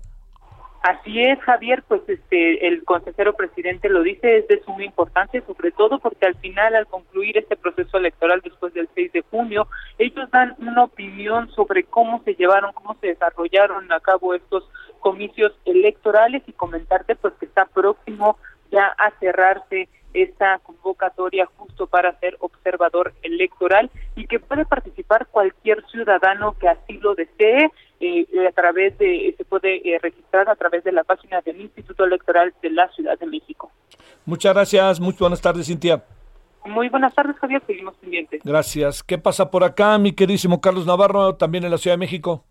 Así 0.81 1.21
es, 1.21 1.37
Javier, 1.41 1.83
pues 1.87 2.01
este 2.07 2.65
el 2.65 2.85
consejero 2.85 3.33
presidente 3.33 3.89
lo 3.89 4.01
dice, 4.01 4.37
es 4.37 4.47
de 4.47 4.63
suma 4.63 4.85
importancia, 4.85 5.43
sobre 5.45 5.71
todo 5.71 5.99
porque 5.99 6.25
al 6.25 6.35
final, 6.35 6.73
al 6.73 6.87
concluir 6.87 7.37
este 7.37 7.57
proceso 7.57 7.97
electoral 7.97 8.39
después 8.41 8.73
del 8.73 8.87
6 8.95 9.11
de 9.11 9.21
junio, 9.23 9.67
ellos 9.97 10.31
dan 10.31 10.55
una 10.57 10.85
opinión 10.85 11.49
sobre 11.51 11.83
cómo 11.83 12.23
se 12.23 12.33
llevaron, 12.35 12.71
cómo 12.71 12.95
se 13.01 13.07
desarrollaron 13.07 13.91
a 13.91 13.99
cabo 13.99 14.33
estos 14.33 14.69
comicios 14.99 15.51
electorales 15.65 16.43
y 16.47 16.53
comentarte 16.53 17.15
pues 17.15 17.33
que 17.35 17.45
está 17.45 17.65
próximo 17.65 18.37
ya 18.71 18.85
a 18.85 19.11
cerrarse 19.19 19.89
esta 20.13 20.59
convocatoria 20.59 21.45
justo 21.57 21.87
para 21.87 22.17
ser 22.19 22.37
observador 22.39 23.13
electoral 23.21 23.91
y 24.15 24.27
que 24.27 24.39
puede 24.39 24.65
participar 24.65 25.27
cualquier 25.27 25.85
ciudadano 25.87 26.55
que 26.57 26.67
así 26.67 26.93
lo 26.99 27.15
desee 27.15 27.69
eh, 27.99 28.25
a 28.47 28.51
través 28.51 28.97
de 28.97 29.33
se 29.37 29.45
puede 29.45 29.77
eh, 29.87 29.99
registrar 30.01 30.49
a 30.49 30.55
través 30.55 30.83
de 30.83 30.91
la 30.91 31.03
página 31.03 31.41
del 31.41 31.61
Instituto 31.61 32.05
Electoral 32.05 32.53
de 32.61 32.69
la 32.69 32.87
Ciudad 32.89 33.17
de 33.17 33.25
México. 33.25 33.71
Muchas 34.25 34.53
gracias, 34.53 34.99
muy 34.99 35.13
buenas 35.19 35.41
tardes, 35.41 35.67
Cintia. 35.67 36.03
Muy 36.65 36.89
buenas 36.89 37.13
tardes, 37.13 37.37
Javier, 37.37 37.61
seguimos 37.65 37.95
pendientes. 37.95 38.41
Gracias. 38.43 39.01
¿Qué 39.01 39.17
pasa 39.17 39.49
por 39.49 39.63
acá, 39.63 39.97
mi 39.97 40.11
queridísimo 40.11 40.61
Carlos 40.61 40.85
Navarro, 40.85 41.35
también 41.35 41.63
en 41.63 41.71
la 41.71 41.77
Ciudad 41.77 41.93
de 41.93 41.99
México? 41.99 42.43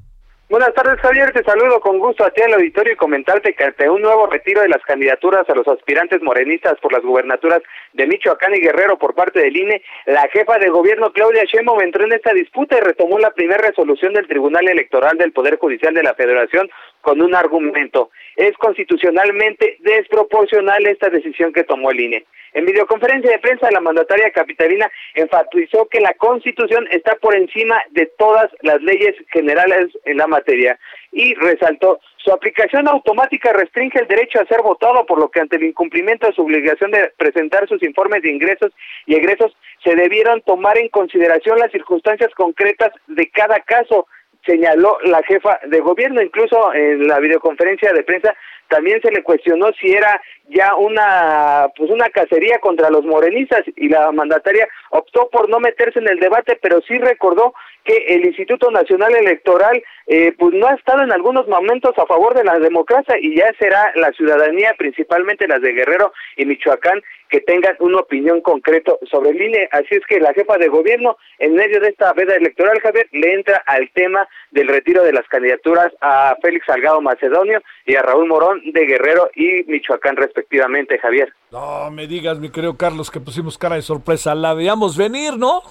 Buenas 0.51 0.73
tardes, 0.73 0.99
Javier. 1.01 1.31
Te 1.33 1.45
saludo 1.45 1.79
con 1.79 1.99
gusto 1.99 2.25
a 2.25 2.31
ti 2.31 2.41
al 2.41 2.55
auditorio 2.55 2.95
y 2.95 2.97
comentarte 2.97 3.53
que 3.53 3.65
ante 3.65 3.91
un 3.91 4.01
nuevo 4.01 4.27
retiro 4.29 4.63
de 4.63 4.71
las 4.71 4.83
candidaturas 4.83 5.47
a 5.47 5.55
los 5.55 5.69
aspirantes 5.69 6.23
morenistas 6.23 6.81
por 6.81 6.91
las 6.91 7.03
gubernaturas 7.03 7.61
de 7.93 8.07
Michoacán 8.07 8.55
y 8.55 8.61
Guerrero 8.61 8.97
por 8.97 9.15
parte 9.15 9.41
del 9.41 9.55
INE, 9.55 9.83
la 10.07 10.27
jefa 10.33 10.59
de 10.59 10.71
gobierno 10.71 11.13
Claudia 11.13 11.45
Sheinbaum 11.45 11.83
entró 11.83 12.05
en 12.05 12.15
esta 12.15 12.33
disputa 12.33 12.79
y 12.79 12.81
retomó 12.81 13.19
la 13.19 13.33
primera 13.33 13.59
resolución 13.59 14.15
del 14.15 14.27
Tribunal 14.27 14.67
Electoral 14.67 15.19
del 15.19 15.33
Poder 15.33 15.59
Judicial 15.59 15.93
de 15.93 16.03
la 16.03 16.15
Federación 16.15 16.71
con 17.01 17.21
un 17.21 17.35
argumento. 17.35 18.11
Es 18.37 18.57
constitucionalmente 18.57 19.77
desproporcional 19.81 20.87
esta 20.87 21.09
decisión 21.11 21.53
que 21.53 21.65
tomó 21.65 21.91
el 21.91 22.01
INE. 22.01 22.25
En 22.55 22.65
videoconferencia 22.65 23.31
de 23.31 23.39
prensa, 23.39 23.71
la 23.71 23.81
mandataria 23.81 24.31
capitalina 24.31 24.91
enfatizó 25.15 25.87
que 25.89 26.01
la 26.01 26.15
Constitución 26.15 26.89
está 26.91 27.15
por 27.17 27.37
encima 27.37 27.81
de 27.91 28.07
todas 28.19 28.51
las 28.63 28.81
leyes 28.83 29.15
generales 29.31 29.89
en 30.05 30.17
la 30.17 30.27
materia 30.27 30.79
y 31.13 31.35
resaltó 31.35 32.01
su 32.17 32.33
aplicación 32.33 32.89
automática 32.89 33.53
restringe 33.53 34.01
el 34.01 34.09
derecho 34.09 34.41
a 34.41 34.47
ser 34.47 34.61
votado, 34.63 35.07
por 35.07 35.19
lo 35.19 35.31
que 35.31 35.41
ante 35.41 35.57
el 35.57 35.65
incumplimiento 35.65 36.27
de 36.27 36.33
su 36.33 36.43
obligación 36.43 36.91
de 36.91 37.11
presentar 37.17 37.69
sus 37.69 37.83
informes 37.83 38.23
de 38.23 38.31
ingresos 38.31 38.73
y 39.07 39.15
egresos 39.15 39.57
se 39.85 39.95
debieron 39.95 40.43
tomar 40.43 40.77
en 40.79 40.89
consideración 40.89 41.59
las 41.59 41.71
circunstancias 41.71 42.31
concretas 42.35 42.93
de 43.07 43.31
cada 43.31 43.61
caso 43.61 44.07
señaló 44.49 44.99
la 45.05 45.23
jefa 45.23 45.61
de 45.67 45.81
gobierno, 45.81 46.23
incluso 46.23 46.73
en 46.73 47.07
la 47.07 47.19
videoconferencia 47.19 47.93
de 47.93 48.03
prensa 48.03 48.35
también 48.69 49.01
se 49.03 49.11
le 49.11 49.23
cuestionó 49.23 49.71
si 49.81 49.91
era 49.91 50.21
ya 50.49 50.75
una 50.77 51.69
pues 51.77 51.91
una 51.91 52.09
cacería 52.11 52.59
contra 52.59 52.91
los 52.91 53.05
morenistas 53.05 53.63
y 53.77 53.89
la 53.89 54.13
mandataria 54.13 54.69
optó 54.91 55.29
por 55.31 55.49
no 55.49 55.59
meterse 55.59 55.99
en 55.99 56.09
el 56.09 56.21
debate, 56.21 56.59
pero 56.61 56.81
sí 56.83 56.99
recordó 56.99 57.55
que 57.85 57.97
el 58.09 58.27
Instituto 58.27 58.71
Nacional 58.71 59.15
Electoral 59.15 59.83
eh, 60.07 60.35
pues 60.39 60.55
no 60.55 60.67
ha 60.67 60.75
estado 60.75 61.03
en 61.03 61.13
algunos 61.13 61.49
momentos 61.49 61.97
a 61.99 62.07
favor 62.07 62.35
de 62.35 62.45
la 62.45 62.59
democracia 62.59 63.17
y 63.21 63.37
ya 63.37 63.51
será 63.59 63.93
la 63.97 64.13
ciudadanía, 64.13 64.75
principalmente 64.77 65.49
las 65.49 65.63
de 65.63 65.73
Guerrero 65.73 66.13
y 66.37 66.45
Michoacán, 66.45 67.03
que 67.29 67.41
tengan 67.41 67.77
una 67.81 67.99
opinión 68.01 68.41
concreta 68.41 68.93
sobre 69.11 69.31
el 69.31 69.43
INE. 69.43 69.69
Así 69.73 69.95
es 69.95 70.03
que 70.09 70.21
la 70.21 70.33
jefa 70.35 70.57
de 70.59 70.69
gobierno, 70.69 71.17
en 71.39 71.55
medio 71.55 71.81
de 71.81 71.89
esta 71.89 72.13
veda 72.13 72.35
electoral, 72.35 72.81
Javier, 72.81 73.09
le 73.13 73.35
entra 73.35 73.63
al 73.67 73.91
tema 73.93 74.29
del 74.51 74.69
retiro 74.69 75.03
de 75.03 75.13
las 75.13 75.27
candidaturas 75.29 75.93
a 76.01 76.37
Félix 76.43 76.67
Salgado 76.67 77.01
Macedonio 77.01 77.63
y 77.87 77.95
a 77.97 78.03
Raúl 78.03 78.29
Morón 78.29 78.61
de 78.73 78.87
Guerrero 78.87 79.31
y 79.35 79.65
Michoacán, 79.65 80.17
respectivamente, 80.17 80.99
Javier. 80.99 81.33
No 81.51 81.91
me 81.91 82.07
digas, 82.07 82.39
mi 82.39 82.51
querido 82.51 82.77
Carlos, 82.77 83.11
que 83.11 83.21
pusimos 83.21 83.59
cara 83.59 83.77
de 83.77 83.83
sorpresa. 83.83 84.35
La 84.35 84.55
veíamos 84.55 84.97
venir, 84.97 85.37
¿no? 85.37 85.63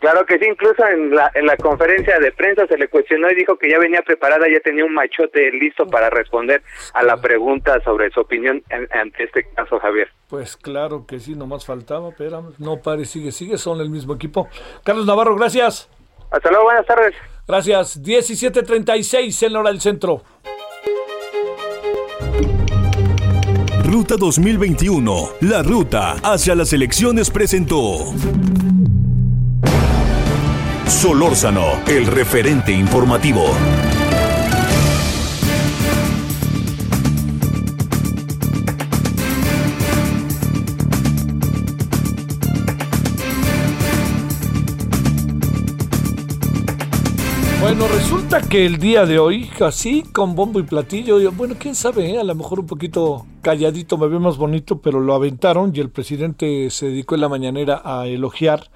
Claro 0.00 0.24
que 0.24 0.38
sí, 0.38 0.46
incluso 0.46 0.86
en 0.86 1.14
la, 1.14 1.30
en 1.34 1.44
la 1.44 1.56
conferencia 1.58 2.18
de 2.18 2.32
prensa 2.32 2.66
se 2.66 2.78
le 2.78 2.88
cuestionó 2.88 3.30
y 3.30 3.34
dijo 3.34 3.58
que 3.58 3.70
ya 3.70 3.78
venía 3.78 4.00
preparada, 4.00 4.46
ya 4.48 4.58
tenía 4.60 4.84
un 4.84 4.94
machote 4.94 5.50
listo 5.52 5.86
para 5.86 6.08
responder 6.08 6.62
a 6.94 7.02
la 7.02 7.20
pregunta 7.20 7.78
sobre 7.84 8.10
su 8.10 8.20
opinión 8.20 8.62
ante 8.90 9.24
este 9.24 9.44
caso, 9.54 9.78
Javier. 9.78 10.08
Pues 10.28 10.56
claro 10.56 11.04
que 11.06 11.20
sí, 11.20 11.34
nomás 11.34 11.66
faltaba, 11.66 12.10
pero 12.16 12.54
no 12.58 12.80
pare, 12.80 13.04
sigue, 13.04 13.30
sigue, 13.30 13.58
son 13.58 13.80
el 13.80 13.90
mismo 13.90 14.14
equipo. 14.14 14.48
Carlos 14.84 15.04
Navarro, 15.04 15.36
gracias. 15.36 15.90
Hasta 16.30 16.48
luego, 16.48 16.64
buenas 16.64 16.86
tardes. 16.86 17.14
Gracias, 17.46 18.02
17.36 18.02 19.46
en 19.46 19.52
la 19.52 19.60
hora 19.60 19.70
del 19.70 19.82
centro. 19.82 20.22
Ruta 23.84 24.14
2021, 24.16 25.28
la 25.42 25.62
ruta 25.62 26.12
hacia 26.22 26.54
las 26.54 26.72
elecciones 26.72 27.28
presentó. 27.28 28.14
Solórzano, 30.90 31.80
el 31.86 32.04
referente 32.04 32.72
informativo. 32.72 33.44
Bueno, 47.62 47.86
resulta 47.88 48.42
que 48.42 48.66
el 48.66 48.78
día 48.78 49.06
de 49.06 49.18
hoy, 49.18 49.48
así 49.60 50.02
con 50.12 50.34
bombo 50.34 50.58
y 50.58 50.64
platillo, 50.64 51.30
bueno, 51.32 51.54
quién 51.58 51.74
sabe, 51.76 52.10
¿eh? 52.10 52.18
a 52.18 52.24
lo 52.24 52.34
mejor 52.34 52.60
un 52.60 52.66
poquito 52.66 53.26
calladito 53.40 53.96
me 53.96 54.08
ve 54.08 54.18
más 54.18 54.36
bonito, 54.36 54.80
pero 54.80 54.98
lo 55.00 55.14
aventaron 55.14 55.72
y 55.74 55.80
el 55.80 55.88
presidente 55.88 56.68
se 56.68 56.86
dedicó 56.86 57.14
en 57.14 57.20
la 57.22 57.28
mañanera 57.28 57.80
a 57.84 58.06
elogiar 58.06 58.68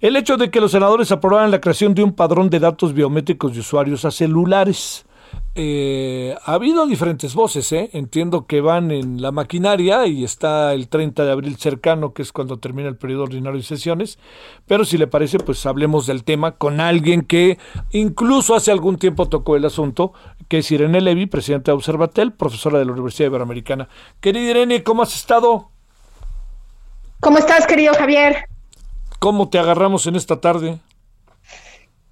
el 0.00 0.16
hecho 0.16 0.36
de 0.36 0.50
que 0.50 0.60
los 0.60 0.72
senadores 0.72 1.12
aprobaran 1.12 1.50
la 1.50 1.60
creación 1.60 1.94
de 1.94 2.02
un 2.02 2.12
padrón 2.12 2.48
de 2.48 2.58
datos 2.58 2.94
biométricos 2.94 3.52
de 3.52 3.60
usuarios 3.60 4.04
a 4.04 4.10
celulares. 4.10 5.04
Eh, 5.54 6.34
ha 6.44 6.54
habido 6.54 6.86
diferentes 6.86 7.34
voces, 7.34 7.70
¿eh? 7.72 7.90
entiendo 7.92 8.46
que 8.46 8.60
van 8.60 8.90
en 8.90 9.20
la 9.20 9.30
maquinaria 9.30 10.06
y 10.06 10.24
está 10.24 10.72
el 10.72 10.88
30 10.88 11.24
de 11.24 11.32
abril 11.32 11.56
cercano, 11.56 12.14
que 12.14 12.22
es 12.22 12.32
cuando 12.32 12.58
termina 12.58 12.88
el 12.88 12.96
periodo 12.96 13.24
ordinario 13.24 13.58
de 13.58 13.64
sesiones, 13.64 14.18
pero 14.66 14.84
si 14.84 14.96
le 14.96 15.06
parece, 15.06 15.38
pues 15.38 15.66
hablemos 15.66 16.06
del 16.06 16.24
tema 16.24 16.52
con 16.52 16.80
alguien 16.80 17.22
que 17.22 17.58
incluso 17.90 18.54
hace 18.54 18.72
algún 18.72 18.96
tiempo 18.96 19.28
tocó 19.28 19.54
el 19.54 19.64
asunto, 19.64 20.12
que 20.48 20.58
es 20.58 20.70
Irene 20.72 21.00
Levy, 21.00 21.26
presidenta 21.26 21.72
de 21.72 21.76
Observatel, 21.76 22.32
profesora 22.32 22.78
de 22.78 22.86
la 22.86 22.92
Universidad 22.92 23.28
Iberoamericana. 23.28 23.88
Querida 24.20 24.50
Irene, 24.50 24.82
¿cómo 24.82 25.02
has 25.02 25.14
estado? 25.14 25.68
¿Cómo 27.20 27.38
estás, 27.38 27.66
querido 27.66 27.92
Javier? 27.94 28.49
¿Cómo 29.20 29.50
te 29.50 29.58
agarramos 29.58 30.06
en 30.06 30.16
esta 30.16 30.40
tarde? 30.40 30.78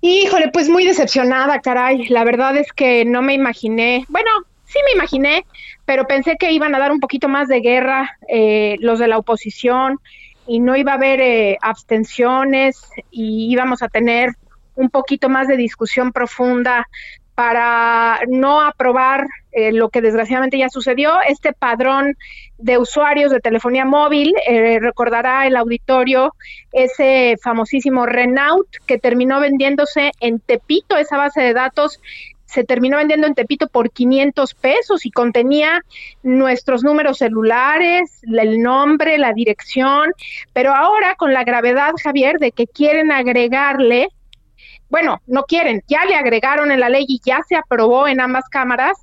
Híjole, 0.02 0.50
pues 0.52 0.68
muy 0.68 0.84
decepcionada, 0.84 1.60
caray. 1.60 2.06
La 2.08 2.22
verdad 2.22 2.54
es 2.58 2.70
que 2.70 3.06
no 3.06 3.22
me 3.22 3.32
imaginé. 3.32 4.04
Bueno, 4.10 4.30
sí 4.66 4.78
me 4.84 4.92
imaginé, 4.92 5.46
pero 5.86 6.06
pensé 6.06 6.36
que 6.38 6.52
iban 6.52 6.74
a 6.74 6.78
dar 6.78 6.92
un 6.92 7.00
poquito 7.00 7.26
más 7.26 7.48
de 7.48 7.60
guerra 7.60 8.18
eh, 8.28 8.76
los 8.80 8.98
de 8.98 9.08
la 9.08 9.16
oposición 9.16 9.98
y 10.46 10.60
no 10.60 10.76
iba 10.76 10.92
a 10.92 10.96
haber 10.96 11.22
eh, 11.22 11.56
abstenciones 11.62 12.78
y 13.10 13.50
íbamos 13.50 13.82
a 13.82 13.88
tener 13.88 14.34
un 14.74 14.90
poquito 14.90 15.30
más 15.30 15.48
de 15.48 15.56
discusión 15.56 16.12
profunda 16.12 16.86
para 17.34 18.20
no 18.28 18.60
aprobar 18.60 19.26
eh, 19.52 19.72
lo 19.72 19.88
que 19.88 20.02
desgraciadamente 20.02 20.58
ya 20.58 20.68
sucedió, 20.68 21.22
este 21.26 21.54
padrón 21.54 22.18
de 22.58 22.78
usuarios 22.78 23.30
de 23.30 23.40
telefonía 23.40 23.84
móvil, 23.84 24.34
eh, 24.46 24.78
recordará 24.80 25.46
el 25.46 25.56
auditorio 25.56 26.34
ese 26.72 27.36
famosísimo 27.42 28.04
Renault 28.04 28.68
que 28.86 28.98
terminó 28.98 29.40
vendiéndose 29.40 30.12
en 30.20 30.40
Tepito, 30.40 30.96
esa 30.96 31.16
base 31.16 31.40
de 31.40 31.54
datos 31.54 32.00
se 32.48 32.64
terminó 32.64 32.96
vendiendo 32.96 33.26
en 33.26 33.34
Tepito 33.34 33.68
por 33.68 33.90
500 33.90 34.54
pesos 34.54 35.04
y 35.04 35.10
contenía 35.10 35.84
nuestros 36.22 36.82
números 36.82 37.18
celulares, 37.18 38.22
el 38.26 38.62
nombre, 38.62 39.18
la 39.18 39.34
dirección, 39.34 40.12
pero 40.54 40.74
ahora 40.74 41.14
con 41.14 41.34
la 41.34 41.44
gravedad, 41.44 41.92
Javier, 42.02 42.38
de 42.38 42.52
que 42.52 42.66
quieren 42.66 43.12
agregarle 43.12 44.08
bueno, 44.90 45.20
no 45.26 45.42
quieren, 45.42 45.82
ya 45.86 46.06
le 46.06 46.14
agregaron 46.14 46.70
en 46.70 46.80
la 46.80 46.88
ley 46.88 47.04
y 47.06 47.20
ya 47.22 47.40
se 47.46 47.56
aprobó 47.56 48.08
en 48.08 48.20
ambas 48.20 48.48
cámaras 48.48 48.96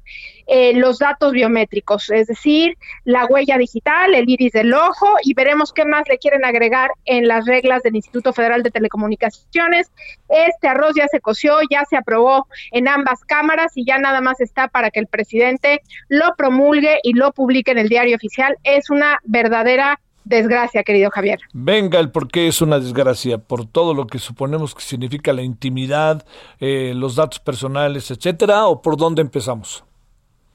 eh, 0.47 0.73
los 0.73 0.99
datos 0.99 1.31
biométricos, 1.31 2.09
es 2.09 2.27
decir, 2.27 2.77
la 3.03 3.25
huella 3.25 3.57
digital, 3.57 4.13
el 4.13 4.29
iris 4.29 4.53
del 4.53 4.73
ojo 4.73 5.07
y 5.23 5.33
veremos 5.33 5.73
qué 5.73 5.85
más 5.85 6.07
le 6.07 6.17
quieren 6.17 6.45
agregar 6.45 6.91
en 7.05 7.27
las 7.27 7.45
reglas 7.45 7.83
del 7.83 7.95
Instituto 7.95 8.33
Federal 8.33 8.63
de 8.63 8.71
Telecomunicaciones. 8.71 9.91
Este 10.29 10.67
arroz 10.67 10.93
ya 10.95 11.07
se 11.07 11.19
coció, 11.19 11.57
ya 11.69 11.85
se 11.85 11.97
aprobó 11.97 12.47
en 12.71 12.87
ambas 12.87 13.21
cámaras 13.21 13.73
y 13.75 13.85
ya 13.85 13.97
nada 13.97 14.21
más 14.21 14.39
está 14.41 14.67
para 14.67 14.91
que 14.91 14.99
el 14.99 15.07
presidente 15.07 15.81
lo 16.07 16.35
promulgue 16.37 16.99
y 17.03 17.13
lo 17.13 17.31
publique 17.31 17.71
en 17.71 17.79
el 17.79 17.89
diario 17.89 18.15
oficial. 18.15 18.57
Es 18.63 18.89
una 18.89 19.19
verdadera 19.23 19.99
desgracia, 20.25 20.83
querido 20.83 21.09
Javier. 21.11 21.39
Venga, 21.53 21.99
el 21.99 22.11
por 22.11 22.27
qué 22.27 22.47
es 22.47 22.61
una 22.61 22.79
desgracia, 22.79 23.37
por 23.37 23.65
todo 23.65 23.93
lo 23.93 24.07
que 24.07 24.19
suponemos 24.19 24.75
que 24.75 24.81
significa 24.81 25.31
la 25.31 25.43
intimidad, 25.43 26.25
eh, 26.59 26.93
los 26.95 27.15
datos 27.15 27.39
personales, 27.39 28.11
etcétera, 28.11 28.65
o 28.67 28.81
por 28.81 28.97
dónde 28.97 29.21
empezamos. 29.21 29.83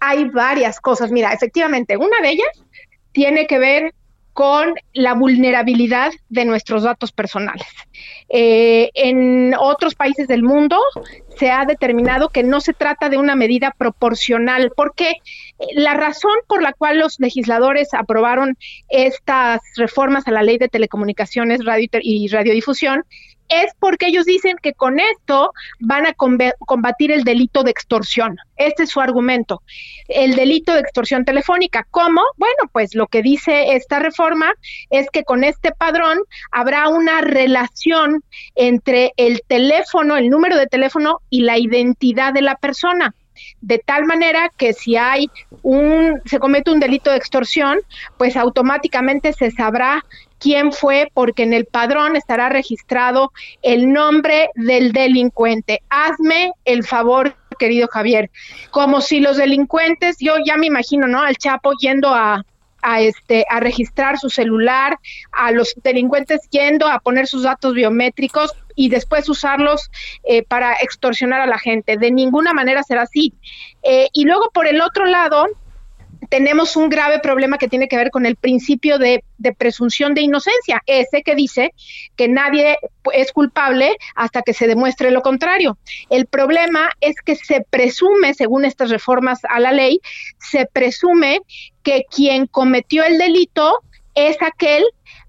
Hay 0.00 0.24
varias 0.24 0.80
cosas. 0.80 1.10
Mira, 1.10 1.32
efectivamente, 1.32 1.96
una 1.96 2.20
de 2.22 2.30
ellas 2.30 2.48
tiene 3.12 3.46
que 3.46 3.58
ver 3.58 3.94
con 4.32 4.74
la 4.92 5.14
vulnerabilidad 5.14 6.12
de 6.28 6.44
nuestros 6.44 6.84
datos 6.84 7.12
personales. 7.12 7.66
Eh, 8.28 8.90
en 8.94 9.54
otros 9.58 9.94
países 9.94 10.28
del 10.28 10.42
mundo 10.42 10.78
se 11.36 11.50
ha 11.50 11.64
determinado 11.66 12.28
que 12.28 12.42
no 12.44 12.60
se 12.60 12.72
trata 12.72 13.08
de 13.08 13.18
una 13.18 13.34
medida 13.34 13.74
proporcional, 13.76 14.72
porque 14.76 15.16
la 15.74 15.94
razón 15.94 16.32
por 16.46 16.62
la 16.62 16.72
cual 16.72 16.98
los 16.98 17.18
legisladores 17.18 17.92
aprobaron 17.92 18.56
estas 18.88 19.60
reformas 19.76 20.26
a 20.28 20.30
la 20.30 20.42
ley 20.42 20.58
de 20.58 20.68
telecomunicaciones 20.68 21.64
radio 21.64 21.88
y 22.00 22.28
radiodifusión 22.28 23.04
es 23.50 23.74
porque 23.78 24.06
ellos 24.06 24.24
dicen 24.24 24.56
que 24.62 24.72
con 24.72 25.00
esto 25.00 25.52
van 25.80 26.06
a 26.06 26.14
combatir 26.14 27.10
el 27.10 27.24
delito 27.24 27.62
de 27.62 27.72
extorsión. 27.72 28.36
Este 28.56 28.84
es 28.84 28.90
su 28.90 29.00
argumento. 29.00 29.62
El 30.08 30.36
delito 30.36 30.72
de 30.72 30.80
extorsión 30.80 31.24
telefónica. 31.24 31.86
¿Cómo? 31.90 32.22
Bueno, 32.36 32.70
pues 32.72 32.94
lo 32.94 33.08
que 33.08 33.22
dice 33.22 33.74
esta 33.74 33.98
reforma 33.98 34.52
es 34.88 35.08
que 35.10 35.24
con 35.24 35.44
este 35.44 35.72
padrón 35.72 36.18
habrá 36.52 36.88
una 36.88 37.20
relación 37.20 38.22
entre 38.54 39.12
el 39.16 39.42
teléfono, 39.46 40.16
el 40.16 40.30
número 40.30 40.56
de 40.56 40.66
teléfono 40.66 41.20
y 41.28 41.42
la 41.42 41.58
identidad 41.58 42.32
de 42.32 42.42
la 42.42 42.54
persona 42.54 43.14
de 43.60 43.78
tal 43.78 44.04
manera 44.04 44.50
que 44.56 44.72
si 44.72 44.96
hay 44.96 45.30
un 45.62 46.20
se 46.24 46.38
comete 46.38 46.70
un 46.70 46.80
delito 46.80 47.10
de 47.10 47.16
extorsión, 47.16 47.78
pues 48.18 48.36
automáticamente 48.36 49.32
se 49.32 49.50
sabrá 49.50 50.04
quién 50.40 50.72
fue, 50.72 51.10
porque 51.14 51.44
en 51.44 51.52
el 51.52 51.66
padrón 51.66 52.16
estará 52.16 52.48
registrado 52.48 53.32
el 53.62 53.92
nombre 53.92 54.50
del 54.56 54.92
delincuente. 54.92 55.82
Hazme 55.90 56.52
el 56.64 56.84
favor, 56.84 57.36
querido 57.58 57.88
Javier, 57.88 58.30
como 58.70 59.00
si 59.00 59.20
los 59.20 59.36
delincuentes, 59.36 60.16
yo 60.18 60.34
ya 60.44 60.56
me 60.56 60.66
imagino, 60.66 61.06
¿no? 61.06 61.20
Al 61.20 61.36
Chapo 61.36 61.72
yendo 61.74 62.14
a, 62.14 62.44
a 62.82 63.00
este 63.00 63.44
a 63.50 63.60
registrar 63.60 64.18
su 64.18 64.30
celular, 64.30 64.98
a 65.32 65.52
los 65.52 65.74
delincuentes 65.82 66.40
yendo 66.50 66.88
a 66.88 67.00
poner 67.00 67.26
sus 67.26 67.42
datos 67.42 67.74
biométricos 67.74 68.52
y 68.74 68.88
después 68.88 69.28
usarlos 69.28 69.90
eh, 70.24 70.42
para 70.42 70.72
extorsionar 70.80 71.40
a 71.40 71.46
la 71.46 71.58
gente. 71.58 71.98
De 71.98 72.10
ninguna 72.10 72.54
manera 72.54 72.82
será 72.82 73.02
así. 73.02 73.34
Eh, 73.82 74.08
y 74.12 74.24
luego 74.24 74.50
por 74.54 74.66
el 74.66 74.80
otro 74.80 75.04
lado, 75.04 75.46
tenemos 76.28 76.76
un 76.76 76.88
grave 76.88 77.18
problema 77.18 77.58
que 77.58 77.68
tiene 77.68 77.88
que 77.88 77.96
ver 77.96 78.10
con 78.10 78.26
el 78.26 78.36
principio 78.36 78.98
de, 78.98 79.24
presunción 79.56 80.14
de 80.14 80.20
inocencia, 80.20 80.82
ese 80.86 81.22
que 81.22 81.34
dice 81.34 81.72
que 82.16 82.28
nadie 82.28 82.76
es 83.12 83.32
culpable 83.32 83.96
hasta 84.14 84.42
que 84.42 84.52
se 84.52 84.66
demuestre 84.66 85.10
lo 85.10 85.22
contrario. 85.22 85.78
El 86.10 86.26
problema 86.26 86.90
es 87.00 87.16
que 87.24 87.36
se 87.36 87.64
presume, 87.68 88.34
según 88.34 88.64
estas 88.64 88.90
reformas 88.90 89.40
a 89.48 89.60
la 89.60 89.72
ley, 89.72 90.00
se 90.38 90.66
presume 90.66 91.40
que 91.82 92.04
quien 92.10 92.46
cometió 92.46 93.04
el 93.04 93.18
delito 93.18 93.78
es 94.14 94.36
aquel 94.42 94.84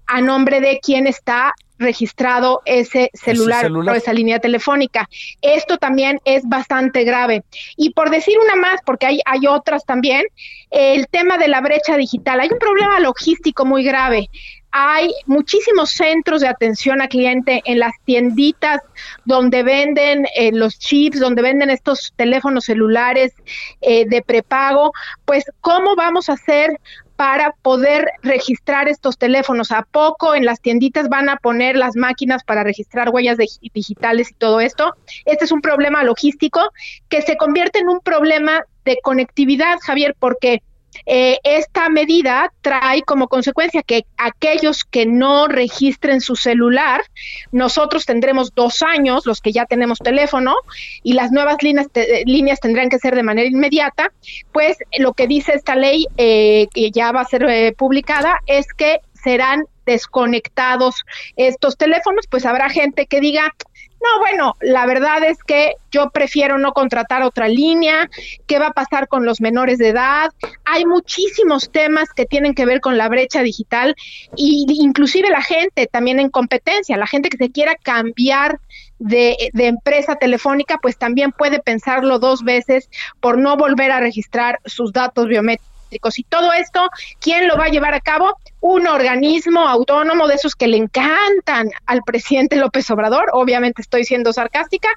a 0.06 0.20
nombre 0.20 0.60
de 0.60 0.78
quien 0.80 1.06
está 1.06 1.54
registrado 1.82 2.62
ese 2.64 3.10
celular, 3.12 3.70
o 3.70 3.90
esa 3.92 4.12
línea 4.12 4.38
telefónica. 4.38 5.08
Esto 5.40 5.78
también 5.78 6.20
es 6.24 6.48
bastante 6.48 7.04
grave. 7.04 7.42
Y 7.76 7.90
por 7.90 8.10
decir 8.10 8.36
una 8.38 8.56
más, 8.56 8.80
porque 8.84 9.06
hay, 9.06 9.20
hay 9.26 9.46
otras 9.46 9.84
también, 9.84 10.24
el 10.70 11.06
tema 11.08 11.38
de 11.38 11.48
la 11.48 11.60
brecha 11.60 11.96
digital. 11.96 12.40
Hay 12.40 12.48
un 12.50 12.58
problema 12.58 12.98
logístico 13.00 13.64
muy 13.64 13.84
grave 13.84 14.28
hay 14.72 15.12
muchísimos 15.26 15.90
centros 15.90 16.40
de 16.40 16.48
atención 16.48 17.02
al 17.02 17.08
cliente 17.08 17.62
en 17.66 17.78
las 17.78 17.92
tienditas 18.04 18.80
donde 19.26 19.62
venden 19.62 20.26
eh, 20.34 20.50
los 20.50 20.78
chips, 20.78 21.20
donde 21.20 21.42
venden 21.42 21.68
estos 21.68 22.14
teléfonos 22.16 22.64
celulares 22.64 23.34
eh, 23.82 24.06
de 24.06 24.22
prepago. 24.22 24.92
Pues, 25.26 25.44
¿cómo 25.60 25.94
vamos 25.94 26.30
a 26.30 26.32
hacer 26.32 26.80
para 27.16 27.52
poder 27.62 28.10
registrar 28.22 28.88
estos 28.88 29.18
teléfonos. 29.18 29.72
¿A 29.72 29.82
poco 29.82 30.34
en 30.34 30.44
las 30.44 30.60
tienditas 30.60 31.08
van 31.08 31.28
a 31.28 31.36
poner 31.36 31.76
las 31.76 31.96
máquinas 31.96 32.44
para 32.44 32.64
registrar 32.64 33.10
huellas 33.10 33.38
digitales 33.74 34.30
y 34.30 34.34
todo 34.34 34.60
esto? 34.60 34.94
Este 35.24 35.44
es 35.44 35.52
un 35.52 35.60
problema 35.60 36.02
logístico 36.02 36.60
que 37.08 37.22
se 37.22 37.36
convierte 37.36 37.78
en 37.78 37.88
un 37.88 38.00
problema 38.00 38.64
de 38.84 38.98
conectividad, 39.02 39.78
Javier, 39.80 40.16
porque 40.18 40.62
eh, 41.06 41.38
esta 41.42 41.88
medida 41.88 42.52
trae 42.60 43.02
como 43.02 43.28
consecuencia 43.28 43.82
que 43.82 44.04
aquellos 44.16 44.84
que 44.84 45.06
no 45.06 45.48
registren 45.48 46.20
su 46.20 46.36
celular, 46.36 47.02
nosotros 47.50 48.06
tendremos 48.06 48.54
dos 48.54 48.82
años, 48.82 49.26
los 49.26 49.40
que 49.40 49.52
ya 49.52 49.66
tenemos 49.66 49.98
teléfono, 49.98 50.54
y 51.02 51.14
las 51.14 51.32
nuevas 51.32 51.62
líneas, 51.62 51.88
líneas 52.24 52.60
tendrán 52.60 52.88
que 52.88 52.98
ser 52.98 53.14
de 53.14 53.22
manera 53.22 53.48
inmediata, 53.48 54.12
pues 54.52 54.76
lo 54.98 55.14
que 55.14 55.26
dice 55.26 55.52
esta 55.54 55.76
ley, 55.76 56.06
eh, 56.16 56.68
que 56.72 56.90
ya 56.90 57.12
va 57.12 57.22
a 57.22 57.26
ser 57.26 57.44
eh, 57.44 57.72
publicada, 57.76 58.40
es 58.46 58.66
que 58.72 59.00
serán 59.12 59.64
desconectados 59.86 61.04
estos 61.36 61.76
teléfonos, 61.76 62.26
pues 62.28 62.46
habrá 62.46 62.68
gente 62.70 63.06
que 63.06 63.20
diga, 63.20 63.54
no, 64.02 64.18
bueno, 64.18 64.56
la 64.60 64.84
verdad 64.86 65.22
es 65.22 65.42
que 65.44 65.74
yo 65.92 66.10
prefiero 66.10 66.58
no 66.58 66.72
contratar 66.72 67.22
otra 67.22 67.46
línea. 67.46 68.10
¿Qué 68.46 68.58
va 68.58 68.68
a 68.68 68.72
pasar 68.72 69.06
con 69.06 69.24
los 69.24 69.40
menores 69.40 69.78
de 69.78 69.90
edad? 69.90 70.32
Hay 70.64 70.84
muchísimos 70.86 71.70
temas 71.70 72.12
que 72.12 72.26
tienen 72.26 72.54
que 72.54 72.66
ver 72.66 72.80
con 72.80 72.98
la 72.98 73.08
brecha 73.08 73.42
digital 73.42 73.94
y 74.34 74.66
inclusive 74.68 75.30
la 75.30 75.42
gente 75.42 75.86
también 75.86 76.18
en 76.18 76.30
competencia, 76.30 76.96
la 76.96 77.06
gente 77.06 77.28
que 77.28 77.36
se 77.36 77.52
quiera 77.52 77.76
cambiar 77.76 78.58
de, 78.98 79.50
de, 79.52 79.66
empresa 79.66 80.16
telefónica, 80.16 80.78
pues 80.80 80.96
también 80.96 81.32
puede 81.32 81.60
pensarlo 81.60 82.18
dos 82.18 82.42
veces 82.42 82.88
por 83.20 83.38
no 83.38 83.56
volver 83.56 83.92
a 83.92 84.00
registrar 84.00 84.60
sus 84.64 84.92
datos 84.92 85.28
biométricos. 85.28 86.18
Y 86.18 86.24
todo 86.24 86.52
esto, 86.52 86.88
¿quién 87.20 87.46
lo 87.46 87.56
va 87.56 87.66
a 87.66 87.70
llevar 87.70 87.94
a 87.94 88.00
cabo? 88.00 88.36
Un 88.62 88.86
organismo 88.86 89.66
autónomo 89.68 90.28
de 90.28 90.36
esos 90.36 90.54
que 90.54 90.68
le 90.68 90.76
encantan 90.76 91.68
al 91.84 92.02
presidente 92.02 92.56
López 92.56 92.88
Obrador, 92.92 93.26
obviamente 93.32 93.82
estoy 93.82 94.04
siendo 94.04 94.32
sarcástica, 94.32 94.88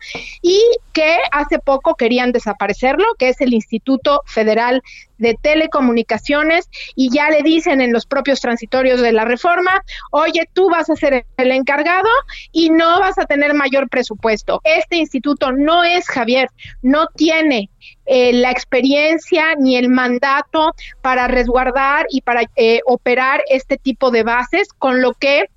y 0.44 0.62
que 0.94 1.18
hace 1.32 1.58
poco 1.58 1.96
querían 1.96 2.32
desaparecerlo, 2.32 3.06
que 3.18 3.30
es 3.30 3.42
el 3.42 3.54
Instituto 3.56 4.22
Federal 4.28 4.84
de 5.18 5.36
Telecomunicaciones, 5.42 6.70
y 6.96 7.10
ya 7.10 7.30
le 7.32 7.42
dicen 7.42 7.82
en 7.82 7.92
los 7.92 8.06
propios 8.06 8.40
transitorios 8.40 9.02
de 9.02 9.14
la 9.14 9.26
reforma, 9.26 9.82
oye, 10.12 10.48
tú 10.54 10.70
vas 10.70 10.90
a 10.92 10.96
ser 10.96 11.26
el 11.38 11.52
encargado 11.52 12.10
y 12.52 12.70
no 12.70 13.00
vas 13.00 13.18
a 13.18 13.26
tener 13.26 13.56
mayor 13.56 13.90
presupuesto. 13.90 14.62
Este 14.64 14.98
instituto 14.98 15.52
no 15.52 15.84
es, 15.84 16.08
Javier, 16.08 16.50
no 16.84 17.08
tiene 17.16 17.70
eh, 18.06 18.34
la 18.34 18.52
experiencia 18.52 19.56
ni 19.58 19.78
el 19.78 19.90
mandato 19.90 20.76
para 21.02 21.28
resguardar 21.28 22.06
y 22.10 22.22
para 22.22 22.44
eh, 22.56 22.82
operar 22.86 23.42
este 23.56 23.77
tipo 23.77 24.11
de 24.11 24.23
bases, 24.23 24.69
con 24.77 25.02
lo 25.02 25.14
que 25.14 25.49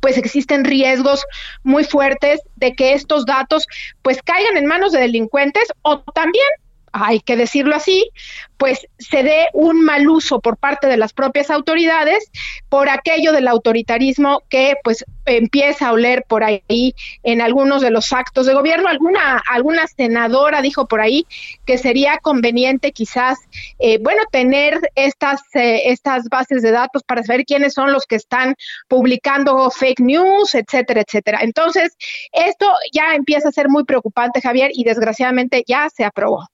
pues 0.00 0.16
existen 0.16 0.64
riesgos 0.64 1.24
muy 1.62 1.84
fuertes 1.84 2.40
de 2.56 2.72
que 2.72 2.94
estos 2.94 3.26
datos 3.26 3.66
pues 4.00 4.22
caigan 4.22 4.56
en 4.56 4.66
manos 4.66 4.92
de 4.92 5.00
delincuentes 5.00 5.68
o 5.82 6.00
también 6.00 6.46
hay 6.92 7.20
que 7.20 7.36
decirlo 7.36 7.74
así, 7.74 8.10
pues 8.56 8.86
se 8.98 9.22
dé 9.22 9.48
un 9.54 9.84
mal 9.84 10.08
uso 10.08 10.40
por 10.40 10.56
parte 10.56 10.86
de 10.86 10.96
las 10.96 11.12
propias 11.12 11.50
autoridades 11.50 12.30
por 12.68 12.88
aquello 12.88 13.32
del 13.32 13.48
autoritarismo 13.48 14.42
que 14.48 14.76
pues 14.84 15.04
empieza 15.26 15.88
a 15.88 15.92
oler 15.92 16.24
por 16.28 16.44
ahí 16.44 16.94
en 17.22 17.40
algunos 17.40 17.82
de 17.82 17.90
los 17.90 18.12
actos 18.12 18.46
de 18.46 18.54
gobierno. 18.54 18.88
Alguna, 18.88 19.42
alguna 19.50 19.86
senadora 19.86 20.62
dijo 20.62 20.86
por 20.86 21.00
ahí 21.00 21.26
que 21.66 21.78
sería 21.78 22.18
conveniente 22.18 22.92
quizás, 22.92 23.38
eh, 23.78 23.98
bueno, 24.00 24.22
tener 24.30 24.78
estas, 24.94 25.40
eh, 25.54 25.90
estas 25.90 26.28
bases 26.28 26.62
de 26.62 26.70
datos 26.70 27.02
para 27.02 27.22
saber 27.22 27.44
quiénes 27.44 27.74
son 27.74 27.92
los 27.92 28.06
que 28.06 28.16
están 28.16 28.54
publicando 28.88 29.70
fake 29.70 30.00
news, 30.00 30.54
etcétera, 30.54 31.02
etcétera. 31.02 31.40
Entonces, 31.42 31.96
esto 32.32 32.70
ya 32.92 33.14
empieza 33.14 33.48
a 33.48 33.52
ser 33.52 33.68
muy 33.68 33.84
preocupante, 33.84 34.40
Javier, 34.40 34.70
y 34.72 34.84
desgraciadamente 34.84 35.64
ya 35.66 35.88
se 35.90 36.04
aprobó. 36.04 36.51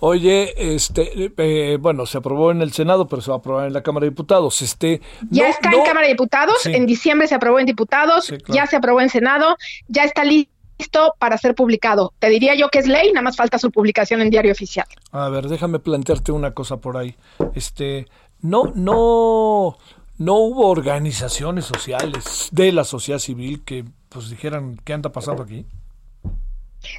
Oye, 0.00 0.74
este, 0.74 1.30
eh, 1.36 1.76
bueno, 1.78 2.06
se 2.06 2.18
aprobó 2.18 2.50
en 2.50 2.62
el 2.62 2.72
Senado, 2.72 3.06
pero 3.06 3.20
se 3.20 3.30
va 3.30 3.36
a 3.36 3.38
aprobar 3.38 3.66
en 3.66 3.74
la 3.74 3.82
Cámara 3.82 4.04
de 4.04 4.10
Diputados. 4.10 4.62
Este, 4.62 5.02
ya 5.30 5.48
está 5.48 5.70
en 5.70 5.84
Cámara 5.84 6.06
de 6.06 6.14
Diputados, 6.14 6.64
en 6.66 6.86
diciembre 6.86 7.28
se 7.28 7.34
aprobó 7.34 7.58
en 7.58 7.66
Diputados, 7.66 8.32
ya 8.48 8.66
se 8.66 8.76
aprobó 8.76 9.02
en 9.02 9.10
Senado, 9.10 9.56
ya 9.88 10.04
está 10.04 10.24
listo 10.24 11.14
para 11.18 11.36
ser 11.36 11.54
publicado. 11.54 12.14
Te 12.18 12.30
diría 12.30 12.54
yo 12.54 12.70
que 12.70 12.78
es 12.78 12.86
ley, 12.86 13.12
nada 13.12 13.22
más 13.22 13.36
falta 13.36 13.58
su 13.58 13.70
publicación 13.70 14.22
en 14.22 14.30
diario 14.30 14.52
oficial. 14.52 14.86
A 15.12 15.28
ver, 15.28 15.48
déjame 15.48 15.78
plantearte 15.78 16.32
una 16.32 16.52
cosa 16.52 16.78
por 16.78 16.96
ahí. 16.96 17.16
Este, 17.54 18.06
no, 18.40 18.72
no, 18.74 19.76
no 20.16 20.34
hubo 20.34 20.68
organizaciones 20.68 21.66
sociales 21.66 22.48
de 22.52 22.72
la 22.72 22.84
sociedad 22.84 23.18
civil 23.18 23.62
que 23.64 23.84
pues 24.08 24.30
dijeran 24.30 24.80
qué 24.82 24.94
anda 24.94 25.12
pasando 25.12 25.42
aquí. 25.42 25.66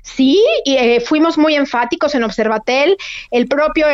Sí, 0.03 0.43
y, 0.65 0.75
eh, 0.75 1.01
fuimos 1.01 1.37
muy 1.37 1.55
enfáticos 1.55 2.15
en 2.15 2.23
Observatel. 2.23 2.97
El 3.31 3.47
propio 3.47 3.87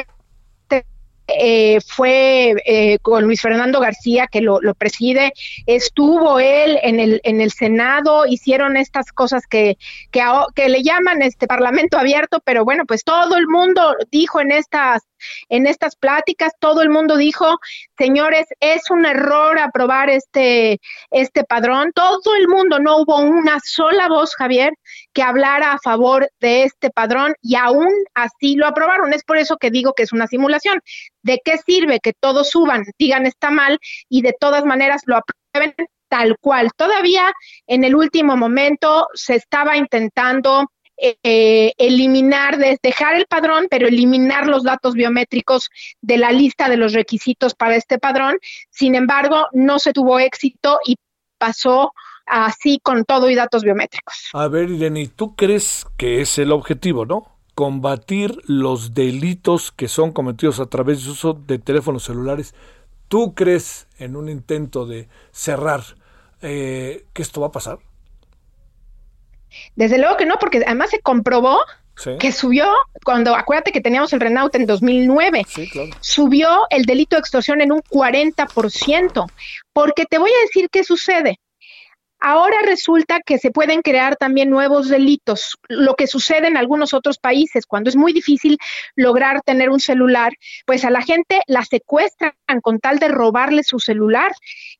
eh, 1.29 1.81
fue 1.85 2.55
eh, 2.65 2.99
con 3.01 3.25
Luis 3.25 3.41
Fernando 3.41 3.81
García, 3.81 4.27
que 4.27 4.39
lo, 4.39 4.61
preside, 4.75 5.33
estuvo 5.65 6.39
él 6.39 6.79
en 6.83 7.01
el, 7.01 7.19
en 7.23 7.41
el 7.41 7.51
Senado, 7.51 8.25
hicieron 8.25 8.77
estas 8.77 9.11
cosas 9.11 9.45
que, 9.45 9.77
que, 10.11 10.23
que, 10.55 10.69
le 10.69 10.83
llaman 10.83 11.21
este 11.21 11.45
Parlamento 11.45 11.97
abierto, 11.97 12.41
pero 12.45 12.63
bueno, 12.63 12.85
pues 12.85 13.03
todo 13.03 13.35
el 13.35 13.47
mundo 13.47 13.93
dijo 14.09 14.39
en 14.39 14.51
estas 14.51 15.03
en 15.49 15.67
estas 15.67 15.95
pláticas 15.95 16.53
todo 16.59 16.81
el 16.81 16.89
mundo 16.89 17.17
dijo, 17.17 17.59
señores, 17.97 18.47
es 18.59 18.89
un 18.89 19.05
error 19.05 19.59
aprobar 19.59 20.09
este, 20.09 20.79
este 21.11 21.43
padrón. 21.43 21.91
Todo 21.93 22.35
el 22.35 22.47
mundo, 22.47 22.79
no 22.79 22.97
hubo 22.97 23.17
una 23.19 23.59
sola 23.63 24.07
voz, 24.07 24.35
Javier, 24.35 24.73
que 25.17 25.23
hablara 25.23 25.71
a 25.71 25.79
favor 25.79 26.29
de 26.39 26.61
este 26.61 26.91
padrón 26.91 27.33
y 27.41 27.55
aún 27.55 27.91
así 28.13 28.55
lo 28.55 28.67
aprobaron. 28.67 29.13
Es 29.13 29.23
por 29.23 29.37
eso 29.37 29.57
que 29.57 29.71
digo 29.71 29.93
que 29.93 30.03
es 30.03 30.13
una 30.13 30.27
simulación. 30.27 30.79
¿De 31.23 31.41
qué 31.43 31.57
sirve 31.57 31.99
que 31.99 32.13
todos 32.13 32.51
suban, 32.51 32.83
digan 32.99 33.25
está 33.25 33.49
mal 33.49 33.79
y 34.09 34.21
de 34.21 34.35
todas 34.39 34.63
maneras 34.63 35.01
lo 35.07 35.15
aprueben? 35.17 35.73
tal 36.07 36.37
cual. 36.39 36.69
Todavía 36.77 37.33
en 37.65 37.83
el 37.83 37.95
último 37.95 38.37
momento 38.37 39.07
se 39.15 39.33
estaba 39.33 39.75
intentando 39.75 40.71
eh, 40.95 41.73
eliminar, 41.79 42.57
dejar 42.57 43.15
el 43.15 43.25
padrón, 43.25 43.67
pero 43.71 43.87
eliminar 43.87 44.45
los 44.45 44.63
datos 44.63 44.93
biométricos 44.93 45.69
de 45.99 46.17
la 46.17 46.31
lista 46.31 46.69
de 46.69 46.77
los 46.77 46.93
requisitos 46.93 47.55
para 47.55 47.75
este 47.75 47.97
padrón. 47.97 48.37
Sin 48.69 48.93
embargo, 48.93 49.47
no 49.51 49.79
se 49.79 49.93
tuvo 49.93 50.19
éxito 50.19 50.79
y 50.85 50.95
pasó 51.39 51.91
así 52.27 52.79
con 52.83 53.05
todo 53.05 53.29
y 53.29 53.35
datos 53.35 53.63
biométricos. 53.63 54.29
A 54.33 54.47
ver, 54.47 54.69
Irene, 54.69 55.07
¿tú 55.07 55.35
crees 55.35 55.85
que 55.97 56.21
es 56.21 56.37
el 56.37 56.51
objetivo, 56.51 57.05
no? 57.05 57.37
Combatir 57.55 58.39
los 58.45 58.93
delitos 58.93 59.71
que 59.71 59.87
son 59.87 60.11
cometidos 60.11 60.59
a 60.59 60.67
través 60.67 61.03
de 61.03 61.11
uso 61.11 61.33
de 61.33 61.57
teléfonos 61.57 62.03
celulares. 62.03 62.53
¿Tú 63.07 63.33
crees 63.33 63.87
en 63.97 64.15
un 64.15 64.29
intento 64.29 64.85
de 64.85 65.07
cerrar 65.31 65.81
eh, 66.41 67.05
que 67.13 67.21
esto 67.21 67.41
va 67.41 67.47
a 67.47 67.51
pasar? 67.51 67.79
Desde 69.75 69.97
luego 69.97 70.17
que 70.17 70.25
no, 70.25 70.35
porque 70.39 70.61
además 70.65 70.89
se 70.91 70.99
comprobó 70.99 71.59
que 72.19 72.31
subió, 72.31 72.67
cuando 73.03 73.35
acuérdate 73.35 73.71
que 73.71 73.81
teníamos 73.81 74.13
el 74.13 74.19
Renault 74.19 74.53
en 74.55 74.67
2009, 74.67 75.45
subió 75.99 76.67
el 76.69 76.85
delito 76.85 77.15
de 77.15 77.21
extorsión 77.21 77.59
en 77.59 77.71
un 77.71 77.81
40%, 77.81 79.25
porque 79.73 80.05
te 80.05 80.19
voy 80.19 80.29
a 80.29 80.41
decir 80.41 80.69
qué 80.71 80.83
sucede. 80.83 81.39
Ahora 82.19 82.57
resulta 82.63 83.21
que 83.25 83.37
se 83.37 83.51
pueden 83.51 83.81
crear 83.81 84.15
también 84.15 84.49
nuevos 84.49 84.89
delitos, 84.89 85.57
lo 85.67 85.95
que 85.95 86.07
sucede 86.07 86.47
en 86.47 86.57
algunos 86.57 86.93
otros 86.93 87.19
países, 87.19 87.65
cuando 87.65 87.89
es 87.89 87.95
muy 87.95 88.13
difícil 88.13 88.57
lograr 88.95 89.41
tener 89.43 89.69
un 89.69 89.79
celular, 89.79 90.33
pues 90.65 90.83
a 90.83 90.89
la 90.89 91.01
gente 91.01 91.41
la 91.47 91.63
secuestran 91.63 92.33
con 92.61 92.79
tal 92.79 92.99
de 92.99 93.07
robarle 93.07 93.63
su 93.63 93.79
celular. 93.79 94.31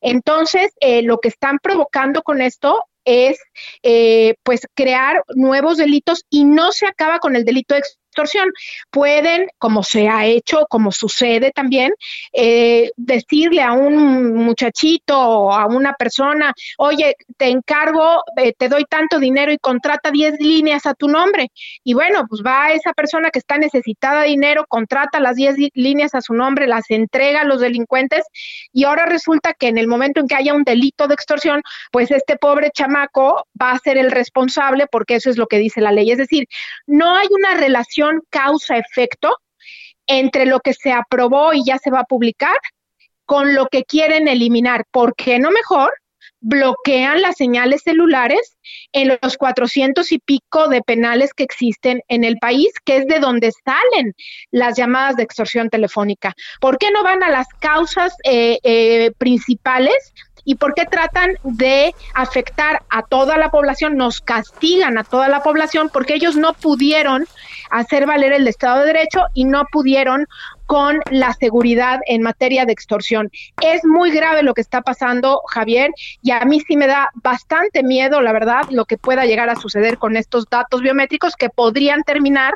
Entonces, 0.02 0.72
eh, 0.80 1.04
lo 1.04 1.20
que 1.20 1.30
están 1.30 1.60
provocando 1.60 2.24
con 2.24 2.42
esto 2.42 2.84
es 3.06 3.40
eh, 3.84 4.36
pues 4.44 4.68
crear 4.74 5.24
nuevos 5.34 5.78
delitos 5.78 6.26
y 6.30 6.44
no 6.44 6.74
se 6.74 6.88
acaba 6.88 7.20
con 7.20 7.38
el 7.38 7.46
delito 7.46 7.74
de 7.74 7.82
extorsión. 8.18 8.52
Pueden, 8.90 9.48
como 9.60 9.84
se 9.84 10.10
ha 10.10 10.26
hecho, 10.26 10.66
como 10.70 10.92
sucede 10.92 11.52
también, 11.52 11.94
eh, 12.34 12.92
decirle 12.98 13.62
a 13.62 13.74
un 13.74 14.34
muchachito 14.34 15.20
o 15.20 15.54
a 15.54 15.66
una 15.68 15.94
persona, 15.94 16.54
oye, 16.78 17.16
te 17.38 17.50
encargo, 17.50 18.24
eh, 18.38 18.54
te 18.58 18.70
doy 18.70 18.86
tanto 18.86 19.20
dinero 19.20 19.52
y 19.52 19.58
contrata 19.58 20.12
10 20.12 20.40
líneas 20.40 20.86
a 20.86 20.94
tu 20.94 21.08
nombre. 21.08 21.52
Y 21.84 21.94
bueno, 21.94 22.26
pues 22.28 22.42
va 22.46 22.72
esa 22.72 22.94
persona 22.94 23.30
que 23.30 23.40
está 23.40 23.58
necesitada 23.58 24.22
de 24.22 24.30
dinero, 24.30 24.66
contrata 24.68 25.20
las 25.20 25.36
10 25.36 25.56
líneas 25.74 26.16
a 26.16 26.22
su 26.22 26.34
nombre, 26.34 26.68
las 26.68 26.90
entrega 26.90 27.42
a 27.42 27.46
los 27.46 27.62
delincuentes 27.62 28.26
y 28.74 28.86
ahora 28.86 29.06
resulta 29.06 29.54
que 29.54 29.68
en 29.68 29.78
el 29.78 29.88
momento 29.88 30.20
en 30.20 30.28
que 30.28 30.36
haya 30.36 30.54
un 30.54 30.64
delito 30.64 31.08
de 31.08 31.14
extorsión, 31.14 31.62
pues 31.92 32.12
este 32.12 32.38
pobre 32.38 32.72
chamaco 32.72 33.46
va 33.62 33.72
a 33.72 33.80
ser 33.80 33.98
el 33.98 34.12
responsable 34.12 34.88
porque 34.88 35.16
eso 35.16 35.30
es 35.30 35.38
lo 35.38 35.48
que 35.48 35.58
dice 35.58 35.82
la 35.82 35.92
ley. 35.92 36.12
Es 36.12 36.18
decir, 36.18 36.48
no 36.86 37.16
hay 37.16 37.28
una 37.32 37.56
relación 37.56 38.07
causa-efecto 38.30 39.38
entre 40.08 40.46
lo 40.46 40.60
que 40.60 40.74
se 40.74 40.92
aprobó 40.92 41.54
y 41.54 41.64
ya 41.66 41.78
se 41.78 41.92
va 41.92 42.02
a 42.02 42.06
publicar 42.06 42.58
con 43.26 43.54
lo 43.54 43.68
que 43.68 43.84
quieren 43.84 44.28
eliminar. 44.28 44.86
¿Por 44.92 45.16
qué 45.16 45.40
no 45.40 45.52
mejor? 45.52 45.92
bloquean 46.40 47.22
las 47.22 47.36
señales 47.36 47.82
celulares 47.84 48.58
en 48.92 49.18
los 49.22 49.38
400 49.38 50.12
y 50.12 50.20
pico 50.20 50.68
de 50.68 50.82
penales 50.82 51.34
que 51.34 51.44
existen 51.44 52.02
en 52.08 52.24
el 52.24 52.38
país, 52.38 52.70
que 52.86 52.98
es 52.98 53.08
de 53.08 53.20
donde 53.20 53.52
salen 53.66 54.14
las 54.52 54.78
llamadas 54.78 55.16
de 55.16 55.24
extorsión 55.24 55.70
telefónica. 55.70 56.34
¿Por 56.62 56.78
qué 56.78 56.92
no 56.92 57.04
van 57.04 57.24
a 57.24 57.30
las 57.30 57.48
causas 57.60 58.16
eh, 58.24 58.60
eh, 58.64 59.12
principales 59.18 60.14
y 60.46 60.56
por 60.56 60.74
qué 60.74 60.86
tratan 60.86 61.38
de 61.44 61.94
afectar 62.14 62.82
a 62.90 63.04
toda 63.04 63.38
la 63.38 63.52
población, 63.52 63.98
nos 63.98 64.22
castigan 64.22 64.98
a 64.98 65.04
toda 65.04 65.28
la 65.28 65.44
población 65.44 65.90
porque 65.92 66.14
ellos 66.14 66.38
no 66.38 66.54
pudieron 66.54 67.26
hacer 67.70 68.06
valer 68.06 68.34
el 68.34 68.48
Estado 68.48 68.82
de 68.82 68.88
Derecho 68.88 69.26
y 69.34 69.46
no 69.46 69.66
pudieron 69.72 70.28
con 70.68 71.00
la 71.10 71.34
seguridad 71.34 72.02
en 72.06 72.22
materia 72.22 72.66
de 72.66 72.74
extorsión. 72.74 73.32
Es 73.62 73.84
muy 73.86 74.12
grave 74.12 74.44
lo 74.44 74.54
que 74.54 74.62
está 74.62 74.82
pasando, 74.82 75.42
Javier, 75.48 75.92
y 76.22 76.32
a 76.32 76.42
mí 76.42 76.60
sí 76.60 76.78
me 76.78 76.88
da 76.88 77.10
bastante 77.16 77.82
miedo, 77.84 78.22
la 78.22 78.34
verdad, 78.34 78.64
lo 78.70 78.86
que 78.86 78.98
pueda 78.98 79.26
llegar 79.26 79.50
a 79.50 79.56
suceder 79.56 79.98
con 79.98 80.18
estos 80.18 80.46
datos 80.50 80.82
biométricos 80.82 81.36
que 81.36 81.50
podrían 81.50 82.04
terminar, 82.04 82.56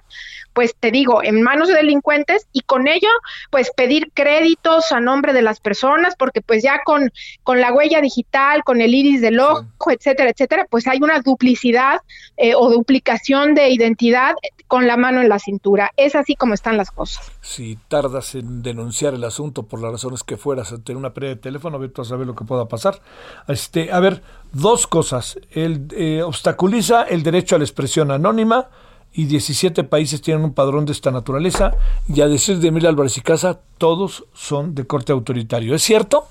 pues 0.53 0.75
te 0.77 0.91
digo, 0.91 1.23
en 1.23 1.41
manos 1.41 1.69
de 1.69 1.75
delincuentes 1.75 2.47
y 2.51 2.61
con 2.61 2.87
ello, 2.87 3.09
pues 3.49 3.71
pedir 3.75 4.11
créditos 4.13 4.91
a 4.91 4.99
nombre 4.99 5.31
de 5.31 5.41
las 5.41 5.61
personas, 5.61 6.15
porque 6.17 6.41
pues 6.41 6.61
ya 6.61 6.81
con, 6.83 7.11
con 7.43 7.61
la 7.61 7.73
huella 7.73 8.01
digital, 8.01 8.63
con 8.63 8.81
el 8.81 8.93
iris 8.93 9.21
del 9.21 9.39
ojo, 9.39 9.89
etcétera, 9.89 10.29
etcétera, 10.29 10.67
pues 10.69 10.87
hay 10.87 10.99
una 11.01 11.21
duplicidad 11.21 12.01
eh, 12.35 12.55
o 12.55 12.69
duplicación 12.69 13.53
de 13.53 13.69
identidad 13.69 14.35
con 14.67 14.87
la 14.87 14.97
mano 14.97 15.21
en 15.21 15.29
la 15.29 15.39
cintura. 15.39 15.91
Es 15.95 16.15
así 16.15 16.35
como 16.35 16.53
están 16.53 16.77
las 16.77 16.91
cosas. 16.91 17.31
Sí, 17.41 17.77
tardas 18.01 18.33
en 18.35 18.63
denunciar 18.63 19.13
el 19.13 19.23
asunto 19.23 19.63
por 19.63 19.79
las 19.79 19.91
razones 19.91 20.23
que 20.23 20.37
fueras, 20.37 20.73
tener 20.83 20.97
una 20.97 21.13
pérdida 21.13 21.35
de 21.35 21.41
teléfono, 21.41 21.77
ver 21.77 21.91
a 21.95 22.03
saber 22.03 22.25
lo 22.25 22.35
que 22.35 22.45
pueda 22.45 22.67
pasar. 22.67 22.99
Este, 23.47 23.91
a 23.91 23.99
ver, 23.99 24.23
dos 24.51 24.87
cosas. 24.87 25.39
El, 25.51 25.87
eh, 25.91 26.23
obstaculiza 26.23 27.03
el 27.03 27.21
derecho 27.21 27.55
a 27.55 27.59
la 27.59 27.65
expresión 27.65 28.09
anónima 28.09 28.69
y 29.13 29.25
17 29.25 29.83
países 29.83 30.21
tienen 30.21 30.43
un 30.43 30.53
padrón 30.53 30.85
de 30.85 30.93
esta 30.93 31.11
naturaleza. 31.11 31.73
Y 32.07 32.21
a 32.21 32.27
decir 32.27 32.57
de 32.57 32.69
Emilio 32.69 32.89
Álvarez 32.89 33.17
y 33.17 33.21
Casa, 33.21 33.59
todos 33.77 34.25
son 34.33 34.73
de 34.73 34.87
corte 34.87 35.11
autoritario. 35.11 35.75
¿Es 35.75 35.83
cierto? 35.83 36.25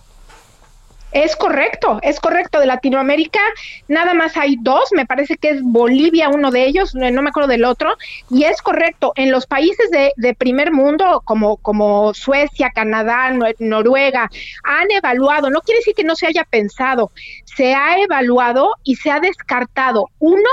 Es 1.12 1.34
correcto, 1.34 1.98
es 2.02 2.20
correcto. 2.20 2.60
De 2.60 2.66
Latinoamérica 2.66 3.40
nada 3.88 4.14
más 4.14 4.36
hay 4.36 4.56
dos, 4.60 4.90
me 4.92 5.06
parece 5.06 5.36
que 5.36 5.50
es 5.50 5.62
Bolivia 5.62 6.28
uno 6.28 6.50
de 6.50 6.66
ellos, 6.66 6.94
no, 6.94 7.22
me 7.22 7.28
acuerdo 7.28 7.48
del 7.48 7.64
otro, 7.64 7.96
y 8.30 8.44
es 8.44 8.62
correcto. 8.62 9.12
En 9.16 9.32
los 9.32 9.46
países 9.46 9.90
de, 9.90 10.12
de 10.16 10.34
primer 10.34 10.72
mundo, 10.72 11.22
como, 11.24 11.56
como 11.56 12.14
Suecia, 12.14 12.70
Canadá, 12.70 13.32
Noruega, 13.58 14.30
han 14.62 14.90
evaluado, 14.90 15.50
no 15.50 15.60
quiere 15.60 15.80
decir 15.80 15.94
que 15.94 16.04
no 16.04 16.14
se 16.14 16.26
haya 16.26 16.44
pensado, 16.44 17.10
se 17.44 17.74
ha 17.74 18.00
evaluado 18.00 18.74
y 18.84 18.96
se 18.96 19.10
ha 19.10 19.20
descartado, 19.20 20.08
uno, 20.18 20.50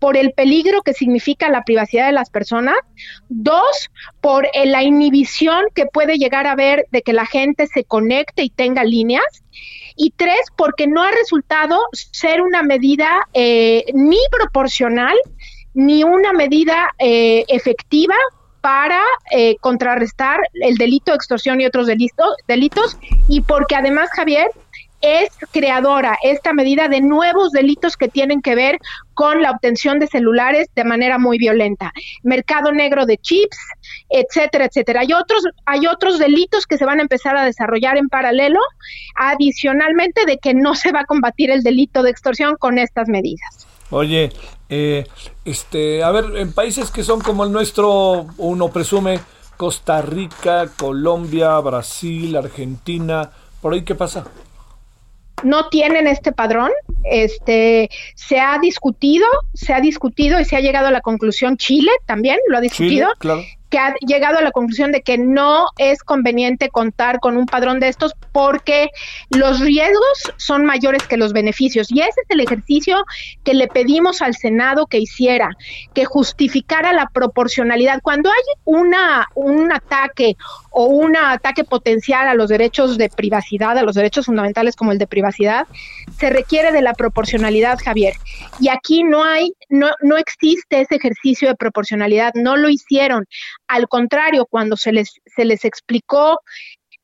por 0.00 0.16
el 0.16 0.32
peligro 0.32 0.82
que 0.82 0.94
significa 0.94 1.48
la 1.50 1.62
privacidad 1.62 2.06
de 2.06 2.12
las 2.12 2.30
personas, 2.30 2.74
dos, 3.28 3.90
por 4.20 4.48
la 4.64 4.82
inhibición 4.82 5.66
que 5.74 5.86
puede 5.86 6.16
llegar 6.16 6.46
a 6.46 6.52
haber 6.52 6.86
de 6.90 7.02
que 7.02 7.12
la 7.12 7.26
gente 7.26 7.66
se 7.66 7.84
conecte 7.84 8.42
y 8.42 8.50
tenga 8.50 8.82
líneas, 8.82 9.44
y 10.00 10.12
tres, 10.16 10.40
porque 10.56 10.86
no 10.86 11.02
ha 11.02 11.10
resultado 11.10 11.78
ser 11.92 12.40
una 12.40 12.62
medida 12.62 13.28
eh, 13.34 13.84
ni 13.92 14.16
proporcional 14.30 15.14
ni 15.74 16.04
una 16.04 16.32
medida 16.32 16.90
eh, 16.98 17.44
efectiva 17.48 18.14
para 18.62 19.02
eh, 19.30 19.56
contrarrestar 19.60 20.40
el 20.54 20.76
delito 20.76 21.12
de 21.12 21.16
extorsión 21.16 21.60
y 21.60 21.66
otros 21.66 21.86
delitos, 21.86 22.34
delitos 22.48 22.96
y 23.28 23.42
porque 23.42 23.76
además, 23.76 24.08
Javier, 24.16 24.50
es 25.00 25.30
creadora 25.50 26.18
esta 26.22 26.52
medida 26.52 26.88
de 26.88 27.00
nuevos 27.00 27.52
delitos 27.52 27.96
que 27.96 28.08
tienen 28.08 28.42
que 28.42 28.54
ver 28.54 28.78
con 29.14 29.42
la 29.42 29.50
obtención 29.50 29.98
de 29.98 30.06
celulares 30.06 30.68
de 30.74 30.84
manera 30.84 31.18
muy 31.18 31.38
violenta, 31.38 31.92
mercado 32.22 32.72
negro 32.72 33.06
de 33.06 33.18
chips, 33.18 33.58
etcétera, 34.08 34.66
etcétera. 34.66 35.00
Hay 35.00 35.12
otros, 35.12 35.44
hay 35.66 35.86
otros 35.86 36.18
delitos 36.18 36.66
que 36.66 36.78
se 36.78 36.84
van 36.84 36.98
a 36.98 37.02
empezar 37.02 37.36
a 37.36 37.44
desarrollar 37.44 37.96
en 37.96 38.08
paralelo, 38.08 38.60
adicionalmente 39.16 40.24
de 40.26 40.38
que 40.38 40.54
no 40.54 40.74
se 40.74 40.92
va 40.92 41.00
a 41.00 41.04
combatir 41.04 41.50
el 41.50 41.62
delito 41.62 42.02
de 42.02 42.10
extorsión 42.10 42.56
con 42.56 42.78
estas 42.78 43.08
medidas. 43.08 43.66
Oye, 43.90 44.30
eh, 44.68 45.06
este, 45.44 46.02
a 46.02 46.10
ver, 46.12 46.36
en 46.36 46.52
países 46.52 46.90
que 46.90 47.02
son 47.02 47.20
como 47.20 47.44
el 47.44 47.52
nuestro, 47.52 48.26
uno 48.38 48.68
presume 48.68 49.20
Costa 49.56 50.00
Rica, 50.00 50.68
Colombia, 50.78 51.58
Brasil, 51.58 52.36
Argentina, 52.36 53.30
¿por 53.60 53.74
ahí 53.74 53.82
qué 53.82 53.94
pasa? 53.94 54.24
No 55.42 55.68
tienen 55.68 56.06
este 56.06 56.32
padrón. 56.32 56.70
Este 57.04 57.90
se 58.14 58.40
ha 58.40 58.58
discutido, 58.58 59.26
se 59.54 59.72
ha 59.72 59.80
discutido 59.80 60.38
y 60.40 60.44
se 60.44 60.56
ha 60.56 60.60
llegado 60.60 60.88
a 60.88 60.90
la 60.90 61.00
conclusión 61.00 61.56
Chile 61.56 61.90
también 62.06 62.38
lo 62.48 62.58
ha 62.58 62.60
discutido. 62.60 63.08
claro 63.18 63.42
que 63.70 63.78
ha 63.78 63.94
llegado 64.06 64.38
a 64.38 64.42
la 64.42 64.50
conclusión 64.50 64.92
de 64.92 65.00
que 65.00 65.16
no 65.16 65.66
es 65.78 66.02
conveniente 66.02 66.68
contar 66.68 67.20
con 67.20 67.36
un 67.36 67.46
padrón 67.46 67.80
de 67.80 67.88
estos 67.88 68.14
porque 68.32 68.88
los 69.30 69.60
riesgos 69.60 70.32
son 70.36 70.66
mayores 70.66 71.06
que 71.06 71.16
los 71.16 71.32
beneficios. 71.32 71.90
Y 71.90 72.00
ese 72.00 72.20
es 72.22 72.26
el 72.28 72.40
ejercicio 72.40 73.04
que 73.44 73.54
le 73.54 73.68
pedimos 73.68 74.20
al 74.22 74.34
Senado 74.34 74.86
que 74.86 74.98
hiciera, 74.98 75.50
que 75.94 76.04
justificara 76.04 76.92
la 76.92 77.08
proporcionalidad. 77.12 78.00
Cuando 78.02 78.28
hay 78.28 78.42
una, 78.64 79.28
un 79.34 79.72
ataque 79.72 80.36
o 80.70 80.86
un 80.86 81.16
ataque 81.16 81.64
potencial 81.64 82.28
a 82.28 82.34
los 82.34 82.48
derechos 82.48 82.96
de 82.96 83.08
privacidad, 83.08 83.76
a 83.76 83.82
los 83.82 83.94
derechos 83.94 84.26
fundamentales 84.26 84.76
como 84.76 84.92
el 84.92 84.98
de 84.98 85.06
privacidad, 85.06 85.66
se 86.18 86.30
requiere 86.30 86.72
de 86.72 86.82
la 86.82 86.94
proporcionalidad, 86.94 87.78
Javier. 87.84 88.14
Y 88.60 88.68
aquí 88.68 89.02
no 89.02 89.24
hay, 89.24 89.52
no, 89.68 89.90
no 90.00 90.16
existe 90.16 90.80
ese 90.80 90.96
ejercicio 90.96 91.48
de 91.48 91.56
proporcionalidad, 91.56 92.32
no 92.34 92.56
lo 92.56 92.68
hicieron. 92.68 93.26
Al 93.68 93.88
contrario, 93.88 94.46
cuando 94.46 94.76
se 94.76 94.92
les, 94.92 95.20
se 95.26 95.44
les 95.44 95.64
explicó 95.64 96.40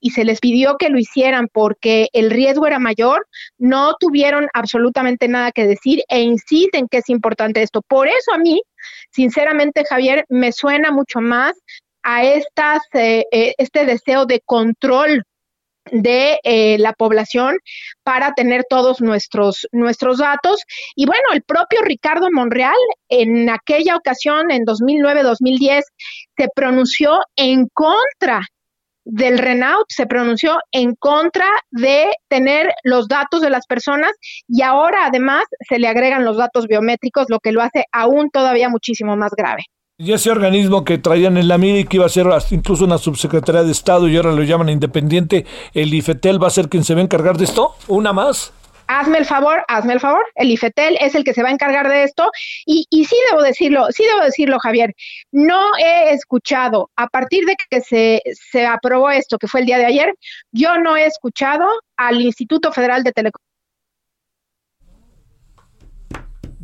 y 0.01 0.11
se 0.11 0.25
les 0.25 0.41
pidió 0.41 0.77
que 0.77 0.91
lo 0.91 0.99
hicieran 0.99 1.49
porque 1.53 2.09
el 2.13 2.31
riesgo 2.31 2.67
era 2.67 2.79
mayor, 2.79 3.27
no 3.59 3.97
tuvieron 3.99 4.47
absolutamente 4.53 5.27
nada 5.27 5.53
que 5.53 5.67
decir 5.67 6.03
e 6.09 6.21
insisten 6.21 6.87
que 6.89 6.99
es 6.99 7.09
importante 7.09 7.63
esto. 7.63 7.83
Por 7.83 8.07
eso 8.07 8.33
a 8.33 8.39
mí, 8.39 8.63
sinceramente, 9.11 9.85
Javier, 9.89 10.25
me 10.29 10.53
suena 10.53 10.91
mucho 10.91 11.21
más 11.21 11.55
a 12.07 12.23
estas, 12.23 12.83
eh, 12.95 13.25
eh, 13.33 13.55
este 13.59 13.85
deseo 13.85 14.27
de 14.27 14.41
control 14.41 15.25
de 15.91 16.39
eh, 16.45 16.79
la 16.79 16.93
población 16.93 17.57
para 18.05 18.33
tener 18.35 18.65
todos 18.69 19.01
nuestros, 19.01 19.67
nuestros 19.73 20.19
datos. 20.19 20.63
Y 20.95 21.05
bueno, 21.07 21.25
el 21.33 21.43
propio 21.43 21.83
Ricardo 21.83 22.29
Monreal 22.31 22.77
en 23.09 23.51
aquella 23.51 23.97
ocasión, 23.97 24.53
en 24.53 24.65
2009-2010, 24.65 25.83
se 26.37 26.49
pronunció 26.55 27.19
en 27.35 27.67
contra 27.73 28.41
del 29.05 29.39
Renault, 29.39 29.87
se 29.89 30.07
pronunció 30.07 30.59
en 30.71 30.95
contra 30.95 31.49
de 31.71 32.07
tener 32.29 32.73
los 32.85 33.09
datos 33.09 33.41
de 33.41 33.51
las 33.51 33.67
personas 33.67 34.13
y 34.49 34.63
ahora 34.63 35.07
además 35.07 35.45
se 35.69 35.81
le 35.81 35.89
agregan 35.89 36.25
los 36.25 36.37
datos 36.37 36.67
biométricos, 36.69 37.27
lo 37.29 37.41
que 37.41 37.53
lo 37.53 37.63
hace 37.63 37.85
aún 37.91 38.31
todavía 38.31 38.69
muchísimo 38.69 39.17
más 39.17 39.33
grave. 39.37 39.65
Y 39.99 40.13
ese 40.13 40.31
organismo 40.31 40.85
que 40.85 40.99
traían 40.99 41.39
en 41.39 41.49
la 41.49 41.57
mira 41.57 41.79
y 41.79 41.85
que 41.87 41.97
iba 41.97 42.05
a 42.05 42.11
ser 42.11 42.27
incluso 42.51 42.85
una 42.85 42.99
subsecretaría 42.99 43.63
de 43.63 43.73
Estado 43.73 44.09
y 44.09 44.17
ahora 44.19 44.33
lo 44.33 44.43
llaman 44.43 44.69
independiente, 44.69 45.47
el 45.73 45.95
IFETEL 45.95 46.43
va 46.43 46.49
a 46.49 46.51
ser 46.51 46.69
quien 46.69 46.85
se 46.85 46.93
va 46.95 47.01
a 47.01 47.05
encargar 47.05 47.39
de 47.39 47.45
esto. 47.45 47.75
¿Una 47.89 48.13
más? 48.13 48.53
hazme 48.89 49.19
el 49.19 49.25
favor, 49.25 49.65
hazme 49.69 49.95
el 49.95 50.01
favor, 50.01 50.23
el 50.35 50.51
IFETEL 50.51 50.97
es 51.01 51.15
el 51.15 51.25
que 51.25 51.33
se 51.33 51.43
va 51.43 51.49
a 51.49 51.53
encargar 51.53 51.89
de 51.89 52.05
esto 52.05 52.31
y, 52.65 52.87
y 52.91 53.07
sí 53.07 53.17
debo 53.31 53.43
decirlo, 53.43 53.87
sí 53.91 54.05
debo 54.05 54.25
decirlo, 54.25 54.59
Javier, 54.61 54.95
no 55.33 55.77
he 55.79 56.13
escuchado, 56.13 56.91
a 56.95 57.09
partir 57.09 57.45
de 57.47 57.57
que 57.69 57.81
se, 57.81 58.23
se 58.53 58.65
aprobó 58.65 59.11
esto, 59.11 59.39
que 59.39 59.49
fue 59.49 59.61
el 59.61 59.67
día 59.67 59.79
de 59.79 59.87
ayer, 59.87 60.15
yo 60.53 60.79
no 60.79 60.97
he 60.97 61.07
escuchado 61.07 61.67
al 61.97 62.21
Instituto 62.21 62.71
Federal 62.71 63.03
de 63.03 63.11
Telecomunicaciones 63.11 63.46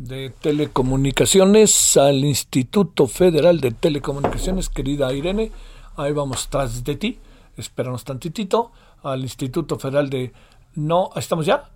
de 0.07 0.29
Telecomunicaciones 0.29 1.97
al 1.97 2.25
Instituto 2.25 3.07
Federal 3.07 3.61
de 3.61 3.71
Telecomunicaciones, 3.71 4.69
querida 4.69 5.13
Irene. 5.13 5.51
Ahí 5.95 6.11
vamos 6.11 6.49
tras 6.49 6.83
de 6.83 6.95
ti. 6.95 7.19
Espéranos 7.57 8.03
tantitito. 8.03 8.71
Al 9.03 9.21
Instituto 9.21 9.79
Federal 9.79 10.09
de... 10.09 10.33
No, 10.75 11.11
¿estamos 11.15 11.45
ya? 11.45 11.69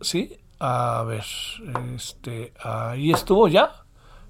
Sí. 0.00 0.36
A 0.58 1.02
ver, 1.06 1.24
este, 1.96 2.52
ahí 2.62 3.10
estuvo 3.10 3.48
ya. 3.48 3.72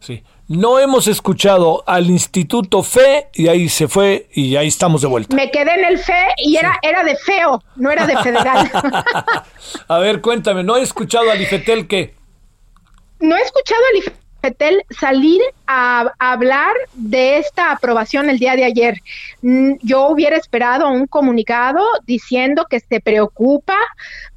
Sí. 0.01 0.25
No 0.49 0.79
hemos 0.79 1.07
escuchado 1.07 1.85
al 1.87 2.11
Instituto 2.11 2.83
FE 2.83 3.29
y 3.35 3.49
ahí 3.49 3.69
se 3.69 3.87
fue 3.87 4.29
y 4.33 4.57
ahí 4.57 4.69
estamos 4.69 5.03
de 5.03 5.09
vuelta. 5.09 5.37
Me 5.37 5.51
quedé 5.51 5.75
en 5.75 5.85
el 5.85 5.99
FE 5.99 6.35
y 6.39 6.57
era, 6.57 6.79
era 6.83 7.05
de 7.05 7.17
feo, 7.17 7.63
no 7.77 7.91
era 7.91 8.07
de 8.07 8.17
federal. 8.19 8.71
A 9.89 9.99
ver, 9.99 10.21
cuéntame, 10.21 10.65
no 10.65 10.77
he 10.77 10.83
escuchado 10.83 11.31
al 11.31 11.41
IFETEL 11.41 11.87
que 11.87 12.22
no 13.23 13.37
he 13.37 13.41
escuchado 13.41 13.81
al 13.91 13.99
IFETEL 13.99 14.85
salir 15.01 15.41
a, 15.67 16.13
hablar 16.19 16.75
de 16.95 17.39
esta 17.39 17.71
aprobación 17.71 18.29
el 18.29 18.39
día 18.39 18.57
de 18.57 18.65
ayer. 18.65 19.01
Mm, 19.41 19.75
yo 19.83 20.09
hubiera 20.09 20.37
esperado 20.37 20.89
un 20.91 21.07
comunicado 21.07 21.81
diciendo 22.05 22.67
que 22.69 22.81
se 22.81 23.01
preocupa 23.01 23.77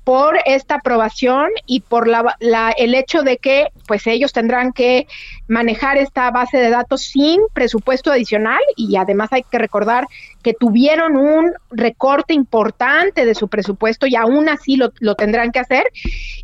por 0.04 0.38
esta 0.46 0.76
aprobación 0.76 1.50
y 1.66 1.80
por 1.80 2.08
la, 2.08 2.36
el 2.78 2.94
hecho 2.94 3.24
de 3.24 3.38
que 3.38 3.70
pues 3.88 4.06
ellos 4.06 4.34
tendrán 4.34 4.72
que 4.72 5.08
manejar 5.48 5.98
esta 5.98 6.30
base 6.32 6.58
de 6.58 6.70
datos 6.70 7.02
sin 7.02 7.42
presupuesto 7.54 8.12
adicional 8.12 8.60
y 8.76 8.96
además 8.96 9.32
hay 9.32 9.44
que 9.44 9.58
recordar 9.58 10.08
que 10.42 10.54
tuvieron 10.54 11.18
un 11.18 11.54
recorte 11.72 12.34
importante 12.34 13.26
de 13.26 13.36
su 13.36 13.48
presupuesto 13.48 14.08
y 14.08 14.16
aún 14.16 14.50
así 14.50 14.76
lo, 14.76 14.92
lo 15.00 15.16
tendrán 15.16 15.52
que 15.52 15.60
hacer. 15.60 15.86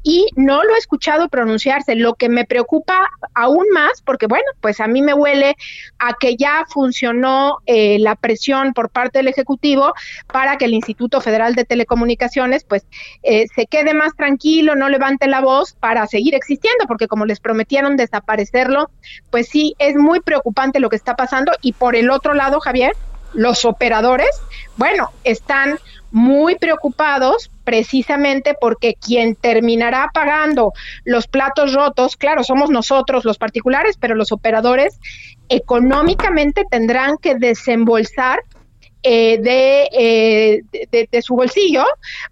Y 0.04 0.28
no 0.36 0.64
lo 0.64 0.76
he 0.76 0.78
escuchado 0.78 1.30
pronunciarse, 1.30 1.96
lo 1.96 2.16
que 2.16 2.30
me 2.30 2.46
preocupa 2.46 3.10
aún 3.34 3.66
más 3.74 4.02
porque 4.02 4.28
bueno, 4.28 4.46
pues 4.60 4.80
a 4.80 4.88
mí 4.88 5.02
me 5.02 5.14
huele 5.14 5.56
a 6.00 6.14
que 6.20 6.36
ya 6.36 6.66
funcionó 6.68 7.58
eh, 7.66 7.98
la 8.00 8.16
presión 8.16 8.74
por 8.74 8.90
parte 8.90 9.20
del 9.20 9.28
Ejecutivo 9.28 9.94
para 10.28 10.58
que 10.58 10.66
el 10.66 10.74
Instituto 10.74 11.22
Federal 11.22 11.56
de 11.56 11.66
Telecomunicaciones 11.66 12.64
pues 12.64 12.86
eh, 13.24 13.46
se 13.56 13.68
quede 13.68 13.94
más 13.94 14.16
tranquilo, 14.16 14.76
no 14.76 14.90
levante 14.90 15.28
la 15.28 15.42
voz 15.42 15.74
para 15.74 16.06
seguir 16.08 16.36
existiendo, 16.36 16.86
porque 16.88 17.08
como 17.08 17.26
les 17.26 17.40
prometieron 17.40 17.98
desaparecerlo, 17.98 18.91
pues 19.30 19.48
sí, 19.48 19.76
es 19.80 19.96
muy 19.96 20.20
preocupante 20.20 20.80
lo 20.80 20.90
que 20.90 20.96
está 20.96 21.16
pasando. 21.16 21.52
Y 21.62 21.74
por 21.74 21.96
el 21.96 22.10
otro 22.10 22.34
lado, 22.34 22.60
Javier, 22.60 22.94
los 23.34 23.66
operadores, 23.66 24.30
bueno, 24.78 25.10
están 25.24 25.78
muy 26.12 26.56
preocupados 26.58 27.50
precisamente 27.64 28.56
porque 28.60 28.96
quien 28.96 29.36
terminará 29.36 30.10
pagando 30.14 30.74
los 31.06 31.28
platos 31.28 31.74
rotos, 31.74 32.18
claro, 32.18 32.44
somos 32.44 32.70
nosotros 32.70 33.24
los 33.24 33.38
particulares, 33.38 33.98
pero 33.98 34.16
los 34.16 34.32
operadores 34.34 35.00
económicamente 35.48 36.66
tendrán 36.70 37.18
que 37.18 37.36
desembolsar 37.36 38.40
eh, 39.04 39.42
eh, 39.44 40.62
de, 40.92 41.10
de, 41.12 41.22
su 41.24 41.36
bolsillo, 41.36 41.84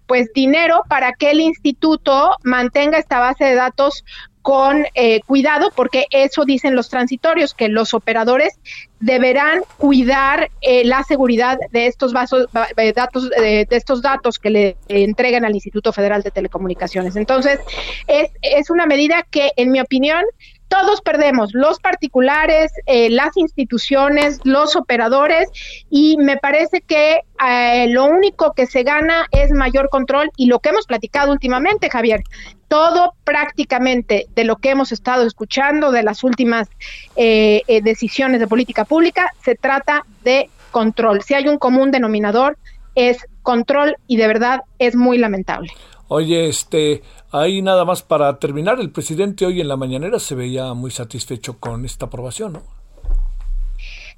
pues 0.06 0.32
dinero 0.32 0.82
para 0.88 1.14
que 1.14 1.32
el 1.32 1.40
instituto 1.40 2.30
mantenga 2.44 2.96
esta 2.96 3.18
base 3.18 3.44
de 3.44 3.56
datos 3.56 4.04
con 4.42 4.86
eh, 4.94 5.20
cuidado, 5.26 5.70
porque 5.74 6.06
eso 6.10 6.44
dicen 6.44 6.74
los 6.74 6.88
transitorios, 6.88 7.54
que 7.54 7.68
los 7.68 7.94
operadores 7.94 8.58
deberán 9.00 9.62
cuidar 9.78 10.50
la 10.84 11.02
seguridad 11.04 11.58
de 11.70 11.86
estos 11.86 12.12
vasos, 12.12 12.48
datos, 12.94 13.30
de 13.30 13.66
estos 13.70 14.02
datos 14.02 14.38
que 14.38 14.50
le 14.50 14.76
entregan 14.88 15.44
al 15.44 15.54
Instituto 15.54 15.92
Federal 15.92 16.22
de 16.22 16.30
Telecomunicaciones. 16.30 17.16
Entonces, 17.16 17.60
es, 18.06 18.30
es 18.42 18.68
una 18.68 18.84
medida 18.84 19.26
que, 19.30 19.52
en 19.56 19.70
mi 19.70 19.80
opinión, 19.80 20.24
todos 20.70 21.00
perdemos, 21.00 21.52
los 21.52 21.80
particulares, 21.80 22.72
eh, 22.86 23.10
las 23.10 23.36
instituciones, 23.36 24.38
los 24.44 24.76
operadores, 24.76 25.48
y 25.90 26.16
me 26.16 26.36
parece 26.36 26.80
que 26.80 27.22
eh, 27.44 27.88
lo 27.88 28.04
único 28.04 28.52
que 28.52 28.66
se 28.66 28.84
gana 28.84 29.26
es 29.32 29.50
mayor 29.50 29.88
control 29.90 30.30
y 30.36 30.46
lo 30.46 30.60
que 30.60 30.68
hemos 30.68 30.86
platicado 30.86 31.32
últimamente, 31.32 31.90
Javier, 31.90 32.22
todo 32.68 33.14
prácticamente 33.24 34.26
de 34.36 34.44
lo 34.44 34.56
que 34.56 34.70
hemos 34.70 34.92
estado 34.92 35.26
escuchando 35.26 35.90
de 35.90 36.04
las 36.04 36.22
últimas 36.22 36.68
eh, 37.16 37.62
decisiones 37.82 38.38
de 38.38 38.46
política 38.46 38.84
pública, 38.84 39.28
se 39.42 39.56
trata 39.56 40.04
de 40.22 40.50
control. 40.70 41.22
Si 41.22 41.34
hay 41.34 41.48
un 41.48 41.58
común 41.58 41.90
denominador, 41.90 42.56
es 42.94 43.26
control 43.42 43.96
y 44.06 44.18
de 44.18 44.28
verdad 44.28 44.60
es 44.78 44.94
muy 44.94 45.18
lamentable. 45.18 45.72
Oye, 46.12 46.48
este, 46.48 47.04
ahí 47.30 47.62
nada 47.62 47.84
más 47.84 48.02
para 48.02 48.36
terminar, 48.40 48.80
el 48.80 48.90
presidente 48.90 49.46
hoy 49.46 49.60
en 49.60 49.68
la 49.68 49.76
mañanera 49.76 50.18
se 50.18 50.34
veía 50.34 50.74
muy 50.74 50.90
satisfecho 50.90 51.60
con 51.60 51.84
esta 51.84 52.06
aprobación, 52.06 52.54
¿no? 52.54 52.79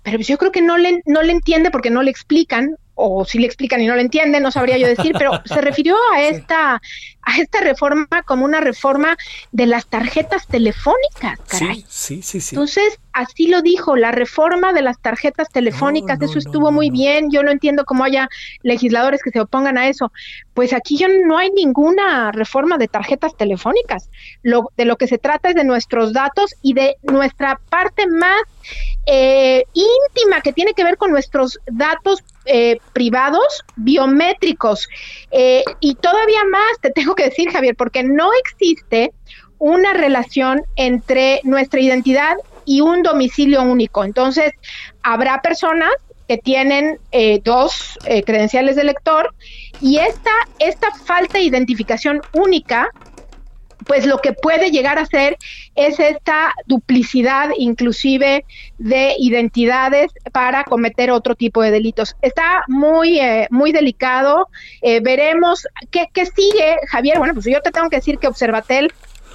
Pero 0.03 0.19
yo 0.19 0.39
creo 0.39 0.53
que 0.53 0.63
no 0.63 0.79
le, 0.79 1.03
no 1.07 1.23
le 1.23 1.33
entiende 1.33 1.71
porque 1.71 1.91
no 1.91 2.03
le 2.03 2.11
explican, 2.11 2.77
o 2.95 3.25
si 3.25 3.39
le 3.39 3.47
explican 3.47 3.81
y 3.81 3.87
no 3.87 3.95
le 3.95 4.03
entiende, 4.03 4.41
no 4.41 4.51
sabría 4.51 4.77
yo 4.79 4.87
decir, 4.87 5.13
pero 5.17 5.41
se 5.45 5.61
refirió 5.63 5.97
a 6.13 6.23
esta, 6.23 6.83
a 7.23 7.39
esta 7.39 7.61
reforma 7.61 8.07
como 8.25 8.45
una 8.45 8.61
reforma 8.61 9.17
de 9.51 9.67
las 9.67 9.87
tarjetas 9.87 10.47
telefónicas, 10.47 11.41
caray. 11.49 11.85
Sí, 11.89 12.23
sí, 12.23 12.41
sí, 12.41 12.55
Entonces, 12.55 12.99
así 13.13 13.49
lo 13.49 13.63
dijo, 13.63 13.97
la 13.97 14.13
reforma 14.13 14.73
de 14.73 14.83
las 14.83 15.01
tarjetas 15.01 15.49
telefónicas, 15.49 16.21
eso 16.21 16.39
estuvo 16.39 16.71
muy 16.71 16.91
bien, 16.91 17.31
yo 17.31 17.43
no 17.43 17.51
entiendo 17.51 17.85
cómo 17.85 18.05
haya 18.05 18.29
legisladores 18.63 19.23
que 19.23 19.31
se 19.31 19.41
opongan 19.41 19.79
a 19.79 19.89
eso. 19.89 20.13
Pues 20.53 20.73
aquí 20.73 20.99
ya 20.99 21.09
no 21.09 21.39
hay 21.39 21.51
ninguna 21.51 22.31
reforma 22.33 22.77
de 22.77 22.89
tarjetas 22.89 23.37
telefónicas. 23.37 24.11
Lo, 24.43 24.71
de 24.77 24.85
lo 24.85 24.97
que 24.97 25.07
se 25.07 25.19
trata 25.19 25.49
es 25.49 25.55
de 25.55 25.65
nuestros 25.65 26.13
datos 26.13 26.55
y 26.61 26.75
de 26.75 26.97
nuestra 27.03 27.59
parte 27.71 28.07
más 28.07 28.43
eh, 29.07 29.65
íntima 29.73 30.41
que 30.43 30.53
tiene 30.53 30.75
que 30.75 30.85
ver 30.85 30.97
con 30.97 31.11
nuestros 31.11 31.59
datos 31.67 32.23
eh, 32.45 32.79
privados 32.93 33.65
biométricos. 33.77 34.89
Eh, 35.31 35.65
y 35.81 35.95
todavía 35.97 36.45
más, 36.51 36.81
te 36.81 36.91
tengo 36.95 37.15
que 37.15 37.25
decir, 37.25 37.51
Javier, 37.51 37.75
porque 37.77 38.03
no 38.03 38.31
existe 38.35 39.13
una 39.59 39.93
relación 39.93 40.63
entre 40.77 41.41
nuestra 41.45 41.81
identidad 41.81 42.37
y 42.65 42.81
un 42.81 43.03
domicilio 43.03 43.63
único. 43.63 44.05
Entonces, 44.05 44.53
habrá 45.03 45.41
personas 45.41 45.91
que 46.29 46.39
tienen 46.39 46.99
dos 47.43 47.99
credenciales 48.25 48.77
de 48.77 48.85
lector 48.85 49.35
y 49.81 49.99
esta, 49.99 50.31
esta 50.61 50.91
falta 51.05 51.39
de 51.39 51.45
identificación 51.45 52.23
única 52.33 52.89
pues 53.87 54.07
lo 54.07 54.19
que 54.19 54.33
puede 54.33 54.71
llegar 54.71 54.99
a 54.99 55.07
ser 55.07 55.37
es 55.75 55.99
esta 56.01 56.53
duplicidad 56.67 57.51
inclusive 57.57 58.45
de 58.79 59.15
identidades 59.19 60.13
para 60.33 60.65
cometer 60.65 61.11
otro 61.11 61.35
tipo 61.35 61.63
de 61.63 61.71
delitos. 61.71 62.17
Está 62.23 62.65
muy, 62.69 63.21
eh, 63.21 63.47
muy 63.51 63.73
delicado. 63.73 64.49
veremos 65.03 65.67
qué, 65.91 66.09
qué 66.13 66.27
sigue, 66.27 66.77
Javier. 66.89 67.19
Bueno, 67.19 67.35
pues 67.35 67.47
yo 67.47 67.61
te 67.61 67.71
tengo 67.71 67.89
que 67.89 67.97
decir 67.97 68.19
que 68.19 68.27
Observatel 68.27 68.93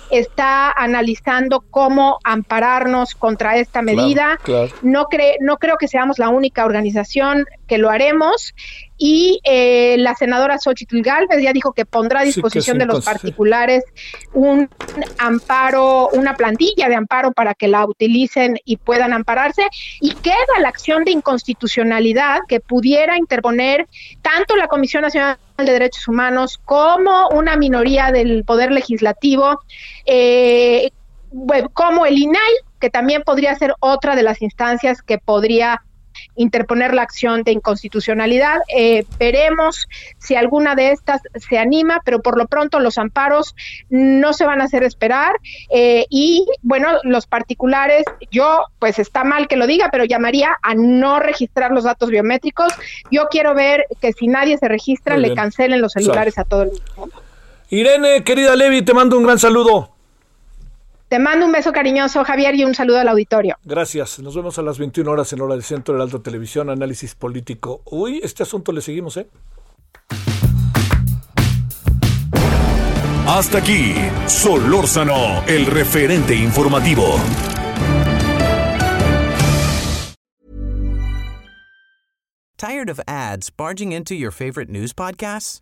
está 0.10 0.72
analizando 0.72 1.64
cómo 1.69 2.19
ampararnos 2.24 3.15
contra 3.15 3.57
esta 3.57 3.82
medida. 3.82 4.40
No, 4.82 5.07
no 5.41 5.57
creo 5.57 5.78
que 5.78 5.88
seamos 5.88 6.19
la 6.19 6.30
única 6.30 6.65
organización 6.65 7.45
que 7.68 7.78
lo 7.78 7.90
haremos. 7.90 8.53
Y 8.98 9.40
eh, 9.44 9.95
la 9.99 10.15
senadora 10.15 10.57
Xochitl 10.57 11.02
Galvez 11.02 11.41
ya 11.41 11.53
dijo 11.53 11.74
que 11.74 11.86
pondrá 11.86 12.22
a 12.22 12.24
disposición 12.24 12.78
de 12.80 12.86
los 12.86 13.06
particulares 13.06 13.84
un 14.34 14.69
amparo, 15.18 16.10
una 16.10 16.36
plantilla 16.36 16.90
de 16.90 16.95
amparo 16.95 17.32
para 17.32 17.53
que 17.53 17.68
la 17.68 17.86
utilicen 17.86 18.57
y 18.65 18.78
puedan 18.78 19.14
ampararse. 19.14 19.68
Y 20.02 20.14
queda 20.15 20.36
la 20.61 20.69
acción 20.69 21.03
de 21.03 21.11
inconstitucionalidad 21.11 22.40
que 22.48 22.60
pudiera 22.60 23.18
interponer 23.18 23.88
tanto 24.22 24.56
la 24.56 24.68
Comisión 24.68 25.03
Nacional 25.03 25.38
de 25.57 25.72
Derechos 25.72 26.07
Humanos 26.07 26.60
como 26.64 27.30
una 27.30 27.56
minoría 27.56 28.11
del 28.11 28.44
Poder 28.44 28.72
Legislativo, 28.72 29.61
eh, 30.06 30.91
como 31.74 32.06
el 32.06 32.18
INAI, 32.18 32.53
que 32.80 32.90
también 32.90 33.24
podría 33.24 33.56
ser 33.56 33.74
otra 33.80 34.15
de 34.15 34.24
las 34.24 34.41
instancias 34.41 35.02
que 35.02 35.18
podría 35.18 35.84
interponer 36.35 36.94
la 36.94 37.02
acción 37.02 37.44
de 37.44 37.52
inconstitucionalidad. 37.52 38.60
Eh, 38.76 39.06
veremos 39.19 39.88
si 40.18 40.35
alguna 40.35 40.76
de 40.76 40.91
estas 40.91 41.22
se 41.35 41.57
anima, 41.57 42.02
pero 42.03 42.22
por 42.22 42.38
lo 42.38 42.48
pronto 42.48 42.80
los 42.80 42.98
amparos 42.98 43.56
no 43.89 44.34
se 44.34 44.45
van 44.45 44.61
a 44.61 44.65
hacer 44.65 44.84
esperar. 44.84 45.35
Eh, 45.69 46.06
y 46.10 46.45
bueno, 46.61 46.89
los 47.03 47.27
particulares, 47.27 48.03
yo 48.31 48.65
pues 48.80 48.99
está 48.99 49.23
mal 49.23 49.48
que 49.48 49.57
lo 49.57 49.68
diga, 49.68 49.89
pero 49.91 50.06
llamaría 50.06 50.57
a 50.61 50.76
no 50.76 51.19
registrar 51.19 51.72
los 51.72 51.84
datos 51.84 52.10
biométricos. 52.10 52.73
Yo 53.11 53.27
quiero 53.30 53.53
ver 53.53 53.85
que 54.02 54.14
si 54.14 54.27
nadie 54.27 54.57
se 54.57 54.68
registra, 54.68 55.18
le 55.18 55.34
cancelen 55.34 55.81
los 55.81 55.94
celulares 55.94 56.38
a 56.38 56.44
todo 56.44 56.64
el 56.64 56.72
mundo. 56.95 57.22
Irene, 57.69 58.23
querida 58.23 58.56
Levi, 58.56 58.81
te 58.81 58.94
mando 58.94 59.18
un 59.18 59.23
gran 59.23 59.39
saludo. 59.39 59.97
Te 61.10 61.20
mando 61.20 61.46
un 61.46 61.54
beso 61.54 61.72
cariñoso, 61.72 62.26
Javier, 62.26 62.56
y 62.56 62.66
un 62.66 62.76
saludo 62.76 63.00
al 63.00 63.08
auditorio. 63.08 63.56
Gracias. 63.64 64.20
Nos 64.20 64.36
vemos 64.36 64.60
a 64.60 64.62
las 64.62 64.78
21 64.78 65.10
horas 65.10 65.32
en 65.32 65.40
hora 65.40 65.54
del 65.54 65.64
Centro 65.64 65.94
del 65.94 66.02
Alto 66.02 66.22
Televisión, 66.22 66.70
análisis 66.70 67.16
político. 67.16 67.82
Uy, 67.86 68.20
este 68.22 68.44
asunto 68.44 68.74
le 68.74 68.82
seguimos, 68.82 69.16
¿eh? 69.16 69.28
Hasta 73.26 73.60
aquí, 73.60 73.94
Solórzano, 74.26 75.44
el 75.48 75.66
referente 75.66 76.36
informativo. 76.36 77.16
¿Tired 82.58 82.90
of 82.90 83.00
ads 83.08 83.50
barging 83.50 83.92
into 83.92 84.16
your 84.16 84.32
favorite 84.32 84.70
news 84.70 84.92
podcasts? 84.92 85.62